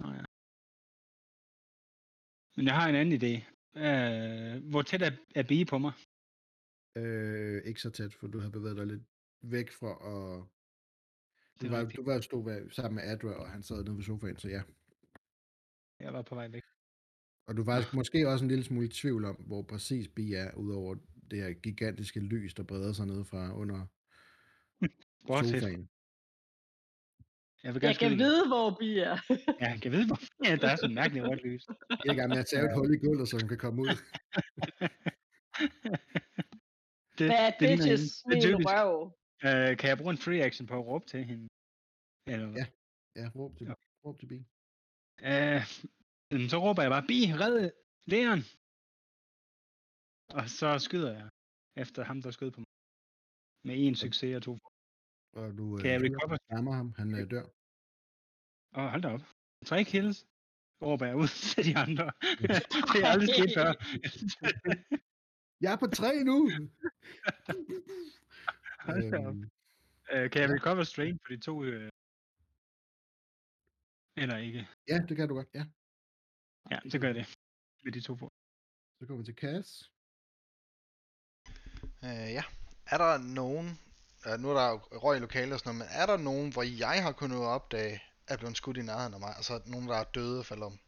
Nå 0.00 0.06
ja. 0.18 0.24
Men 2.56 2.64
jeg 2.68 2.74
har 2.78 2.86
en 2.88 2.98
anden 3.00 3.16
idé. 3.20 3.32
Øh, 3.84 4.54
hvor 4.70 4.82
tæt 4.82 5.02
er, 5.08 5.12
er 5.40 5.44
Bie 5.50 5.66
på 5.72 5.78
mig? 5.84 5.94
Øh, 7.00 7.58
ikke 7.68 7.80
så 7.84 7.90
tæt, 7.98 8.12
for 8.18 8.26
du 8.26 8.38
har 8.44 8.50
bevæget 8.56 8.76
dig 8.80 8.86
lidt 8.86 9.04
væk 9.54 9.68
fra 9.78 9.92
at... 10.14 10.48
Det 11.60 11.68
Du 11.68 11.74
er 11.74 11.76
var, 11.76 11.80
rigtigt. 11.80 11.96
du 11.96 12.04
var 12.10 12.20
stod 12.20 12.44
ved- 12.44 12.70
sammen 12.70 12.94
med 12.94 13.12
Adra, 13.12 13.28
og 13.34 13.48
han 13.50 13.62
sad 13.62 13.84
nede 13.84 13.96
ved 13.96 14.04
sofaen, 14.04 14.38
så 14.38 14.48
ja. 14.48 14.62
Jeg 16.00 16.12
var 16.12 16.22
på 16.22 16.34
vej 16.34 16.48
væk. 16.48 16.62
Og 17.46 17.56
du 17.56 17.62
var 17.64 17.90
måske 17.94 18.28
også 18.28 18.44
en 18.44 18.48
lille 18.48 18.64
smule 18.64 18.86
i 18.86 18.88
tvivl 18.88 19.24
om, 19.24 19.34
hvor 19.36 19.62
præcis 19.62 20.08
Bi 20.08 20.32
er, 20.34 20.54
udover 20.54 20.94
det 21.30 21.38
her 21.42 21.52
gigantiske 21.52 22.20
lys, 22.20 22.54
der 22.54 22.62
breder 22.62 22.92
sig 22.92 23.06
ned 23.06 23.24
fra 23.24 23.54
under 23.56 23.86
Bortset. 25.26 25.60
sofaen. 25.60 25.88
Jeg 27.64 27.74
vil 27.74 27.80
gerne 27.82 27.88
Jeg 27.88 27.98
kan 27.98 28.06
igen. 28.08 28.18
vide, 28.18 28.46
hvor 28.48 28.76
vi 28.80 28.98
er. 28.98 29.16
Ja, 29.60 29.70
jeg 29.70 29.78
kan 29.82 29.92
vide, 29.92 30.06
hvor 30.06 30.18
ja, 30.44 30.56
der 30.56 30.68
er 30.68 30.76
sådan 30.76 30.90
en 30.90 30.94
mærkelig 30.94 31.22
rødt 31.28 31.42
lys. 31.44 31.66
Jeg 32.04 32.16
er 32.18 32.26
med 32.28 32.38
at 32.38 32.46
tage 32.46 32.64
et 32.64 32.74
hul 32.76 32.94
i 32.94 32.98
gulvet, 33.06 33.28
så 33.28 33.36
hun 33.40 33.48
kan 33.48 33.58
komme 33.58 33.82
ud. 33.82 33.88
Det, 37.18 37.28
Bad 37.30 37.52
det 37.60 37.68
ligner 37.68 37.76
bitches, 37.76 38.22
hende. 38.22 38.36
Det 38.36 38.44
er 38.44 38.48
min 38.48 38.56
typisk. 38.56 38.68
røv. 38.68 38.92
Øh, 39.44 39.76
kan 39.78 39.88
jeg 39.88 39.98
bruge 39.98 40.10
en 40.10 40.18
free 40.18 40.42
action 40.42 40.66
på 40.66 40.74
at 40.80 40.86
råbe 40.86 41.06
til 41.06 41.24
hende? 41.24 41.48
Eller? 42.32 42.48
Ja. 42.60 42.66
Ja, 43.16 43.26
råb 43.36 43.56
til, 43.56 43.66
Ja. 43.66 43.74
råb 44.04 44.18
til 44.20 44.26
Bi. 44.26 44.38
Øh, 45.30 45.62
så 46.52 46.56
råber 46.64 46.82
jeg 46.82 46.90
bare, 46.90 47.06
Bi, 47.10 47.18
red 47.42 47.70
Leon! 48.12 48.40
Og 50.38 50.44
så 50.58 50.78
skyder 50.78 51.12
jeg 51.18 51.28
efter 51.76 52.04
ham, 52.04 52.22
der 52.22 52.30
skød 52.30 52.50
på 52.50 52.60
mig. 52.60 52.66
Med 53.64 53.74
en 53.86 53.94
succes 53.94 54.36
og 54.36 54.42
to. 54.42 54.58
Og 55.32 55.58
du 55.58 55.76
øh, 55.76 55.82
Kan 55.82 55.90
jeg 55.90 56.00
skyder, 56.00 56.18
recover? 56.18 56.36
rammer 56.52 56.72
ham, 56.72 56.92
han 56.98 57.08
øh, 57.20 57.30
dør. 57.30 57.46
Åh, 58.78 58.88
hold 58.90 59.02
da 59.02 59.08
op. 59.08 59.20
Tre 59.66 59.84
kills. 59.84 60.26
Råber 60.82 61.06
jeg 61.06 61.16
ud 61.16 61.28
til 61.54 61.64
de 61.64 61.76
andre. 61.84 62.06
det 62.92 62.98
er 63.04 63.08
aldrig 63.14 63.28
sket 63.34 63.50
før. 63.58 63.70
Jeg 65.64 65.72
er 65.72 65.76
på 65.76 65.86
tre 65.86 66.24
nu! 66.24 66.50
Hold 68.86 69.10
da 69.10 69.18
op. 69.18 69.34
øhm, 69.34 69.50
Øh, 70.12 70.30
kan 70.30 70.42
jeg 70.42 70.50
recover 70.50 70.84
strain 70.84 71.18
for 71.26 71.28
de 71.34 71.40
to? 71.40 71.64
Øh... 71.64 71.90
Eller 74.20 74.36
ikke? 74.36 74.68
ja, 74.88 74.98
det 75.08 75.16
kan 75.16 75.28
du 75.28 75.34
godt, 75.34 75.48
ja. 75.54 75.64
Ja, 76.70 76.78
så 76.90 76.98
gør 76.98 77.08
jeg 77.08 77.14
det. 77.14 77.34
Med 77.84 77.92
de 77.92 78.00
to 78.00 78.14
på. 78.14 78.32
Så 78.98 79.06
kommer 79.06 79.22
vi 79.22 79.24
til 79.24 79.34
Cass. 79.34 79.90
Øh, 82.04 82.32
ja. 82.38 82.42
Er 82.86 82.98
der 82.98 83.18
nogen, 83.18 83.78
øh, 84.26 84.40
nu 84.40 84.50
er 84.50 84.54
der 84.54 84.78
røg 84.78 85.16
i 85.16 85.20
lokalet 85.20 85.52
og 85.52 85.58
sådan 85.58 85.74
noget, 85.74 85.90
men 85.90 86.00
er 86.02 86.06
der 86.06 86.16
nogen, 86.16 86.52
hvor 86.52 86.62
jeg 86.62 87.02
har 87.02 87.12
kunnet 87.12 87.38
opdage, 87.38 88.02
er 88.28 88.36
blevet 88.36 88.56
skudt 88.56 88.76
i 88.76 88.82
nærheden 88.82 89.14
af 89.14 89.20
mig? 89.20 89.36
Altså 89.36 89.62
nogen, 89.66 89.88
der 89.88 89.94
er 89.96 90.04
døde 90.04 90.38
og 90.38 90.46
faldet 90.46 90.64
om? 90.66 90.78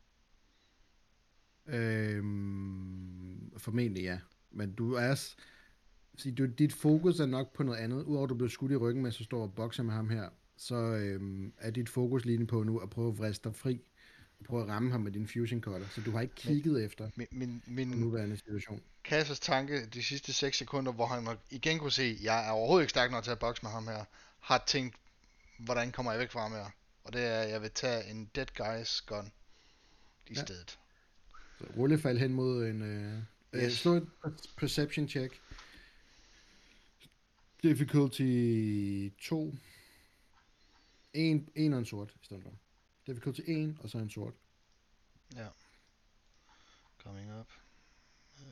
Øhm, 1.66 3.58
formentlig 3.58 4.02
ja. 4.02 4.20
Men 4.50 4.74
du 4.74 4.92
er... 4.92 5.14
s- 5.14 5.36
Sige, 6.18 6.34
du, 6.34 6.46
dit 6.46 6.72
fokus 6.72 7.20
er 7.20 7.26
nok 7.26 7.52
på 7.52 7.62
noget 7.62 7.78
andet. 7.78 8.02
Udover 8.04 8.24
at 8.24 8.30
du 8.30 8.34
blev 8.34 8.48
skudt 8.48 8.72
i 8.72 8.76
ryggen, 8.76 9.02
mens 9.02 9.16
du 9.16 9.24
står 9.24 9.42
og 9.42 9.54
bokser 9.54 9.82
med 9.82 9.94
ham 9.94 10.10
her, 10.10 10.30
så 10.66 10.74
øhm, 10.74 11.52
er 11.58 11.70
dit 11.70 11.88
fokus 11.88 12.24
lige 12.24 12.46
på 12.46 12.62
nu 12.62 12.78
at 12.78 12.90
prøve 12.90 13.08
at 13.12 13.18
vriste 13.18 13.48
dig 13.48 13.56
fri. 13.56 13.80
Og 14.40 14.44
prøve 14.46 14.62
at 14.62 14.68
ramme 14.68 14.90
ham 14.90 15.00
med 15.00 15.12
din 15.12 15.28
fusion 15.28 15.60
cutter. 15.60 15.88
Så 15.88 16.00
du 16.00 16.10
har 16.10 16.20
ikke 16.20 16.34
kigget 16.34 16.84
efter 16.84 17.10
Min, 17.16 17.26
min, 17.30 17.62
min 17.66 17.88
nuværende 17.88 18.36
situation. 18.36 18.82
Kasses 19.04 19.40
tanke 19.40 19.86
de 19.86 20.02
sidste 20.02 20.32
6 20.32 20.56
sekunder, 20.58 20.92
hvor 20.92 21.06
han 21.06 21.36
igen 21.50 21.78
kunne 21.78 21.92
se, 21.92 22.18
jeg 22.22 22.46
er 22.46 22.50
overhovedet 22.50 22.84
ikke 22.84 22.90
stærk 22.90 23.10
nok 23.10 23.24
til 23.24 23.30
at 23.30 23.38
bokse 23.38 23.62
med 23.62 23.70
ham 23.70 23.86
her, 23.86 24.04
har 24.40 24.64
tænkt, 24.66 24.96
hvordan 25.58 25.92
kommer 25.92 26.12
jeg 26.12 26.18
væk 26.20 26.30
fra 26.30 26.42
ham 26.42 26.52
her? 26.52 26.70
Og 27.04 27.12
det 27.12 27.20
er, 27.26 27.40
at 27.40 27.50
jeg 27.50 27.62
vil 27.62 27.70
tage 27.70 28.10
en 28.10 28.30
dead 28.34 28.46
guy's 28.60 29.04
gun 29.06 29.32
i 30.26 30.34
Ja. 30.34 30.40
stedet. 30.44 30.78
Så 31.58 31.64
rullefald 31.76 32.18
hen 32.18 32.34
mod 32.34 32.66
en... 32.66 32.82
Øh, 32.82 33.12
yes. 33.18 33.22
øh, 33.52 33.62
Yes. 33.62 33.72
slå 33.72 33.92
et 33.94 34.08
per- 34.24 34.46
perception 34.56 35.08
check. 35.08 35.40
Difficulty 37.62 39.08
2. 39.22 39.54
En, 41.14 41.48
en 41.54 41.72
og 41.72 41.78
en 41.78 41.84
sort 41.84 42.10
i 42.22 42.24
stedet 42.24 42.42
for. 42.42 42.52
Difficulty 43.06 43.40
1, 43.46 43.76
og 43.80 43.90
så 43.90 43.98
en 43.98 44.10
sort. 44.10 44.34
Ja. 45.36 45.46
Coming 47.02 47.40
up. 47.40 47.46
Øh, 48.40 48.46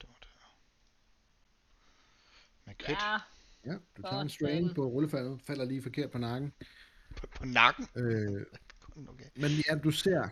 det 0.00 0.08
var 0.08 0.18
det. 0.20 0.28
Med 2.66 2.74
krit 2.78 2.90
Ja, 2.90 3.18
Ja, 3.72 3.78
du 3.96 4.02
tager 4.02 4.20
en 4.20 4.28
strain 4.28 4.74
på 4.74 4.86
rullefaldet, 4.86 5.40
falder 5.42 5.64
lige 5.64 5.82
forkert 5.82 6.10
på 6.10 6.18
nakken. 6.18 6.52
på, 7.16 7.26
på 7.26 7.44
nakken. 7.44 7.88
Øh, 7.96 8.46
Okay. 9.08 9.24
men 9.36 9.50
ja, 9.68 9.74
du 9.84 9.90
ser, 9.90 10.22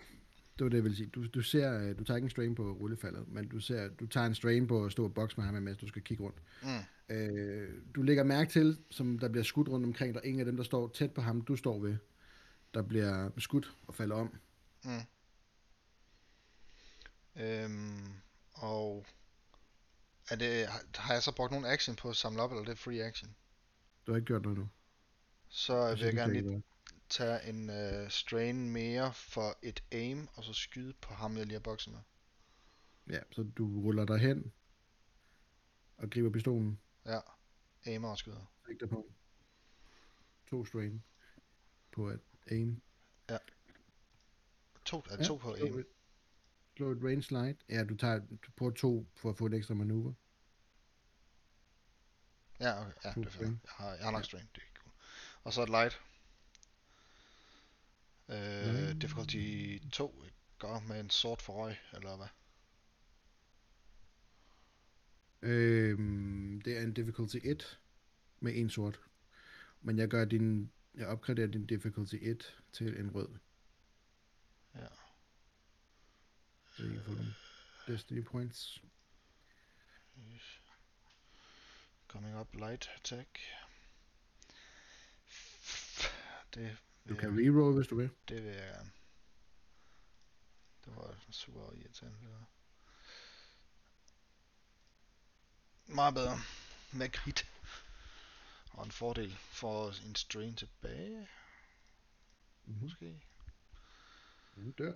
det 0.59 0.65
var 0.65 0.69
det, 0.69 0.77
jeg 0.77 0.85
ville 0.85 0.97
sige, 0.97 1.09
du, 1.09 1.27
du 1.27 1.43
ser, 1.43 1.79
øh, 1.81 1.99
du 1.99 2.05
tager 2.05 2.17
ikke 2.17 2.27
en 2.27 2.31
strain 2.31 2.55
på 2.55 2.73
rullefaldet, 2.73 3.29
men 3.29 3.49
du 3.49 3.61
ser, 3.61 3.89
du 3.89 4.07
tager 4.07 4.27
en 4.27 4.35
strain 4.35 4.67
på 4.67 4.85
at 4.85 4.93
stå 4.93 5.05
og 5.05 5.15
boks 5.15 5.37
med 5.37 5.45
ham, 5.45 5.55
mens 5.55 5.79
du 5.79 5.89
skal 5.89 6.03
kigge 6.03 6.25
rundt. 6.25 6.39
Mm. 6.63 6.69
Øh, 7.09 7.83
du 7.95 8.03
lægger 8.03 8.25
mærke 8.25 8.51
til, 8.51 8.79
som 8.91 9.19
der 9.19 9.29
bliver 9.29 9.45
skudt 9.45 9.69
rundt 9.69 9.87
omkring, 9.87 10.15
der 10.15 10.21
er 10.21 10.25
ingen 10.25 10.41
af 10.41 10.47
dem, 10.47 10.57
der 10.57 10.65
står 10.65 10.89
tæt 10.89 11.13
på 11.15 11.21
ham, 11.21 11.41
du 11.41 11.57
står 11.57 11.79
ved, 11.79 11.97
der 12.75 12.83
bliver 12.83 13.31
skudt 13.39 13.77
og 13.87 13.95
falder 13.95 14.17
om. 14.17 14.37
Mm. 14.85 15.01
Øhm, 17.37 18.13
og 18.53 19.07
er 20.31 20.37
det, 20.37 20.67
har, 20.95 21.13
jeg 21.13 21.23
så 21.23 21.35
brugt 21.35 21.51
nogen 21.51 21.67
action 21.67 21.97
på 21.97 22.11
at 22.11 22.17
samle 22.17 22.43
op, 22.43 22.51
eller 22.51 22.63
er 22.63 22.67
det 22.67 22.79
free 22.79 23.03
action? 23.05 23.35
Du 24.07 24.13
har 24.13 24.17
ikke 24.17 24.27
gjort 24.27 24.43
noget 24.43 24.59
nu. 24.59 24.69
Så 25.49 25.95
vil 25.95 26.05
jeg 26.05 26.15
gerne 26.15 26.33
lige... 26.33 26.63
tage 27.09 27.49
en 27.49 27.71
uh, 27.71 28.09
strain 28.09 28.71
mere 28.71 29.13
for 29.13 29.59
et 29.63 29.83
aim, 29.93 30.29
og 30.35 30.45
så 30.45 30.53
skyde 30.53 30.95
på 31.01 31.15
ham, 31.15 31.37
jeg 31.37 31.47
lige 31.47 31.55
har 31.55 31.61
bokset 31.61 31.93
med. 31.93 32.01
Ja, 33.11 33.21
så 33.31 33.43
du 33.43 33.81
ruller 33.81 34.05
dig 34.05 34.19
hen 34.19 34.53
og 35.97 36.11
griber 36.11 36.31
pistolen. 36.31 36.79
Ja, 37.07 37.21
aimer 37.87 38.09
og 38.11 38.19
skyder. 38.19 38.53
Dig 38.81 38.89
på. 38.89 39.13
To 40.51 40.65
strain 40.65 41.03
på 41.93 42.09
at 42.09 42.21
aim. 42.51 42.83
To, 44.85 45.03
er 45.11 45.17
det 45.17 45.27
to 45.27 45.37
på 45.37 45.55
aim? 45.55 45.79
et- 45.79 45.87
Slå 46.77 46.91
et 46.93 46.99
range 47.03 47.23
slide. 47.23 47.57
Ja, 47.69 47.85
du, 47.85 47.97
tager, 47.97 48.19
du 48.19 48.51
bruger 48.57 48.73
to 48.73 49.07
for 49.17 49.31
at 49.31 49.37
få 49.37 49.47
et 49.47 49.55
ekstra 49.55 49.75
manøvre. 49.75 50.15
Ja, 52.61 52.81
okay. 52.81 52.93
ja 53.05 53.13
To 53.13 53.21
det 53.21 53.27
er 53.27 53.31
fair. 53.31 53.47
Jeg 53.47 53.57
har, 53.65 53.95
jeg 53.95 54.05
har 54.05 54.11
nok 54.11 54.25
strain, 54.25 54.49
det 54.55 54.63
er 54.63 54.81
cool. 54.81 54.93
Og 55.45 55.53
så 55.53 55.63
et 55.63 55.69
light. 55.69 56.01
Øh, 58.29 58.75
Light. 58.75 59.03
difficulty 59.03 59.79
2, 59.93 60.23
gør 60.59 60.81
med 60.81 61.01
en 61.01 61.11
sort 61.11 61.43
for 61.43 61.53
røg, 61.53 61.77
eller 61.93 62.17
hvad? 62.17 62.27
Øhm, 65.43 66.61
det 66.65 66.77
er 66.79 66.83
en 66.83 66.93
difficulty 66.95 67.37
1 67.45 67.81
med 68.41 68.53
en 68.57 68.71
sort. 68.71 69.01
Men 69.81 69.99
jeg 69.99 70.09
gør 70.09 70.25
din, 70.25 70.73
jeg 70.95 71.07
opgraderer 71.07 71.47
din 71.47 71.67
difficulty 71.67 72.15
1 72.21 72.57
til 72.73 73.01
en 73.01 73.15
rød. 73.15 73.29
Ja. 74.75 74.87
Så 76.77 76.83
I 76.85 76.89
kan 76.89 77.03
få 77.05 77.11
nogle 77.11 77.35
destiny 77.87 78.25
points. 78.25 78.83
Yes. 80.35 80.63
Coming 82.09 82.41
up 82.41 82.55
light 82.55 82.89
attack. 82.97 83.39
Det 86.55 86.77
Du 87.09 87.15
kan 87.15 87.39
jeg, 87.45 87.55
reroll, 87.55 87.75
hvis 87.75 87.87
du 87.89 87.97
vil. 87.97 88.11
det 88.29 88.45
vil 88.45 88.53
jeg 88.53 88.73
gerne. 88.75 88.91
Det 90.85 90.97
var 90.97 91.19
super 91.31 91.73
irriterende. 91.73 92.19
Det 92.21 92.29
var. 92.31 92.47
Meget 95.87 96.15
bedre. 96.15 96.39
Krit. 97.13 97.47
Og 98.71 98.85
en 98.85 98.93
fordel 98.93 99.37
for 99.37 99.91
en 100.07 100.15
strain 100.15 100.57
tilbage, 100.57 101.29
Mm-hmm. 102.67 102.83
måske. 102.83 103.21
Du 104.57 104.71
dør. 104.79 104.93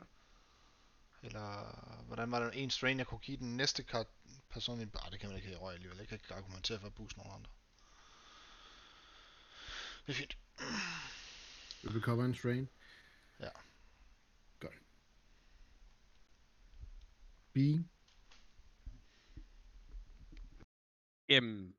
Eller 1.22 1.74
hvordan 2.06 2.30
var 2.30 2.40
det 2.40 2.62
en 2.62 2.70
strain, 2.70 2.98
jeg 2.98 3.06
kunne 3.06 3.20
give 3.20 3.36
den 3.36 3.56
næste 3.56 3.82
kart 3.82 4.06
person 4.48 4.80
i... 4.80 4.82
Ah, 4.82 5.12
det 5.12 5.20
kan 5.20 5.28
man 5.28 5.36
ikke 5.36 5.48
have 5.48 5.58
i 5.58 5.60
røg 5.60 5.74
alligevel. 5.74 5.98
Jeg 5.98 6.08
kan 6.08 6.14
ikke 6.14 6.34
argumentere 6.34 6.80
for 6.80 6.86
at 6.86 6.94
booste 6.94 7.18
nogen 7.18 7.34
andre. 7.34 7.50
Det 10.06 10.12
er 10.12 10.16
fint. 10.16 10.38
Du 11.82 11.92
vil 11.92 12.02
cover 12.02 12.24
en 12.24 12.34
strain. 12.34 12.68
Ja. 13.40 13.50
Godt. 14.60 14.74
B. 17.52 17.58
Jamen, 21.30 21.74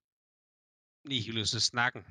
Nihilus' 1.10 1.60
snakken. 1.60 2.04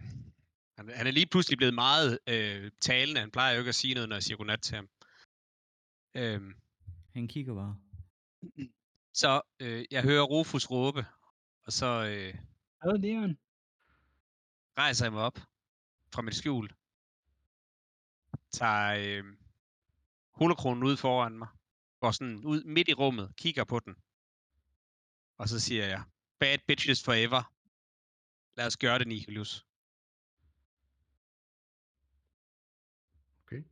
Han, 0.78 0.88
han 0.88 1.06
er 1.06 1.10
lige 1.10 1.26
pludselig 1.26 1.56
blevet 1.58 1.74
meget 1.74 2.18
øh, 2.26 2.70
talende. 2.80 3.20
Han 3.20 3.30
plejer 3.30 3.52
jo 3.52 3.58
ikke 3.58 3.68
at 3.68 3.74
sige 3.74 3.94
noget, 3.94 4.08
når 4.08 4.16
jeg 4.16 4.22
siger 4.22 4.36
godnat 4.36 4.62
til 4.62 4.76
ham. 4.76 4.88
Øhm, 6.14 6.54
Han 7.14 7.28
kigger 7.28 7.54
bare. 7.54 7.76
så 9.12 9.40
øh, 9.60 9.84
jeg 9.90 10.02
hører 10.02 10.22
Rufus 10.22 10.70
råbe, 10.70 11.06
og 11.66 11.72
så 11.72 11.86
øh, 11.86 12.34
Hvad 12.82 12.98
Leon? 12.98 13.38
rejser 14.78 15.04
jeg 15.04 15.12
mig 15.12 15.22
op 15.22 15.38
fra 16.14 16.22
mit 16.22 16.34
skjul. 16.34 16.70
Tager 18.50 18.94
øh, 18.98 19.24
holokronen 20.34 20.82
ud 20.84 20.96
foran 20.96 21.38
mig. 21.38 21.48
Går 22.00 22.10
sådan 22.10 22.44
ud 22.44 22.64
midt 22.64 22.88
i 22.88 22.94
rummet, 22.94 23.36
kigger 23.36 23.64
på 23.64 23.78
den. 23.80 23.96
Og 25.38 25.48
så 25.48 25.60
siger 25.60 25.86
jeg, 25.86 26.02
bad 26.40 26.58
bitches 26.66 27.02
forever. 27.02 27.52
Lad 28.56 28.66
os 28.66 28.76
gøre 28.76 28.98
det, 28.98 29.08
Nihilus. 29.08 29.66
Okay. 33.42 33.62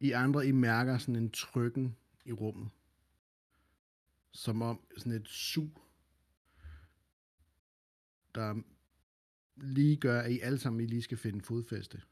I 0.00 0.10
andre, 0.10 0.46
I 0.46 0.52
mærker 0.52 0.98
sådan 0.98 1.16
en 1.16 1.30
trykken 1.30 1.96
i 2.24 2.32
rummet. 2.32 2.70
Som 4.32 4.62
om 4.62 4.80
sådan 4.96 5.12
et 5.12 5.28
sug, 5.28 5.80
der 8.34 8.62
lige 9.56 9.96
gør, 9.96 10.20
at 10.20 10.30
I 10.30 10.40
alle 10.40 10.58
sammen 10.58 10.80
I 10.80 10.86
lige 10.86 11.02
skal 11.02 11.18
finde 11.18 11.44
fodfæste 11.44 12.02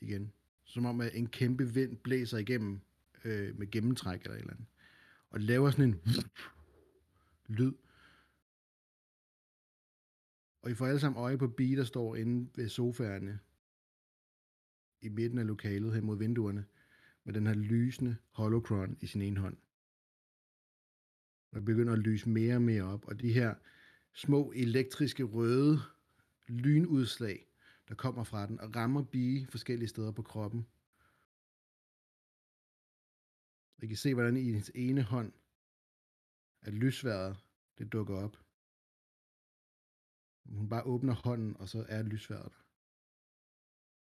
igen. 0.00 0.32
Som 0.64 0.86
om, 0.86 1.00
at 1.00 1.14
en 1.14 1.26
kæmpe 1.26 1.74
vind 1.74 1.96
blæser 1.96 2.38
igennem 2.38 2.80
øh, 3.24 3.58
med 3.58 3.70
gennemtræk 3.70 4.20
eller 4.20 4.34
et 4.34 4.40
eller 4.40 4.52
andet. 4.52 4.66
Og 5.32 5.40
laver 5.40 5.70
sådan 5.70 5.88
en 5.88 6.00
lyd. 7.58 7.72
Og 10.62 10.70
I 10.70 10.74
får 10.74 10.86
alle 10.86 11.00
sammen 11.00 11.22
øje 11.22 11.38
på 11.38 11.48
B, 11.48 11.58
der 11.58 11.84
står 11.84 12.16
inde 12.16 12.50
ved 12.54 12.68
sofaerne 12.68 13.38
i 15.00 15.08
midten 15.08 15.38
af 15.38 15.46
lokalet 15.46 15.94
hen 15.94 16.04
mod 16.04 16.18
vinduerne, 16.18 16.66
med 17.24 17.34
den 17.34 17.46
her 17.46 17.54
lysende 17.54 18.16
holocron 18.30 18.96
i 19.00 19.06
sin 19.06 19.22
ene 19.22 19.40
hånd. 19.40 19.56
Og 21.50 21.56
det 21.56 21.64
begynder 21.64 21.92
at 21.92 21.98
lyse 21.98 22.28
mere 22.28 22.54
og 22.54 22.62
mere 22.62 22.82
op, 22.82 23.04
og 23.04 23.20
de 23.20 23.32
her 23.32 23.54
små 24.14 24.52
elektriske 24.56 25.22
røde 25.22 25.80
lynudslag, 26.48 27.46
der 27.88 27.94
kommer 27.94 28.24
fra 28.24 28.46
den, 28.46 28.60
og 28.60 28.76
rammer 28.76 29.02
Bee 29.02 29.46
forskellige 29.46 29.88
steder 29.88 30.12
på 30.12 30.22
kroppen. 30.22 30.66
I 33.82 33.86
kan 33.86 33.96
se, 33.96 34.14
hvordan 34.14 34.36
i 34.36 34.44
hendes 34.44 34.70
ene 34.74 35.02
hånd, 35.02 35.32
at 36.66 36.74
lysværet, 36.82 37.34
det 37.78 37.92
dukker 37.92 38.16
op. 38.24 38.34
Hun 40.58 40.68
bare 40.68 40.88
åbner 40.92 41.14
hånden, 41.14 41.56
og 41.56 41.68
så 41.68 41.86
er 41.88 42.02
lysværet 42.02 42.52
der. 42.54 42.62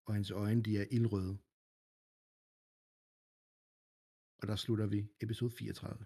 Og 0.08 0.14
hendes 0.14 0.32
øjne, 0.32 0.64
de 0.64 0.78
er 0.82 0.86
ildrøde. 0.92 1.36
Og 4.40 4.46
der 4.50 4.56
slutter 4.56 4.88
vi 4.94 5.00
episode 5.24 5.52
34. 5.52 6.06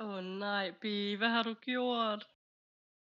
Åh 0.00 0.08
oh, 0.08 0.24
nej, 0.24 0.66
Bi, 0.80 1.14
hvad 1.20 1.30
har 1.36 1.42
du 1.42 1.54
gjort? 1.54 2.22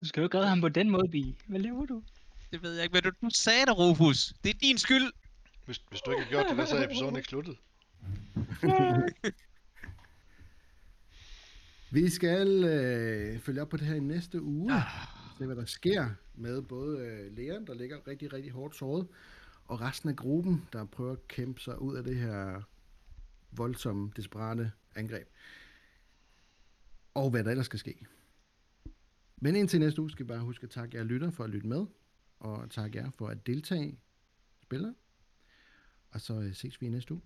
Du 0.02 0.06
skal 0.08 0.22
jo 0.22 0.26
ikke 0.26 0.38
redde 0.38 0.54
ham 0.54 0.62
på 0.62 0.70
den 0.70 0.90
måde, 0.90 1.08
Bi. 1.16 1.24
Hvad 1.50 1.60
laver 1.60 1.86
du? 1.86 2.04
Det 2.52 2.62
ved 2.64 2.74
jeg 2.76 2.84
ikke, 2.84 2.94
hvad 2.94 3.02
du, 3.02 3.12
du 3.22 3.30
sagde 3.30 3.66
der, 3.66 3.76
Rufus. 3.82 4.20
Det 4.44 4.50
er 4.54 4.60
din 4.68 4.78
skyld. 4.78 5.08
Hvis, 5.70 5.84
hvis 5.90 6.02
du 6.02 6.12
ikke 6.12 6.24
har 6.24 6.30
gjort 6.30 6.46
det, 6.58 6.68
så 6.68 6.76
er 6.76 6.86
episoden 6.86 7.16
ikke 7.16 7.28
sluttet. 7.28 7.58
Vi 11.98 12.10
skal 12.10 12.64
øh, 12.64 13.40
følge 13.40 13.62
op 13.62 13.70
på 13.70 13.78
det 13.78 13.88
her 13.88 13.96
i 13.96 14.00
næste 14.00 14.42
uge. 14.42 14.74
Se, 15.38 15.46
hvad 15.46 15.56
der 15.56 15.66
sker 15.66 16.10
med 16.36 16.62
både 16.62 17.00
øh, 17.00 17.38
Leon, 17.38 17.68
der 17.68 17.74
ligger 17.74 18.08
rigtig, 18.08 18.34
rigtig 18.34 18.52
hårdt 18.52 18.76
såret, 18.76 19.08
og 19.66 19.82
resten 19.82 20.10
af 20.10 20.16
gruppen, 20.16 20.68
der 20.74 20.86
prøver 20.86 21.12
at 21.12 21.28
kæmpe 21.28 21.62
sig 21.62 21.82
ud 21.82 21.96
af 21.96 22.04
det 22.04 22.16
her 22.16 22.62
voldsomme, 23.52 24.12
desperate 24.16 24.72
angreb. 24.96 25.28
Og 27.14 27.30
hvad 27.30 27.44
der 27.44 27.52
ellers 27.52 27.66
skal 27.66 27.80
ske. 27.80 28.06
Men 29.38 29.56
indtil 29.56 29.80
næste 29.80 30.02
uge 30.02 30.12
skal 30.12 30.26
I 30.26 30.28
bare 30.28 30.40
huske 30.40 30.64
at 30.64 30.70
takke 30.70 30.98
jer 30.98 31.04
lytter 31.04 31.32
for 31.32 31.44
at 31.44 31.50
lytte 31.50 31.68
med, 31.68 31.86
og 32.40 32.72
takke 32.72 32.98
jer 32.98 33.10
for 33.12 33.28
at 33.28 33.48
deltage 33.48 34.00
spiller. 34.62 34.94
Og 36.12 36.22
så 36.22 36.34
øh, 36.34 36.56
ses 36.56 36.82
vi 36.82 36.86
i 36.86 36.90
næste 36.90 37.14
uge. 37.14 37.22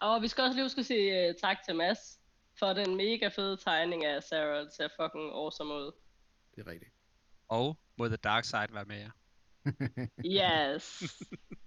Og 0.00 0.22
vi 0.22 0.28
skal 0.28 0.44
også 0.44 0.54
lige 0.54 0.64
huske 0.64 0.78
at 0.78 0.86
sige 0.86 1.28
uh, 1.28 1.34
tak 1.34 1.56
til 1.64 1.76
Mads 1.76 2.20
for 2.58 2.72
den 2.72 2.96
mega 2.96 3.28
fede 3.28 3.56
tegning 3.56 4.04
af 4.04 4.22
Sarah. 4.22 4.64
Det 4.64 4.72
ser 4.72 4.88
fucking 5.00 5.32
awesome 5.32 5.74
ud. 5.74 5.92
Det 6.54 6.66
er 6.66 6.70
rigtigt. 6.70 6.92
Og 7.48 7.78
må 7.96 8.06
The 8.06 8.16
Dark 8.16 8.44
Side 8.44 8.68
være 8.70 8.84
med 8.84 8.96
jer. 8.96 9.10
Yes. 10.24 11.02